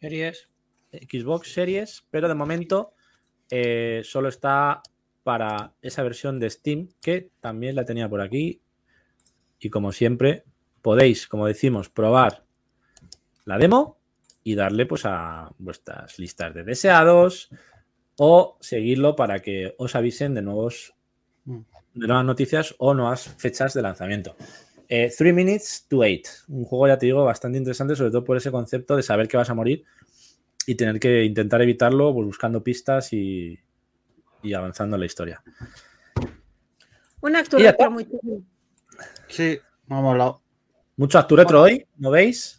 Series. 0.00 0.48
Xbox 0.92 1.52
Series, 1.52 2.06
pero 2.10 2.28
de 2.28 2.34
momento 2.34 2.92
eh, 3.50 4.02
solo 4.04 4.28
está 4.28 4.82
para 5.22 5.72
esa 5.80 6.02
versión 6.02 6.38
de 6.38 6.50
Steam, 6.50 6.88
que 7.00 7.30
también 7.40 7.74
la 7.74 7.84
tenía 7.84 8.08
por 8.08 8.20
aquí. 8.20 8.60
Y 9.62 9.70
como 9.70 9.92
siempre, 9.92 10.42
podéis, 10.82 11.28
como 11.28 11.46
decimos, 11.46 11.88
probar 11.88 12.44
la 13.44 13.58
demo 13.58 14.00
y 14.42 14.56
darle 14.56 14.86
pues 14.86 15.02
a 15.06 15.52
vuestras 15.58 16.18
listas 16.18 16.52
de 16.52 16.64
deseados 16.64 17.48
o 18.16 18.58
seguirlo 18.60 19.14
para 19.14 19.38
que 19.38 19.76
os 19.78 19.94
avisen 19.94 20.34
de 20.34 20.42
nuevos 20.42 20.94
de 21.44 22.06
nuevas 22.06 22.24
noticias 22.24 22.74
o 22.78 22.92
nuevas 22.92 23.28
fechas 23.38 23.72
de 23.74 23.82
lanzamiento. 23.82 24.34
3 24.88 25.20
Minutes 25.32 25.86
to 25.88 25.98
8, 26.00 26.30
un 26.48 26.64
juego 26.64 26.88
ya 26.88 26.98
te 26.98 27.06
digo 27.06 27.24
bastante 27.24 27.56
interesante, 27.56 27.94
sobre 27.94 28.10
todo 28.10 28.24
por 28.24 28.36
ese 28.36 28.50
concepto 28.50 28.96
de 28.96 29.02
saber 29.02 29.28
que 29.28 29.36
vas 29.36 29.48
a 29.48 29.54
morir 29.54 29.84
y 30.66 30.74
tener 30.74 30.98
que 30.98 31.24
intentar 31.24 31.62
evitarlo 31.62 32.12
pues, 32.12 32.26
buscando 32.26 32.62
pistas 32.64 33.12
y, 33.12 33.58
y 34.42 34.54
avanzando 34.54 34.96
en 34.96 35.00
la 35.00 35.06
historia. 35.06 35.42
Un 37.20 37.36
Y 37.56 37.62
ya 37.62 37.70
actor 37.70 37.70
está. 37.70 37.88
muy 37.88 38.04
chulo. 38.04 38.42
Sí, 39.28 39.58
me 39.86 39.96
ha 39.96 40.00
molado. 40.00 40.42
Mucho 40.96 41.18
Actu 41.18 41.36
Retro 41.36 41.62
hoy, 41.62 41.86
¿no 41.96 42.10
veis? 42.10 42.58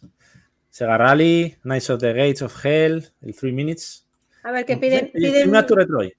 Sega 0.68 0.98
Rally, 0.98 1.56
Knights 1.62 1.90
of 1.90 2.00
the 2.00 2.12
Gates 2.12 2.42
of 2.42 2.64
Hell, 2.64 3.04
el 3.22 3.36
3 3.36 3.52
Minutes. 3.52 4.06
A 4.42 4.50
ver, 4.50 4.66
que 4.66 4.76
piden, 4.76 5.10
piden, 5.12 5.48
un 5.48 5.56
Actu 5.56 5.76
Retro 5.76 6.00
hoy. 6.00 6.12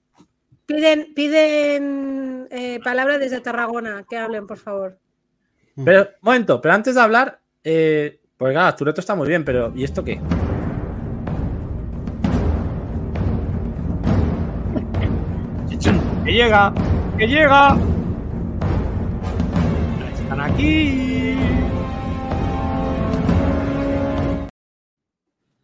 piden, 0.66 1.14
piden 1.14 2.48
eh, 2.50 2.80
palabras 2.84 3.20
desde 3.20 3.42
Tarragona, 3.42 4.06
que 4.10 4.18
hablen, 4.18 4.48
por 4.48 4.58
favor. 4.58 4.98
Pero, 5.84 6.08
momento, 6.22 6.62
pero 6.62 6.74
antes 6.74 6.96
de 6.96 7.02
hablar, 7.02 7.40
eh, 7.64 8.22
pues 8.38 8.54
claro, 8.54 8.68
Actu 8.68 8.86
Retro 8.86 9.02
está 9.02 9.14
muy 9.14 9.28
bien, 9.28 9.44
pero 9.44 9.74
¿y 9.76 9.84
esto 9.84 10.04
qué? 10.04 10.22
¡Que 16.26 16.32
llega! 16.32 16.74
¡Que 17.18 17.28
llega! 17.28 17.78
¡Están 20.46 20.54
aquí! 20.54 21.36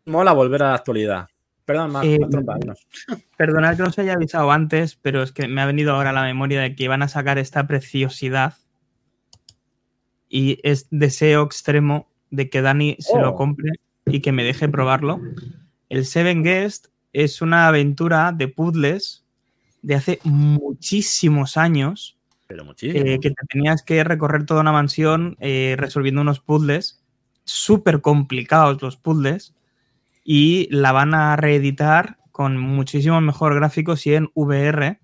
Mola 0.05 0.33
volver 0.33 0.63
a 0.63 0.69
la 0.69 0.75
actualidad. 0.75 1.27
Perdón, 1.65 1.91
más, 1.91 2.05
Eh. 2.05 2.19
Perdonad 3.37 3.75
que 3.77 3.83
no 3.83 3.89
os 3.89 3.99
haya 3.99 4.13
avisado 4.13 4.51
antes, 4.51 4.95
pero 4.95 5.21
es 5.23 5.31
que 5.31 5.47
me 5.47 5.61
ha 5.61 5.65
venido 5.65 5.93
ahora 5.93 6.09
a 6.09 6.13
la 6.13 6.23
memoria 6.23 6.61
de 6.61 6.75
que 6.75 6.85
iban 6.85 7.01
a 7.03 7.07
sacar 7.07 7.37
esta 7.37 7.67
preciosidad. 7.67 8.55
Y 10.27 10.59
es 10.63 10.87
deseo 10.89 11.43
extremo 11.43 12.07
de 12.29 12.49
que 12.49 12.61
Dani 12.61 12.97
se 12.99 13.17
Oh. 13.17 13.21
lo 13.21 13.35
compre 13.35 13.71
y 14.05 14.21
que 14.21 14.31
me 14.31 14.43
deje 14.43 14.67
probarlo. 14.69 15.19
El 15.89 16.05
Seven 16.05 16.43
Guest 16.43 16.87
es 17.13 17.41
una 17.41 17.67
aventura 17.67 18.31
de 18.31 18.47
puzzles 18.47 19.23
de 19.81 19.95
hace 19.95 20.19
muchísimos 20.23 21.57
años 21.57 22.17
Pero 22.51 22.65
muchísimo. 22.65 23.05
eh, 23.05 23.19
que 23.21 23.29
te 23.29 23.45
tenías 23.49 23.81
que 23.83 24.03
recorrer 24.03 24.45
toda 24.45 24.61
una 24.61 24.71
mansión 24.73 25.37
eh, 25.39 25.75
resolviendo 25.77 26.21
unos 26.21 26.41
puzzles, 26.41 27.01
súper 27.45 28.01
complicados 28.01 28.81
los 28.81 28.97
puzzles, 28.97 29.53
y 30.23 30.67
la 30.69 30.91
van 30.91 31.13
a 31.13 31.35
reeditar 31.35 32.17
con 32.31 32.57
muchísimos 32.57 33.21
mejor 33.21 33.55
gráficos 33.55 34.05
y 34.05 34.15
en 34.15 34.29
VR. 34.33 34.99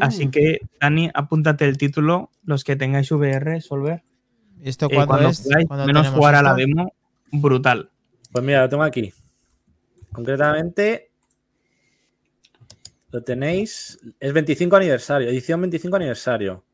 Así 0.00 0.26
Mm. 0.26 0.30
que, 0.30 0.58
Dani, 0.80 1.10
apúntate 1.14 1.64
el 1.66 1.78
título, 1.78 2.30
los 2.44 2.64
que 2.64 2.76
tengáis 2.76 3.10
VR, 3.12 3.60
Solver. 3.60 4.02
¿Esto 4.62 4.86
Eh, 4.90 4.94
cuando 4.94 5.28
es? 5.28 5.42
podáis, 5.42 5.66
¿Cuándo 5.68 5.86
menos 5.86 6.08
jugar 6.08 6.34
a 6.34 6.42
la 6.42 6.54
demo, 6.54 6.92
brutal. 7.32 7.90
Pues 8.32 8.44
mira, 8.44 8.62
lo 8.62 8.68
tengo 8.68 8.82
aquí. 8.82 9.12
Concretamente, 10.12 11.09
lo 13.12 13.22
tenéis. 13.22 13.98
Es 14.18 14.32
25 14.32 14.76
aniversario, 14.76 15.28
edición 15.28 15.60
25 15.60 15.96
aniversario. 15.96 16.64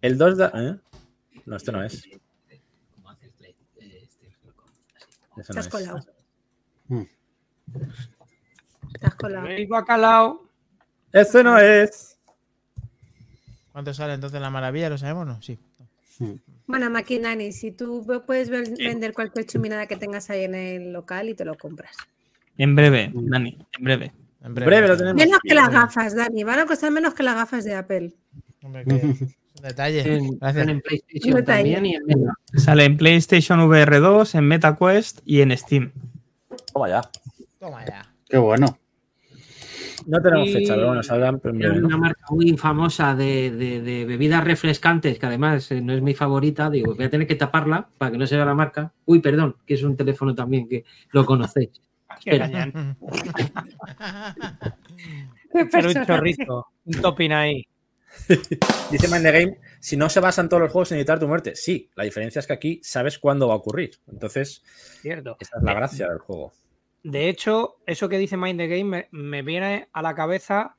El 0.00 0.18
2 0.18 0.36
de. 0.38 0.44
¿eh? 0.54 0.76
No, 1.46 1.56
este 1.56 1.72
no 1.72 1.82
es. 1.84 2.02
No 5.36 5.42
Estás 5.42 5.66
es. 5.66 5.68
colado. 5.68 6.00
Mm. 6.88 7.02
Estás 8.94 9.14
colado. 9.14 9.46
El 9.48 9.66
bacalao. 9.66 10.48
Este 11.12 11.42
no 11.42 11.58
es. 11.58 12.18
¿Cuánto 13.72 13.94
sale 13.94 14.14
entonces 14.14 14.40
la 14.40 14.50
maravilla? 14.50 14.90
¿Lo 14.90 14.98
sabemos 14.98 15.22
o 15.22 15.24
no? 15.26 15.42
Sí. 15.42 15.58
Bueno, 16.66 16.88
Maquinani, 16.90 17.52
si 17.52 17.72
tú 17.72 18.06
puedes 18.26 18.48
ven- 18.50 18.74
vender 18.74 19.12
cualquier 19.14 19.46
chuminada 19.46 19.86
que 19.86 19.96
tengas 19.96 20.28
ahí 20.30 20.44
en 20.44 20.54
el 20.54 20.92
local 20.92 21.28
y 21.30 21.34
te 21.34 21.44
lo 21.44 21.56
compras. 21.56 21.96
En 22.58 22.76
breve, 22.76 23.10
Dani, 23.14 23.58
en 23.78 23.84
breve. 23.84 24.12
En 24.44 24.54
Breve 24.54 24.88
lo 24.88 24.94
sí. 24.94 24.98
tenemos. 24.98 25.22
Menos 25.24 25.38
que 25.42 25.54
las 25.54 25.70
gafas, 25.70 26.16
Dani. 26.16 26.44
Van 26.44 26.58
a 26.60 26.66
costar 26.66 26.90
menos 26.90 27.14
que 27.14 27.22
las 27.22 27.34
gafas 27.36 27.64
de 27.64 27.74
Apple. 27.74 28.12
Hombre, 28.62 28.84
que- 28.84 29.14
detalle. 29.62 30.14
En, 30.16 30.38
Gracias. 30.38 30.68
en 30.68 30.80
PlayStation 30.80 31.34
detalle. 31.36 31.74
también 31.74 31.86
y 31.86 31.94
en 31.94 32.04
Meta. 32.06 32.34
Sale 32.56 32.84
en 32.84 32.96
PlayStation 32.96 33.60
VR 33.60 33.98
2, 34.00 34.34
en 34.34 34.44
MetaQuest 34.48 35.20
y 35.24 35.40
en 35.42 35.56
Steam. 35.56 35.92
Toma 36.72 36.88
ya. 36.88 37.02
Toma 37.60 37.84
ya. 37.86 38.02
Qué 38.28 38.38
bueno. 38.38 38.78
No 40.04 40.20
tenemos 40.20 40.48
Y- 40.48 40.52
fecha, 40.52 40.74
pero 40.74 40.88
bueno, 40.88 41.02
saldrán 41.04 41.36
Es 41.44 41.52
¿no? 41.80 41.86
una 41.86 41.96
marca 41.96 42.24
muy 42.30 42.56
famosa 42.56 43.14
de, 43.14 43.52
de- 43.52 43.80
de 43.82 44.04
bebidas 44.04 44.42
refrescantes, 44.42 45.16
que 45.16 45.26
además 45.26 45.70
eh, 45.70 45.80
no 45.80 45.92
es 45.92 46.02
mi 46.02 46.12
favorita. 46.14 46.68
Digo, 46.70 46.96
voy 46.96 47.04
a 47.04 47.10
tener 47.10 47.28
que 47.28 47.36
taparla 47.36 47.86
para 47.98 48.10
que 48.10 48.18
no 48.18 48.26
se 48.26 48.34
vea 48.34 48.44
la 48.44 48.54
marca. 48.54 48.92
Uy, 49.04 49.20
perdón, 49.20 49.54
que 49.64 49.74
es 49.74 49.82
un 49.84 49.96
teléfono 49.96 50.34
también 50.34 50.68
que 50.68 50.84
lo 51.12 51.24
conocéis. 51.24 51.70
Qué 55.52 55.66
Pero 55.70 55.88
un 55.88 56.06
chorrito. 56.06 56.66
Un 56.84 57.02
topping 57.02 57.32
ahí. 57.32 57.66
Dice 58.90 59.08
Mind 59.08 59.24
the 59.24 59.32
Game, 59.32 59.58
si 59.80 59.96
no 59.96 60.08
se 60.08 60.20
basan 60.20 60.48
todos 60.48 60.62
los 60.62 60.72
juegos 60.72 60.92
en 60.92 60.98
editar 60.98 61.18
tu 61.18 61.26
muerte. 61.26 61.56
Sí, 61.56 61.90
la 61.94 62.04
diferencia 62.04 62.40
es 62.40 62.46
que 62.46 62.52
aquí 62.52 62.80
sabes 62.82 63.18
cuándo 63.18 63.48
va 63.48 63.54
a 63.54 63.58
ocurrir. 63.58 63.98
Entonces, 64.10 64.62
Cierto. 65.00 65.36
esa 65.40 65.58
es 65.58 65.62
la 65.62 65.74
gracia 65.74 66.08
del 66.08 66.18
juego. 66.18 66.52
De 67.02 67.28
hecho, 67.28 67.76
eso 67.86 68.08
que 68.08 68.18
dice 68.18 68.36
Mind 68.36 68.60
the 68.60 68.68
Game 68.68 68.84
me, 68.84 69.08
me 69.10 69.42
viene 69.42 69.88
a 69.92 70.02
la 70.02 70.14
cabeza, 70.14 70.76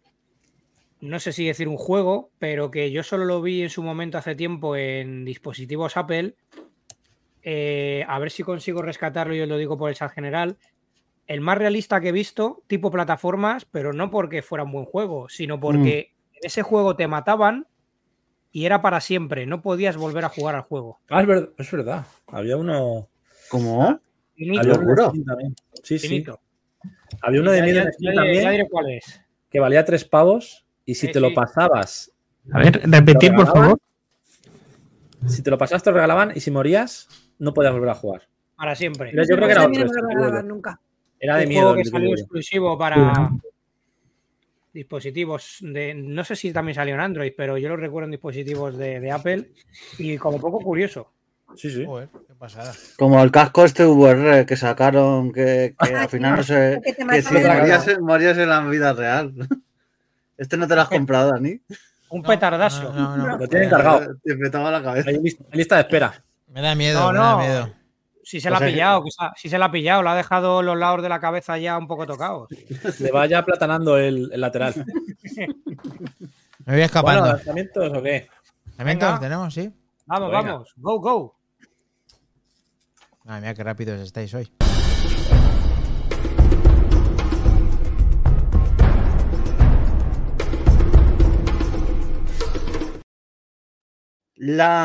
no 1.01 1.19
sé 1.19 1.33
si 1.33 1.45
decir 1.45 1.67
un 1.67 1.77
juego, 1.77 2.31
pero 2.39 2.71
que 2.71 2.91
yo 2.91 3.03
solo 3.03 3.25
lo 3.25 3.41
vi 3.41 3.61
en 3.61 3.69
su 3.69 3.83
momento 3.83 4.17
hace 4.17 4.35
tiempo 4.35 4.75
en 4.77 5.25
dispositivos 5.25 5.97
Apple. 5.97 6.35
Eh, 7.41 8.05
a 8.07 8.19
ver 8.19 8.31
si 8.31 8.43
consigo 8.43 8.81
rescatarlo 8.81 9.35
y 9.35 9.41
os 9.41 9.49
lo 9.49 9.57
digo 9.57 9.77
por 9.77 9.89
el 9.89 9.97
chat 9.97 10.13
general. 10.13 10.57
El 11.27 11.41
más 11.41 11.57
realista 11.57 12.01
que 12.01 12.09
he 12.09 12.11
visto, 12.11 12.63
tipo 12.67 12.91
plataformas, 12.91 13.65
pero 13.65 13.93
no 13.93 14.11
porque 14.11 14.41
fuera 14.41 14.63
un 14.65 14.71
buen 14.71 14.85
juego, 14.85 15.29
sino 15.29 15.59
porque 15.59 16.13
en 16.33 16.39
ese 16.43 16.61
juego 16.63 16.95
te 16.95 17.07
mataban 17.07 17.65
y 18.51 18.65
era 18.65 18.81
para 18.81 18.99
siempre, 19.01 19.45
no 19.45 19.61
podías 19.61 19.95
volver 19.97 20.25
a 20.25 20.29
jugar 20.29 20.55
al 20.55 20.61
juego. 20.61 20.99
Ah, 21.09 21.21
es 21.21 21.27
verdad. 21.27 21.49
Es 21.57 21.71
verdad. 21.71 22.05
Había 22.27 22.57
uno. 22.57 23.07
¿Cómo? 23.49 23.99
Finito. 24.35 25.13
Sí, 25.83 25.97
sí. 25.99 26.07
finito. 26.07 26.39
Había 27.21 27.41
uno 27.41 27.51
de 27.51 27.61
miedo 27.61 27.83
también 28.15 28.49
diré 28.51 28.67
cuál 28.69 28.89
es. 28.91 29.21
que 29.49 29.59
valía 29.59 29.85
tres 29.85 30.03
pavos. 30.05 30.65
Y 30.85 30.95
si 30.95 31.07
Sí, 31.07 31.13
te 31.13 31.19
lo 31.21 31.29
sí. 31.29 31.35
pasabas, 31.35 32.11
A 32.51 32.59
ver, 32.59 32.81
repetir, 32.83 33.31
¿Lo 33.31 33.37
por 33.37 33.47
favor. 33.53 33.79
si 35.27 35.41
te 35.41 35.49
lo 35.49 35.57
pasabas, 35.57 35.81
te 35.83 35.91
lo 35.91 35.95
regalaban. 35.95 36.33
Y 36.35 36.41
si 36.41 36.51
morías, 36.51 37.07
no 37.39 37.53
podías 37.53 37.71
volver 37.71 37.89
a 37.89 37.95
jugar. 37.95 38.23
Para 38.57 38.75
siempre. 38.75 39.11
Mira, 39.11 39.23
yo 39.23 39.35
creo 39.37 39.47
que 39.47 39.53
era 39.53 39.65
otro. 39.67 39.85
este, 39.85 40.43
nunca. 40.43 40.81
Era 41.23 41.37
de 41.37 41.43
un 41.43 41.49
miedo. 41.49 41.61
juego 41.69 41.77
que 41.77 41.85
salió 41.89 42.09
exclusivo 42.13 42.77
para 42.77 43.31
dispositivos 44.73 45.57
de. 45.61 45.93
No 45.93 46.23
sé 46.23 46.35
si 46.35 46.51
también 46.51 46.75
salió 46.75 46.95
en 46.95 46.99
Android, 47.01 47.31
pero 47.35 47.57
yo 47.57 47.69
lo 47.69 47.77
recuerdo 47.77 48.05
en 48.05 48.11
dispositivos 48.11 48.77
de, 48.77 48.99
de 48.99 49.11
Apple. 49.11 49.51
Y 49.97 50.17
como 50.17 50.39
poco 50.39 50.59
curioso. 50.59 51.11
Sí, 51.55 51.69
sí. 51.69 51.85
Joder, 51.85 52.09
qué 52.27 52.33
pasada. 52.33 52.73
Como 52.97 53.21
el 53.23 53.31
casco 53.31 53.63
este 53.63 53.85
VR 53.85 54.45
que 54.45 54.57
sacaron, 54.57 55.31
que, 55.31 55.75
que 55.79 55.95
al 55.95 56.09
final 56.09 56.37
no 56.37 56.43
sé. 56.43 56.81
Que 56.83 56.93
te 56.93 57.05
Que 57.05 57.21
si 57.21 57.33
morías, 57.35 57.87
en- 57.87 58.03
morías 58.03 58.37
en 58.37 58.49
la 58.49 58.61
vida 58.61 58.93
real. 58.93 59.33
Este 60.37 60.57
no 60.57 60.67
te 60.67 60.73
lo 60.75 60.81
has 60.81 60.89
comprado, 60.89 61.31
Dani. 61.31 61.61
Un 62.09 62.21
No, 62.21 62.27
petardazo. 62.27 62.91
No, 62.91 63.15
no, 63.17 63.27
no. 63.27 63.37
Lo 63.37 63.47
tienen 63.47 63.69
cargado. 63.69 64.15
Te 64.23 64.35
petaba 64.35 64.71
la 64.71 64.81
cabeza. 64.81 65.09
Hay 65.11 65.19
lista, 65.21 65.43
hay 65.51 65.57
lista 65.59 65.75
de 65.75 65.81
espera. 65.81 66.23
Me 66.47 66.61
da 66.61 66.73
miedo, 66.75 66.99
No, 66.99 67.11
me 67.13 67.17
da 67.19 67.31
no. 67.31 67.37
miedo. 67.39 67.73
Si 68.23 68.39
se 68.39 68.49
la 68.49 68.57
ha 68.57 68.59
pillado, 68.61 69.03
quizá- 69.03 69.33
si 69.35 69.49
se 69.49 69.57
la 69.57 69.65
ha 69.65 69.71
pillado, 69.71 70.01
le 70.01 70.09
ha 70.09 70.15
dejado 70.15 70.61
los 70.61 70.77
lados 70.77 71.01
de 71.03 71.09
la 71.09 71.19
cabeza 71.19 71.57
ya 71.57 71.77
un 71.77 71.87
poco 71.87 72.05
tocados. 72.07 72.47
Le 72.99 73.11
vaya 73.11 73.39
aplatanando 73.39 73.97
el, 73.97 74.29
el 74.31 74.41
lateral. 74.41 74.73
Me 75.35 75.45
voy 75.47 75.55
Bueno, 76.65 76.83
escapando. 76.85 77.25
¿lanzamientos 77.25 77.97
o 77.97 78.01
qué? 78.01 78.29
¿También 78.77 78.97
venga. 78.97 79.07
todos 79.07 79.19
tenemos? 79.19 79.53
Sí. 79.53 79.69
Vamos, 80.05 80.31
Venga. 80.31 80.41
vamos. 80.51 80.73
Go, 80.77 80.99
go. 80.99 81.35
Madre 83.25 83.41
mía, 83.41 83.53
qué 83.53 83.63
rápidos 83.63 83.99
estáis 84.01 84.33
hoy. 84.33 84.49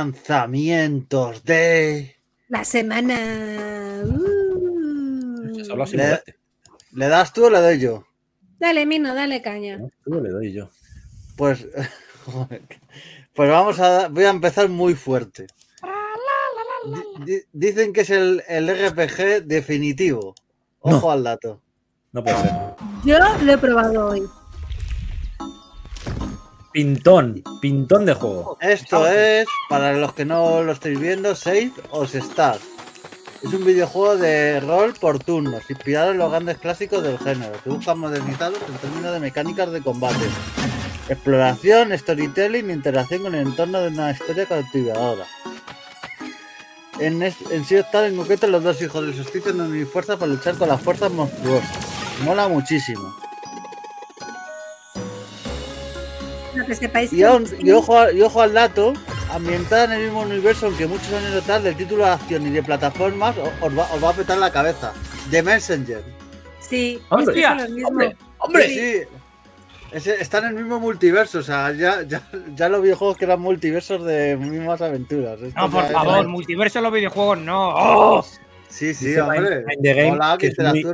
Lanzamientos 0.09 1.45
de. 1.45 2.17
La 2.49 2.65
semana. 2.65 3.15
Uh. 4.05 5.43
Le- 5.55 5.75
moverte. 5.75 6.37
¿Le 6.93 7.09
das 7.09 7.33
tú 7.33 7.47
o 7.47 7.51
le 7.51 7.61
doy 7.61 7.79
yo? 7.79 8.05
Dale, 8.59 8.87
Mino, 8.87 9.15
dale 9.15 9.43
caña. 9.43 9.79
¿no? 9.79 9.91
Tú 10.05 10.21
le 10.23 10.31
doy 10.31 10.53
yo. 10.53 10.69
Pues. 11.37 11.67
Pues 13.35 13.49
vamos 13.51 13.79
a. 13.79 14.09
Voy 14.09 14.25
a 14.25 14.31
empezar 14.31 14.69
muy 14.69 14.95
fuerte. 14.95 15.47
Di- 17.25 17.25
di- 17.25 17.43
Dicen 17.53 17.93
que 17.93 18.01
es 18.01 18.11
el, 18.11 18.43
el 18.49 18.69
RPG 18.69 19.45
definitivo. 19.47 20.35
Ojo 20.81 21.11
al 21.13 21.23
dato. 21.23 21.63
No 22.13 22.25
puede 22.25 22.37
ser. 22.39 22.51
Yo 23.05 23.17
lo 23.45 23.53
he 23.53 23.59
probado 23.59 24.09
hoy. 24.09 24.23
Pintón. 26.83 27.43
Pintón 27.61 28.07
de 28.07 28.15
juego. 28.15 28.57
Esto 28.61 29.05
es, 29.09 29.49
para 29.69 29.95
los 29.95 30.13
que 30.13 30.25
no 30.25 30.63
lo 30.63 30.71
estáis 30.71 31.01
viendo, 31.01 31.35
Save 31.35 31.73
os 31.91 32.15
Stars. 32.15 32.61
Es 33.43 33.53
un 33.53 33.65
videojuego 33.65 34.17
de 34.17 34.61
rol 34.61 34.95
por 35.01 35.19
turnos, 35.19 35.69
inspirado 35.69 36.13
en 36.13 36.19
los 36.19 36.31
grandes 36.31 36.59
clásicos 36.59 37.03
del 37.03 37.19
género, 37.19 37.55
que 37.65 37.71
buscan 37.71 37.99
modernizarlos 37.99 38.61
en 38.69 38.75
términos 38.77 39.13
de 39.13 39.19
mecánicas 39.19 39.73
de 39.73 39.81
combate, 39.83 40.25
exploración, 41.09 41.99
storytelling 41.99 42.71
e 42.71 42.75
interacción 42.75 43.23
con 43.25 43.35
el 43.35 43.49
entorno 43.49 43.81
de 43.81 43.89
una 43.89 44.13
historia 44.13 44.47
cautivadora. 44.47 45.25
En, 47.01 47.21
es- 47.25 47.35
en 47.51 47.65
Sea 47.65 47.81
of 47.81 47.87
Stars, 47.87 48.13
en 48.13 48.17
concreto, 48.19 48.47
los 48.47 48.63
dos 48.63 48.81
hijos 48.81 49.05
del 49.05 49.17
solsticio 49.17 49.53
no 49.53 49.65
unir 49.65 49.89
fuerzas 49.89 50.17
para 50.17 50.31
luchar 50.31 50.55
con 50.55 50.69
las 50.69 50.81
fuerzas 50.81 51.11
monstruosas. 51.11 51.77
Mola 52.23 52.47
muchísimo. 52.47 53.17
Que 56.69 56.75
sepáis 56.77 57.13
Y, 57.13 57.17
que- 57.19 57.25
aún- 57.27 57.47
y 57.59 57.71
ojo, 57.73 57.99
a- 57.99 58.13
y 58.13 58.23
ojo 58.23 58.41
al 58.43 58.53
dato, 58.53 58.93
ambientada 59.33 59.85
en 59.85 59.93
el 59.93 60.05
mismo 60.05 60.21
universo, 60.23 60.67
aunque 60.67 60.87
muchos 60.87 61.13
años 61.13 61.35
detrás 61.35 61.63
del 61.63 61.77
título 61.77 62.05
de 62.05 62.11
acción 62.11 62.47
y 62.47 62.51
de 62.51 62.63
plataformas, 62.63 63.35
os 63.61 63.77
va, 63.79 63.89
os 63.93 64.03
va 64.05 64.11
a 64.11 64.13
petar 64.15 64.39
la 64.39 64.53
cabeza. 64.53 64.93
The 65.31 65.43
Messenger. 65.43 66.03
Sí, 66.61 67.01
Hombre, 67.09 67.27
hostia, 67.29 67.55
lo 67.55 67.69
mismo. 67.71 67.89
hombre, 67.89 68.17
¡Hombre! 68.39 68.69
Sí, 68.69 69.01
ese- 69.93 70.21
está 70.23 70.39
en 70.39 70.45
el 70.47 70.55
mismo 70.55 70.79
multiverso, 70.81 71.39
o 71.39 71.43
sea, 71.43 71.73
ya, 71.73 72.03
ya, 72.03 72.23
ya 72.55 72.69
los 72.69 72.83
videojuegos 72.83 73.17
que 73.17 73.25
eran 73.25 73.41
multiversos 73.41 74.05
de 74.05 74.37
mismas 74.37 74.81
aventuras. 74.83 75.41
Esto 75.41 75.59
No, 75.61 75.71
por 75.71 75.81
ya 75.83 75.87
es- 75.89 75.93
favor, 75.95 76.29
multiverso 76.29 76.79
en 76.79 76.85
los 76.85 76.93
videojuegos 76.93 77.39
no. 77.39 77.71
¡Oh! 77.75 78.25
Sí, 78.69 78.93
sí, 78.95 79.17
hombre. 79.17 79.65
Game 79.81 80.11
Mola 80.11 80.37
que 80.39 80.53
muy- 80.59 80.85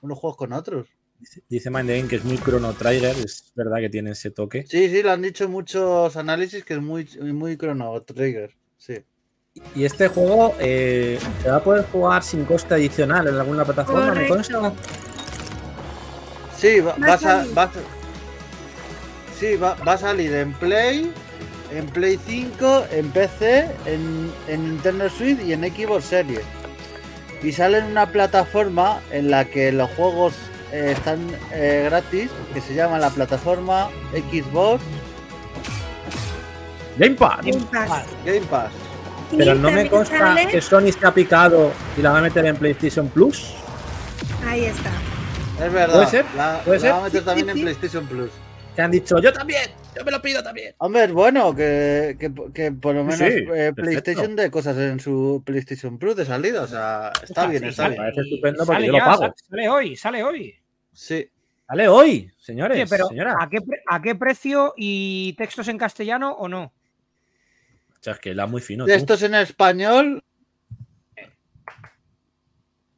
unos 0.00 0.18
juegos 0.18 0.36
con 0.36 0.52
otros. 0.52 0.86
Dice- 1.18 1.42
Dice 1.48 1.70
Mind 1.70 1.88
the 1.88 1.96
Game 1.96 2.08
que 2.08 2.16
es 2.16 2.24
muy 2.24 2.38
Chrono 2.38 2.72
Trigger. 2.74 3.16
Es 3.24 3.52
verdad 3.54 3.78
que 3.78 3.88
tiene 3.90 4.10
ese 4.12 4.30
toque. 4.30 4.64
Sí, 4.68 4.88
sí, 4.88 5.02
lo 5.02 5.10
han 5.12 5.22
dicho 5.22 5.48
muchos 5.48 6.16
análisis 6.16 6.64
que 6.64 6.74
es 6.74 6.80
muy, 6.82 7.08
muy 7.20 7.56
Chrono 7.56 8.00
Trigger. 8.02 8.54
Sí. 8.76 8.98
Y 9.74 9.84
este 9.84 10.06
juego 10.08 10.54
eh, 10.60 11.18
se 11.42 11.50
va 11.50 11.56
a 11.56 11.64
poder 11.64 11.84
jugar 11.90 12.22
sin 12.22 12.44
coste 12.44 12.74
adicional 12.74 13.26
en 13.26 13.34
alguna 13.34 13.64
plataforma, 13.64 14.14
me 14.14 14.28
consta. 14.28 14.58
Correcto. 14.60 14.82
Sí, 16.56 16.80
va, 16.80 16.92
a 16.92 17.14
a, 17.14 17.18
sa- 17.18 17.38
salir. 17.40 17.58
va 17.58 17.62
a- 17.64 17.70
sí, 19.38 19.56
va, 19.56 19.74
va 19.86 19.92
a 19.94 19.98
salir 19.98 20.32
en 20.34 20.52
Play, 20.54 21.12
en 21.72 21.86
Play 21.86 22.18
5, 22.24 22.86
en 22.92 23.10
PC, 23.10 23.68
en, 23.86 24.30
en 24.48 24.64
Nintendo 24.70 25.08
Switch 25.08 25.40
y 25.44 25.52
en 25.52 25.62
Xbox 25.62 26.04
Series. 26.04 26.42
Y 27.42 27.52
sale 27.52 27.78
en 27.78 27.84
una 27.86 28.10
plataforma 28.10 29.00
en 29.12 29.30
la 29.30 29.44
que 29.44 29.70
los 29.72 29.88
juegos 29.90 30.34
eh, 30.72 30.92
están 30.96 31.20
eh, 31.52 31.82
gratis, 31.86 32.30
que 32.52 32.60
se 32.60 32.74
llama 32.74 32.98
la 32.98 33.10
plataforma 33.10 33.88
Xbox. 34.12 34.82
Game 36.98 37.14
Pass. 37.14 37.40
Game 38.24 38.40
Pass. 38.50 38.70
Pero 39.36 39.54
Y 39.54 39.58
no 39.58 39.70
me 39.70 39.88
consta 39.88 40.18
sale- 40.18 40.48
que 40.48 40.60
Sony 40.60 40.90
se 40.98 41.06
ha 41.06 41.12
picado 41.12 41.70
y 41.96 42.02
la 42.02 42.10
va 42.12 42.18
a 42.18 42.22
meter 42.22 42.46
en 42.46 42.56
PlayStation 42.56 43.08
Plus. 43.08 43.54
Ahí 44.46 44.64
está. 44.64 44.90
Es 45.64 45.72
verdad. 45.72 45.94
¿Puede 45.94 46.06
ser? 46.06 46.24
La, 46.36 46.60
¿Puede 46.64 46.78
la 46.78 46.82
ser? 46.82 46.92
va 46.92 46.98
a 46.98 47.02
meter 47.02 47.20
Sí, 47.20 47.26
también 47.26 47.46
sí, 47.46 47.50
en 47.50 47.56
sí. 47.56 47.62
PlayStation 47.62 48.06
Plus. 48.06 48.30
Que 48.74 48.82
han 48.82 48.90
dicho, 48.90 49.18
yo 49.20 49.32
también, 49.32 49.70
yo 49.98 50.04
me 50.04 50.10
lo 50.10 50.22
pido 50.22 50.42
también. 50.42 50.74
Hombre, 50.78 51.04
es 51.04 51.12
bueno 51.12 51.54
que, 51.54 52.16
que, 52.18 52.32
que 52.54 52.72
por 52.72 52.94
lo 52.94 53.02
menos 53.04 53.18
Sí, 53.18 53.24
eh. 53.54 53.72
PlayStation 53.74 54.36
de 54.36 54.50
cosas 54.50 54.76
en 54.78 55.00
su 55.00 55.42
PlayStation 55.44 55.98
Plus 55.98 56.16
de 56.16 56.24
salida. 56.24 56.62
O 56.62 56.66
sea, 56.66 57.12
está 57.22 57.46
bien, 57.46 57.62
Sí, 57.62 57.68
está 57.68 57.82
sale. 57.84 57.94
bien. 57.94 58.02
parece 58.04 58.20
estupendo 58.22 58.58
porque 58.66 58.72
sale 58.74 58.86
yo 58.86 58.92
lo 58.92 58.98
pago. 58.98 59.22
sa- 59.22 59.34
Sale 59.50 59.68
hoy, 59.68 59.96
sale 59.96 60.22
hoy. 60.22 60.54
Sí. 60.92 61.28
Vale, 61.68 61.86
hoy, 61.88 62.32
señores, 62.38 62.88
pero 62.88 63.08
señora. 63.08 63.36
¿a 63.38 63.48
qué, 63.50 63.58
¿a 63.88 64.00
qué 64.00 64.14
precio 64.14 64.72
y 64.76 65.34
textos 65.36 65.68
en 65.68 65.76
castellano 65.76 66.32
o 66.32 66.48
no? 66.48 66.62
O 66.64 68.00
sea, 68.00 68.14
es 68.14 68.20
que 68.20 68.34
la 68.34 68.46
muy 68.46 68.62
fino. 68.62 68.86
Estos 68.86 69.22
en 69.22 69.34
español, 69.34 70.22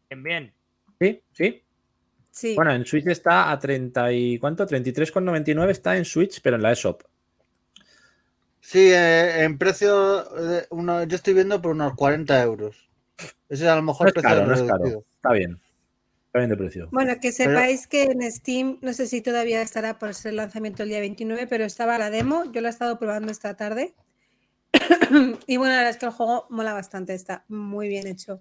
Bien, 0.08 0.22
bien. 0.22 0.54
Sí, 1.00 1.22
sí. 1.32 1.62
Sí. 2.40 2.54
Bueno, 2.54 2.72
en 2.72 2.86
Switch 2.86 3.06
está 3.06 3.50
a 3.50 3.58
30 3.58 4.12
y 4.14 4.38
¿cuánto? 4.38 4.66
33,99 4.66 5.68
está 5.68 5.94
en 5.98 6.06
Switch, 6.06 6.40
pero 6.40 6.56
en 6.56 6.62
la 6.62 6.72
eShop. 6.72 7.02
sí, 8.60 8.78
eh, 8.78 9.44
en 9.44 9.58
precio, 9.58 10.22
eh, 10.38 10.66
uno, 10.70 11.04
yo 11.04 11.16
estoy 11.16 11.34
viendo 11.34 11.60
por 11.60 11.72
unos 11.72 11.94
40 11.94 12.42
euros. 12.42 12.88
Ese 13.50 13.64
es 13.64 13.70
a 13.70 13.76
lo 13.76 13.82
mejor 13.82 14.06
No 14.06 14.08
es 14.08 14.14
precio 14.14 14.30
caro, 14.30 14.46
no 14.46 14.54
es 14.54 14.60
reducido. 14.60 14.78
caro. 14.78 15.04
Está 15.16 15.32
bien. 15.32 15.60
Está 16.28 16.38
bien 16.38 16.48
de 16.48 16.56
precio. 16.56 16.88
Bueno, 16.92 17.12
que 17.20 17.30
sepáis 17.30 17.86
que 17.86 18.04
en 18.04 18.32
Steam, 18.32 18.78
no 18.80 18.94
sé 18.94 19.06
si 19.06 19.20
todavía 19.20 19.60
estará 19.60 19.98
por 19.98 20.14
ser 20.14 20.30
el 20.30 20.36
lanzamiento 20.36 20.82
el 20.82 20.88
día 20.88 21.00
29, 21.00 21.46
pero 21.46 21.64
estaba 21.64 21.98
la 21.98 22.08
demo, 22.08 22.50
yo 22.52 22.62
la 22.62 22.68
he 22.68 22.70
estado 22.70 22.98
probando 22.98 23.30
esta 23.30 23.54
tarde. 23.54 23.94
y 25.46 25.58
bueno, 25.58 25.72
la 25.74 25.78
verdad 25.80 25.90
es 25.90 25.96
que 25.98 26.06
el 26.06 26.12
juego 26.12 26.46
mola 26.48 26.72
bastante, 26.72 27.12
está 27.12 27.44
muy 27.48 27.88
bien 27.88 28.06
hecho. 28.06 28.40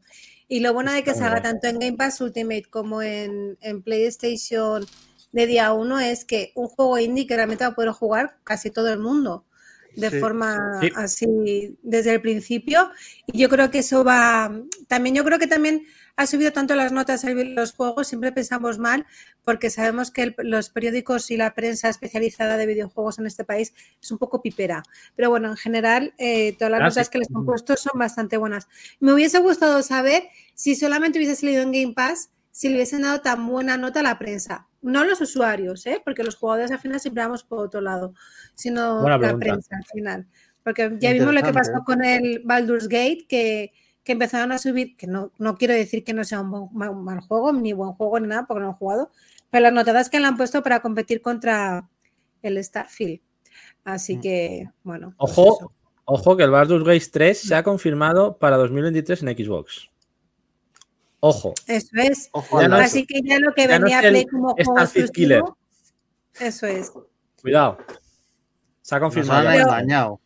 Y 0.50 0.60
lo 0.62 0.74
bueno 0.74 0.92
de 0.92 1.04
que 1.04 1.14
salga 1.14 1.42
tanto 1.42 1.68
en 1.68 1.80
Game 1.80 1.96
Pass 1.98 2.20
Ultimate 2.22 2.66
como 2.70 3.02
en, 3.02 3.58
en 3.62 3.82
PlayStation 3.84 4.86
de 5.32 5.46
día 5.46 5.72
1 5.74 6.00
es 6.00 6.26
que 6.26 6.52
un 6.56 6.68
juego 6.68 6.98
indie 6.98 7.28
que 7.28 7.36
realmente 7.36 7.64
va 7.64 7.70
a 7.70 7.76
poder 7.76 7.92
jugar 7.92 8.38
casi 8.44 8.72
todo 8.72 8.92
el 8.92 9.00
mundo 9.00 9.46
de 9.96 10.10
Sí. 10.10 10.20
forma 10.20 10.80
Sí. 10.82 10.90
así 10.96 11.78
desde 11.84 12.14
el 12.16 12.22
principio. 12.22 12.90
Y 13.28 13.38
yo 13.40 13.48
creo 13.48 13.70
que 13.70 13.80
eso 13.80 14.04
va. 14.04 14.52
También, 14.88 15.16
yo 15.16 15.24
creo 15.24 15.38
que 15.40 15.48
también 15.48 15.86
ha 16.22 16.28
subido 16.28 16.52
tanto 16.52 16.76
las 16.76 16.92
notas 16.92 17.24
en 17.24 17.56
los 17.56 17.72
juegos, 17.74 18.08
siempre 18.08 18.32
pensamos 18.34 18.78
mal, 18.78 19.06
porque 19.46 19.70
sabemos 19.70 20.12
que 20.12 20.24
el- 20.24 20.36
los 20.40 20.70
periódicos 20.70 21.32
y 21.32 21.38
la 21.38 21.54
prensa 21.54 21.88
especializada 21.88 22.58
de 22.58 22.66
videojuegos 22.66 23.20
en 23.20 23.26
este 23.26 23.46
país 23.46 23.74
es 24.02 24.12
un 24.12 24.18
poco 24.18 24.42
pipera. 24.42 24.84
Pero 25.16 25.30
bueno, 25.30 25.48
en 25.50 25.56
general, 25.58 26.14
eh, 26.18 26.54
todas 26.58 26.72
las 26.72 26.82
Ah, 26.82 26.84
notas 26.90 27.10
que 27.10 27.20
les 27.20 27.30
han 27.34 27.46
puesto 27.46 27.78
son 27.78 27.98
bastante 27.98 28.36
buenas. 28.38 28.68
Me 29.00 29.14
hubiese 29.14 29.40
gustado 29.40 29.82
saber 29.82 30.24
si 30.56 30.76
solamente 30.76 31.20
hubiese 31.20 31.36
salido 31.38 31.62
en 31.62 31.72
Game 31.72 31.94
Pass, 31.94 32.30
si 32.52 32.68
le 32.68 32.76
hubiesen 32.76 33.04
dado 33.04 33.22
tan 33.22 33.48
buena 33.48 33.78
nota 33.78 34.02
a 34.02 34.04
la 34.04 34.20
prensa. 34.20 34.68
No 34.82 35.06
los 35.06 35.22
usuarios, 35.22 35.86
¿eh? 35.86 36.02
porque 36.04 36.24
los 36.24 36.36
jugadores 36.36 36.72
al 36.72 36.80
final 36.80 37.00
siempre 37.00 37.24
vamos 37.24 37.44
por 37.46 37.60
otro 37.60 37.80
lado, 37.80 38.14
sino 38.56 39.00
Buena 39.02 39.18
la 39.18 39.20
pregunta. 39.20 39.46
prensa 39.46 39.76
al 39.78 39.86
final. 39.86 40.28
Porque 40.64 40.92
ya 41.00 41.14
vimos 41.14 41.34
lo 41.34 41.42
que 41.42 41.54
pasó 41.54 41.72
Interesante. 41.72 41.86
con 41.86 42.04
el 42.04 42.42
Baldur's 42.44 42.88
Gate, 42.90 43.26
que, 43.30 43.72
que 44.04 44.14
empezaron 44.14 44.52
a 44.52 44.58
subir, 44.58 44.96
que 44.98 45.08
no, 45.08 45.32
no 45.38 45.58
quiero 45.58 45.74
decir 45.74 46.04
que 46.04 46.14
no 46.14 46.24
sea 46.24 46.42
un, 46.42 46.70
mal 46.74 47.20
juego, 47.22 47.52
ni 47.54 47.74
buen 47.74 47.92
juego, 47.94 48.20
ni 48.20 48.28
nada, 48.28 48.46
porque 48.48 48.62
no 48.64 48.72
he 48.72 48.74
jugado, 48.74 49.12
pero 49.52 49.64
las 49.64 49.74
notadas 49.74 50.10
que 50.10 50.20
le 50.20 50.26
han 50.28 50.38
puesto 50.38 50.64
para 50.64 50.82
competir 50.82 51.22
contra 51.22 51.90
el 52.42 52.64
Starfield. 52.64 53.20
Así 53.84 54.18
Mm. 54.18 54.22
que, 54.22 54.70
bueno. 54.84 55.14
pues 55.18 55.32
Ojo, 55.38 55.58
eso. 55.60 55.72
ojo 56.06 56.38
que 56.38 56.44
el 56.44 56.52
Baldur's 56.52 56.84
Gate 56.84 57.10
3 57.12 57.40
se 57.40 57.56
ha 57.56 57.64
confirmado 57.64 58.38
para 58.38 58.58
2023 58.58 59.24
en 59.24 59.30
Xbox. 59.38 59.90
Ojo. 61.22 61.54
Eso 61.68 61.90
es. 61.96 62.30
Ojo 62.32 62.66
no. 62.68 62.76
Así 62.78 63.06
que 63.06 63.22
ya 63.22 63.40
lo 63.40 63.54
que 63.54 63.68
ya 63.68 63.78
no 63.80 63.84
venía 63.84 64.00
el 64.00 64.10
Play 64.12 64.26
como 64.26 64.50
juego 64.54 64.72
Starfield 64.74 65.06
exclusivo, 65.10 65.58
Eso 66.40 66.66
es. 66.68 66.92
Cuidado. 67.42 67.78
Se 68.82 68.96
ha 68.96 69.00
Nos 69.00 69.06
confirmado. 69.08 69.48
han 69.50 69.54
Pero- 69.58 69.68
engañado. 69.70 70.20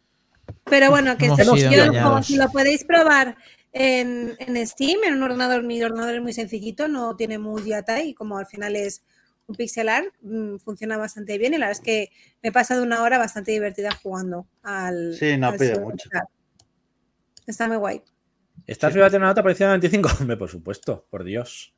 Pero 0.65 0.89
bueno, 0.91 1.17
que 1.17 1.25
este 1.27 1.45
juego, 1.45 2.21
si 2.23 2.35
lo 2.37 2.49
podéis 2.49 2.83
probar 2.85 3.35
en, 3.73 4.35
en 4.39 4.67
Steam, 4.67 5.03
en 5.05 5.15
un 5.15 5.23
ordenador, 5.23 5.63
mi 5.63 5.83
ordenador 5.83 6.15
es 6.15 6.21
muy 6.21 6.33
sencillito, 6.33 6.87
no 6.87 7.15
tiene 7.15 7.37
muy 7.37 7.63
yata 7.63 8.01
y 8.01 8.13
como 8.13 8.37
al 8.37 8.45
final 8.45 8.75
es 8.75 9.03
un 9.07 9.13
un 9.45 9.55
pixel 9.55 9.89
art, 9.89 10.07
mm, 10.21 10.57
funciona 10.57 10.97
bastante 10.97 11.37
bien 11.37 11.53
y 11.53 11.57
la 11.57 11.67
verdad 11.67 11.79
es 11.79 11.85
que 11.85 12.09
me 12.41 12.49
he 12.49 12.51
pasado 12.51 12.83
una 12.83 13.01
hora 13.03 13.17
bastante 13.17 13.51
divertida 13.51 13.89
jugando 14.01 14.47
al. 14.63 15.13
Sí, 15.15 15.37
no 15.37 15.49
al 15.49 15.57
pide 15.57 15.79
mucho. 15.79 16.09
Está 17.45 17.67
muy 17.67 17.77
guay. 17.77 18.01
¿Estás 18.65 18.91
arriba 18.91 19.09
de 19.09 19.17
una 19.17 19.27
nota 19.27 19.41
por 19.41 19.51
encima 19.51 19.71
de 19.71 19.77
95? 19.77 20.09
Hombre, 20.21 20.37
por 20.37 20.49
supuesto, 20.49 21.05
por 21.09 21.23
Dios. 21.23 21.73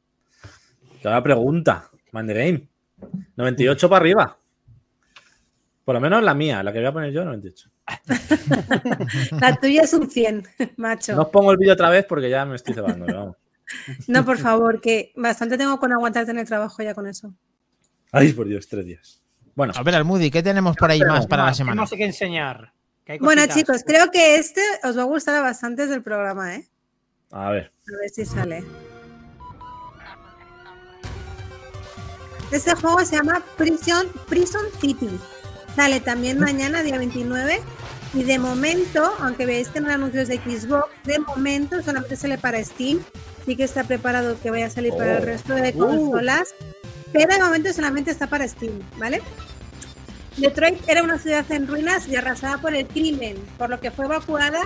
La 1.02 1.22
pregunta, 1.22 1.90
Mandergame. 2.12 2.68
98 3.36 3.90
para 3.90 4.00
arriba. 4.00 4.40
Por 5.84 5.96
lo 5.96 6.02
menos 6.02 6.24
la 6.24 6.34
mía, 6.34 6.64
la 6.64 6.72
que 6.72 6.80
voy 6.80 6.88
a 6.88 6.94
poner 6.94 7.12
yo, 7.12 7.26
98. 7.26 7.70
La 9.40 9.56
tuya 9.56 9.84
es 9.84 9.94
un 9.94 10.10
100, 10.10 10.48
macho. 10.78 11.16
No 11.16 11.24
os 11.24 11.30
pongo 11.30 11.52
el 11.52 11.57
vídeo 11.57 11.74
otra 11.74 11.90
vez 11.90 12.06
porque 12.06 12.30
ya 12.30 12.45
me 12.45 12.56
estoy 12.56 12.74
cebando, 12.74 13.06
vamos. 13.06 13.36
No, 14.07 14.24
por 14.24 14.38
favor, 14.38 14.80
que 14.80 15.12
bastante 15.16 15.57
tengo 15.57 15.80
con 15.80 15.91
aguantarte 15.91 16.32
en 16.32 16.40
el 16.40 16.45
trabajo 16.48 16.84
ya 16.84 16.94
con 16.94 17.07
eso. 17.07 17.34
Ay, 18.12 18.32
por 18.34 18.48
Dios, 18.48 18.68
tres 18.68 18.86
días. 18.86 19.22
Bueno, 19.56 19.74
A 19.76 19.84
ver, 19.84 19.95
Almudi, 19.95 20.30
¿qué 20.30 20.44
tenemos 20.44 20.76
por 20.76 20.91
ahí 20.91 20.99
más 20.99 21.28
para 21.28 21.45
la 21.45 21.52
¿Qué 21.52 21.56
semana? 21.57 21.82
más 21.82 21.91
hay 21.91 21.98
que 21.98 22.06
enseñar? 22.06 22.74
Que 23.03 23.14
hay 23.14 23.20
Bueno, 23.20 23.44
chicos, 23.48 23.84
creo 23.86 24.12
que 24.12 24.36
este 24.36 24.62
os 24.84 24.98
va 24.98 25.02
a 25.03 25.06
gustar 25.06 25.41
bastante 25.41 25.88
del 25.88 26.03
programa, 26.03 26.56
¿eh? 26.56 26.68
a 27.32 27.49
ver. 27.52 27.72
A 27.88 27.98
ver 28.02 28.10
si 28.10 28.26
sale. 28.26 28.64
Este 32.52 32.76
juego 32.76 33.03
se 33.03 33.16
llama 33.16 33.44
Prison, 33.57 34.07
Prison 34.28 34.66
City. 34.80 35.10
Sale 35.76 36.00
también 36.00 36.40
mañana, 36.40 36.84
día 36.84 36.98
29. 36.98 37.62
Y 38.14 38.24
de 38.24 38.40
momento, 38.40 39.14
aunque 39.20 39.46
veáis 39.46 39.68
que 39.68 39.82
no 39.82 39.90
hay 39.90 39.96
anuncios 39.96 40.30
de 40.30 40.38
Xbox, 40.38 40.88
de 41.04 41.20
momento 41.20 41.82
solamente 41.82 42.16
sale 42.16 42.38
para 42.38 42.64
Steam. 42.64 43.00
Sí 43.46 43.56
que 43.56 43.64
está 43.66 43.84
preparado 43.84 44.40
que 44.42 44.50
vaya 44.52 44.68
a 44.68 44.70
salir 44.70 44.94
para 44.94 45.18
el 45.18 45.24
Oh. 45.24 45.26
resto 45.26 45.54
de 45.54 45.74
Uh. 45.76 45.78
consolas. 45.80 46.56
Pero 47.12 47.34
de 47.34 47.40
momento 47.44 47.72
solamente 47.74 48.12
está 48.12 48.28
para 48.28 48.48
Steam, 48.48 48.74
¿vale? 48.98 49.22
Detroit 50.38 50.80
era 50.88 51.02
una 51.04 51.18
ciudad 51.18 51.50
en 51.52 51.68
ruinas 51.68 52.08
y 52.08 52.16
arrasada 52.16 52.58
por 52.58 52.76
el 52.76 52.86
crimen, 52.88 53.38
por 53.58 53.70
lo 53.70 53.80
que 53.80 53.90
fue 53.92 54.06
evacuada 54.06 54.60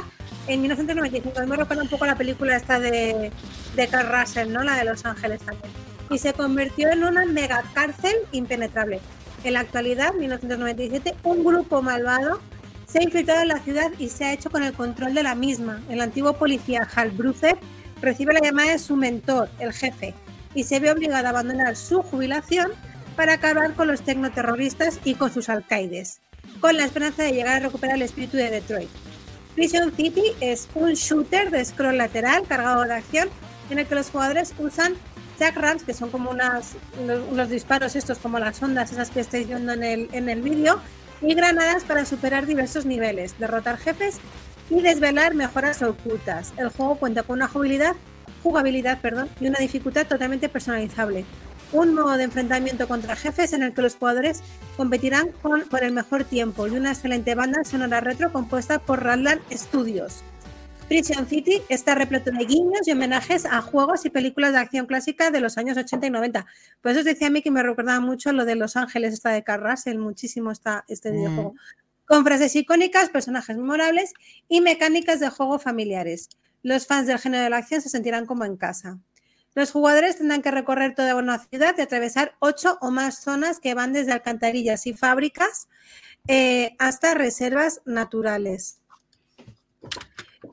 en 0.47 0.61
1995. 0.61 1.37
A 1.37 1.41
mí 1.43 1.47
me 1.49 1.57
recuerda 1.57 1.83
un 1.83 1.89
poco 1.89 2.05
la 2.07 2.15
película 2.15 2.55
esta 2.55 2.79
de, 2.79 3.31
de 3.75 3.87
Carl 3.87 4.09
Russell, 4.11 4.51
¿no? 4.51 4.63
La 4.63 4.75
de 4.77 4.85
Los 4.85 5.05
Ángeles 5.05 5.41
también. 5.41 5.71
Y 6.09 6.17
se 6.17 6.33
convirtió 6.33 6.89
en 6.89 7.03
una 7.03 7.23
mega 7.25 7.63
cárcel 7.75 8.15
impenetrable. 8.31 8.99
En 9.43 9.53
la 9.53 9.61
actualidad, 9.61 10.13
1997, 10.13 11.15
un 11.23 11.43
grupo 11.43 11.81
malvado 11.81 12.39
se 12.87 12.99
ha 12.99 13.03
infiltrado 13.03 13.41
en 13.41 13.49
la 13.49 13.59
ciudad 13.59 13.91
y 13.97 14.09
se 14.09 14.25
ha 14.25 14.33
hecho 14.33 14.49
con 14.49 14.63
el 14.63 14.73
control 14.73 15.13
de 15.13 15.23
la 15.23 15.35
misma. 15.35 15.81
El 15.89 16.01
antiguo 16.01 16.33
policía 16.33 16.87
Hal 16.95 17.11
Bruther 17.11 17.57
recibe 18.01 18.33
la 18.33 18.41
llamada 18.41 18.71
de 18.71 18.79
su 18.79 18.95
mentor, 18.95 19.49
el 19.59 19.71
jefe, 19.73 20.13
y 20.55 20.63
se 20.63 20.79
ve 20.79 20.91
obligado 20.91 21.27
a 21.27 21.29
abandonar 21.29 21.75
su 21.75 22.01
jubilación 22.01 22.71
para 23.15 23.33
acabar 23.33 23.73
con 23.75 23.87
los 23.87 24.01
tecnoterroristas 24.01 24.99
y 25.03 25.15
con 25.15 25.31
sus 25.31 25.49
alcaides, 25.49 26.21
con 26.59 26.77
la 26.77 26.85
esperanza 26.85 27.23
de 27.23 27.33
llegar 27.33 27.57
a 27.57 27.65
recuperar 27.65 27.95
el 27.95 28.01
espíritu 28.01 28.37
de 28.37 28.49
Detroit. 28.49 28.89
Prison 29.55 29.93
City 29.95 30.23
es 30.41 30.67
un 30.73 30.93
shooter 30.93 31.51
de 31.51 31.63
scroll 31.63 31.97
lateral 31.97 32.43
cargado 32.47 32.83
de 32.83 32.93
acción 32.93 33.29
en 33.69 33.79
el 33.79 33.87
que 33.87 33.95
los 33.95 34.09
jugadores 34.09 34.53
usan 34.57 34.95
Jack 35.39 35.55
Rams, 35.55 35.83
que 35.83 35.93
son 35.93 36.11
como 36.11 36.29
unas, 36.29 36.75
los, 37.33 37.49
disparos 37.49 37.95
estos, 37.95 38.17
como 38.17 38.39
las 38.39 38.61
ondas 38.61 38.91
esas 38.91 39.09
que 39.09 39.21
estáis 39.21 39.47
viendo 39.47 39.71
en 39.73 39.83
el, 39.83 40.09
en 40.11 40.29
el 40.29 40.41
vídeo, 40.41 40.79
y 41.21 41.33
granadas 41.33 41.83
para 41.83 42.05
superar 42.05 42.45
diversos 42.45 42.85
niveles, 42.85 43.37
derrotar 43.39 43.77
jefes 43.77 44.19
y 44.69 44.81
desvelar 44.81 45.35
mejoras 45.35 45.81
ocultas. 45.81 46.53
El 46.57 46.69
juego 46.69 46.95
cuenta 46.95 47.23
con 47.23 47.37
una 47.37 47.47
jugabilidad, 47.47 47.95
jugabilidad 48.43 49.01
perdón, 49.01 49.29
y 49.39 49.47
una 49.47 49.59
dificultad 49.59 50.07
totalmente 50.07 50.49
personalizable. 50.49 51.25
Un 51.71 51.93
modo 51.93 52.17
de 52.17 52.23
enfrentamiento 52.23 52.87
contra 52.87 53.15
jefes 53.15 53.53
en 53.53 53.63
el 53.63 53.73
que 53.73 53.81
los 53.81 53.95
jugadores 53.95 54.41
competirán 54.75 55.29
con, 55.41 55.61
por 55.63 55.83
el 55.83 55.93
mejor 55.93 56.23
tiempo 56.23 56.67
y 56.67 56.71
una 56.71 56.91
excelente 56.91 57.35
banda 57.35 57.63
sonora 57.63 58.01
retro 58.01 58.31
compuesta 58.31 58.79
por 58.79 59.03
Radland 59.03 59.41
Studios. 59.51 60.23
Prison 60.89 61.27
City 61.27 61.61
está 61.69 61.93
repleto 61.93 62.31
de 62.31 62.45
guiños 62.45 62.87
y 62.87 62.91
homenajes 62.91 63.45
a 63.45 63.61
juegos 63.61 64.05
y 64.05 64.09
películas 64.09 64.53
de 64.53 64.57
acción 64.57 64.87
clásica 64.87 65.29
de 65.29 65.39
los 65.39 65.59
años 65.59 65.77
80 65.77 66.07
y 66.07 66.09
90. 66.09 66.47
Por 66.81 66.91
eso 66.91 67.01
os 67.01 67.05
decía 67.05 67.27
a 67.27 67.29
mí 67.29 67.43
que 67.43 67.51
me 67.51 67.61
recordaba 67.61 67.99
mucho 67.99 68.33
lo 68.33 68.43
de 68.43 68.55
Los 68.55 68.75
Ángeles, 68.75 69.13
esta 69.13 69.29
de 69.29 69.43
Carl 69.43 69.69
Russell, 69.69 69.99
muchísimo 69.99 70.49
está 70.49 70.85
este 70.87 71.11
videojuego. 71.11 71.53
Con 72.07 72.25
frases 72.25 72.55
icónicas, 72.55 73.09
personajes 73.09 73.55
memorables 73.55 74.13
y 74.47 74.61
mecánicas 74.61 75.19
de 75.19 75.29
juego 75.29 75.59
familiares. 75.59 76.29
Los 76.63 76.87
fans 76.87 77.05
del 77.05 77.19
género 77.19 77.43
de 77.43 77.51
la 77.51 77.57
acción 77.57 77.81
se 77.81 77.89
sentirán 77.89 78.25
como 78.25 78.43
en 78.43 78.57
casa. 78.57 78.97
Los 79.53 79.71
jugadores 79.71 80.17
tendrán 80.17 80.41
que 80.41 80.49
recorrer 80.49 80.95
toda 80.95 81.13
una 81.13 81.37
ciudad 81.37 81.75
y 81.77 81.81
atravesar 81.81 82.33
ocho 82.39 82.79
o 82.81 82.89
más 82.89 83.19
zonas 83.19 83.59
que 83.59 83.75
van 83.75 83.93
desde 83.93 84.11
alcantarillas 84.11 84.87
y 84.87 84.93
fábricas 84.93 85.67
eh, 86.27 86.75
hasta 86.79 87.13
reservas 87.13 87.81
naturales. 87.85 88.79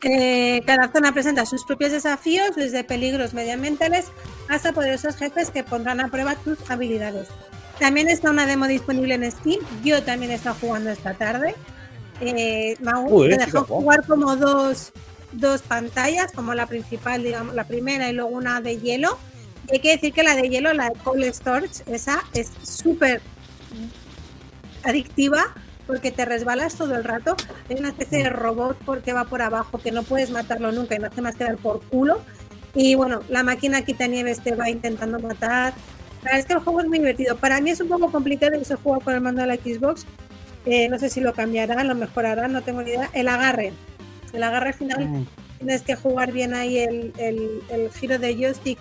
Eh, 0.02 0.62
cada 0.66 0.92
zona 0.92 1.12
presenta 1.12 1.46
sus 1.46 1.64
propios 1.64 1.92
desafíos, 1.92 2.54
desde 2.54 2.84
peligros 2.84 3.34
medioambientales 3.34 4.06
hasta 4.48 4.72
poderosos 4.72 5.16
jefes 5.16 5.50
que 5.50 5.64
pondrán 5.64 6.00
a 6.00 6.08
prueba 6.08 6.34
tus 6.36 6.58
habilidades. 6.70 7.28
También 7.78 8.08
está 8.08 8.30
una 8.30 8.46
demo 8.46 8.66
disponible 8.66 9.14
en 9.14 9.30
Steam. 9.30 9.60
Yo 9.84 10.02
también 10.02 10.32
he 10.32 10.34
estado 10.34 10.56
jugando 10.60 10.90
esta 10.90 11.14
tarde. 11.14 11.54
Eh, 12.20 12.76
me 12.80 12.90
ha- 12.90 12.98
Uy, 13.00 13.28
dejó 13.28 13.64
jugar 13.64 14.06
como 14.06 14.36
dos, 14.36 14.92
dos 15.32 15.62
pantallas, 15.62 16.32
como 16.32 16.54
la 16.54 16.66
principal, 16.66 17.22
digamos, 17.22 17.54
la 17.54 17.64
primera 17.64 18.08
y 18.08 18.12
luego 18.12 18.30
una 18.30 18.60
de 18.60 18.78
hielo. 18.78 19.18
Y 19.68 19.74
hay 19.74 19.80
que 19.80 19.90
decir 19.92 20.12
que 20.12 20.22
la 20.22 20.34
de 20.36 20.48
hielo, 20.48 20.72
la 20.72 20.90
de 20.90 20.94
Cold 21.02 21.24
Storage, 21.34 21.82
esa 21.86 22.22
es 22.32 22.50
súper 22.62 23.20
adictiva 24.84 25.42
porque 25.86 26.10
te 26.10 26.24
resbalas 26.24 26.74
todo 26.76 26.94
el 26.96 27.04
rato. 27.04 27.36
Hay 27.70 27.76
una 27.76 27.88
especie 27.90 28.22
de 28.24 28.30
robot 28.30 28.76
porque 28.84 29.12
va 29.12 29.24
por 29.24 29.42
abajo 29.42 29.78
que 29.78 29.92
no 29.92 30.02
puedes 30.02 30.30
matarlo 30.30 30.72
nunca 30.72 30.94
y 30.94 30.98
no 30.98 31.06
hace 31.06 31.22
más 31.22 31.36
que 31.36 31.44
dar 31.44 31.56
por 31.56 31.82
culo. 31.82 32.20
Y 32.74 32.94
bueno, 32.94 33.20
la 33.28 33.42
máquina 33.42 33.82
quitanieves 33.82 34.40
te 34.40 34.54
va 34.54 34.68
intentando 34.68 35.18
matar. 35.20 35.72
La 36.22 36.32
verdad 36.32 36.38
es 36.40 36.46
que 36.46 36.52
el 36.54 36.58
juego 36.60 36.80
es 36.80 36.86
muy 36.86 36.98
divertido. 36.98 37.36
Para 37.36 37.60
mí 37.60 37.70
es 37.70 37.80
un 37.80 37.88
poco 37.88 38.10
complicado 38.10 38.56
y 38.60 38.64
se 38.64 38.74
juega 38.74 39.00
con 39.00 39.14
el 39.14 39.20
mando 39.20 39.40
de 39.42 39.46
la 39.46 39.54
Xbox. 39.56 40.04
Eh, 40.66 40.88
no 40.88 40.98
sé 40.98 41.08
si 41.08 41.20
lo 41.20 41.32
cambiarán, 41.32 41.86
lo 41.86 41.94
mejorarán, 41.94 42.52
no 42.52 42.62
tengo 42.62 42.82
ni 42.82 42.90
idea. 42.90 43.08
El 43.12 43.28
agarre. 43.28 43.72
El 44.32 44.42
agarre 44.42 44.72
final 44.72 45.08
Mm. 45.08 45.26
tienes 45.58 45.82
que 45.82 45.94
jugar 45.94 46.32
bien 46.32 46.52
ahí 46.54 46.78
el, 46.78 47.12
el- 47.18 47.62
el 47.70 47.90
giro 47.92 48.18
de 48.18 48.34
joystick 48.34 48.78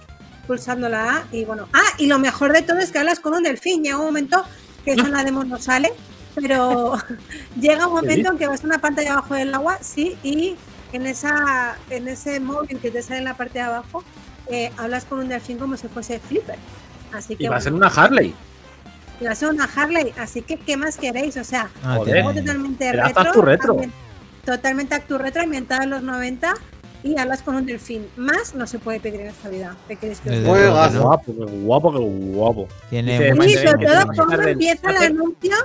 pulsando 0.48 0.90
la 0.90 1.18
A. 1.18 1.24
Y 1.32 1.46
bueno, 1.46 1.68
ah, 1.74 1.84
y 2.00 2.08
lo 2.08 2.18
mejor 2.20 2.52
de 2.52 2.64
todo 2.64 2.80
es 2.80 2.92
que 2.92 2.98
hablas 3.00 3.20
con 3.20 3.34
un 3.36 3.44
delfín. 3.44 3.84
Llega 3.84 3.98
un 4.00 4.06
momento 4.06 4.44
que 4.84 4.94
eso 4.94 5.06
en 5.06 5.12
la 5.14 5.24
demo 5.24 5.44
no 5.44 5.58
sale, 5.60 5.94
pero 6.36 6.94
llega 7.60 7.88
un 7.88 7.94
momento 7.94 8.32
en 8.32 8.38
que 8.38 8.48
vas 8.48 8.64
a 8.64 8.68
una 8.68 8.80
pantalla 8.80 9.14
abajo 9.14 9.34
del 9.36 9.54
agua, 9.54 9.78
sí, 9.82 10.18
y 10.24 10.56
en, 10.94 11.06
esa, 11.08 11.78
en 11.90 12.08
ese 12.08 12.40
móvil 12.40 12.80
que 12.80 12.92
te 12.92 13.02
sale 13.02 13.20
en 13.20 13.26
la 13.26 13.36
parte 13.36 13.60
de 13.60 13.66
abajo, 13.66 14.04
eh, 14.48 14.72
hablas 14.78 15.06
con 15.06 15.20
un 15.20 15.30
delfín 15.30 15.58
como 15.58 15.76
si 15.78 15.88
fuese 15.88 16.20
Flipper. 16.20 16.58
Así 17.14 17.36
que 17.36 17.46
Y 17.46 17.48
va 17.48 17.58
a 17.58 17.62
ser 17.62 17.74
una 17.74 17.88
Harley. 17.88 18.34
y 19.20 19.26
va 19.26 19.32
a 19.32 19.36
ser 19.36 19.50
una 19.50 19.66
Harley, 19.74 20.14
así 20.18 20.42
que 20.42 20.58
¿qué 20.58 20.76
más 20.78 20.98
queréis? 20.98 21.38
O 21.38 21.44
sea, 21.44 21.70
Ah, 21.84 21.98
totalmente 21.98 22.92
retro, 22.92 23.78
totalmente 24.46 24.94
actu 24.96 25.18
retro, 25.18 25.42
ambientado 25.42 25.84
en 25.84 25.90
los 25.90 26.04
90 26.04 26.54
y 27.04 27.18
hablas 27.18 27.42
con 27.42 27.56
un 27.56 27.66
delfín. 27.66 28.08
Más 28.18 28.56
no 28.56 28.68
se 28.68 28.80
puede 28.80 29.00
pedir 29.00 29.22
en 29.22 29.28
esta 29.28 29.48
vida. 29.50 29.76
¿Qué 29.88 29.96
queréis 29.96 30.20
que 30.20 30.30
os 30.30 30.36
diga? 30.36 30.88
Guapo, 31.00 31.34
qué 31.36 31.46
guapo, 31.46 31.94
qué 31.94 32.00
guapo. 32.00 32.68
Tiene 32.90 33.30
Mandarín, 33.34 33.58
sobre 33.70 33.86
todo 33.86 34.08
cómo 34.18 34.42
empieza 34.42 34.90
el 34.92 34.98
anuncio, 34.98 35.56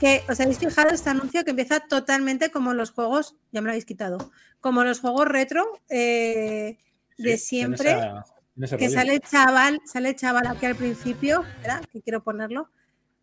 que 0.00 0.22
os 0.28 0.38
habéis 0.40 0.58
fijado 0.58 0.90
este 0.90 1.08
anuncio 1.10 1.44
que 1.44 1.50
empieza 1.50 1.80
totalmente 1.80 2.50
como 2.50 2.74
los 2.74 2.90
juegos, 2.90 3.36
ya 3.52 3.60
me 3.60 3.66
lo 3.66 3.70
habéis 3.72 3.86
quitado, 3.86 4.30
como 4.60 4.84
los 4.84 5.00
juegos 5.00 5.26
retro 5.26 5.64
eh, 5.88 6.76
de 7.18 7.38
siempre, 7.38 7.92
en 7.92 7.98
esa- 7.98 8.24
en 8.56 8.64
ese 8.64 8.76
que 8.76 8.84
rollo. 8.86 8.98
sale 8.98 9.14
el 9.14 9.20
chaval, 9.20 9.80
sale 9.86 10.08
el 10.10 10.16
chaval 10.16 10.46
aquí 10.48 10.66
al 10.66 10.76
principio, 10.76 11.42
espera, 11.56 11.80
que 11.92 12.02
quiero 12.02 12.22
ponerlo, 12.22 12.68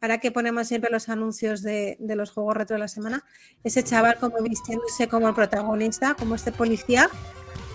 ahora 0.02 0.18
que 0.20 0.32
ponemos 0.32 0.68
siempre 0.68 0.90
los 0.92 1.10
anuncios 1.10 1.62
de, 1.62 1.96
de 2.00 2.16
los 2.16 2.32
juegos 2.32 2.58
retro 2.58 2.76
de 2.76 2.80
la 2.80 2.88
semana, 2.88 3.24
ese 3.64 3.84
chaval 3.84 4.18
como 4.20 4.42
vistiéndose 4.42 5.08
como 5.08 5.28
el 5.30 5.36
protagonista, 5.36 6.16
como 6.16 6.36
este 6.36 6.52
policía, 6.52 7.08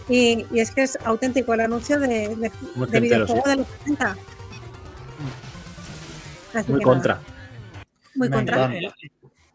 y, 0.08 0.44
y 0.50 0.60
es 0.60 0.70
que 0.72 0.82
es 0.82 0.98
auténtico 1.04 1.54
el 1.54 1.60
anuncio 1.60 2.00
de, 2.00 2.34
de, 2.36 2.50
de 2.90 3.00
videojuego 3.00 3.42
sí. 3.44 3.50
de 3.50 3.56
los 3.56 3.66
70. 3.84 4.16
Así 6.54 6.72
Muy 6.72 6.80
nada, 6.80 6.92
contra. 6.92 7.20
Muy 8.18 8.28
Me 8.28 8.36
contra. 8.36 8.64
encanta. 8.66 8.94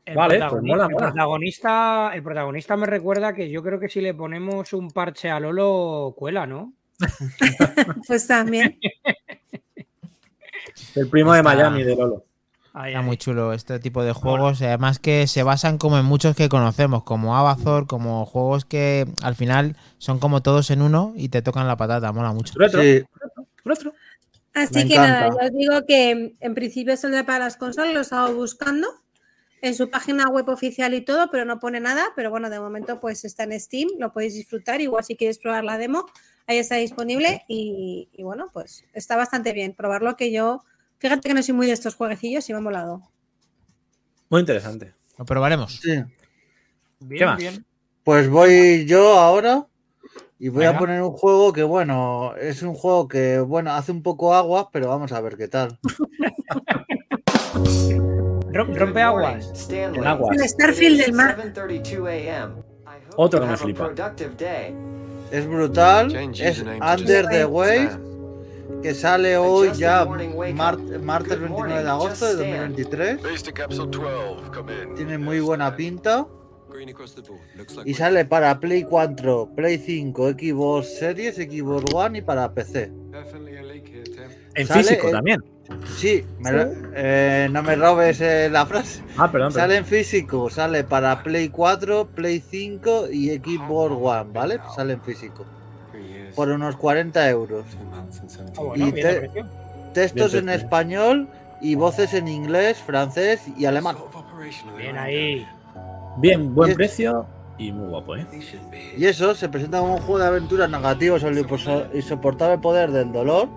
El, 0.06 0.16
Vale, 0.16 0.40
pues 0.50 0.62
mola, 0.64 0.84
el 0.86 0.92
mola. 0.92 1.08
protagonista, 1.08 2.12
el 2.14 2.24
protagonista 2.24 2.76
me 2.76 2.88
recuerda 2.88 3.34
que 3.34 3.50
yo 3.50 3.64
creo 3.64 3.80
que 3.80 3.88
si 3.88 4.02
le 4.02 4.14
ponemos 4.14 4.74
un 4.74 4.92
parche 4.92 5.30
a 5.30 5.40
Lolo, 5.40 6.14
cuela, 6.18 6.46
¿no? 6.46 6.74
Pues 8.08 8.28
también. 8.28 8.80
El 10.96 11.08
primo 11.10 11.34
de 11.34 11.44
Miami, 11.44 11.84
de 11.84 11.96
Lolo. 11.96 12.26
Ahí, 12.74 12.92
Está 12.94 13.00
ahí. 13.02 13.06
muy 13.06 13.18
chulo 13.18 13.54
este 13.54 13.80
tipo 13.80 14.04
de 14.04 14.14
juegos, 14.14 14.60
además 14.64 14.98
que 14.98 15.28
se 15.28 15.44
basan 15.44 15.78
como 15.78 16.00
en 16.00 16.06
muchos 16.06 16.36
que 16.36 16.50
conocemos, 16.50 17.04
como 17.04 17.38
Abazor, 17.38 17.86
como 17.86 18.26
juegos 18.26 18.66
que 18.66 19.06
al 19.22 19.36
final 19.36 19.78
son 20.00 20.18
como 20.18 20.42
todos 20.42 20.72
en 20.72 20.82
uno 20.82 21.14
y 21.16 21.30
te 21.30 21.44
tocan 21.44 21.68
la 21.68 21.78
patata, 21.78 22.12
mola 22.12 22.32
mucho. 22.34 22.56
Retro, 22.58 22.82
Sí, 22.82 23.04
retro. 23.64 23.94
Así 24.54 24.76
Me 24.76 24.88
que 24.88 24.96
nada, 24.96 25.30
ya 25.30 25.46
os 25.48 25.54
digo 25.54 25.86
que 25.88 26.36
en 26.40 26.54
principio 26.54 26.96
saldrá 26.96 27.26
para 27.26 27.46
las 27.46 27.58
consolas, 27.58 27.94
lo 27.94 28.00
he 28.00 28.04
estado 28.04 28.36
buscando 28.36 28.88
en 29.62 29.74
su 29.74 29.90
página 29.90 30.28
web 30.28 30.48
oficial 30.50 30.94
y 30.94 31.02
todo, 31.02 31.32
pero 31.32 31.46
no 31.46 31.60
pone 31.60 31.80
nada. 31.80 32.08
Pero 32.16 32.30
bueno, 32.30 32.50
de 32.50 32.60
momento 32.60 33.00
pues 33.00 33.26
está 33.26 33.44
en 33.44 33.60
Steam, 33.60 33.90
lo 33.98 34.12
podéis 34.12 34.36
disfrutar. 34.36 34.82
Igual 34.82 35.04
si 35.04 35.16
quieres 35.16 35.40
probar 35.40 35.64
la 35.64 35.78
demo, 35.78 36.06
ahí 36.48 36.58
está 36.58 36.76
disponible. 36.76 37.44
Y, 37.48 38.10
y 38.12 38.24
bueno, 38.24 38.50
pues 38.54 38.86
está 38.94 39.16
bastante 39.16 39.54
bien 39.54 39.74
probarlo 39.74 40.16
que 40.18 40.32
yo, 40.32 40.64
fíjate 41.00 41.30
que 41.30 41.34
no 41.34 41.42
soy 41.42 41.56
muy 41.56 41.68
de 41.68 41.74
estos 41.74 41.96
jueguecillos 41.96 42.48
y 42.50 42.54
me 42.54 42.60
ha 42.60 42.62
molado. 42.62 43.10
Muy 44.30 44.42
interesante. 44.42 44.94
Lo 45.18 45.26
probaremos. 45.26 45.80
Sí. 45.82 46.04
Bien, 47.00 47.26
más? 47.26 47.38
bien. 47.38 47.66
Pues 48.04 48.30
voy 48.30 48.86
yo 48.86 49.18
ahora 49.18 49.66
y 50.40 50.50
voy 50.50 50.66
a 50.66 50.78
poner 50.78 51.02
un 51.02 51.12
juego 51.12 51.54
que, 51.54 51.64
bueno, 51.64 52.34
es 52.40 52.62
un 52.64 52.74
juego 52.74 53.08
que, 53.08 53.40
bueno, 53.40 53.72
hace 53.72 53.92
un 53.92 54.04
poco 54.04 54.34
agua, 54.34 54.70
pero 54.72 54.90
vamos 54.90 55.12
a 55.12 55.22
ver 55.22 55.38
qué 55.38 55.48
tal. 55.48 55.80
Rom- 58.52 58.76
rompe 58.76 59.02
aguas. 59.02 59.68
En 59.70 60.06
aguas. 60.06 60.38
El 60.38 60.48
Starfield 60.48 61.00
del 61.02 61.14
mar. 61.14 61.38
7:32 61.56 62.08
a.m. 62.08 62.54
I 62.86 62.98
hope 63.10 63.16
Otro 63.18 63.40
que 63.42 63.48
me 63.48 63.58
flipa. 63.58 63.92
Es 65.32 65.48
brutal, 65.48 66.16
es 66.40 66.60
Under 66.62 67.28
the 67.28 67.46
Wave, 67.46 67.90
que 68.84 68.94
sale 68.94 69.38
hoy 69.38 69.72
ya 69.74 70.06
mar- 70.54 70.78
martes 71.02 71.40
Good 71.40 71.48
29 71.48 71.50
morning, 71.50 71.76
de 71.84 71.90
agosto 71.90 72.26
de 72.26 72.32
just 72.34 72.44
stand. 72.46 72.76
2023. 72.76 73.24
Basic 73.24 73.60
episode 73.60 73.90
12, 73.98 74.52
come 74.54 74.74
in. 74.84 74.96
Tiene 74.96 75.18
muy 75.18 75.40
buena 75.40 75.76
pinta 75.76 76.28
Y 77.86 77.94
sale 77.94 78.26
para 78.26 78.60
Play 78.60 78.84
4, 78.84 79.50
Play 79.56 79.78
5, 79.78 80.32
Xbox 80.32 80.88
Series, 80.98 81.36
Xbox 81.36 81.94
One 81.94 82.20
y 82.20 82.22
para 82.22 82.52
PC. 82.54 82.92
En 84.56 84.68
Sale 84.68 84.84
físico 84.84 85.10
también. 85.12 85.44
Sí, 85.98 86.26
me 86.40 86.52
eh, 86.96 87.48
no 87.50 87.64
me 87.64 87.76
robes 87.76 88.20
eh, 88.22 88.50
la 88.52 88.66
frase. 88.66 89.02
Ah, 89.18 89.32
perdón. 89.32 89.32
perdón. 89.32 89.52
Sale 89.54 89.78
en 89.78 89.86
físico, 89.86 90.50
sale 90.50 90.84
para 90.84 91.24
Play 91.24 91.50
4, 91.50 92.08
Play 92.08 92.40
5 92.42 93.10
y 93.12 93.30
Xbox 93.30 93.96
One, 94.00 94.32
¿vale? 94.34 94.60
Sale 94.76 94.94
en 94.94 95.02
físico. 95.02 95.46
Por 96.36 96.50
unos 96.50 96.76
40 96.76 97.30
euros. 97.30 97.66
two 97.68 97.84
months 97.86 98.20
and 98.20 98.30
17 98.30 98.54
Ah, 98.58 98.64
bueno, 98.64 98.88
Y 98.88 98.92
te-. 98.92 99.30
Textos 99.94 100.32
Bien, 100.32 100.44
en 100.44 100.46
bien. 100.48 100.60
español 100.60 101.30
y 101.62 101.76
voces 101.76 102.14
en 102.14 102.28
inglés, 102.28 102.80
francés 102.80 103.42
y 103.58 103.66
alemán. 103.66 103.96
Bien 104.78 104.98
ahí. 104.98 105.48
Bien, 106.18 106.54
buen 106.54 106.76
precio 106.76 107.26
y 107.58 107.72
muy 107.72 107.88
guapo, 107.90 108.16
¿eh? 108.16 108.26
Y 108.98 109.06
eso 109.06 109.36
se 109.36 109.50
presenta 109.50 109.80
como 109.80 109.96
un 109.96 110.02
juego 110.02 110.20
de 110.20 110.28
aventuras 110.28 110.70
negativo 110.70 111.20
sobre 111.20 111.40
el 111.40 111.46
insopo- 111.48 111.88
insoportable 111.94 112.58
poder 112.60 112.92
del 112.92 113.12
dolor, 113.12 113.48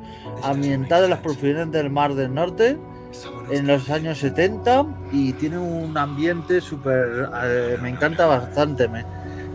ambientado 0.42 1.04
en 1.04 1.10
las 1.10 1.20
profundidades 1.20 1.70
del 1.72 1.90
Mar 1.90 2.14
del 2.14 2.32
Norte 2.34 2.78
en 3.50 3.66
los 3.66 3.88
años 3.90 4.18
70 4.18 4.84
y 5.12 5.32
tiene 5.34 5.58
un 5.58 5.96
ambiente 5.96 6.60
súper... 6.60 7.28
eh, 7.44 7.78
me 7.80 7.88
encanta 7.90 8.26
bastante. 8.26 8.88
Me, 8.88 9.04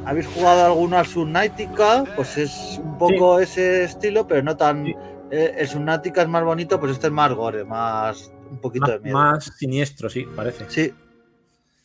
¿Habéis 0.05 0.25
jugado 0.27 0.65
alguno 0.65 0.97
al 0.97 1.05
Subnautica? 1.05 2.03
Pues 2.15 2.37
es 2.37 2.79
un 2.83 2.97
poco 2.97 3.39
ese 3.39 3.83
estilo, 3.83 4.27
pero 4.27 4.41
no 4.41 4.57
tan... 4.57 4.85
Sí. 4.85 4.95
eh, 5.29 5.55
el 5.59 5.67
Subnautica 5.67 6.23
es 6.23 6.27
más 6.27 6.43
bonito, 6.43 6.79
pues 6.79 6.93
este 6.93 7.07
es 7.07 7.13
más 7.13 7.31
gore, 7.33 7.63
más... 7.65 8.31
un 8.49 8.57
poquito 8.57 8.87
de 8.87 8.93
Más, 8.97 9.03
miedo. 9.03 9.17
más 9.17 9.45
siniestro, 9.57 10.09
sí, 10.09 10.25
parece. 10.35 10.65
Sí, 10.69 10.91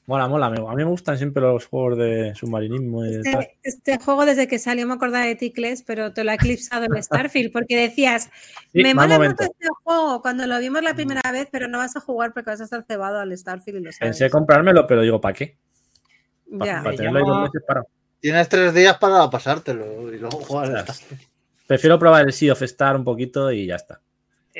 Mola, 0.06 0.28
mola. 0.28 0.46
A 0.46 0.50
mí 0.50 0.56
me 0.76 0.84
gustan 0.84 1.18
siempre 1.18 1.42
los 1.42 1.66
juegos 1.66 1.98
de 1.98 2.32
submarinismo 2.36 3.04
y 3.04 3.10
de 3.16 3.22
tal. 3.22 3.42
Este, 3.42 3.58
este 3.64 3.98
juego 3.98 4.24
desde 4.24 4.46
que 4.46 4.60
salió 4.60 4.86
me 4.86 4.94
acordaba 4.94 5.24
de 5.24 5.34
Ticles, 5.34 5.82
pero 5.82 6.12
te 6.12 6.22
lo 6.22 6.30
ha 6.30 6.34
eclipsado 6.34 6.86
el 6.86 7.02
Starfield, 7.02 7.52
porque 7.52 7.76
decías, 7.76 8.30
Sí, 8.72 8.82
me 8.84 8.94
mola 8.94 9.18
mucho 9.18 9.34
este 9.40 9.68
juego 9.82 10.22
cuando 10.22 10.46
lo 10.46 10.60
vimos 10.60 10.80
la 10.82 10.94
primera 10.94 11.32
vez, 11.32 11.48
pero 11.50 11.66
no 11.66 11.78
vas 11.78 11.96
a 11.96 12.00
jugar 12.00 12.32
porque 12.32 12.50
vas 12.50 12.60
a 12.60 12.64
estar 12.64 12.84
cebado 12.86 13.18
al 13.18 13.36
Starfield 13.36 13.80
y 13.80 13.84
lo 13.84 13.92
sabes. 13.92 14.16
Pensé 14.16 14.30
comprármelo, 14.30 14.86
pero 14.86 15.02
digo, 15.02 15.20
¿para 15.20 15.34
qué? 15.34 15.56
Para, 16.56 16.72
Ya. 16.72 16.82
Me 16.82 16.96
tenerlo 16.96 17.18
ahí 17.18 17.24
dos 17.26 17.42
meses 17.42 17.62
parado. 17.66 17.86
tienes 18.20 18.48
tres 18.48 18.74
días 18.74 18.96
para 18.98 19.28
pasártelo 19.28 20.14
y 20.14 20.18
luego 20.18 20.38
jugar. 20.38 20.84
Prefiero 21.66 21.98
probar 21.98 22.26
el 22.26 22.32
Sea 22.32 22.52
of 22.52 22.62
Star 22.62 22.94
un 22.94 23.02
poquito 23.02 23.50
y 23.50 23.66
ya 23.66 23.74
está. 23.74 24.00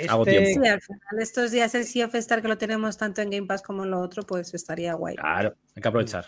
Hago 0.09 0.27
Este, 0.27 0.39
tiempo. 0.43 0.63
Sí, 0.65 0.69
al 0.69 0.81
final, 0.81 1.01
estos 1.21 1.51
días 1.51 1.75
el 1.75 1.85
Sea 1.85 2.07
of 2.07 2.15
Star 2.17 2.43
que 2.43 2.49
lo 2.49 2.59
tenemos 2.59 2.97
tanto 2.99 3.23
en 3.23 3.31
Game 3.31 3.47
Pass 3.47 3.63
como 3.63 3.85
en 3.85 3.91
lo 3.91 4.01
otro, 4.01 4.23
pues 4.25 4.53
estaría 4.55 4.95
guay. 4.95 5.17
Claro, 5.17 5.55
hay 5.75 5.83
que 5.83 5.89
aprovechar. 5.89 6.27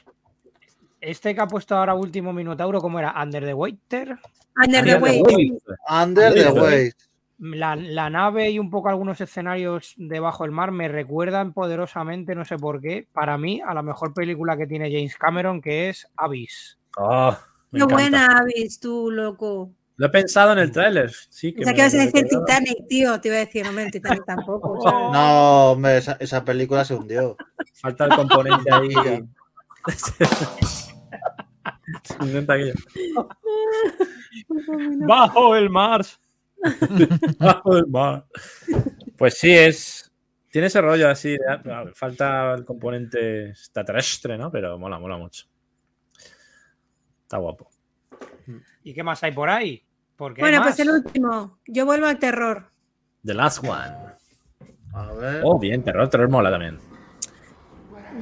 este 1.00 1.34
que 1.34 1.40
ha 1.40 1.46
puesto 1.46 1.76
ahora 1.76 1.94
último 1.94 2.32
Minotauro, 2.32 2.80
¿cómo 2.80 2.98
era? 2.98 3.14
Under 3.22 3.44
the 3.44 3.54
Water. 3.54 4.18
Under 4.56 4.84
the 4.84 4.96
Way. 4.96 5.22
uy, 5.22 5.58
Under 5.88 6.32
the 6.34 6.40
Under 6.40 6.54
the 6.54 6.60
Waves. 6.60 6.96
La, 7.40 7.76
la 7.76 8.10
nave 8.10 8.50
y 8.50 8.58
un 8.58 8.68
poco 8.68 8.88
algunos 8.88 9.20
escenarios 9.20 9.94
debajo 9.96 10.42
del 10.42 10.50
mar 10.50 10.72
me 10.72 10.88
recuerdan 10.88 11.52
poderosamente, 11.52 12.34
no 12.34 12.44
sé 12.44 12.56
por 12.56 12.80
qué, 12.80 13.06
para 13.12 13.38
mí, 13.38 13.60
a 13.64 13.74
la 13.74 13.82
mejor 13.82 14.12
película 14.12 14.56
que 14.56 14.66
tiene 14.66 14.90
James 14.90 15.14
Cameron, 15.16 15.60
que 15.60 15.88
es 15.90 16.08
Abyss. 16.16 16.80
oh, 16.96 17.36
Qué 17.70 17.76
encanta. 17.76 17.94
buena 17.94 18.26
avis 18.38 18.80
tú, 18.80 19.12
loco. 19.12 19.70
Lo 19.98 20.06
he 20.06 20.10
pensado 20.10 20.52
en 20.52 20.58
el 20.60 20.70
tráiler. 20.70 21.12
Sí, 21.28 21.52
que 21.52 21.62
O 21.62 21.64
sea, 21.64 21.74
que 21.74 21.82
vas 21.82 21.92
a 21.94 21.98
decir. 21.98 22.24
Titanic, 22.28 22.86
tío. 22.88 23.20
Te 23.20 23.28
iba 23.28 23.36
a 23.36 23.40
decir, 23.40 23.66
hombre, 23.66 23.84
el 23.84 23.90
Titanic 23.90 24.24
tampoco. 24.24 24.80
¿sabes? 24.80 24.98
No, 25.12 25.72
hombre, 25.72 25.98
esa, 25.98 26.16
esa 26.20 26.44
película 26.44 26.84
se 26.84 26.94
hundió. 26.94 27.36
Falta 27.74 28.04
el 28.04 28.14
componente 28.14 28.72
ahí. 28.72 28.90
Se 32.04 32.16
inventa 32.24 32.54
aquello. 32.54 32.74
¡Bajo 35.06 35.56
el 35.56 35.70
mar! 35.70 36.04
Bajo 37.38 37.76
el 37.76 37.86
mar. 37.88 38.24
Pues 39.16 39.34
sí, 39.38 39.50
es. 39.52 40.10
Tiene 40.50 40.68
ese 40.68 40.80
rollo 40.80 41.08
así. 41.08 41.30
de- 41.30 41.92
Falta 41.94 42.54
el 42.54 42.64
componente 42.64 43.50
extraterrestre, 43.50 44.38
¿no? 44.38 44.50
Pero 44.50 44.78
mola, 44.78 44.98
mola 44.98 45.16
mucho. 45.16 45.46
Está 47.22 47.38
guapo. 47.38 47.68
¿Y 48.82 48.94
qué 48.94 49.02
más 49.02 49.22
hay 49.22 49.32
por 49.32 49.50
ahí? 49.50 49.84
Porque 50.18 50.42
Bueno, 50.42 50.62
pues 50.62 50.78
el 50.80 50.90
último. 50.90 51.58
Yo 51.66 51.86
vuelvo 51.86 52.06
al 52.06 52.18
terror. 52.18 52.70
The 53.24 53.34
Last 53.34 53.64
One. 53.64 53.94
A 54.92 55.12
ver. 55.12 55.42
Oh, 55.44 55.58
bien, 55.58 55.82
terror, 55.82 56.10
terror 56.10 56.28
mola 56.28 56.50
también. 56.50 56.78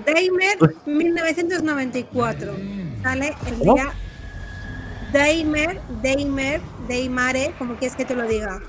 Daimer 0.05 0.59
1994. 0.85 2.55
Sale 3.03 3.35
el 3.47 3.59
¿Cómo? 3.59 3.75
día 3.75 3.93
Daimer, 5.11 5.81
Daimer, 6.03 6.61
Daimare, 6.87 7.55
como 7.59 7.77
quieres 7.77 7.97
que 7.97 8.05
te 8.05 8.15
lo 8.15 8.29
diga. 8.29 8.61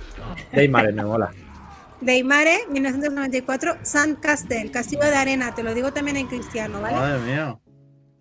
Daymare, 0.54 0.94
me 0.94 1.04
mola. 1.04 1.32
Daimare 2.02 2.60
1994, 2.70 3.80
Sandcastle, 3.82 4.72
Castillo 4.72 5.04
de 5.04 5.16
Arena, 5.16 5.54
te 5.54 5.64
lo 5.64 5.74
digo 5.74 5.92
también 5.92 6.16
en 6.16 6.28
cristiano, 6.28 6.80
¿vale? 6.80 6.96
Madre 6.96 7.20
mía. 7.20 7.60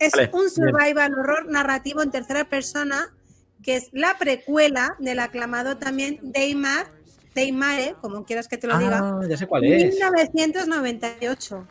Es 0.00 0.12
Vale, 0.12 0.30
un 0.32 0.50
survival 0.50 1.12
horror 1.14 1.46
narrativo 1.48 2.02
en 2.02 2.10
tercera 2.10 2.44
persona, 2.44 3.14
que 3.66 3.74
es 3.74 3.88
la 3.90 4.16
precuela 4.16 4.94
del 5.00 5.18
aclamado 5.18 5.76
también 5.76 6.20
Daymar, 6.22 6.86
Daimare, 7.34 7.96
como 8.00 8.24
quieras 8.24 8.46
que 8.46 8.56
te 8.56 8.68
lo 8.68 8.78
diga, 8.78 9.00
Ah, 9.02 9.20
ya 9.28 9.36
sé 9.36 9.46
cuál 9.48 9.64
es. 9.64 9.92
1998. 9.92 11.66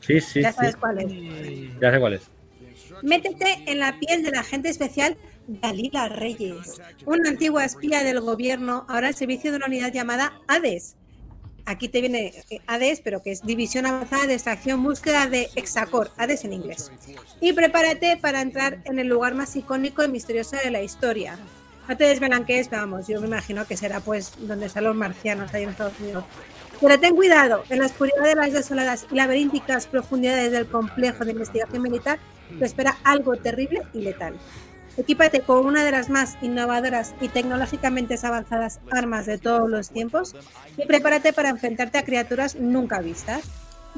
Sí, 0.00 0.20
sí, 0.20 0.42
ya 0.42 0.52
sí. 0.52 0.56
sabes 0.56 0.76
cuál 0.76 0.98
es. 0.98 1.10
Ya 1.80 1.90
sé 1.90 1.98
cuál 1.98 2.12
es. 2.12 2.22
Métete 3.02 3.64
en 3.66 3.78
la 3.78 3.98
piel 3.98 4.22
del 4.22 4.34
agente 4.34 4.68
especial 4.68 5.16
Dalila 5.46 6.08
Reyes, 6.10 6.80
una 7.06 7.30
antigua 7.30 7.64
espía 7.64 8.04
del 8.04 8.20
gobierno, 8.20 8.84
ahora 8.88 9.08
al 9.08 9.14
servicio 9.14 9.50
de 9.50 9.56
una 9.56 9.66
unidad 9.66 9.92
llamada 9.92 10.34
ADES. 10.46 10.96
Aquí 11.66 11.88
te 11.88 12.00
viene 12.00 12.32
eh, 12.50 12.60
ADES, 12.66 13.00
pero 13.00 13.22
que 13.22 13.32
es 13.32 13.42
División 13.42 13.86
Avanzada 13.86 14.26
de 14.26 14.34
Extracción 14.34 14.82
Búsqueda 14.82 15.26
de 15.26 15.48
Exacor, 15.56 16.10
ADES 16.16 16.44
en 16.44 16.52
inglés. 16.52 16.90
Y 17.40 17.52
prepárate 17.52 18.16
para 18.16 18.40
entrar 18.40 18.78
en 18.84 18.98
el 18.98 19.08
lugar 19.08 19.34
más 19.34 19.54
icónico 19.56 20.04
y 20.04 20.08
misterioso 20.08 20.56
de 20.56 20.70
la 20.70 20.82
historia. 20.82 21.38
No 21.88 21.96
te 21.96 22.04
desvelan 22.04 22.44
qué 22.44 22.60
es, 22.60 22.70
vamos, 22.70 23.08
yo 23.08 23.20
me 23.20 23.26
imagino 23.26 23.66
que 23.66 23.76
será 23.76 24.00
pues 24.00 24.32
donde 24.38 24.66
están 24.66 24.84
los 24.84 24.94
marcianos 24.94 25.52
ahí 25.54 25.64
en 25.64 25.70
Estados 25.70 25.98
Unidos. 25.98 26.24
Pero 26.80 26.98
ten 26.98 27.14
cuidado, 27.14 27.62
en 27.68 27.80
la 27.80 27.86
oscuridad 27.86 28.22
de 28.22 28.34
las 28.34 28.52
desoladas 28.52 29.06
y 29.10 29.14
laberínticas 29.14 29.86
profundidades 29.86 30.50
del 30.52 30.66
complejo 30.66 31.24
de 31.24 31.32
investigación 31.32 31.82
militar 31.82 32.18
te 32.58 32.64
espera 32.64 32.96
algo 33.04 33.36
terrible 33.36 33.82
y 33.92 34.00
letal. 34.00 34.34
Equípate 34.96 35.40
con 35.40 35.64
una 35.66 35.84
de 35.84 35.92
las 35.92 36.08
más 36.10 36.36
innovadoras 36.42 37.14
y 37.20 37.28
tecnológicamente 37.28 38.16
avanzadas 38.22 38.80
armas 38.90 39.26
de 39.26 39.38
todos 39.38 39.68
los 39.70 39.90
tiempos 39.90 40.34
y 40.76 40.86
prepárate 40.86 41.32
para 41.32 41.48
enfrentarte 41.48 41.98
a 41.98 42.04
criaturas 42.04 42.56
nunca 42.56 43.00
vistas. 43.00 43.42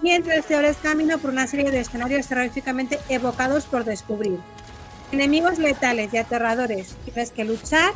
Mientras 0.02 0.46
te 0.46 0.54
abres 0.54 0.76
camino 0.78 1.18
por 1.18 1.30
una 1.30 1.46
serie 1.46 1.70
de 1.70 1.80
escenarios 1.80 2.26
terroríficamente 2.26 2.98
evocados 3.08 3.64
por 3.64 3.84
descubrir. 3.84 4.38
Enemigos 5.12 5.58
letales 5.58 6.12
y 6.14 6.16
aterradores. 6.16 6.94
Tienes 7.04 7.30
que 7.30 7.44
luchar, 7.44 7.92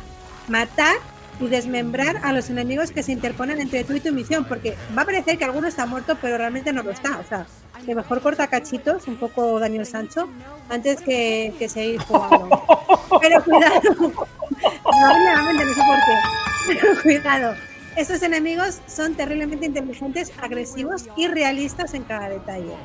matar 0.47 0.95
y 1.39 1.47
desmembrar 1.47 2.17
a 2.23 2.33
los 2.33 2.49
enemigos 2.49 2.91
que 2.91 3.03
se 3.03 3.11
interponen 3.11 3.61
entre 3.61 3.83
tú 3.83 3.93
y 3.93 3.99
tu 3.99 4.11
misión, 4.13 4.45
porque 4.45 4.75
va 4.97 5.03
a 5.03 5.05
parecer 5.05 5.37
que 5.37 5.45
alguno 5.45 5.67
está 5.67 5.85
muerto, 5.85 6.17
pero 6.21 6.37
realmente 6.37 6.73
no 6.73 6.83
lo 6.83 6.91
está. 6.91 7.17
O 7.19 7.23
sea, 7.23 7.45
que 7.85 7.95
mejor 7.95 8.21
corta 8.21 8.47
cachitos, 8.47 9.07
un 9.07 9.17
poco 9.17 9.59
Daniel 9.59 9.85
Sancho, 9.85 10.27
antes 10.69 11.01
que, 11.01 11.53
que 11.57 11.69
seguir 11.69 12.01
jugando. 12.01 12.63
Pero 13.21 13.43
cuidado, 13.43 13.81
no, 13.97 15.53
no 15.53 15.73
sé 15.73 15.81
por 15.87 15.97
qué, 16.05 16.17
pero 16.67 17.01
cuidado. 17.01 17.55
Estos 17.95 18.21
enemigos 18.21 18.81
son 18.85 19.15
terriblemente 19.15 19.65
inteligentes, 19.65 20.31
agresivos 20.41 21.09
y 21.15 21.27
realistas 21.27 21.93
en 21.93 22.03
cada 22.03 22.29
detalle. 22.29 22.75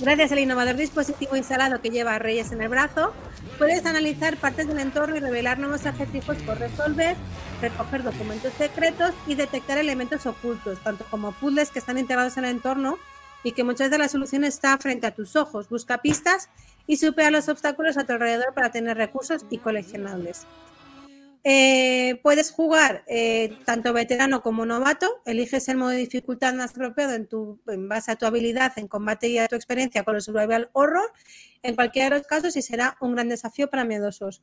Gracias 0.00 0.30
al 0.30 0.38
innovador 0.38 0.76
dispositivo 0.76 1.36
instalado 1.36 1.80
que 1.80 1.90
lleva 1.90 2.14
a 2.14 2.18
Reyes 2.20 2.52
en 2.52 2.62
el 2.62 2.68
brazo, 2.68 3.12
puedes 3.58 3.84
analizar 3.84 4.36
partes 4.36 4.68
del 4.68 4.78
entorno 4.78 5.16
y 5.16 5.20
revelar 5.20 5.58
nuevos 5.58 5.86
acertijos 5.86 6.36
por 6.38 6.56
resolver, 6.56 7.16
recoger 7.60 8.04
documentos 8.04 8.52
secretos 8.52 9.12
y 9.26 9.34
detectar 9.34 9.76
elementos 9.76 10.24
ocultos, 10.26 10.78
tanto 10.84 11.04
como 11.10 11.32
puzzles 11.32 11.70
que 11.70 11.80
están 11.80 11.98
integrados 11.98 12.36
en 12.36 12.44
el 12.44 12.52
entorno 12.52 12.96
y 13.42 13.52
que 13.52 13.64
muchas 13.64 13.90
de 13.90 13.98
la 13.98 14.08
solución 14.08 14.44
está 14.44 14.78
frente 14.78 15.08
a 15.08 15.14
tus 15.14 15.34
ojos. 15.34 15.68
Busca 15.68 15.98
pistas 15.98 16.48
y 16.86 16.98
supera 16.98 17.32
los 17.32 17.48
obstáculos 17.48 17.96
a 17.96 18.04
tu 18.04 18.12
alrededor 18.12 18.54
para 18.54 18.70
tener 18.70 18.96
recursos 18.96 19.46
y 19.50 19.58
coleccionables. 19.58 20.46
Eh, 21.44 22.18
puedes 22.22 22.50
jugar 22.50 23.04
eh, 23.06 23.56
tanto 23.64 23.92
veterano 23.92 24.42
como 24.42 24.66
novato, 24.66 25.22
eliges 25.24 25.68
el 25.68 25.76
modo 25.76 25.90
de 25.90 25.98
dificultad 25.98 26.52
más 26.54 26.72
apropiado 26.72 27.14
en, 27.14 27.26
tu, 27.26 27.60
en 27.68 27.88
base 27.88 28.10
a 28.10 28.16
tu 28.16 28.26
habilidad 28.26 28.72
en 28.76 28.88
combate 28.88 29.28
y 29.28 29.38
a 29.38 29.46
tu 29.46 29.54
experiencia 29.54 30.02
con 30.02 30.16
el 30.16 30.22
survival 30.22 30.68
horror, 30.72 31.12
en 31.62 31.76
cualquiera 31.76 32.10
de 32.10 32.18
los 32.18 32.26
casos 32.26 32.56
y 32.56 32.62
será 32.62 32.96
un 33.00 33.14
gran 33.14 33.28
desafío 33.28 33.70
para 33.70 33.84
miedosos. 33.84 34.42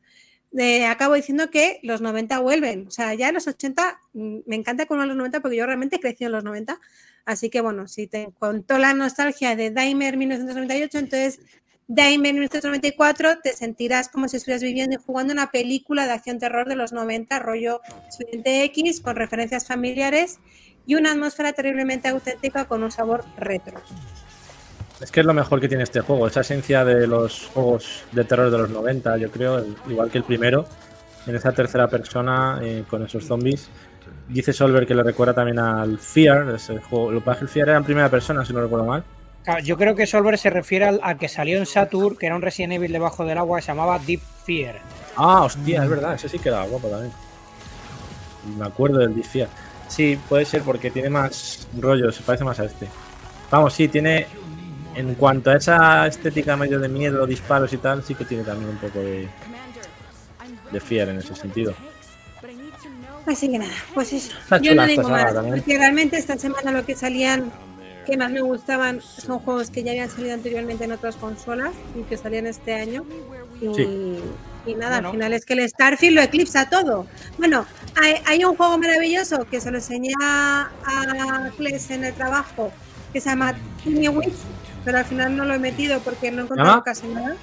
Eh, 0.57 0.85
acabo 0.85 1.15
diciendo 1.15 1.49
que 1.49 1.79
los 1.83 2.01
90 2.01 2.39
vuelven, 2.39 2.87
o 2.87 2.91
sea, 2.91 3.13
ya 3.13 3.27
en 3.27 3.33
los 3.33 3.47
80 3.47 3.99
mm, 4.13 4.37
me 4.45 4.55
encanta 4.55 4.85
con 4.85 5.05
los 5.05 5.17
90 5.17 5.41
porque 5.41 5.57
yo 5.57 5.65
realmente 5.65 5.99
crecí 5.99 6.23
en 6.23 6.31
los 6.31 6.43
90, 6.45 6.79
así 7.25 7.49
que 7.49 7.59
bueno, 7.59 7.87
si 7.87 8.07
te 8.07 8.29
contó 8.39 8.77
la 8.77 8.93
nostalgia 8.93 9.55
de 9.55 9.71
Daimer 9.71 10.15
1998, 10.15 10.97
entonces 10.99 11.39
Daimer 11.87 12.33
1994 12.33 13.41
te 13.43 13.53
sentirás 13.53 14.09
como 14.09 14.27
si 14.27 14.37
estuvieras 14.37 14.63
viviendo 14.63 14.95
y 14.95 14.99
jugando 15.03 15.33
una 15.33 15.51
película 15.51 16.07
de 16.07 16.13
acción 16.13 16.39
terror 16.39 16.67
de 16.67 16.75
los 16.75 16.93
90, 16.93 17.37
rollo 17.39 17.81
Expediente 18.05 18.63
X, 18.63 19.01
con 19.01 19.15
referencias 19.15 19.67
familiares 19.67 20.39
y 20.87 20.95
una 20.95 21.11
atmósfera 21.11 21.53
terriblemente 21.53 22.07
auténtica 22.07 22.65
con 22.65 22.83
un 22.83 22.91
sabor 22.91 23.23
retro. 23.37 23.79
Es 24.99 25.11
que 25.11 25.19
es 25.19 25.25
lo 25.25 25.33
mejor 25.33 25.61
que 25.61 25.67
tiene 25.67 25.83
este 25.83 26.01
juego, 26.01 26.25
esa 26.25 26.41
esencia 26.41 26.83
de 26.83 27.05
los 27.05 27.47
juegos 27.53 28.03
de 28.13 28.23
terror 28.23 28.49
de 28.49 28.57
los 28.57 28.69
90, 28.71 29.17
yo 29.17 29.29
creo, 29.29 29.63
igual 29.87 30.09
que 30.09 30.17
el 30.17 30.23
primero, 30.23 30.65
en 31.27 31.35
esa 31.35 31.51
tercera 31.51 31.87
persona 31.87 32.59
eh, 32.63 32.83
con 32.89 33.03
esos 33.03 33.25
zombies. 33.25 33.69
Dice 34.27 34.53
Solver 34.53 34.87
que 34.87 34.95
le 34.95 35.03
recuerda 35.03 35.35
también 35.35 35.59
al 35.59 35.99
Fear, 35.99 36.49
ese 36.55 36.79
juego. 36.79 37.11
Lo 37.11 37.23
que 37.23 37.29
el 37.29 37.47
Fear 37.47 37.69
era 37.69 37.77
en 37.77 37.83
primera 37.83 38.09
persona, 38.09 38.43
si 38.43 38.53
no 38.53 38.61
recuerdo 38.61 38.85
mal. 38.85 39.03
Yo 39.63 39.77
creo 39.77 39.95
que 39.95 40.07
Solver 40.07 40.37
se 40.37 40.49
refiere 40.49 40.85
al, 40.85 40.99
al 41.03 41.17
que 41.17 41.27
salió 41.27 41.57
en 41.57 41.65
Saturn, 41.65 42.15
que 42.15 42.25
era 42.25 42.35
un 42.35 42.41
Resident 42.41 42.73
Evil 42.73 42.91
debajo 42.91 43.25
del 43.25 43.37
agua 43.37 43.59
que 43.59 43.61
se 43.63 43.67
llamaba 43.67 43.99
Deep 43.99 44.21
Fear. 44.45 44.79
Ah, 45.15 45.43
hostia, 45.43 45.83
es 45.83 45.89
verdad, 45.89 46.15
ese 46.15 46.29
sí 46.29 46.39
que 46.39 46.49
era 46.49 46.63
guapo 46.63 46.87
también. 46.87 47.13
Me 48.57 48.65
acuerdo 48.65 48.97
del 48.99 49.13
Deep 49.13 49.25
Fear. 49.25 49.49
Sí, 49.87 50.19
puede 50.27 50.45
ser 50.45 50.63
porque 50.63 50.89
tiene 50.89 51.09
más 51.09 51.67
rollo, 51.79 52.11
se 52.11 52.23
parece 52.23 52.43
más 52.43 52.59
a 52.59 52.65
este. 52.65 52.87
Vamos, 53.51 53.73
sí, 53.73 53.87
tiene. 53.87 54.27
En 54.95 55.13
cuanto 55.15 55.51
a 55.51 55.57
esa 55.57 56.07
estética 56.07 56.55
medio 56.55 56.79
de 56.79 56.87
miedo, 56.87 57.27
disparos 57.27 57.71
y 57.73 57.77
tal, 57.77 58.01
sí 58.01 58.15
que 58.15 58.23
tiene 58.23 58.43
también 58.43 58.69
un 58.69 58.77
poco 58.77 58.99
de. 58.99 59.27
de 60.71 60.79
Fear 60.79 61.09
en 61.09 61.19
ese 61.19 61.35
sentido. 61.35 61.73
Así 63.27 63.49
que 63.49 63.57
nada, 63.57 63.73
pues 63.93 64.13
eso. 64.13 64.33
Yo 64.61 64.75
no 64.75 64.85
digo 64.85 65.09
más, 65.09 65.33
también. 65.33 65.55
porque 65.55 65.77
realmente 65.77 66.17
esta 66.17 66.37
semana 66.37 66.71
lo 66.71 66.85
que 66.85 66.95
salían 66.95 67.51
que 68.05 68.17
más 68.17 68.31
me 68.31 68.41
gustaban 68.41 69.01
son 69.01 69.39
juegos 69.39 69.69
que 69.69 69.83
ya 69.83 69.91
habían 69.91 70.09
salido 70.09 70.33
anteriormente 70.33 70.83
en 70.85 70.91
otras 70.93 71.15
consolas 71.15 71.71
y 71.99 72.03
que 72.03 72.17
salían 72.17 72.47
este 72.47 72.73
año. 72.75 73.03
Y, 73.61 73.73
Sí. 73.75 74.19
y 74.67 74.75
nada, 74.75 74.95
Bueno. 74.95 75.07
al 75.09 75.13
final 75.15 75.33
es 75.33 75.45
que 75.45 75.53
el 75.53 75.67
Starfield 75.69 76.15
lo 76.15 76.21
eclipsa 76.21 76.69
todo. 76.69 77.07
Bueno, 77.37 77.65
hay, 78.01 78.15
hay 78.25 78.43
un 78.45 78.55
juego 78.55 78.77
maravilloso 78.77 79.45
que 79.49 79.59
se 79.59 79.71
lo 79.71 79.77
enseñé 79.77 80.13
a 80.23 80.69
a 80.85 81.49
Kles 81.57 81.89
en 81.91 82.03
el 82.05 82.13
trabajo 82.13 82.71
que 83.11 83.19
se 83.21 83.29
llama 83.29 83.53
Tiny 83.83 84.07
Witch, 84.09 84.33
pero 84.83 84.97
al 84.99 85.05
final 85.05 85.35
no 85.35 85.45
lo 85.45 85.53
he 85.53 85.59
metido 85.59 85.99
porque 86.01 86.31
no 86.31 86.41
he 86.41 86.45
encontrado 86.45 86.71
¿Llama? 86.71 86.83
casi 86.83 87.07
nada. 87.07 87.35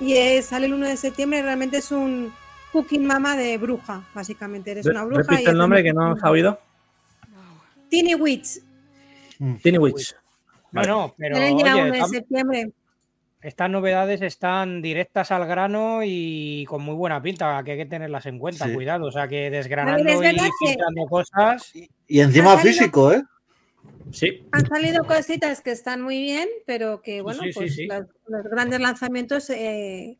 Y 0.00 0.14
eh, 0.14 0.42
sale 0.42 0.66
el 0.66 0.74
1 0.74 0.88
de 0.88 0.96
septiembre 0.96 1.38
y 1.38 1.42
realmente 1.42 1.76
es 1.78 1.92
un 1.92 2.32
cooking 2.72 3.06
mama 3.06 3.36
de 3.36 3.56
bruja, 3.58 4.02
básicamente. 4.12 4.72
Eres 4.72 4.86
una 4.86 5.04
bruja. 5.04 5.20
y 5.20 5.24
Repite 5.24 5.42
el 5.42 5.46
haces 5.48 5.58
nombre 5.58 5.82
que 5.84 5.92
no 5.92 6.12
os 6.12 6.22
ha 6.24 6.30
oído. 6.30 6.58
Tiny 7.90 8.14
Witch. 8.16 8.58
Tiene 9.62 9.78
Witch. 9.78 10.14
No, 10.72 11.14
pero 11.16 11.36
oye, 11.36 11.52
1 11.52 11.84
de 11.92 12.00
tam- 12.00 12.08
septiembre. 12.08 12.70
estas 13.42 13.70
novedades 13.70 14.22
están 14.22 14.80
directas 14.82 15.30
al 15.30 15.46
grano 15.46 16.00
y 16.04 16.64
con 16.66 16.82
muy 16.82 16.94
buena 16.94 17.20
pinta, 17.22 17.62
que 17.62 17.72
hay 17.72 17.76
que 17.78 17.86
tenerlas 17.86 18.26
en 18.26 18.38
cuenta, 18.38 18.66
Sí. 18.66 18.72
cuidado. 18.74 19.06
O 19.06 19.12
sea, 19.12 19.28
que 19.28 19.42
ver, 19.50 19.52
desgranando 19.52 20.08
es 20.08 20.20
y 20.32 20.66
filtrando 20.66 21.06
cosas. 21.08 21.72
Y 22.08 22.20
encima 22.20 22.56
físico, 22.58 23.12
¿eh? 23.12 23.22
Sí, 24.10 24.46
Han 24.52 24.66
salido 24.66 25.04
cositas 25.04 25.60
que 25.60 25.70
están 25.72 26.00
muy 26.02 26.20
bien, 26.20 26.48
pero 26.66 27.02
que 27.02 27.20
bueno, 27.22 27.42
sí, 27.42 27.52
sí, 27.52 27.58
pues 27.58 27.74
sí. 27.74 27.86
los 28.28 28.44
grandes 28.44 28.80
lanzamientos 28.80 29.50
eh, 29.50 30.16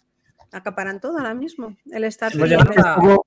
acaparan 0.53 1.01
todo 1.01 1.19
ahora 1.19 1.35
mismo. 1.35 1.77
El 1.91 2.11
Starfield. 2.13 2.53
Este 2.53 2.83
juego, 2.83 3.27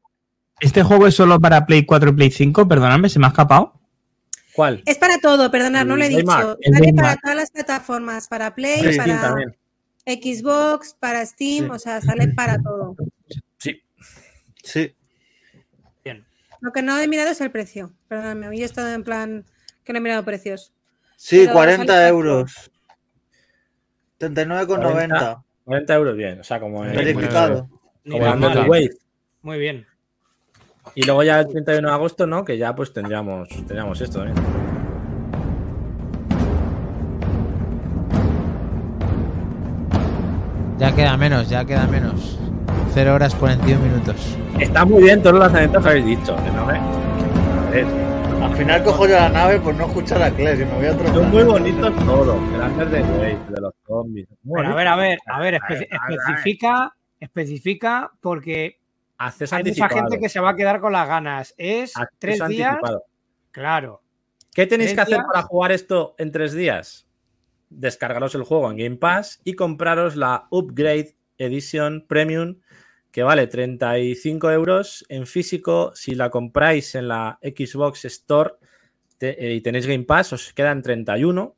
este 0.60 0.84
juego 0.84 1.08
es 1.08 1.16
solo 1.16 1.40
para 1.40 1.66
Play 1.66 1.86
4 1.86 2.10
y 2.12 2.14
Play 2.14 2.32
5, 2.32 2.68
perdonadme, 2.68 3.10
se 3.10 3.20
me 3.20 3.26
ha 3.26 3.30
escapado. 3.30 3.74
¿Cuál? 4.58 4.82
Es 4.88 4.98
para 4.98 5.20
todo, 5.20 5.52
perdonad, 5.52 5.86
no 5.86 5.96
lo 5.96 6.04
he 6.04 6.10
dicho. 6.10 6.26
Sale 6.26 6.94
para 6.96 7.16
todas 7.18 7.36
las 7.38 7.52
plataformas, 7.52 8.28
para 8.28 8.56
Play, 8.56 8.98
para 8.98 9.22
también. 9.22 9.56
Xbox, 10.04 10.96
para 11.00 11.24
Steam, 11.28 11.66
Sí. 11.66 11.72
o 11.72 11.78
sea, 11.78 12.02
sale 12.02 12.30
para 12.30 12.58
todo. 12.60 12.96
Sí. 13.60 13.84
Sí. 14.64 14.96
Lo 16.60 16.72
que 16.72 16.82
no 16.82 16.98
he 16.98 17.08
mirado 17.08 17.30
es 17.30 17.40
el 17.40 17.52
precio. 17.52 17.94
Perdóname, 18.08 18.48
yo 18.58 18.64
he 18.64 18.66
estado 18.66 18.92
en 18.92 19.04
plan 19.04 19.46
que 19.84 19.94
no 19.94 20.00
he 20.00 20.02
mirado 20.02 20.26
precios. 20.26 20.74
Sí, 21.16 21.42
Pero 21.42 21.54
40 21.54 21.94
sale- 21.94 22.08
euros. 22.08 22.72
39,90. 24.18 25.44
40 25.66 25.94
euros 25.94 26.18
bien, 26.18 26.40
o 26.40 26.44
sea, 26.44 26.60
como 26.60 26.84
en, 26.84 26.96
Verificado. 26.96 27.70
Como 28.10 28.26
el 28.48 28.68
Wave. 28.68 28.90
Muy 29.44 29.60
bien. 29.60 29.86
Y 30.96 31.04
luego 31.06 31.24
ya 31.24 31.40
el 31.40 31.48
31 31.48 31.88
de 31.88 31.94
agosto, 31.94 32.26
¿no? 32.28 32.44
Que 32.44 32.58
ya 32.58 32.74
pues 32.76 32.92
tendríamos, 32.94 33.48
tendríamos 33.50 34.00
esto 34.02 34.20
también. 34.20 34.36
Ya 40.78 40.94
queda 40.96 41.18
menos, 41.18 41.50
ya 41.50 41.66
queda 41.66 41.88
menos. 41.88 42.38
0 42.94 43.16
horas 43.16 43.34
41 43.36 43.80
minutos. 43.84 44.38
Está 44.60 44.86
muy 44.86 45.04
bien 45.04 45.22
todos 45.22 45.34
los 45.36 45.44
lanzamientos 45.46 45.84
que 45.84 45.90
habéis 45.90 46.06
dicho, 46.06 46.36
que 46.36 46.52
no 46.52 46.66
me- 46.66 46.78
A 46.78 47.70
ver, 47.72 47.86
Al 48.42 48.56
final 48.56 48.84
cojo 48.84 49.08
yo 49.08 49.16
la 49.16 49.30
nave 49.30 49.60
por 49.60 49.74
no 49.76 49.88
escuchar 49.88 50.22
a 50.22 50.30
Claire 50.30 50.62
y 50.62 50.66
me 50.66 50.74
voy 50.76 50.86
a 50.86 50.92
otro. 50.92 51.08
son 51.14 51.32
muy 51.32 51.44
bonitos 51.44 51.96
todos. 52.06 52.38
Grandes 52.56 52.92
de 52.92 53.02
Wave, 53.02 53.38
de 53.50 53.62
los 53.62 53.74
zombies. 53.88 54.28
Pero 54.44 54.68
a 54.70 54.76
ver, 54.76 54.88
a 54.88 54.96
ver, 54.96 55.20
a 55.28 55.40
ver, 55.40 55.54
espe- 55.56 55.88
especifica, 55.90 56.94
especifica 57.20 58.12
porque 58.22 58.77
Acceso 59.18 59.56
hay 59.56 59.64
mucha 59.64 59.90
gente 59.90 60.20
que 60.20 60.30
se 60.30 60.40
va 60.40 60.52
a 60.52 60.56
quedar 60.56 60.80
con 60.80 60.92
las 60.92 61.08
ganas. 61.08 61.54
Es 61.58 61.96
Acceso 61.96 62.16
tres 62.20 62.48
días, 62.48 62.78
claro. 63.52 64.02
¿Qué 64.54 64.66
tenéis 64.68 64.94
que 64.94 65.02
hacer 65.02 65.18
días. 65.18 65.28
para 65.32 65.44
jugar 65.44 65.72
esto 65.72 66.16
en 66.18 66.32
tres 66.32 66.54
días? 66.54 67.08
Descargaros 67.70 68.34
el 68.36 68.44
juego 68.44 68.70
en 68.72 68.78
Game 68.78 68.96
Pass 68.98 69.42
y 69.44 69.54
compraros 69.54 70.16
la 70.16 70.48
Upgrade 70.52 71.16
Edition 71.38 72.06
Premium 72.08 72.60
que 73.12 73.24
vale 73.24 73.48
35 73.48 74.52
euros 74.52 75.06
en 75.10 75.26
físico. 75.26 75.92
Si 75.96 76.14
la 76.14 76.30
compráis 76.30 76.94
en 76.96 77.08
la 77.08 77.40
Xbox 77.42 78.06
Store 78.06 78.54
te- 79.18 79.48
eh, 79.48 79.56
y 79.56 79.62
tenéis 79.62 79.88
Game 79.88 80.04
Pass, 80.04 80.34
os 80.34 80.54
quedan 80.54 80.82
31 80.84 81.56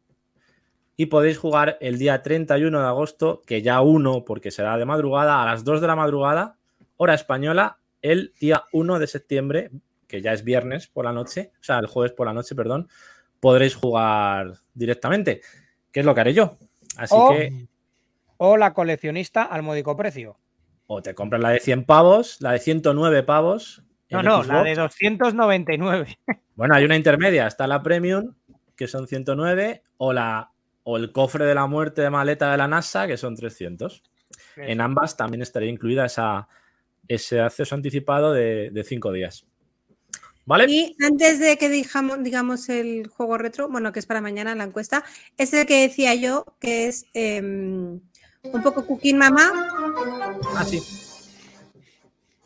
y 0.95 1.07
podéis 1.07 1.37
jugar 1.37 1.77
el 1.81 1.97
día 1.97 2.21
31 2.21 2.79
de 2.79 2.87
agosto, 2.87 3.41
que 3.45 3.61
ya 3.61 3.81
uno, 3.81 4.23
porque 4.25 4.51
será 4.51 4.77
de 4.77 4.85
madrugada, 4.85 5.41
a 5.41 5.45
las 5.45 5.63
2 5.63 5.81
de 5.81 5.87
la 5.87 5.95
madrugada, 5.95 6.57
hora 7.01 7.13
española, 7.13 7.79
el 8.01 8.33
día 8.41 8.65
1 8.73 8.99
de 8.99 9.07
septiembre, 9.07 9.71
que 10.07 10.21
ya 10.21 10.33
es 10.33 10.43
viernes 10.43 10.87
por 10.87 11.05
la 11.05 11.13
noche, 11.13 11.51
o 11.59 11.63
sea, 11.63 11.79
el 11.79 11.87
jueves 11.87 12.11
por 12.11 12.27
la 12.27 12.33
noche, 12.33 12.55
perdón, 12.55 12.89
podréis 13.39 13.73
jugar 13.75 14.53
directamente, 14.73 15.41
que 15.93 16.01
es 16.01 16.05
lo 16.05 16.13
que 16.13 16.21
haré 16.21 16.33
yo. 16.33 16.57
Así 16.97 17.15
O- 17.17 17.29
que 17.29 17.67
O 18.37 18.57
la 18.57 18.73
coleccionista 18.73 19.43
al 19.43 19.63
módico 19.63 19.95
precio. 19.95 20.37
o 20.87 21.01
te 21.01 21.13
compras 21.15 21.41
la 21.41 21.49
de 21.51 21.59
100 21.59 21.85
pavos, 21.85 22.41
la 22.41 22.51
de 22.53 22.59
109 22.59 23.23
pavos. 23.23 23.81
No, 24.09 24.21
no, 24.23 24.35
Xbox. 24.43 24.47
la 24.47 24.63
de 24.63 24.75
299. 24.75 26.17
Bueno, 26.55 26.75
hay 26.75 26.83
una 26.83 26.97
intermedia, 26.97 27.47
está 27.47 27.67
la 27.67 27.81
Premium, 27.81 28.33
que 28.75 28.87
son 28.89 29.07
109, 29.07 29.83
o, 29.95 30.11
la, 30.11 30.51
o 30.83 30.97
el 30.97 31.13
cofre 31.13 31.45
de 31.45 31.55
la 31.55 31.67
muerte 31.67 32.01
de 32.01 32.09
maleta 32.09 32.51
de 32.51 32.57
la 32.57 32.67
NASA, 32.67 33.07
que 33.07 33.15
son 33.15 33.33
300. 33.37 34.03
En 34.57 34.81
ambas 34.81 35.15
también 35.15 35.41
estaría 35.41 35.69
incluida 35.69 36.03
esa, 36.05 36.49
ese 37.09 37.41
acceso 37.41 37.75
anticipado 37.75 38.31
de 38.31 38.85
5 38.87 39.11
días. 39.11 39.45
¿Vale? 40.49 40.65
Y 40.67 40.95
antes 41.05 41.39
de 41.39 41.57
que 41.57 41.69
dijamos, 41.69 42.23
digamos 42.23 42.69
el 42.69 43.05
juego 43.05 43.37
retro, 43.37 43.69
bueno, 43.69 43.91
que 43.91 43.99
es 43.99 44.07
para 44.07 44.19
mañana 44.19 44.55
la 44.55 44.63
encuesta, 44.63 45.03
es 45.37 45.53
el 45.53 45.67
que 45.67 45.83
decía 45.83 46.15
yo, 46.15 46.43
que 46.59 46.87
es 46.87 47.05
em, 47.13 47.99
un 48.41 48.63
poco 48.63 48.83
Cooking 48.83 49.15
Mama, 49.15 49.51
Ah, 50.55 50.65
sí. 50.65 50.81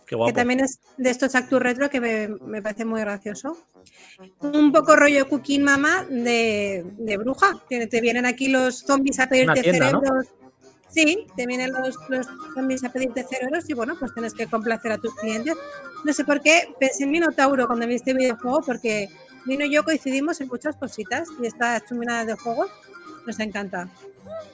Qué 0.05 0.17
guapo. 0.17 0.27
que 0.27 0.33
también 0.33 0.59
es 0.59 0.81
de 0.97 1.11
estos 1.11 1.33
Actus 1.33 1.61
Retro 1.61 1.89
que 1.89 2.01
me, 2.01 2.27
me 2.27 2.61
parece 2.61 2.83
muy 2.83 2.99
gracioso. 2.99 3.57
Un 4.41 4.73
poco 4.73 4.97
rollo 4.97 5.29
Cooking 5.29 5.63
Mama 5.63 6.05
de, 6.09 6.83
de 6.97 7.15
bruja, 7.15 7.63
que 7.69 7.87
te 7.87 8.01
vienen 8.01 8.25
aquí 8.25 8.49
los 8.49 8.79
zombies 8.79 9.21
a 9.21 9.29
pedirte 9.29 9.61
tienda, 9.61 9.93
¿no? 9.93 10.01
Sí, 10.93 11.25
te 11.35 11.47
vienen 11.47 11.73
los, 11.73 11.95
los 12.09 12.27
zombies 12.53 12.83
a 12.83 12.91
pedirte 12.91 13.23
cerebros 13.23 13.67
y 13.69 13.73
bueno, 13.73 13.95
pues 13.99 14.13
tienes 14.13 14.33
que 14.33 14.45
complacer 14.47 14.91
a 14.91 14.97
tus 14.99 15.13
clientes. 15.15 15.55
No 16.05 16.13
sé 16.13 16.23
por 16.23 16.39
qué 16.41 16.73
pensé 16.79 17.05
en 17.05 17.11
Minotauro 17.11 17.65
cuando 17.65 17.87
vi 17.87 17.95
este 17.95 18.13
videojuego, 18.13 18.61
porque 18.61 19.09
Mino 19.45 19.65
y 19.65 19.73
yo 19.73 19.83
coincidimos 19.83 20.39
en 20.41 20.47
muchas 20.49 20.75
cositas 20.75 21.27
y 21.41 21.47
esta 21.47 21.83
chuminada 21.85 22.25
de 22.25 22.35
juegos 22.35 22.69
nos 23.25 23.39
encanta. 23.39 23.89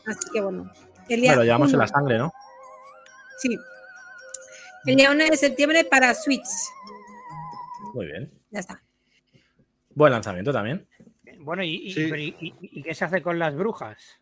Así 0.07 0.29
que 0.31 0.39
bueno. 0.41 0.71
El 1.09 1.21
día 1.21 1.31
Bueno, 1.31 1.41
lo 1.41 1.45
llevamos 1.45 1.73
en 1.73 1.79
la 1.79 1.87
sangre, 1.87 2.17
¿no? 2.19 2.31
Sí. 3.39 3.57
El 4.85 4.95
día 4.95 5.11
1 5.11 5.25
de 5.25 5.35
septiembre 5.37 5.83
para 5.83 6.13
Switch. 6.13 6.47
Muy 7.93 8.05
bien. 8.05 8.31
Ya 8.51 8.59
está. 8.61 8.81
Buen 9.95 10.13
lanzamiento 10.13 10.53
también. 10.53 10.87
Bueno, 11.39 11.63
¿y, 11.63 11.87
y- 11.87 11.93
Sí. 11.93 12.07
pero 12.09 12.21
y- 12.21 12.35
y- 12.39 12.55
y 12.61 12.83
qué 12.83 12.93
se 12.93 13.05
hace 13.05 13.21
con 13.21 13.39
las 13.39 13.55
brujas? 13.55 14.19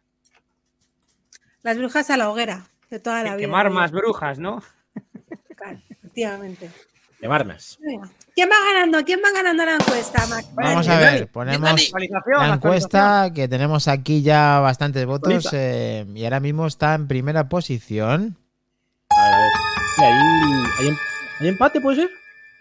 Las 1.67 1.77
brujas 1.77 2.09
a 2.11 2.15
la 2.15 2.29
hoguera 2.29 2.65
de 2.89 2.97
toda 2.97 3.23
la 3.23 3.35
vida. 3.35 3.45
Quemar 3.45 3.69
más 3.69 3.91
brujas, 3.91 4.39
¿no? 4.39 4.63
Claro, 5.57 5.77
efectivamente. 5.89 6.71
Quemarmes. 7.19 7.77
Venga. 7.81 8.09
¿Quién 8.33 8.47
va 8.49 8.55
ganando? 8.73 9.03
¿Quién 9.03 9.19
va 9.21 9.33
ganando 9.33 9.65
la 9.65 9.75
encuesta, 9.75 10.25
Mac? 10.27 10.45
Vamos 10.53 10.87
a 10.87 10.97
ver, 10.97 11.27
ponemos 11.27 11.91
la 12.39 12.53
encuesta 12.53 13.31
que 13.35 13.49
tenemos 13.49 13.89
aquí 13.89 14.21
ya 14.21 14.61
bastantes 14.61 15.05
votos 15.05 15.49
eh, 15.51 16.05
y 16.15 16.23
ahora 16.23 16.39
mismo 16.39 16.67
está 16.67 16.95
en 16.95 17.05
primera 17.09 17.49
posición. 17.49 18.37
A 19.09 19.25
ver, 19.25 19.33
a 19.33 19.39
ver. 19.39 19.51
Y 19.97 20.03
ahí, 20.03 20.63
¿hay, 20.79 20.87
em- 20.87 20.97
¿hay 21.41 21.47
empate, 21.49 21.81
puede 21.81 21.97
ser? 21.97 22.09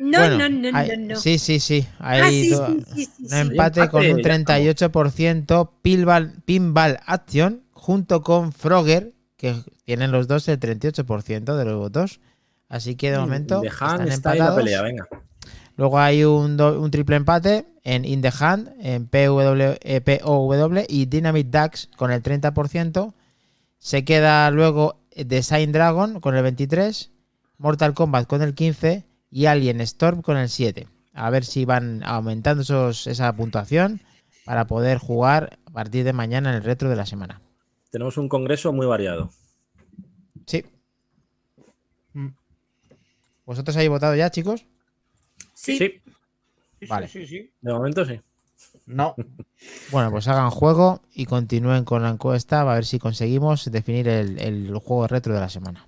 No, 0.00 0.18
Bueno, 0.18 0.48
no, 0.48 0.72
no, 0.72 0.76
hay- 0.76 0.88
no, 0.98 1.14
no. 1.14 1.16
Sí, 1.20 1.38
sí, 1.38 1.60
sí. 1.60 1.86
Hay 2.00 2.20
Ah, 2.22 2.28
sí, 2.28 2.50
sí, 2.50 2.84
sí, 2.92 3.04
sí, 3.06 3.26
un 3.30 3.34
empate 3.52 3.88
con 3.88 4.00
un 4.04 4.18
Empate, 4.18 4.64
ya 4.64 4.74
38% 4.88 5.70
Pinball, 5.80 6.32
Pinball 6.44 6.98
Action 7.06 7.62
junto 7.86 8.20
con 8.20 8.50
Frogger, 8.52 9.14
que 9.36 9.54
tienen 9.84 10.10
los 10.10 10.26
dos 10.26 10.48
el 10.48 10.58
38% 10.58 11.54
de 11.56 11.64
los 11.64 11.76
votos. 11.78 12.18
Así 12.68 12.96
que 12.96 13.12
de 13.12 13.18
momento 13.18 13.60
The 13.60 13.68
están 13.68 14.00
Hand 14.00 14.08
está 14.08 14.32
en 14.32 14.38
la 14.40 14.56
pelea, 14.56 14.82
venga. 14.82 15.06
Luego 15.76 16.00
hay 16.00 16.24
un, 16.24 16.56
do- 16.56 16.80
un 16.80 16.90
triple 16.90 17.14
empate 17.14 17.64
en 17.84 18.04
In 18.04 18.22
the 18.22 18.32
Hand, 18.40 18.72
en 18.80 19.06
PW, 19.06 19.76
eh, 19.82 20.00
POW 20.00 20.84
y 20.88 21.06
Dynamite 21.06 21.48
Dax 21.48 21.88
con 21.96 22.10
el 22.10 22.24
30%. 22.24 23.14
Se 23.78 24.04
queda 24.04 24.50
luego 24.50 24.98
Design 25.14 25.70
Dragon 25.70 26.18
con 26.20 26.34
el 26.34 26.44
23%, 26.44 27.10
Mortal 27.58 27.94
Kombat 27.94 28.26
con 28.26 28.42
el 28.42 28.56
15% 28.56 29.04
y 29.30 29.46
Alien 29.46 29.80
Storm 29.82 30.22
con 30.22 30.36
el 30.38 30.48
7%. 30.48 30.88
A 31.14 31.30
ver 31.30 31.44
si 31.44 31.64
van 31.64 32.02
aumentando 32.04 32.62
esos, 32.62 33.06
esa 33.06 33.32
puntuación 33.36 34.00
para 34.44 34.66
poder 34.66 34.98
jugar 34.98 35.60
a 35.66 35.70
partir 35.70 36.04
de 36.04 36.12
mañana 36.12 36.50
en 36.50 36.56
el 36.56 36.64
retro 36.64 36.90
de 36.90 36.96
la 36.96 37.06
semana. 37.06 37.40
Tenemos 37.90 38.16
un 38.18 38.28
congreso 38.28 38.72
muy 38.72 38.86
variado. 38.86 39.30
Sí. 40.46 40.64
¿Vosotros 43.44 43.76
habéis 43.76 43.90
votado 43.90 44.14
ya, 44.16 44.30
chicos? 44.30 44.66
Sí. 45.54 45.76
Sí, 45.78 46.00
Sí, 46.80 46.86
Vale. 46.86 47.08
sí, 47.08 47.26
sí. 47.26 47.50
de 47.60 47.72
momento 47.72 48.04
sí. 48.04 48.20
No. 48.86 49.14
Bueno, 49.90 50.10
pues 50.10 50.28
hagan 50.28 50.50
juego 50.50 51.00
y 51.14 51.24
continúen 51.26 51.84
con 51.84 52.02
la 52.02 52.10
encuesta 52.10 52.60
a 52.60 52.74
ver 52.74 52.84
si 52.84 52.98
conseguimos 52.98 53.70
definir 53.70 54.08
el, 54.08 54.38
el 54.38 54.74
juego 54.78 55.06
retro 55.06 55.32
de 55.34 55.40
la 55.40 55.48
semana. 55.48 55.86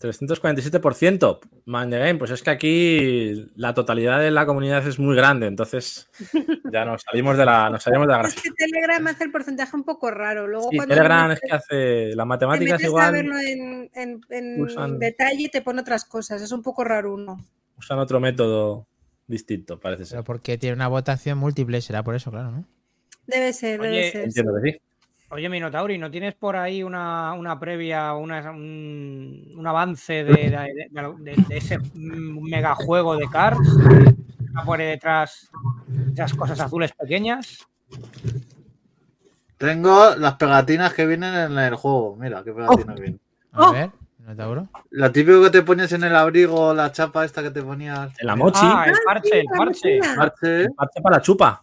347%. 0.00 1.40
Mind 1.66 1.90
the 1.92 1.98
Game, 1.98 2.14
pues 2.18 2.30
es 2.30 2.42
que 2.42 2.50
aquí 2.50 3.50
la 3.56 3.74
totalidad 3.74 4.20
de 4.20 4.30
la 4.30 4.46
comunidad 4.46 4.86
es 4.86 4.98
muy 4.98 5.14
grande, 5.16 5.46
entonces 5.46 6.08
ya 6.72 6.84
nos 6.84 7.02
salimos 7.02 7.36
de 7.36 7.44
la, 7.44 7.68
nos 7.70 7.82
salimos 7.82 8.06
de 8.06 8.12
la 8.12 8.20
Es 8.20 8.34
gráfica. 8.34 8.42
que 8.42 8.64
Telegram 8.66 9.06
hace 9.08 9.24
el 9.24 9.30
porcentaje 9.32 9.76
un 9.76 9.84
poco 9.84 10.10
raro. 10.10 10.46
Luego 10.46 10.68
Sí, 10.70 10.76
cuando 10.76 10.94
Telegram 10.94 11.28
te 11.28 11.34
es 11.34 11.40
que 11.40 11.52
hace 11.54 12.04
las 12.14 12.24
te 12.24 12.26
matemáticas 12.26 12.72
metes 12.72 12.84
a 12.84 12.88
igual, 12.88 13.12
verlo 13.12 13.38
en, 13.38 13.90
en- 13.94 14.20
en 14.30 14.60
usan- 14.60 14.98
detalle 14.98 15.42
y 15.42 15.48
te 15.48 15.62
pone 15.62 15.80
otras 15.80 16.04
cosas. 16.04 16.40
Es 16.42 16.52
un 16.52 16.62
poco 16.62 16.84
raro 16.84 17.14
uno. 17.14 17.44
usan 17.76 17.98
otro 17.98 18.20
método 18.20 18.86
distinto, 19.26 19.78
parece 19.78 20.04
ser. 20.06 20.16
Pero 20.16 20.24
porque 20.24 20.58
tiene 20.58 20.74
una 20.74 20.88
votación 20.88 21.38
múltiple, 21.38 21.80
será 21.80 22.02
por 22.02 22.14
eso, 22.14 22.30
claro, 22.30 22.50
¿no? 22.50 22.64
Debe 23.26 23.52
ser, 23.52 23.80
debe 23.80 24.10
ser. 24.10 24.24
Entiendo 24.24 24.52
que 24.62 24.70
sí. 24.72 24.78
Oye, 25.30 25.48
Minotauri, 25.50 25.98
¿no 25.98 26.10
tienes 26.10 26.34
por 26.34 26.56
ahí 26.56 26.82
una, 26.82 27.34
una 27.34 27.60
previa, 27.60 28.14
una- 28.14 28.50
un, 28.50 29.52
un 29.56 29.66
avance 29.66 30.24
de, 30.24 30.32
de- 30.50 30.88
de- 30.90 31.14
de- 31.18 31.44
de 31.48 31.56
ese 31.56 31.78
megajuego 31.94 33.14
de 33.16 33.28
Cars? 33.28 33.58
Por 34.64 34.80
ahí 34.80 34.86
detrás 34.86 35.50
esas 36.14 36.32
cosas 36.34 36.58
azules 36.60 36.92
pequeñas. 36.92 37.66
Tengo 39.58 40.14
las 40.16 40.34
pegatinas 40.34 40.94
que 40.94 41.06
vienen 41.06 41.34
en 41.34 41.58
el 41.58 41.74
juego. 41.74 42.16
Mira, 42.16 42.42
qué 42.42 42.52
pegatinas 42.52 42.98
vienen. 42.98 43.20
A 43.52 43.68
Oh. 43.68 43.72
ver, 43.72 43.90
Minotauro. 44.18 44.68
La 44.90 45.12
típico 45.12 45.42
que 45.42 45.50
te 45.50 45.62
ponías 45.62 45.92
en 45.92 46.04
el 46.04 46.16
abrigo, 46.16 46.72
la 46.72 46.90
chapa 46.90 47.24
esta 47.24 47.42
que 47.42 47.50
te 47.50 47.62
ponías. 47.62 48.12
En 48.18 48.26
la 48.26 48.34
mochi, 48.36 48.60
Ah, 48.62 48.86
el 48.88 48.94
parche, 49.04 49.40
el 49.40 49.46
la 49.50 49.56
parche. 49.58 49.98
Parche, 50.16 50.68
parte 50.70 51.02
para 51.02 51.16
la 51.16 51.22
chupa. 51.22 51.62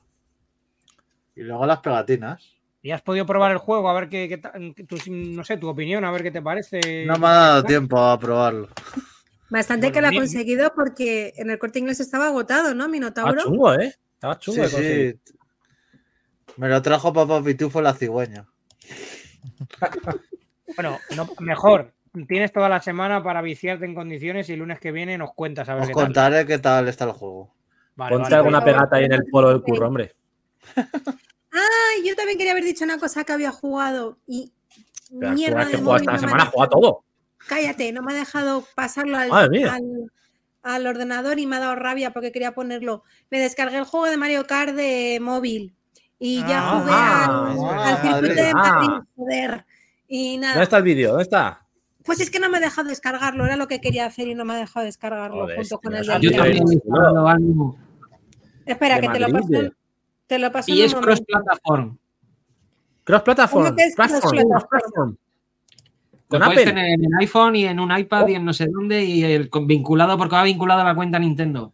y 1.35 1.41
luego 1.43 1.65
las 1.65 1.79
pegatinas. 1.79 2.54
¿Y 2.85 2.91
has 2.91 3.01
podido 3.01 3.25
probar 3.25 3.51
el 3.51 3.57
juego? 3.57 3.89
A 3.89 3.99
ver 3.99 4.09
qué, 4.09 4.29
qué 4.29 4.37
tu, 4.83 4.97
no 5.09 5.43
sé, 5.43 5.57
tu 5.57 5.67
opinión, 5.67 6.05
a 6.05 6.11
ver 6.11 6.21
qué 6.21 6.29
te 6.29 6.43
parece. 6.43 7.03
No 7.07 7.17
me 7.17 7.25
ha 7.25 7.31
dado 7.31 7.63
tiempo 7.63 7.97
a 7.97 8.19
probarlo. 8.19 8.69
Bastante 9.49 9.87
Bueno, 9.87 9.93
que 9.95 10.01
lo 10.01 10.07
ha 10.07 10.21
conseguido 10.21 10.71
porque 10.75 11.33
en 11.35 11.49
el 11.49 11.57
corte 11.57 11.79
inglés 11.79 11.99
estaba 11.99 12.27
agotado, 12.27 12.75
¿no? 12.75 12.83
Estaba 12.83 12.87
Minotauro. 12.91 13.41
chungo, 13.41 13.73
¿eh? 13.73 13.91
Estaba 14.13 14.37
chungo. 14.37 14.67
Sí. 14.67 15.15
Me 16.57 16.69
lo 16.69 16.79
trajo 16.83 17.11
papá 17.11 17.41
Pitufo 17.43 17.81
la 17.81 17.95
cigüeña. 17.95 18.45
Bueno, 20.75 20.99
no- 21.15 21.29
mejor. 21.39 21.91
Tienes 22.27 22.53
toda 22.53 22.69
la 22.69 22.81
semana 22.81 23.23
para 23.23 23.41
viciarte 23.41 23.85
en 23.85 23.95
condiciones 23.95 24.47
y 24.49 24.53
el 24.53 24.59
lunes 24.59 24.79
que 24.79 24.91
viene 24.91 25.17
nos 25.17 25.33
cuentas 25.33 25.67
a 25.69 25.73
ver 25.73 25.83
Os 25.83 25.87
qué 25.87 25.93
tal. 25.95 26.03
contaré 26.03 26.45
qué 26.45 26.59
tal 26.59 26.87
está 26.87 27.05
el 27.05 27.13
juego. 27.13 27.51
Vale, 27.95 28.11
Ponte 28.15 28.23
vale, 28.25 28.35
alguna 28.35 28.59
vale. 28.59 28.71
pegata 28.73 28.95
ahí 28.97 29.05
en 29.05 29.13
el 29.13 29.23
polo 29.31 29.49
del 29.49 29.61
curro, 29.63 29.87
hombre. 29.87 30.13
Ay, 31.55 32.07
yo 32.07 32.15
también 32.15 32.37
quería 32.37 32.51
haber 32.51 32.63
dicho 32.65 32.83
una 32.83 32.97
cosa 32.99 33.23
que 33.23 33.33
había 33.33 33.51
jugado 33.51 34.17
y 34.27 34.51
Pero 35.19 35.31
mierda 35.33 35.65
de 35.65 35.77
móvil, 35.77 36.01
esta 36.01 36.11
no 36.13 36.19
semana, 36.19 36.45
juega 36.45 36.67
dejado- 36.67 36.69
todo. 36.81 37.03
Cállate, 37.47 37.91
no 37.93 38.01
me 38.01 38.13
ha 38.13 38.15
dejado 38.15 38.63
pasarlo 38.75 39.17
al, 39.17 40.87
ordenador 40.87 41.37
y 41.39 41.45
me 41.45 41.57
ha 41.57 41.59
dado 41.59 41.75
rabia 41.75 42.11
porque 42.11 42.31
quería 42.31 42.53
ponerlo. 42.55 43.03
Me 43.29 43.39
descargué 43.39 43.77
el 43.77 43.83
juego 43.85 44.07
de 44.07 44.17
Mario 44.17 44.47
Kart 44.47 44.73
de 44.73 45.19
móvil 45.21 45.75
y 46.17 46.39
ya 46.39 46.59
Ah, 46.63 46.79
jugué 46.79 46.91
ah, 46.93 47.85
al, 47.85 48.01
circuito 48.01 48.33
de 48.33 48.49
Ah. 48.49 48.53
Madrid, 48.53 49.07
joder. 49.15 49.65
Y 50.07 50.33
¿Dónde 50.33 50.47
nada, 50.47 50.63
está 50.63 50.77
el 50.77 50.83
vídeo? 50.83 51.09
¿Dónde 51.09 51.23
está? 51.23 51.61
pues 52.03 52.19
es 52.19 52.29
que 52.29 52.39
no 52.39 52.49
me 52.49 52.57
ha 52.57 52.61
dejado 52.61 52.87
descargarlo, 52.87 53.45
era 53.45 53.55
lo 53.55 53.67
que 53.67 53.81
quería 53.81 54.05
hacer 54.05 54.27
y 54.27 54.35
no 54.35 54.45
me 54.45 54.53
ha 54.53 54.57
dejado 54.57 54.85
descargarlo 54.85 55.41
Joder, 55.41 55.57
junto 55.57 55.79
con 55.79 55.95
el 55.95 56.07
ánimo. 56.09 57.77
Espera, 58.65 58.95
de 58.95 59.01
que 59.01 59.09
te 59.09 59.19
lo 59.19 59.29
paso. 59.29 59.47
Madrid. 60.25 60.27
Te 60.27 60.39
lo 60.39 60.51
paso 60.51 60.71
Y 60.71 60.79
en 60.79 60.85
es 60.85 60.93
un 60.93 61.01
cross 61.01 61.21
momento. 61.27 61.43
platform. 61.45 61.97
Cross 63.03 63.21
platform. 63.21 63.63
¿Cómo 63.65 63.75
que 63.75 63.83
es 63.83 63.95
Platform, 63.95 64.21
cross-platform? 64.21 64.67
platform. 64.69 65.17
Lo 66.11 66.27
Con 66.27 66.39
puedes 66.39 66.51
Apple. 66.59 66.65
tener 66.65 66.85
en 66.91 67.05
el 67.05 67.11
iPhone 67.19 67.55
y 67.55 67.65
en 67.65 67.79
un 67.79 67.95
iPad 67.97 68.27
y 68.29 68.33
en 68.35 68.45
no 68.45 68.53
sé 68.53 68.65
dónde 68.67 69.03
y 69.05 69.23
el, 69.23 69.49
vinculado 69.65 70.17
porque 70.17 70.35
va 70.35 70.43
vinculado 70.43 70.81
a 70.81 70.83
la 70.83 70.95
cuenta 70.95 71.19
Nintendo. 71.19 71.71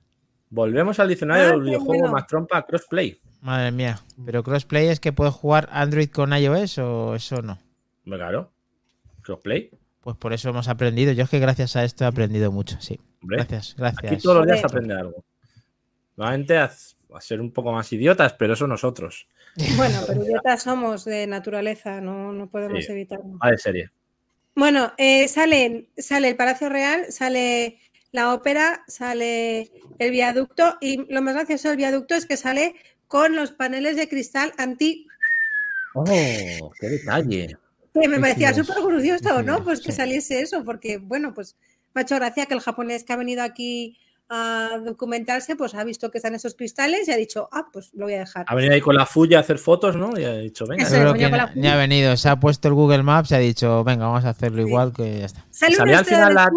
Volvemos 0.50 1.00
al 1.00 1.08
diccionario 1.08 1.46
Ah, 1.46 1.52
del 1.52 1.62
videojuego 1.62 2.10
más 2.10 2.28
trompa 2.28 2.62
crossplay. 2.66 3.18
Madre 3.40 3.72
mía. 3.72 4.02
¿Pero 4.26 4.44
crossplay 4.44 4.88
es 4.90 5.00
que 5.00 5.14
puedes 5.14 5.34
jugar 5.34 5.70
Android 5.72 6.10
con 6.10 6.34
iOS 6.34 6.78
o 6.80 7.16
eso 7.16 7.42
no? 7.42 7.58
Claro. 8.04 8.52
Crossplay. 9.22 9.70
Pues 10.02 10.18
por 10.18 10.34
eso 10.34 10.50
hemos 10.50 10.68
aprendido. 10.68 11.14
Yo 11.14 11.24
es 11.24 11.30
que 11.30 11.40
gracias 11.40 11.76
a 11.78 11.86
esto 11.86 12.04
he 12.04 12.08
aprendido 12.08 12.52
mucho, 12.52 12.76
sí. 12.82 13.00
Hombre, 13.22 13.38
Gracias, 13.38 13.72
aquí 13.72 13.82
gracias. 14.02 14.24
todos 14.24 14.38
los 14.38 14.48
días 14.48 14.66
aprende 14.66 14.94
algo. 14.96 15.24
Nuevamente 16.18 16.58
a, 17.14 17.18
a 17.18 17.22
ser 17.22 17.42
un 17.42 17.52
poco 17.52 17.72
más 17.72 17.92
idiotas, 17.94 18.34
pero 18.34 18.54
eso 18.54 18.68
nosotros. 18.68 19.28
Bueno, 19.78 20.00
pero 20.08 20.24
idiotas 20.24 20.64
somos 20.64 21.06
de 21.06 21.28
naturaleza, 21.28 22.02
no, 22.02 22.32
no 22.34 22.50
podemos 22.50 22.86
Sí. 22.86 22.92
evitarlo. 22.92 23.38
Va 23.44 23.52
de 23.52 23.58
serie. 23.58 23.92
Bueno, 24.56 24.94
eh, 24.98 25.28
salen, 25.28 25.88
sale 25.98 26.30
el 26.30 26.36
Palacio 26.36 26.68
Real, 26.70 27.06
sale 27.12 27.80
la 28.12 28.34
ópera, 28.34 28.84
sale 28.88 29.72
el 29.98 30.12
viaducto 30.12 30.78
y 30.82 31.12
lo 31.12 31.22
más 31.22 31.36
gracioso 31.36 31.70
del 31.70 31.78
viaducto 31.78 32.16
es 32.16 32.26
que 32.26 32.36
sale 32.36 32.76
con 33.08 33.36
los 33.36 33.52
paneles 33.52 33.96
de 33.96 34.10
cristal 34.10 34.52
anti... 34.58 35.08
¡Oh! 35.96 36.04
¡Qué 36.80 36.88
detalle! 36.88 37.58
Que 37.94 38.08
me 38.08 38.20
parecía 38.20 38.54
súper 38.54 38.78
curioso, 38.82 39.42
¿no? 39.42 39.64
Pues 39.64 39.82
que 39.82 39.92
saliese 39.92 40.42
eso, 40.42 40.64
porque 40.64 40.98
bueno, 40.98 41.34
pues 41.34 41.58
me 41.94 42.02
ha 42.02 42.04
hecho 42.04 42.16
gracia 42.16 42.46
que 42.46 42.54
el 42.54 42.62
japonés 42.62 43.04
que 43.04 43.12
ha 43.14 43.18
venido 43.18 43.44
aquí 43.44 43.98
a 44.34 44.80
documentarse, 44.84 45.58
pues 45.58 45.76
ha 45.76 45.84
visto 45.84 46.10
que 46.10 46.18
están 46.20 46.34
esos 46.34 46.56
cristales 46.56 47.06
y 47.08 47.12
ha 47.12 47.18
dicho, 47.18 47.50
ah, 47.52 47.68
pues 47.72 47.92
lo 47.94 48.06
voy 48.06 48.14
a 48.14 48.20
dejar. 48.20 48.46
Ha 48.48 48.56
venido 48.56 48.74
ahí 48.74 48.80
con 48.82 48.96
la 48.96 49.06
fuya 49.06 49.40
a 49.40 49.42
hacer 49.42 49.58
fotos, 49.58 49.98
¿no? 49.98 50.18
Y 50.18 50.24
ha 50.24 50.34
dicho, 50.38 50.66
venga. 50.66 50.84
Eso 50.84 51.14
ni- 51.14 51.62
ni 51.62 51.68
ha 51.68 51.76
venido, 51.76 52.16
se 52.16 52.30
ha 52.30 52.40
puesto 52.40 52.70
el 52.70 52.74
Google 52.74 53.04
Maps 53.04 53.32
y 53.32 53.36
ha 53.36 53.40
dicho, 53.40 53.84
venga, 53.84 54.06
vamos 54.08 54.24
a 54.24 54.30
hacerlo 54.30 54.62
igual 54.62 54.94
que 54.94 55.20
ya 55.20 55.26
está. 55.26 55.46
Sale 55.52 55.76
una 55.82 56.00
al 56.00 56.06
final 56.06 56.34
la-. 56.34 56.50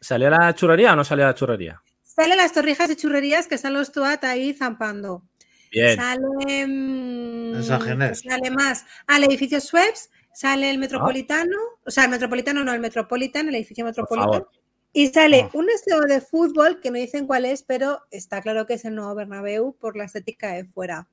¿Salió 0.00 0.30
la 0.30 0.54
churrería 0.54 0.92
o 0.92 0.96
no 0.96 1.04
salió 1.04 1.26
la 1.26 1.34
churrería? 1.34 1.82
Salen 2.02 2.38
las 2.38 2.52
torrijas 2.52 2.88
de 2.88 2.96
churrerías 2.96 3.46
que 3.46 3.56
están 3.56 3.74
los 3.74 3.92
Tuat 3.92 4.24
ahí 4.24 4.54
zampando. 4.54 5.22
Bien. 5.70 5.96
Sale. 5.96 6.66
mm, 6.66 7.56
Esa 7.56 7.80
Ginés. 7.80 8.20
Sale 8.20 8.50
más. 8.50 8.86
Al 9.06 9.24
edificio 9.24 9.60
Sweps, 9.60 10.08
sale 10.32 10.70
el 10.70 10.78
Metropolitano. 10.78 11.56
O 11.84 11.90
sea, 11.90 12.04
el 12.04 12.10
Metropolitano 12.10 12.64
no, 12.64 12.72
el 12.72 12.80
Metropolitan, 12.80 13.48
el 13.48 13.56
edificio 13.56 13.84
Por 13.84 13.90
Metropolitan. 13.90 14.30
favor. 14.32 14.50
Y 14.98 15.08
sale 15.08 15.42
Ah. 15.42 15.50
un 15.52 15.68
estadio 15.68 16.00
de 16.02 16.22
fútbol 16.22 16.80
que 16.80 16.90
no 16.90 16.96
dicen 16.96 17.26
cuál 17.26 17.44
es, 17.44 17.62
pero 17.62 18.00
está 18.10 18.40
claro 18.40 18.64
que 18.66 18.74
es 18.74 18.84
el 18.86 18.94
nuevo 18.94 19.14
Bernabéu 19.14 19.76
por 19.78 19.94
la 19.94 20.04
estética 20.04 20.52
de 20.54 20.64
fuera. 20.64 21.06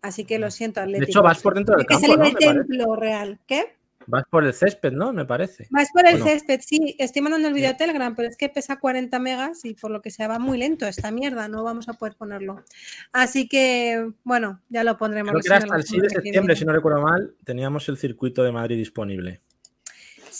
Así 0.00 0.24
que 0.24 0.38
lo 0.38 0.50
siento, 0.52 0.80
De 0.86 0.98
hecho, 0.98 1.20
vas 1.20 1.40
por 1.42 1.54
dentro 1.54 1.76
del 1.76 1.86
campo, 1.86 2.06
sale 2.06 2.16
¿no? 2.16 2.22
parece. 2.32 2.52
templo 2.64 2.94
real. 2.96 3.40
¿Qué? 3.48 3.74
Vas 4.06 4.22
por 4.30 4.44
el 4.44 4.54
césped, 4.54 4.92
¿no? 4.92 5.12
Me 5.12 5.24
parece. 5.24 5.66
Vas 5.70 5.88
por 5.92 6.06
el 6.06 6.22
césped, 6.22 6.60
sí. 6.64 6.94
Estoy 6.98 7.20
mandando 7.22 7.48
el 7.48 7.54
video 7.54 7.70
a 7.70 7.76
Telegram, 7.76 8.14
pero 8.14 8.28
es 8.28 8.36
que 8.36 8.48
pesa 8.48 8.76
40 8.78 9.18
megas 9.18 9.64
y 9.64 9.74
por 9.74 9.90
lo 9.90 10.00
que 10.02 10.10
sea 10.10 10.28
va 10.28 10.38
muy 10.38 10.56
lento 10.58 10.86
esta 10.86 11.10
mierda. 11.10 11.48
No 11.48 11.64
vamos 11.64 11.88
a 11.88 11.94
poder 11.94 12.14
ponerlo. 12.16 12.64
Así 13.12 13.48
que, 13.48 14.08
bueno, 14.24 14.60
ya 14.68 14.84
lo 14.84 14.96
pondremos. 14.96 15.32
Creo 15.32 15.42
que 15.42 15.48
era 15.48 15.56
hasta 15.58 15.76
el 15.76 15.82
6 15.84 16.02
de 16.02 16.10
septiembre, 16.10 16.54
si 16.56 16.64
no 16.64 16.72
recuerdo 16.72 17.02
mal, 17.02 17.34
teníamos 17.44 17.88
el 17.88 17.96
circuito 17.98 18.42
de 18.44 18.52
Madrid 18.52 18.76
disponible. 18.78 19.40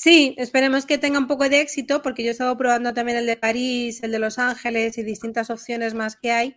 Sí, 0.02 0.34
esperemos 0.38 0.86
que 0.86 0.96
tenga 0.96 1.18
un 1.18 1.26
poco 1.26 1.46
de 1.46 1.60
éxito, 1.60 2.00
porque 2.00 2.22
yo 2.22 2.30
he 2.30 2.32
estado 2.32 2.56
probando 2.56 2.94
también 2.94 3.18
el 3.18 3.26
de 3.26 3.36
París, 3.36 4.02
el 4.02 4.12
de 4.12 4.18
Los 4.18 4.38
Ángeles 4.38 4.96
y 4.96 5.02
distintas 5.02 5.50
opciones 5.50 5.92
más 5.92 6.16
que 6.16 6.32
hay. 6.32 6.56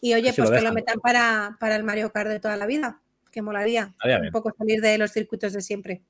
Y 0.00 0.14
oye, 0.14 0.28
Así 0.30 0.40
pues 0.40 0.50
lo 0.50 0.56
que 0.56 0.62
lo 0.62 0.72
metan 0.72 1.00
para, 1.00 1.56
para 1.58 1.74
el 1.74 1.82
Mario 1.82 2.12
Kart 2.12 2.28
de 2.30 2.38
toda 2.38 2.56
la 2.56 2.66
vida, 2.66 3.00
que 3.32 3.42
molaría. 3.42 3.88
Estaría 3.90 4.16
Un 4.18 4.22
bien. 4.22 4.32
poco 4.32 4.52
salir 4.56 4.80
de 4.80 4.98
los 4.98 5.10
circuitos 5.10 5.52
de 5.52 5.62
siempre. 5.62 6.02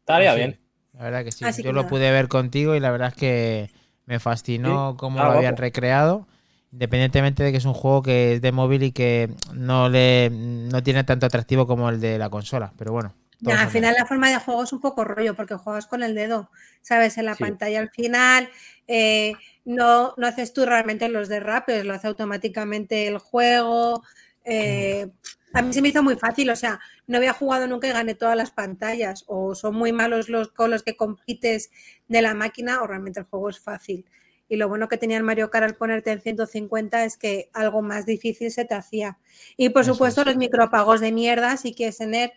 Estaría 0.00 0.32
Sí. 0.32 0.38
bien. 0.38 0.60
La 0.92 1.04
verdad 1.04 1.24
que 1.24 1.32
sí. 1.32 1.44
Así 1.44 1.62
Yo 1.62 1.70
que 1.70 1.72
lo 1.72 1.82
nada. 1.82 1.88
pude 1.90 2.10
ver 2.10 2.28
contigo 2.28 2.74
y 2.74 2.80
la 2.80 2.90
verdad 2.90 3.08
es 3.08 3.14
que 3.14 3.70
me 4.06 4.18
fascinó 4.20 4.96
cómo 4.98 5.20
Ah, 5.20 5.24
lo 5.24 5.32
habían 5.32 5.52
guapo. 5.52 5.62
recreado. 5.62 6.28
Independientemente 6.72 7.42
de 7.42 7.50
que 7.52 7.58
es 7.58 7.64
un 7.64 7.74
juego 7.74 8.02
que 8.02 8.34
es 8.34 8.42
de 8.42 8.52
móvil 8.52 8.82
y 8.82 8.92
que 8.92 9.30
no 9.54 9.88
le 9.88 10.30
no 10.30 10.82
tiene 10.82 11.04
tanto 11.04 11.26
atractivo 11.26 11.66
como 11.66 11.88
el 11.90 12.00
de 12.00 12.18
la 12.18 12.30
consola. 12.30 12.72
Pero 12.76 12.92
bueno. 12.92 13.14
Al 13.46 13.68
final 13.70 13.94
la 13.98 14.06
forma 14.06 14.30
de 14.30 14.38
juego 14.38 14.64
es 14.64 14.72
un 14.72 14.80
poco 14.80 15.04
rollo 15.04 15.34
porque 15.36 15.54
juegas 15.54 15.86
con 15.86 16.02
el 16.02 16.14
dedo, 16.14 16.50
¿sabes? 16.82 17.18
En 17.18 17.26
la 17.26 17.36
Sí. 17.36 17.38
pantalla 17.38 17.80
al 17.80 17.90
final 17.90 18.48
eh, 18.88 19.40
no, 19.64 20.14
no 20.16 20.26
haces 20.26 20.52
tú 20.52 20.64
realmente 20.66 21.08
los 21.08 21.28
derrapes, 21.28 21.84
lo 21.84 21.94
hace 21.94 22.08
automáticamente 22.08 23.06
el 23.06 23.18
juego. 23.18 24.02
eh, 24.44 25.06
a 25.54 25.62
mí 25.62 25.72
se 25.72 25.80
me 25.82 25.88
hizo 25.88 26.02
muy 26.02 26.16
fácil, 26.16 26.50
o 26.50 26.56
sea, 26.56 26.78
no 27.06 27.16
había 27.18 27.32
jugado 27.32 27.66
nunca 27.66 27.88
y 27.88 27.92
gané 27.92 28.14
todas 28.14 28.36
las 28.36 28.50
pantallas 28.50 29.24
o 29.26 29.54
son 29.54 29.74
muy 29.76 29.92
malos 29.92 30.28
los 30.28 30.48
con 30.52 30.70
los 30.70 30.82
que 30.82 30.96
compites 30.96 31.70
de 32.06 32.22
la 32.22 32.34
máquina 32.34 32.82
o 32.82 32.86
realmente 32.86 33.20
el 33.20 33.26
juego 33.26 33.48
es 33.50 33.58
fácil. 33.60 34.04
Y 34.48 34.56
lo 34.56 34.68
bueno 34.68 34.88
que 34.88 34.96
tenía 34.98 35.16
el 35.18 35.24
Mario 35.24 35.50
Kart 35.50 35.64
al 35.64 35.76
ponerte 35.76 36.10
en 36.10 36.20
150 36.22 37.04
es 37.04 37.16
que 37.18 37.50
algo 37.52 37.82
más 37.82 38.06
difícil 38.06 38.50
se 38.50 38.64
te 38.64 38.74
hacía. 38.74 39.18
Y 39.56 39.70
por 39.70 39.84
Eso 39.84 39.92
supuesto 39.92 40.24
es. 40.24 40.24
los 40.24 40.36
micropagos 40.36 41.00
de 41.00 41.12
mierda, 41.12 41.56
si 41.56 41.74
quieres 41.74 41.98
tener 41.98 42.32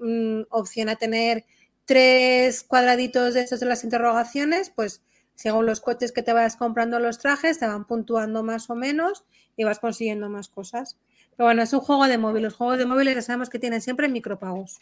mm, 0.00 0.42
opción 0.50 0.88
a 0.88 0.96
tener 0.96 1.44
tres 1.84 2.62
cuadraditos 2.62 3.34
de 3.34 3.40
estos 3.42 3.60
de 3.60 3.66
las 3.66 3.84
interrogaciones, 3.84 4.70
pues 4.70 5.02
según 5.34 5.66
los 5.66 5.80
coches 5.80 6.12
que 6.12 6.22
te 6.22 6.32
vayas 6.32 6.56
comprando 6.56 6.98
los 7.00 7.18
trajes, 7.18 7.58
te 7.58 7.66
van 7.66 7.86
puntuando 7.86 8.42
más 8.42 8.68
o 8.70 8.74
menos 8.74 9.24
y 9.56 9.64
vas 9.64 9.78
consiguiendo 9.78 10.28
más 10.28 10.48
cosas. 10.48 10.98
Pero 11.36 11.46
bueno, 11.46 11.62
es 11.62 11.72
un 11.72 11.80
juego 11.80 12.06
de 12.06 12.18
móvil. 12.18 12.42
Los 12.42 12.54
juegos 12.54 12.78
de 12.78 12.86
móviles 12.86 13.14
ya 13.14 13.22
sabemos 13.22 13.48
que 13.48 13.58
tienen 13.58 13.80
siempre 13.80 14.08
micropagos. 14.08 14.78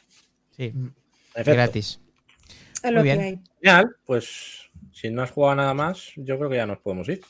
Sí, 0.57 0.73
Perfecto. 1.33 1.53
gratis. 1.53 2.01
Es 2.83 2.91
lo 2.91 3.01
Muy 3.01 3.09
que 3.09 3.15
bien. 3.15 3.21
hay. 3.21 3.41
Genial, 3.63 3.97
pues 4.05 4.69
si 4.93 5.11
no 5.11 5.23
has 5.23 5.31
jugado 5.31 5.57
nada 5.57 5.75
más, 5.75 6.13
yo 6.17 6.37
creo 6.39 6.51
que 6.51 6.57
ya 6.57 6.67
nos 6.67 6.79
podemos 6.79 7.09
ir. 7.09 7.21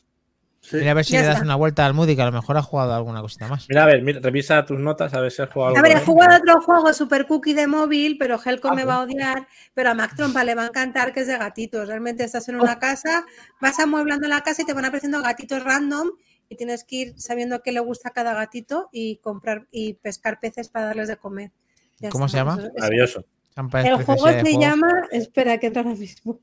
Sí. 0.60 0.76
Mira 0.76 0.90
a 0.90 0.94
ver 0.94 1.04
si 1.04 1.12
Ya 1.14 1.20
le 1.20 1.26
das 1.26 1.34
está. 1.36 1.44
una 1.46 1.54
vuelta 1.54 1.86
al 1.86 1.94
Moody, 1.94 2.14
que 2.16 2.22
a 2.22 2.26
lo 2.26 2.32
mejor 2.32 2.56
ha 2.56 2.62
jugado 2.62 2.92
alguna 2.92 3.20
cosita 3.22 3.46
más. 3.48 3.66
Mira, 3.68 3.84
a 3.84 3.86
ver, 3.86 4.02
mira, 4.02 4.20
revisa 4.20 4.64
tus 4.66 4.78
notas, 4.78 5.14
a 5.14 5.20
ver 5.20 5.30
si 5.30 5.40
has 5.40 5.48
jugado 5.50 5.68
algo. 5.76 5.78
A 5.78 5.82
ver, 5.88 5.96
he 5.96 6.04
jugado 6.04 6.36
otro 6.36 6.60
juego 6.60 6.92
super 6.92 7.26
cookie 7.26 7.54
de 7.54 7.66
móvil, 7.66 8.16
pero 8.18 8.38
Helcom 8.44 8.72
Ah, 8.72 8.74
me 8.74 8.84
va 8.84 8.96
a 8.96 9.02
odiar, 9.02 9.46
pero 9.72 9.90
a 9.90 9.94
Mac 9.94 10.14
Trompa 10.16 10.44
le 10.44 10.54
va 10.54 10.64
a 10.64 10.66
encantar 10.66 11.12
que 11.12 11.20
es 11.20 11.26
de 11.26 11.38
gatitos. 11.38 11.86
Realmente 11.88 12.24
estás 12.24 12.48
en 12.48 12.56
una 12.60 12.78
casa, 12.78 13.24
vas 13.60 13.78
amueblando 13.78 14.26
la 14.28 14.40
casa 14.42 14.62
y 14.62 14.66
te 14.66 14.74
van 14.74 14.84
apareciendo 14.84 15.22
gatitos 15.22 15.62
random 15.62 16.08
y 16.48 16.56
tienes 16.56 16.84
que 16.84 16.96
ir 16.96 17.14
sabiendo 17.20 17.62
qué 17.62 17.72
le 17.72 17.80
gusta 17.80 18.08
a 18.10 18.12
cada 18.12 18.34
gatito 18.34 18.88
y 18.92 19.16
comprar 19.18 19.68
y 19.70 19.94
pescar 19.94 20.38
peces 20.40 20.68
para 20.68 20.86
darles 20.86 21.08
de 21.08 21.16
comer. 21.16 21.52
Ya 21.98 22.10
¿Cómo 22.10 22.28
se 22.28 22.36
llama? 22.36 22.58
Maravilloso. 22.76 23.24
El 23.56 24.04
juego 24.04 24.28
se 24.28 24.58
llama, 24.58 24.90
espera 25.12 25.58
que 25.58 25.68
entra 25.68 25.82
ahora 25.82 25.94
mismo. 25.96 26.40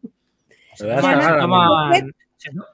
A 0.79 0.83
llama- 0.83 1.01
ganar 1.15 1.39
ahora 1.39 1.89
mismo. 1.91 2.09
Toman- 2.39 2.65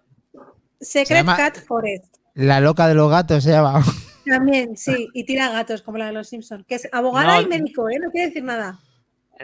Secret 0.81 1.19
llama- 1.19 1.37
Cat 1.37 1.57
Forest. 1.65 2.17
La 2.33 2.59
loca 2.59 2.87
de 2.87 2.95
los 2.95 3.09
gatos 3.09 3.43
se 3.43 3.51
llama. 3.51 3.81
También, 4.25 4.75
sí, 4.77 5.07
y 5.13 5.23
tira 5.25 5.49
gatos 5.51 5.81
como 5.81 5.97
la 5.97 6.07
de 6.07 6.13
los 6.13 6.27
Simpsons, 6.29 6.65
que 6.67 6.75
es 6.75 6.87
abogada 6.91 7.35
No. 7.37 7.41
y 7.41 7.47
médico, 7.47 7.89
¿eh? 7.89 7.97
No 8.01 8.11
quiere 8.11 8.27
decir 8.27 8.43
nada. 8.43 8.79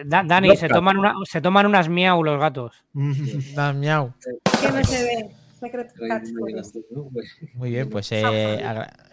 Da- 0.05 0.23
Dani, 0.23 0.55
se 0.55 0.67
toman, 0.67 0.97
una- 0.99 1.13
se 1.25 1.41
toman 1.41 1.65
unas 1.65 1.89
miau 1.89 2.23
los 2.23 2.39
gatos. 2.39 2.83
Da 3.55 3.73
miau. 3.73 4.13
Que 4.61 4.71
no 4.71 4.83
se 4.83 5.03
ve. 5.03 5.29
Secret 5.59 5.91
Forest. 5.95 6.75
Muy 7.53 7.71
bien, 7.71 7.89
pues 7.91 8.11
eh, 8.11 8.59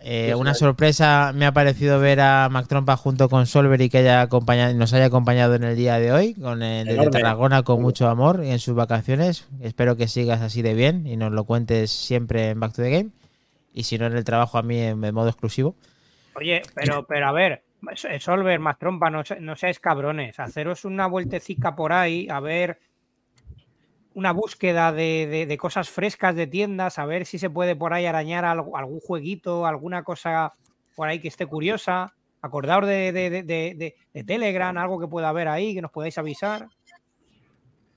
eh, 0.03 0.35
una 0.35 0.55
sorpresa 0.55 1.33
me 1.35 1.47
ha 1.47 1.53
parecido 1.53 1.99
ver 1.99 2.21
a 2.21 2.49
Mac 2.51 2.67
Trompa 2.69 2.97
junto 2.97 3.29
con 3.29 3.47
Solver 3.47 3.81
y 3.81 3.89
que 3.89 3.99
haya 3.99 4.23
acompañado, 4.23 4.75
nos 4.75 4.93
haya 4.93 5.07
acompañado 5.07 5.55
en 5.55 5.65
el 5.65 5.77
día 5.77 5.99
de 5.99 6.13
hoy, 6.13 6.35
con 6.35 6.63
el 6.63 6.87
desde 6.87 7.01
Enorme. 7.01 7.21
Tarragona 7.21 7.63
con 7.63 7.81
mucho 7.81 8.09
amor 8.09 8.43
en 8.45 8.59
sus 8.59 8.75
vacaciones. 8.75 9.47
Espero 9.61 9.97
que 9.97 10.09
sigas 10.09 10.43
así 10.43 10.63
de 10.63 10.75
bien 10.75 11.07
y 11.07 11.17
nos 11.17 11.33
lo 11.33 11.45
cuentes 11.45 11.91
siempre 11.91 12.51
en 12.51 12.61
Back 12.61 12.75
to 12.75 12.83
the 12.83 12.91
Game. 12.91 13.11
Y 13.73 13.85
si 13.85 13.99
no 13.99 14.07
en 14.07 14.17
el 14.17 14.25
trabajo 14.25 14.59
a 14.59 14.63
mí 14.63 14.79
en, 14.79 15.03
en 15.03 15.15
modo 15.15 15.29
exclusivo. 15.29 15.75
Oye, 16.37 16.63
pero, 16.75 17.07
pero 17.07 17.29
a 17.29 17.33
ver, 17.33 17.63
Solver, 18.19 18.59
más 18.61 18.79
trompa, 18.79 19.11
no, 19.11 19.23
no 19.41 19.57
seáis 19.57 19.79
cabrones. 19.81 20.39
Haceros 20.39 20.85
una 20.85 21.07
vueltecica 21.07 21.75
por 21.75 21.93
ahí, 21.93 22.29
a 22.31 22.41
ver 22.41 22.79
una 24.15 24.33
búsqueda 24.33 24.93
de, 24.93 25.27
de- 25.31 25.47
de 25.47 25.57
cosas 25.59 25.89
frescas 25.91 26.35
de 26.37 26.47
tiendas, 26.47 26.99
a 26.99 27.07
ver 27.07 27.27
si 27.27 27.39
se 27.39 27.51
puede 27.51 27.75
por 27.77 27.93
ahí 27.93 28.07
arañar 28.07 28.45
algo- 28.45 28.77
algún 28.77 29.01
jueguito, 29.01 29.67
alguna 29.67 30.03
cosa 30.03 30.53
por 30.95 31.09
ahí 31.09 31.19
que 31.21 31.29
esté 31.29 31.47
curiosa. 31.47 32.15
Acordaos 32.41 32.87
de, 32.87 33.11
de- 33.13 33.31
de- 33.31 33.43
de- 33.43 33.75
de- 33.77 33.95
de 34.13 34.25
Telegram, 34.25 34.77
algo 34.79 35.01
que 35.01 35.09
pueda 35.09 35.31
haber 35.31 35.49
ahí, 35.49 35.75
que 35.75 35.83
nos 35.83 35.91
podáis 35.91 36.17
avisar. 36.19 36.69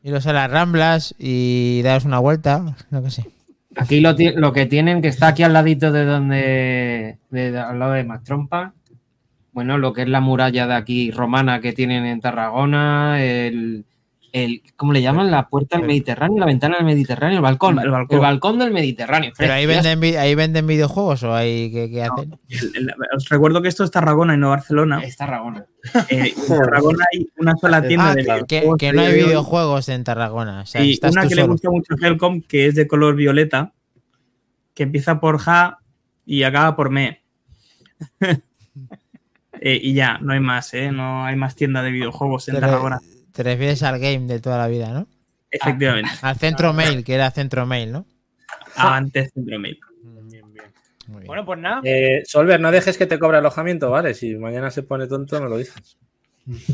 Iros 0.03 0.25
a 0.27 0.33
las 0.33 0.49
Ramblas 0.49 1.13
y 1.19 1.81
daros 1.83 2.05
una 2.05 2.19
vuelta, 2.19 2.75
no 2.89 3.03
que 3.03 3.09
sé. 3.09 3.25
Aquí 3.75 3.99
lo, 3.99 4.13
lo 4.35 4.53
que 4.53 4.65
tienen, 4.65 5.01
que 5.01 5.09
está 5.09 5.27
aquí 5.27 5.43
al 5.43 5.53
ladito 5.53 5.91
de 5.91 6.05
donde, 6.05 7.17
de- 7.29 7.51
de- 7.51 7.59
al 7.59 7.77
lado 7.77 7.91
de 7.93 8.03
Mastrompa, 8.03 8.73
bueno, 9.51 9.77
lo 9.77 9.91
que 9.93 10.03
es 10.03 10.07
la 10.09 10.21
muralla 10.21 10.65
de 10.67 10.73
aquí 10.75 11.11
romana 11.11 11.59
que 11.61 11.73
tienen 11.73 12.05
en 12.05 12.21
Tarragona, 12.21 13.21
el, 13.23 13.85
el 14.37 14.61
¿cómo 14.75 14.93
le 14.93 15.01
llaman? 15.01 15.29
La 15.31 15.47
puerta 15.49 15.77
del 15.77 15.85
Mediterráneo, 15.87 16.37
la 16.39 16.45
ventana 16.45 16.77
del 16.77 16.85
Mediterráneo, 16.85 17.37
el 17.37 17.41
balcón, 17.43 17.79
El 17.79 17.89
balcón. 17.91 18.15
el 18.15 18.21
balcón 18.21 18.59
del 18.59 18.71
Mediterráneo. 18.71 19.31
¿Pero 19.37 19.53
ahí 19.53 19.65
venden, 19.65 20.01
ahí 20.17 20.35
venden 20.35 20.65
videojuegos 20.67 21.23
o 21.23 21.33
ahí 21.33 21.71
qué, 21.71 21.89
qué 21.89 22.03
hacen? 22.03 22.39
El- 22.49 22.75
el- 22.75 22.93
os 23.15 23.27
recuerdo 23.29 23.61
que 23.61 23.67
esto 23.67 23.83
es 23.83 23.91
Tarragona 23.91 24.33
y 24.35 24.37
no 24.37 24.49
Barcelona. 24.49 25.01
Es 25.03 25.17
Tarragona. 25.17 25.65
Eh, 26.09 26.33
en 26.35 26.47
Tarragona 26.47 27.05
hay 27.13 27.27
una 27.37 27.55
sola 27.57 27.81
tienda 27.87 28.11
Ah, 28.11 28.15
de 28.15 28.23
que, 28.47 28.59
videojuegos 28.61 28.77
que 28.77 28.93
no 28.93 29.01
hay 29.01 29.11
de 29.13 29.23
videojuegos 29.23 29.89
en 29.89 30.03
Tarragona. 30.03 30.61
O 30.61 30.65
sea, 30.65 30.83
Y 30.83 30.93
estás 30.93 31.11
una 31.11 31.23
tú 31.23 31.29
que 31.29 31.35
le 31.35 31.43
gusta 31.43 31.69
mucho 31.69 31.93
a 31.93 32.07
Helcom, 32.07 32.41
que 32.41 32.67
es 32.67 32.75
de 32.75 32.87
color 32.87 33.15
violeta, 33.15 33.73
que 34.73 34.83
empieza 34.83 35.19
por 35.19 35.37
Ja 35.39 35.79
y 36.25 36.43
acaba 36.43 36.75
por 36.75 36.89
Me. 36.89 37.21
Eh, 39.59 39.79
y 39.81 39.93
ya, 39.95 40.19
no 40.19 40.33
hay 40.33 40.39
más, 40.39 40.71
¿eh? 40.75 40.91
No 40.91 41.25
hay 41.25 41.35
más 41.35 41.55
tienda 41.55 41.81
de 41.81 41.89
videojuegos 41.89 42.47
en 42.47 42.59
Tarragona. 42.59 42.99
Te 43.37 43.43
refieres 43.43 43.83
al 43.83 43.99
game 43.99 44.21
de 44.25 44.39
toda 44.39 44.57
la 44.57 44.67
vida, 44.67 44.89
¿no? 44.91 45.05
Efectivamente. 45.51 46.09
Al 46.23 46.35
centro 46.37 46.73
mail, 46.73 47.03
que 47.03 47.13
era 47.13 47.29
centro 47.29 47.67
mail, 47.67 47.91
¿no? 47.91 48.05
Antes 48.75 49.29
Centro 49.31 49.59
Mail. 49.59 49.79
Muy 50.03 50.23
bien. 50.31 51.27
Bueno, 51.27 51.45
pues 51.45 51.59
nada. 51.59 51.81
Eh, 51.83 52.23
Solver, 52.25 52.59
no 52.59 52.71
dejes 52.71 52.97
que 52.97 53.05
te 53.05 53.19
cobre 53.19 53.37
alojamiento, 53.37 53.91
¿vale? 53.91 54.15
Si 54.15 54.33
mañana 54.35 54.71
se 54.71 54.81
pone 54.81 55.05
tonto, 55.05 55.39
me 55.39 55.47
lo 55.47 55.55
dices. 55.57 55.97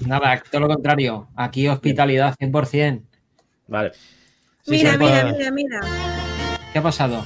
Nada, 0.07 0.41
todo 0.49 0.61
lo 0.61 0.67
contrario. 0.69 1.27
Aquí 1.35 1.67
hospitalidad 1.67 2.33
100%. 2.39 3.01
Vale. 3.67 3.91
Sí, 4.61 4.71
mira, 4.71 4.91
se 4.93 4.97
mira, 4.99 5.33
mira, 5.33 5.51
mira. 5.51 5.81
¿Qué 6.71 6.79
ha 6.79 6.81
pasado? 6.81 7.25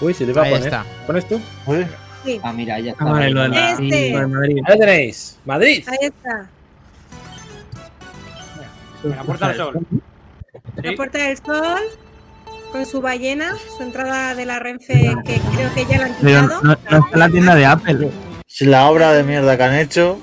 Uy, 0.00 0.14
si 0.14 0.24
te 0.24 0.32
iba 0.32 0.42
a 0.42 0.46
poner. 0.46 0.64
está. 0.64 0.84
¿Pones 1.06 1.28
tú? 1.28 1.40
Sí, 2.24 2.40
Ah, 2.42 2.52
mira, 2.52 2.80
ya 2.80 2.90
está. 2.90 3.04
Ah, 3.04 3.12
vale, 3.12 3.30
lo 3.30 3.42
de 3.42 3.48
la- 3.50 3.70
Este. 3.72 4.10
lo 4.10 4.18
de 4.18 4.26
Madrid. 4.26 4.56
Ahí 4.66 4.78
tenéis. 4.80 5.38
Madrid. 5.44 5.84
ahí 5.86 6.08
está. 6.08 6.50
La 9.04 9.22
Puerta 9.22 9.48
del 9.48 9.56
Sol. 9.56 9.86
La. 10.76 10.94
Puerta 10.94 11.18
del 11.18 11.36
Sol 11.36 11.82
con 12.72 12.86
su 12.86 13.00
ballena, 13.00 13.54
su 13.76 13.82
entrada 13.82 14.34
de 14.34 14.46
la 14.46 14.58
Renfe, 14.58 15.14
que 15.24 15.40
creo 15.54 15.72
que 15.74 15.86
ya 15.86 15.98
la 15.98 16.06
han 16.06 16.14
quitado. 16.16 16.62
no, 16.62 16.62
no 16.62 16.72
está 16.72 17.16
la 17.16 17.28
tienda 17.28 17.54
de 17.54 17.66
Apple. 17.66 18.10
si 18.46 18.64
la 18.64 18.88
obra 18.90 19.12
de 19.12 19.22
mierda 19.22 19.56
que 19.56 19.62
han 19.62 19.74
hecho. 19.74 20.18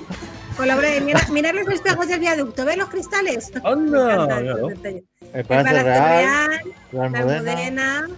Con 0.56 0.68
la 0.68 0.76
obra 0.76 0.90
de 0.90 1.00
mira, 1.00 1.20
mirad 1.30 1.54
los 1.54 1.66
espejos 1.68 2.08
del 2.08 2.20
viaducto, 2.20 2.64
¿ves 2.64 2.76
los 2.76 2.88
cristales? 2.88 3.52
Anda, 3.64 4.26
claro. 4.26 4.68
El 4.68 5.44
parece 5.46 5.46
Palacio 5.46 5.82
real. 5.82 6.50
Real, 6.50 6.62
La 6.92 7.04
Almudena. 7.04 8.08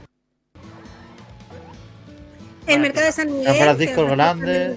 El 2.66 2.80
mercado 2.80 3.06
de 3.06 3.12
San 3.12 3.30
Miguel. 3.30 3.46
San 3.46 3.56
Francisco 3.56 3.94
que 3.94 4.00
el 4.02 4.16
Grande. 4.16 4.76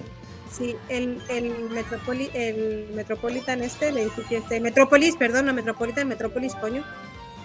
Sí, 0.58 0.76
el, 0.88 1.22
el, 1.28 1.70
Metropoli, 1.70 2.30
el 2.34 2.88
Metropolitan 2.92 3.62
este, 3.62 3.88
el 3.88 3.98
edificio 3.98 4.38
este. 4.38 4.60
Metrópolis, 4.60 5.16
perdón, 5.16 5.46
no 5.46 5.54
Metropolitan, 5.54 6.08
Metrópolis, 6.08 6.54
coño. 6.56 6.84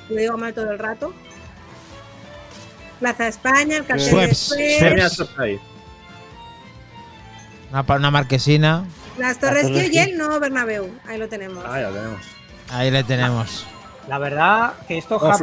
Lo 0.10 0.16
digo 0.16 0.38
mal 0.38 0.54
todo 0.54 0.72
el 0.72 0.80
rato. 0.80 1.14
Plaza 3.00 3.28
España, 3.28 3.78
el 3.78 3.86
cartel 3.86 4.30
de 4.30 4.34
Schweppes. 4.34 5.60
Una, 7.72 7.86
una 7.88 8.12
marquesina. 8.12 8.86
las 9.18 9.40
Torres 9.40 9.68
Gil 9.68 9.94
y 9.94 9.98
el 10.00 10.18
nuevo 10.18 10.40
Bernabéu. 10.40 10.90
Ahí 11.06 11.20
lo 11.20 11.28
tenemos. 11.30 11.64
Ah, 11.68 11.82
ya 11.82 11.90
lo 11.90 11.96
tenemos. 11.96 12.26
Ahí 12.70 12.92
le 12.92 13.04
tenemos. 13.04 13.68
La 14.08 14.18
verdad 14.18 14.74
que 14.88 14.98
estos 14.98 15.22
Vamos 15.22 15.40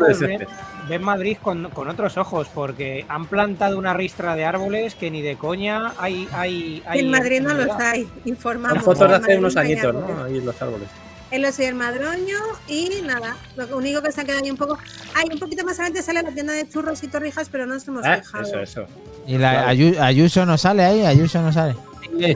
ven 0.90 1.02
Madrid 1.02 1.38
con, 1.40 1.70
con 1.70 1.88
otros 1.88 2.18
ojos, 2.18 2.48
porque 2.52 3.06
han 3.08 3.26
plantado 3.26 3.78
una 3.78 3.94
ristra 3.94 4.36
de 4.36 4.44
árboles 4.44 4.94
que 4.94 5.10
ni 5.10 5.22
de 5.22 5.36
coña 5.36 5.94
hay. 5.96 6.28
hay, 6.32 6.82
hay 6.86 7.00
en 7.00 7.10
Madrid 7.10 7.40
no 7.40 7.54
los 7.54 7.70
hay, 7.78 8.06
informamos. 8.26 8.84
Son 8.84 8.94
fotos 8.94 9.08
de 9.08 9.14
hace 9.14 9.22
Madrid 9.22 9.38
unos 9.38 9.56
añitos. 9.56 9.94
¿no? 9.94 10.24
Ahí 10.24 10.38
en 10.38 10.44
los 10.44 10.60
árboles. 10.60 10.88
En 11.30 11.42
los 11.42 11.60
el 11.60 11.76
Madroño 11.76 12.38
y 12.66 12.90
nada, 13.06 13.36
lo 13.56 13.76
único 13.76 14.02
que 14.02 14.10
se 14.10 14.20
ha 14.20 14.24
quedado 14.24 14.42
ahí 14.42 14.50
un 14.50 14.56
poco. 14.56 14.76
Hay 15.14 15.28
un 15.32 15.38
poquito 15.38 15.64
más 15.64 15.78
adelante 15.78 16.02
sale 16.02 16.22
la 16.22 16.32
tienda 16.32 16.52
de 16.52 16.68
churros 16.68 17.02
y 17.04 17.08
torrijas, 17.08 17.48
pero 17.48 17.66
no 17.66 17.74
nos 17.74 17.86
hemos 17.86 18.04
fijado. 18.04 18.44
Eso, 18.44 18.58
eso. 18.60 18.86
Y 19.28 19.38
la 19.38 19.68
Ayuso 19.68 20.44
no 20.44 20.58
sale 20.58 20.84
ahí, 20.84 21.06
Ayuso 21.06 21.40
no 21.40 21.52
sale. 21.52 21.76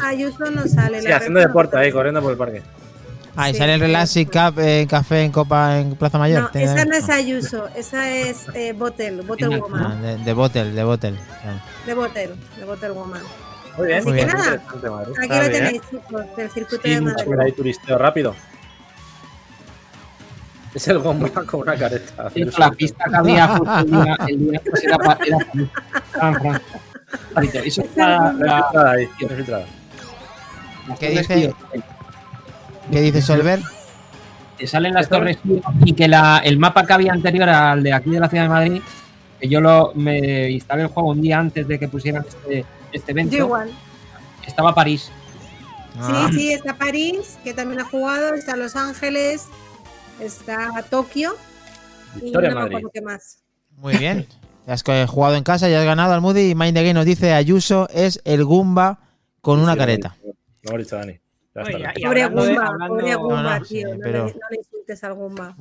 Ayuso 0.01 0.49
no 0.51 0.67
sale. 0.69 1.03
Sí, 1.03 1.09
la 1.09 1.17
haciendo 1.17 1.41
deporte 1.41 1.77
ahí, 1.77 1.91
corriendo 1.91 2.23
por 2.23 2.31
el 2.31 2.39
parque. 2.39 2.63
Ah, 3.37 3.51
y 3.51 3.53
Sí, 3.53 3.59
sale 3.59 3.75
el 3.75 3.81
Relaxing 3.81 4.29
eso. 4.31 4.51
Cup 4.53 4.61
en 4.61 4.87
café 4.87 5.23
en 5.23 5.33
Copa 5.33 5.79
en 5.79 5.97
Plaza 5.97 6.19
Mayor. 6.19 6.51
No, 6.55 6.61
esa 6.61 6.85
no 6.85 6.95
es 6.95 7.09
Ayuso, 7.09 7.69
esa 7.75 8.09
es 8.11 8.47
eh, 8.55 8.73
Botel, 8.73 9.23
Botel 9.23 9.49
Venga, 9.49 9.65
Ah, 9.67 9.69
Woman. 9.71 10.03
de, 10.03 10.17
de 10.19 10.33
Botel, 10.33 10.75
de 10.75 10.85
Botel. 10.85 11.19
Claro. 11.43 11.61
De 11.87 11.95
Botel, 11.95 12.35
de 12.59 12.65
Botel 12.65 12.93
Woman. 12.93 13.23
Muy 13.77 13.87
bien, 13.89 13.99
Así 13.99 14.09
Muy 14.09 14.19
que 14.19 14.25
bien. 14.25 14.37
nada, 14.37 14.53
aquí 14.53 15.23
Está 15.23 15.43
lo 15.43 15.51
tenéis, 15.51 15.83
chicos, 15.91 16.37
del 16.37 16.51
circuito 16.51 16.83
Sí, 16.85 16.95
de 16.95 17.01
Madrid. 17.01 17.33
Ahí 17.41 17.53
turisteo 17.53 17.99
rápido. 17.99 18.35
Es 20.75 20.89
el 20.89 20.99
gomba 21.01 21.29
con 21.47 21.61
una 21.63 21.77
careta. 21.77 22.31
Sí, 22.31 22.45
la 22.57 22.71
pista 22.71 23.05
que 23.09 23.17
había 23.17 23.49
justo 23.49 23.79
el 23.79 23.91
día, 23.91 24.17
el 24.29 24.39
día 24.51 24.61
era 24.83 24.97
para. 24.99 25.25
Era. 25.25 26.61
Ahorita, 27.35 27.59
Eso 27.61 27.83
es 27.83 27.97
la, 27.97 28.33
la, 28.39 28.97
filtrada. 29.19 29.67
las 30.89 30.99
¿Qué 30.99 31.11
dice? 31.11 31.55
¿Qué 32.91 33.01
dice 33.01 33.23
Solver? 33.23 33.61
Te 34.59 34.67
salen 34.67 34.95
las 34.95 35.09
Torres 35.09 35.39
y 35.85 35.93
que 35.95 36.07
la, 36.07 36.39
el 36.45 36.59
mapa 36.59 36.87
que 36.87 36.93
había 36.93 37.13
anterior 37.13 37.49
al 37.49 37.83
de 37.83 37.93
aquí 37.93 38.11
de 38.11 38.21
la 38.21 38.29
ciudad 38.29 38.45
de 38.45 38.49
Madrid, 38.49 38.83
que 39.41 39.49
yo 39.49 39.61
lo, 39.61 39.93
me 39.95 40.51
instalé 40.51 40.83
el 40.83 40.89
juego 40.89 41.11
un 41.11 41.21
día 41.21 41.39
antes 41.39 41.67
de 41.67 41.79
que 41.79 41.89
pusieran 41.89 42.25
este, 42.29 42.65
este 42.93 43.13
evento, 43.13 43.37
Yo 43.37 43.45
igual. 43.47 43.71
estaba 44.47 44.75
París. 44.75 45.11
Ah, 45.99 46.29
Sí, 46.31 46.39
sí, 46.39 46.53
está 46.53 46.75
París, 46.77 47.39
que 47.43 47.53
también 47.55 47.81
ha 47.81 47.85
jugado, 47.85 48.35
está 48.35 48.57
Los 48.57 48.77
Ángeles, 48.77 49.47
está 50.21 50.71
Tokio 50.89 51.35
y 52.17 52.25
Victoria 52.27 52.51
no 52.51 52.55
me 52.57 52.61
Madrid. 52.63 52.77
acuerdo 52.77 52.91
qué 52.95 53.03
más. 53.03 53.39
Muy 53.77 53.97
bien. 53.97 54.27
Ya 54.67 54.73
has 54.73 54.83
jugado 55.11 55.35
en 55.35 55.45
casa, 55.45 55.69
ya 55.69 55.81
has 55.81 55.85
ganado 55.85 56.15
al 56.15 56.23
Moody 56.23 56.49
y 56.53 56.55
Mind 56.55 56.73
the 56.75 56.81
Game 56.81 56.95
nos 56.95 57.05
dice 57.05 57.35
Ayuso 57.35 57.87
es 57.93 58.23
el 58.25 58.47
Gumba 58.47 58.99
con 59.43 59.61
una 59.61 59.73
Sí, 59.75 59.79
careta. 59.79 60.17
Lo 60.63 60.71
hemos 60.71 60.85
dicho, 60.85 60.97
Dani. 60.97 61.21
Pobre 61.55 62.27
Gumba, 62.27 63.17
Gumba, 63.17 63.61
tío, 63.61 63.65
sí, 63.65 63.85
no, 63.85 63.99
pero- 64.03 64.27
le, 64.27 64.33
no 64.33 64.49
le 64.51 64.57
insultes 64.57 65.05
al 65.05 65.15
Gumba. 65.15 65.57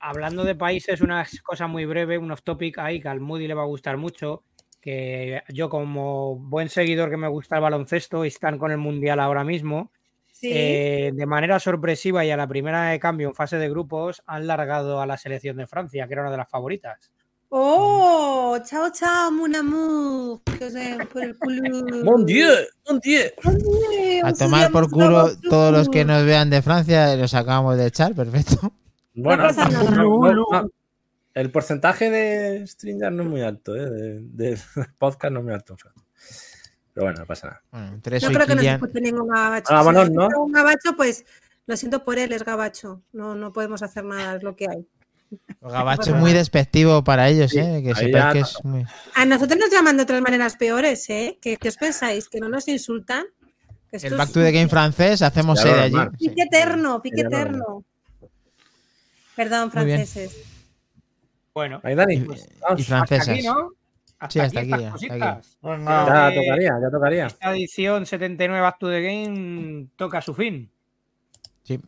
Hablando 0.00 0.44
de 0.44 0.54
países, 0.54 1.00
una 1.00 1.26
cosa 1.44 1.66
muy 1.66 1.84
breve, 1.84 2.18
un 2.18 2.30
off 2.30 2.42
topic 2.42 2.78
ahí 2.78 3.00
que 3.00 3.08
al 3.08 3.20
Moody 3.20 3.46
le 3.46 3.54
va 3.54 3.62
a 3.62 3.66
gustar 3.66 3.96
mucho. 3.96 4.42
Que 4.80 5.42
yo, 5.48 5.68
como 5.68 6.36
buen 6.36 6.68
seguidor 6.68 7.10
que 7.10 7.16
me 7.16 7.26
gusta 7.28 7.56
el 7.56 7.62
baloncesto, 7.62 8.24
y 8.24 8.28
están 8.28 8.56
con 8.58 8.70
el 8.70 8.78
mundial 8.78 9.18
ahora 9.20 9.42
mismo. 9.42 9.90
Sí, 10.30 10.50
eh, 10.52 11.12
de 11.14 11.26
manera 11.26 11.58
sorpresiva 11.58 12.24
y 12.24 12.30
a 12.30 12.36
la 12.36 12.46
primera 12.46 12.90
de 12.90 13.00
cambio 13.00 13.28
en 13.28 13.34
fase 13.34 13.56
de 13.56 13.68
grupos, 13.70 14.22
han 14.26 14.46
largado 14.46 15.00
a 15.00 15.06
la 15.06 15.16
selección 15.16 15.56
de 15.56 15.66
Francia, 15.66 16.06
que 16.06 16.12
era 16.12 16.22
una 16.22 16.30
de 16.30 16.36
las 16.36 16.48
favoritas. 16.48 17.10
¡Oh! 17.48 18.58
¡Chao, 18.64 18.90
chao, 18.92 19.30
mon 19.30 19.54
amour! 19.54 20.40
Que 20.58 20.64
os 20.66 20.72
den 20.72 20.98
por 21.12 21.22
el 21.22 21.38
culo. 21.38 22.04
¡Mon 22.04 22.26
Dieu! 22.26 22.50
¡Mon 22.88 22.98
Dieu! 23.00 23.30
A 24.24 24.32
tomar 24.32 24.70
por 24.72 24.90
culo 24.90 25.28
todos. 25.48 25.72
los 25.72 25.88
que 25.88 26.04
nos 26.04 26.24
vean 26.24 26.50
de 26.50 26.60
Francia, 26.62 27.14
los 27.16 27.34
acabamos 27.34 27.76
de 27.76 27.86
echar, 27.86 28.14
perfecto. 28.14 28.72
Bueno, 29.14 29.44
No 29.44 29.48
pasa 29.48 29.68
nada. 29.68 29.90
no, 29.92 30.20
no, 30.20 30.46
no. 30.50 30.70
el 31.34 31.50
porcentaje 31.50 32.10
de 32.10 32.66
Stringer 32.66 33.12
no 33.12 33.22
es 33.22 33.28
muy 33.28 33.42
alto, 33.42 33.74
¿eh? 33.76 33.88
De, 33.90 34.20
de 34.20 34.58
podcast 34.98 35.32
no 35.32 35.38
es 35.40 35.44
muy 35.44 35.54
alto. 35.54 35.76
Fran. 35.76 35.94
Pero 36.92 37.06
bueno, 37.06 37.20
no 37.20 37.26
pasa 37.26 37.46
nada. 37.48 37.62
Bueno, 37.70 37.90
No 37.92 38.02
creo 38.02 38.46
que 38.46 38.54
nos 38.56 38.64
escuche 38.64 39.00
ningún 39.00 39.28
gabacho. 39.28 39.66
Ah, 39.72 39.76
vámonos, 39.82 40.08
si 40.08 40.12
¿no? 40.14 40.28
un 40.38 40.52
gabacho, 40.52 40.96
pues 40.96 41.24
lo 41.66 41.76
siento 41.76 42.04
por 42.04 42.18
él, 42.18 42.32
es 42.32 42.44
gabacho. 42.44 43.02
No, 43.12 43.34
no 43.34 43.52
podemos 43.52 43.82
hacer 43.82 44.04
nada, 44.04 44.36
es 44.36 44.42
lo 44.42 44.56
que 44.56 44.66
hay. 44.68 44.86
Los 45.60 45.72
gabachos 45.72 46.08
es 46.08 46.14
muy 46.14 46.32
despectivo 46.32 47.02
para 47.02 47.28
ellos, 47.28 47.50
Sí, 47.50 47.58
¿eh? 47.58 47.82
Que 47.84 47.94
sepáis 47.94 48.12
ya- 48.14 48.32
que 48.32 48.38
es 48.40 48.56
muy... 48.64 48.84
A 49.14 49.24
nosotros 49.24 49.58
nos 49.58 49.70
llaman 49.70 49.96
de 49.96 50.04
otras 50.04 50.20
maneras 50.22 50.56
peores, 50.56 51.08
¿eh? 51.10 51.38
¿Qué, 51.42 51.56
qué 51.56 51.68
os 51.68 51.76
pensáis? 51.76 52.28
¿Que 52.28 52.38
no 52.40 52.48
nos 52.48 52.68
insultan? 52.68 53.24
Que 53.90 53.96
esto 53.96 54.06
El 54.08 54.12
es 54.14 54.18
Back 54.18 54.28
to 54.32 54.40
the 54.40 54.52
Game 54.52 54.68
francés, 54.68 55.22
hacemos 55.22 55.60
sede 55.60 55.80
allí. 55.80 55.96
Pique 56.18 56.42
eterno, 56.42 57.00
pique 57.02 57.22
eterno. 57.22 57.84
Perdón, 59.34 59.70
franceses. 59.70 60.36
Bueno, 61.52 61.80
Ahí, 61.82 61.94
Dani. 61.94 62.14
Y, 62.14 62.26
hasta 62.62 62.76
francesas. 62.84 63.28
aquí, 63.28 63.42
¿no? 63.42 63.70
Hasta 64.18 64.32
Sí, 64.32 64.40
hasta 64.40 64.60
aquí, 64.60 64.72
hasta. 64.72 65.40
Pues 65.60 65.80
Ya. 65.84 66.28
Eh, 66.30 66.34
tocaría, 66.34 66.72
ya 66.82 66.90
tocaría. 66.90 67.26
Esta 67.26 67.50
edición 67.52 68.06
79 68.06 68.60
Back 68.62 68.78
to 68.78 68.88
the 68.88 69.02
Game 69.02 69.88
toca 69.96 70.22
su 70.22 70.32
fin. 70.34 70.70
Sí. 71.64 71.78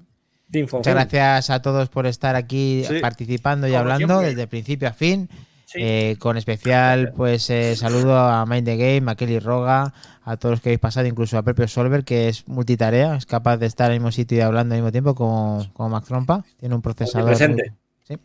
Muchas 0.52 0.94
gracias 0.94 1.50
a 1.50 1.60
todos 1.62 1.88
por 1.88 2.06
estar 2.06 2.34
aquí 2.36 2.82
Sí. 2.88 3.00
participando 3.00 3.66
y 3.66 3.70
Como 3.70 3.80
hablando 3.80 4.06
siempre. 4.06 4.28
desde 4.30 4.46
principio 4.46 4.88
a 4.88 4.92
fin. 4.92 5.28
Sí. 5.66 5.78
Eh, 5.82 6.16
con 6.18 6.38
especial 6.38 7.12
pues 7.14 7.50
eh, 7.50 7.76
saludo 7.76 8.16
a 8.18 8.46
Mind 8.46 8.64
the 8.64 8.76
Game, 8.78 9.10
a 9.10 9.14
Kelly 9.16 9.38
Roga, 9.38 9.92
a 10.24 10.36
todos 10.38 10.54
los 10.54 10.60
que 10.62 10.70
habéis 10.70 10.80
pasado, 10.80 11.06
incluso 11.06 11.36
a 11.36 11.42
propio 11.42 11.68
Solver, 11.68 12.04
que 12.04 12.28
es 12.30 12.48
multitarea, 12.48 13.14
es 13.16 13.26
capaz 13.26 13.58
de 13.58 13.66
estar 13.66 13.90
en 13.90 13.96
el 13.96 14.00
mismo 14.00 14.10
sitio 14.12 14.38
y 14.38 14.40
hablando 14.40 14.74
al 14.74 14.80
mismo 14.80 14.92
tiempo 14.92 15.14
como, 15.14 15.66
como 15.74 15.90
Mac 15.90 16.04
Trompa. 16.06 16.42
Tiene 16.58 16.74
un 16.74 16.80
procesador. 16.80 17.28
presente. 17.28 17.70
muy- 17.70 18.16
sí. 18.16 18.22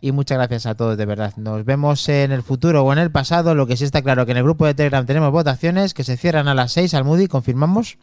Y 0.00 0.10
muchas 0.12 0.38
gracias 0.38 0.66
a 0.66 0.74
todos, 0.74 0.96
de 0.98 1.06
verdad. 1.06 1.32
Nos 1.36 1.64
vemos 1.64 2.08
en 2.08 2.32
el 2.32 2.42
futuro 2.42 2.82
o 2.84 2.92
en 2.92 2.98
el 2.98 3.12
pasado. 3.12 3.54
Lo 3.54 3.66
que 3.68 3.76
sí 3.76 3.84
está 3.84 4.02
claro 4.02 4.26
que 4.26 4.32
en 4.32 4.38
el 4.38 4.42
grupo 4.44 4.66
de 4.66 4.74
Telegram 4.74 5.06
tenemos 5.06 5.30
votaciones 5.30 5.94
que 5.94 6.02
se 6.04 6.16
cierran 6.16 6.48
a 6.48 6.54
las 6.54 6.72
6 6.72 6.92
al 6.94 7.04
Moody, 7.04 7.28
¿confirmamos? 7.28 7.96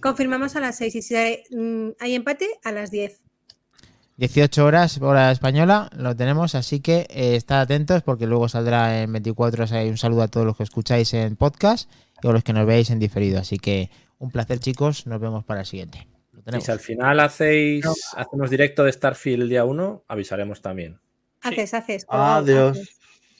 Confirmamos 0.00 0.56
a 0.56 0.60
las 0.60 0.76
6 0.76 0.94
y 0.94 1.02
si 1.02 1.14
hay, 1.16 1.42
mm, 1.50 1.90
hay 2.00 2.14
empate, 2.14 2.48
a 2.64 2.72
las 2.72 2.90
10. 2.90 3.20
18 4.16 4.64
horas, 4.64 4.98
hora 5.02 5.30
española, 5.30 5.90
lo 5.94 6.16
tenemos, 6.16 6.54
así 6.54 6.80
que 6.80 7.06
eh, 7.10 7.36
estad 7.36 7.60
atentos 7.60 8.02
porque 8.02 8.26
luego 8.26 8.48
saldrá 8.48 9.02
en 9.02 9.12
24 9.12 9.60
horas. 9.60 9.72
Hay 9.72 9.90
un 9.90 9.98
saludo 9.98 10.22
a 10.22 10.28
todos 10.28 10.46
los 10.46 10.56
que 10.56 10.62
escucháis 10.62 11.12
en 11.12 11.36
podcast 11.36 11.90
y 12.22 12.28
a 12.28 12.32
los 12.32 12.42
que 12.42 12.54
nos 12.54 12.66
veáis 12.66 12.88
en 12.88 12.98
diferido. 12.98 13.38
Así 13.38 13.58
que 13.58 13.90
un 14.18 14.30
placer, 14.30 14.58
chicos. 14.58 15.06
Nos 15.06 15.20
vemos 15.20 15.44
para 15.44 15.60
el 15.60 15.66
siguiente. 15.66 16.08
Lo 16.32 16.40
Y 16.40 16.42
tenemos. 16.42 16.64
si 16.64 16.72
al 16.72 16.80
final 16.80 17.20
hacéis, 17.20 17.84
hacemos 18.16 18.48
directo 18.48 18.84
de 18.84 18.92
Starfield 18.92 19.42
el 19.42 19.48
día 19.50 19.64
1, 19.66 20.04
avisaremos 20.08 20.62
también. 20.62 20.98
Haces, 21.42 21.74
haces. 21.74 22.06
Adiós. 22.08 22.78
haces. 22.78 22.96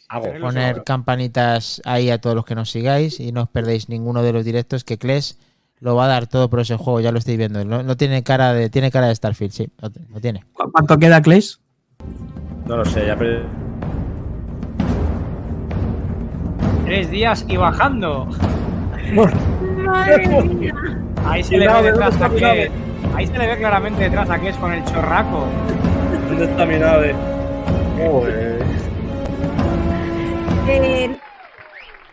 Hago. 0.08 0.26
Poner 0.40 0.84
campanitas 0.84 1.80
ahí 1.84 2.10
a 2.10 2.20
todos 2.20 2.36
los 2.36 2.44
que 2.44 2.54
nos 2.54 2.70
sigáis 2.70 3.18
y 3.18 3.32
no 3.32 3.44
os 3.44 3.48
perdéis 3.48 3.88
ninguno 3.88 4.22
de 4.22 4.32
los 4.32 4.44
directos 4.44 4.84
que 4.84 4.98
Kles 4.98 5.38
lo 5.80 5.94
va 5.94 6.04
a 6.06 6.08
dar 6.08 6.26
todo 6.26 6.48
por 6.50 6.60
ese 6.60 6.76
juego, 6.76 7.00
ya 7.00 7.12
lo 7.12 7.18
estáis 7.18 7.38
viendo. 7.38 7.64
No, 7.64 7.82
no 7.82 7.96
tiene 7.96 8.22
cara 8.22 8.52
de 8.52 8.70
tiene 8.70 8.90
cara 8.90 9.08
de 9.08 9.14
Starfield, 9.14 9.52
sí, 9.52 9.68
lo, 9.80 9.90
lo 10.12 10.20
tiene. 10.20 10.44
¿Cu- 10.52 10.70
¿Cuánto 10.72 10.98
queda, 10.98 11.20
Clays? 11.22 11.60
No 12.66 12.76
lo 12.78 12.84
sé, 12.84 13.06
ya 13.06 13.16
perdí. 13.16 13.42
Tres 16.84 17.10
días 17.10 17.44
y 17.48 17.56
bajando. 17.56 18.26
Madre 19.84 20.26
mía. 20.54 20.74
Ahí 21.26 21.42
se 21.42 21.58
le 21.58 21.66
ve 21.68 21.82
detrás 21.82 22.20
a. 22.20 22.26
Ahí 23.16 23.26
se 23.26 23.38
le 23.38 23.46
ve 23.46 23.56
claramente 23.58 24.02
detrás 24.04 24.28
a 24.30 24.36
es 24.36 24.56
con 24.56 24.72
el 24.72 24.84
chorraco. 24.84 25.46
¿Dónde 26.28 26.44
está 26.44 26.64
mi 26.66 26.78
nave? 26.78 27.14
Joder. 27.98 28.62
Eh, 30.68 31.16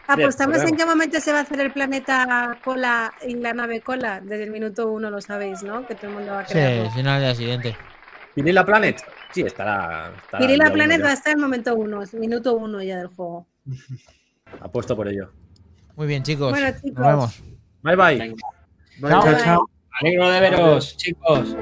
apostamos 0.08 0.58
en 0.64 0.76
qué 0.76 0.86
momento 0.86 1.20
se 1.20 1.32
va 1.32 1.40
a 1.40 1.42
hacer 1.42 1.60
el 1.60 1.72
planeta 1.72 2.58
cola 2.64 3.14
y 3.28 3.36
la 3.36 3.54
nave 3.54 3.82
cola. 3.82 4.20
Desde 4.22 4.44
el 4.44 4.52
minuto 4.52 4.92
uno 4.92 5.10
lo 5.10 5.22
sabéis, 5.22 5.64
¿no? 5.64 5.86
Que 5.86 5.96
todo 5.96 6.08
el 6.10 6.14
mundo 6.18 6.32
va 6.34 6.40
a 6.42 6.46
Sí, 6.48 6.54
creerlo. 6.54 6.92
si 6.92 7.04
no 7.04 7.12
al 7.12 7.22
día 7.22 7.36
siguiente. 7.36 7.78
¿Pirila 8.36 8.66
Planet? 8.66 9.02
Sí, 9.32 9.42
estará. 9.42 10.12
estará 10.24 10.46
día 10.48 10.72
Planet 10.72 11.04
va 11.04 11.10
a 11.10 11.14
estar 11.14 11.32
en 11.34 11.40
el 11.40 11.44
momento 11.46 11.76
uno, 11.76 12.02
minuto 12.14 12.54
uno 12.56 12.82
ya 12.82 12.98
del 12.98 13.08
juego. 13.08 13.48
Apuesto 14.62 14.96
por 14.96 15.08
ello. 15.08 15.32
Muy 15.96 16.08
bien, 16.08 16.24
chicos. 16.24 16.52
Bueno, 16.52 16.68
Nos 16.72 16.82
chicos. 16.82 17.06
vemos. 17.06 17.44
Bye 17.82 17.96
bye. 17.96 18.18
Venga. 18.18 18.36
Chao, 19.10 19.26
Bye. 19.26 19.44
chao. 19.44 19.70
Alegro 20.02 20.30
de 20.30 20.40
veros, 20.40 20.98
chicos. 20.98 21.56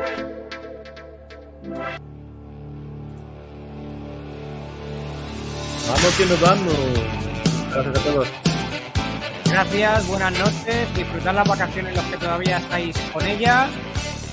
Vamos 5.87 6.15
que 6.17 6.25
nos 6.25 6.41
vamos. 6.41 7.30
Gracias 7.71 7.97
a 7.97 8.03
todos. 8.03 8.27
Gracias, 9.45 10.07
buenas 10.07 10.37
noches, 10.37 10.93
disfrutad 10.95 11.33
las 11.35 11.47
vacaciones 11.47 11.95
los 11.95 12.05
que 12.05 12.17
todavía 12.17 12.57
estáis 12.57 12.97
con 13.13 13.25
ellas. 13.25 13.69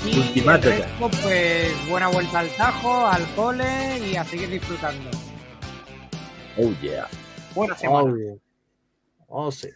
Y 0.05 0.41
el 0.41 0.63
resto, 0.63 1.09
pues 1.23 1.89
buena 1.89 2.09
vuelta 2.09 2.41
al 2.41 2.49
tajo, 2.51 3.07
al 3.07 3.25
cole 3.35 3.99
y 4.11 4.17
a 4.17 4.25
seguir 4.25 4.49
disfrutando. 4.51 5.11
Oh 6.57 6.73
yeah. 6.81 7.07
Buena 7.55 7.77
semana. 7.77 8.13
Oh, 8.13 8.17
yeah. 8.17 8.35
Oh, 9.29 9.53
sí. 9.53 9.69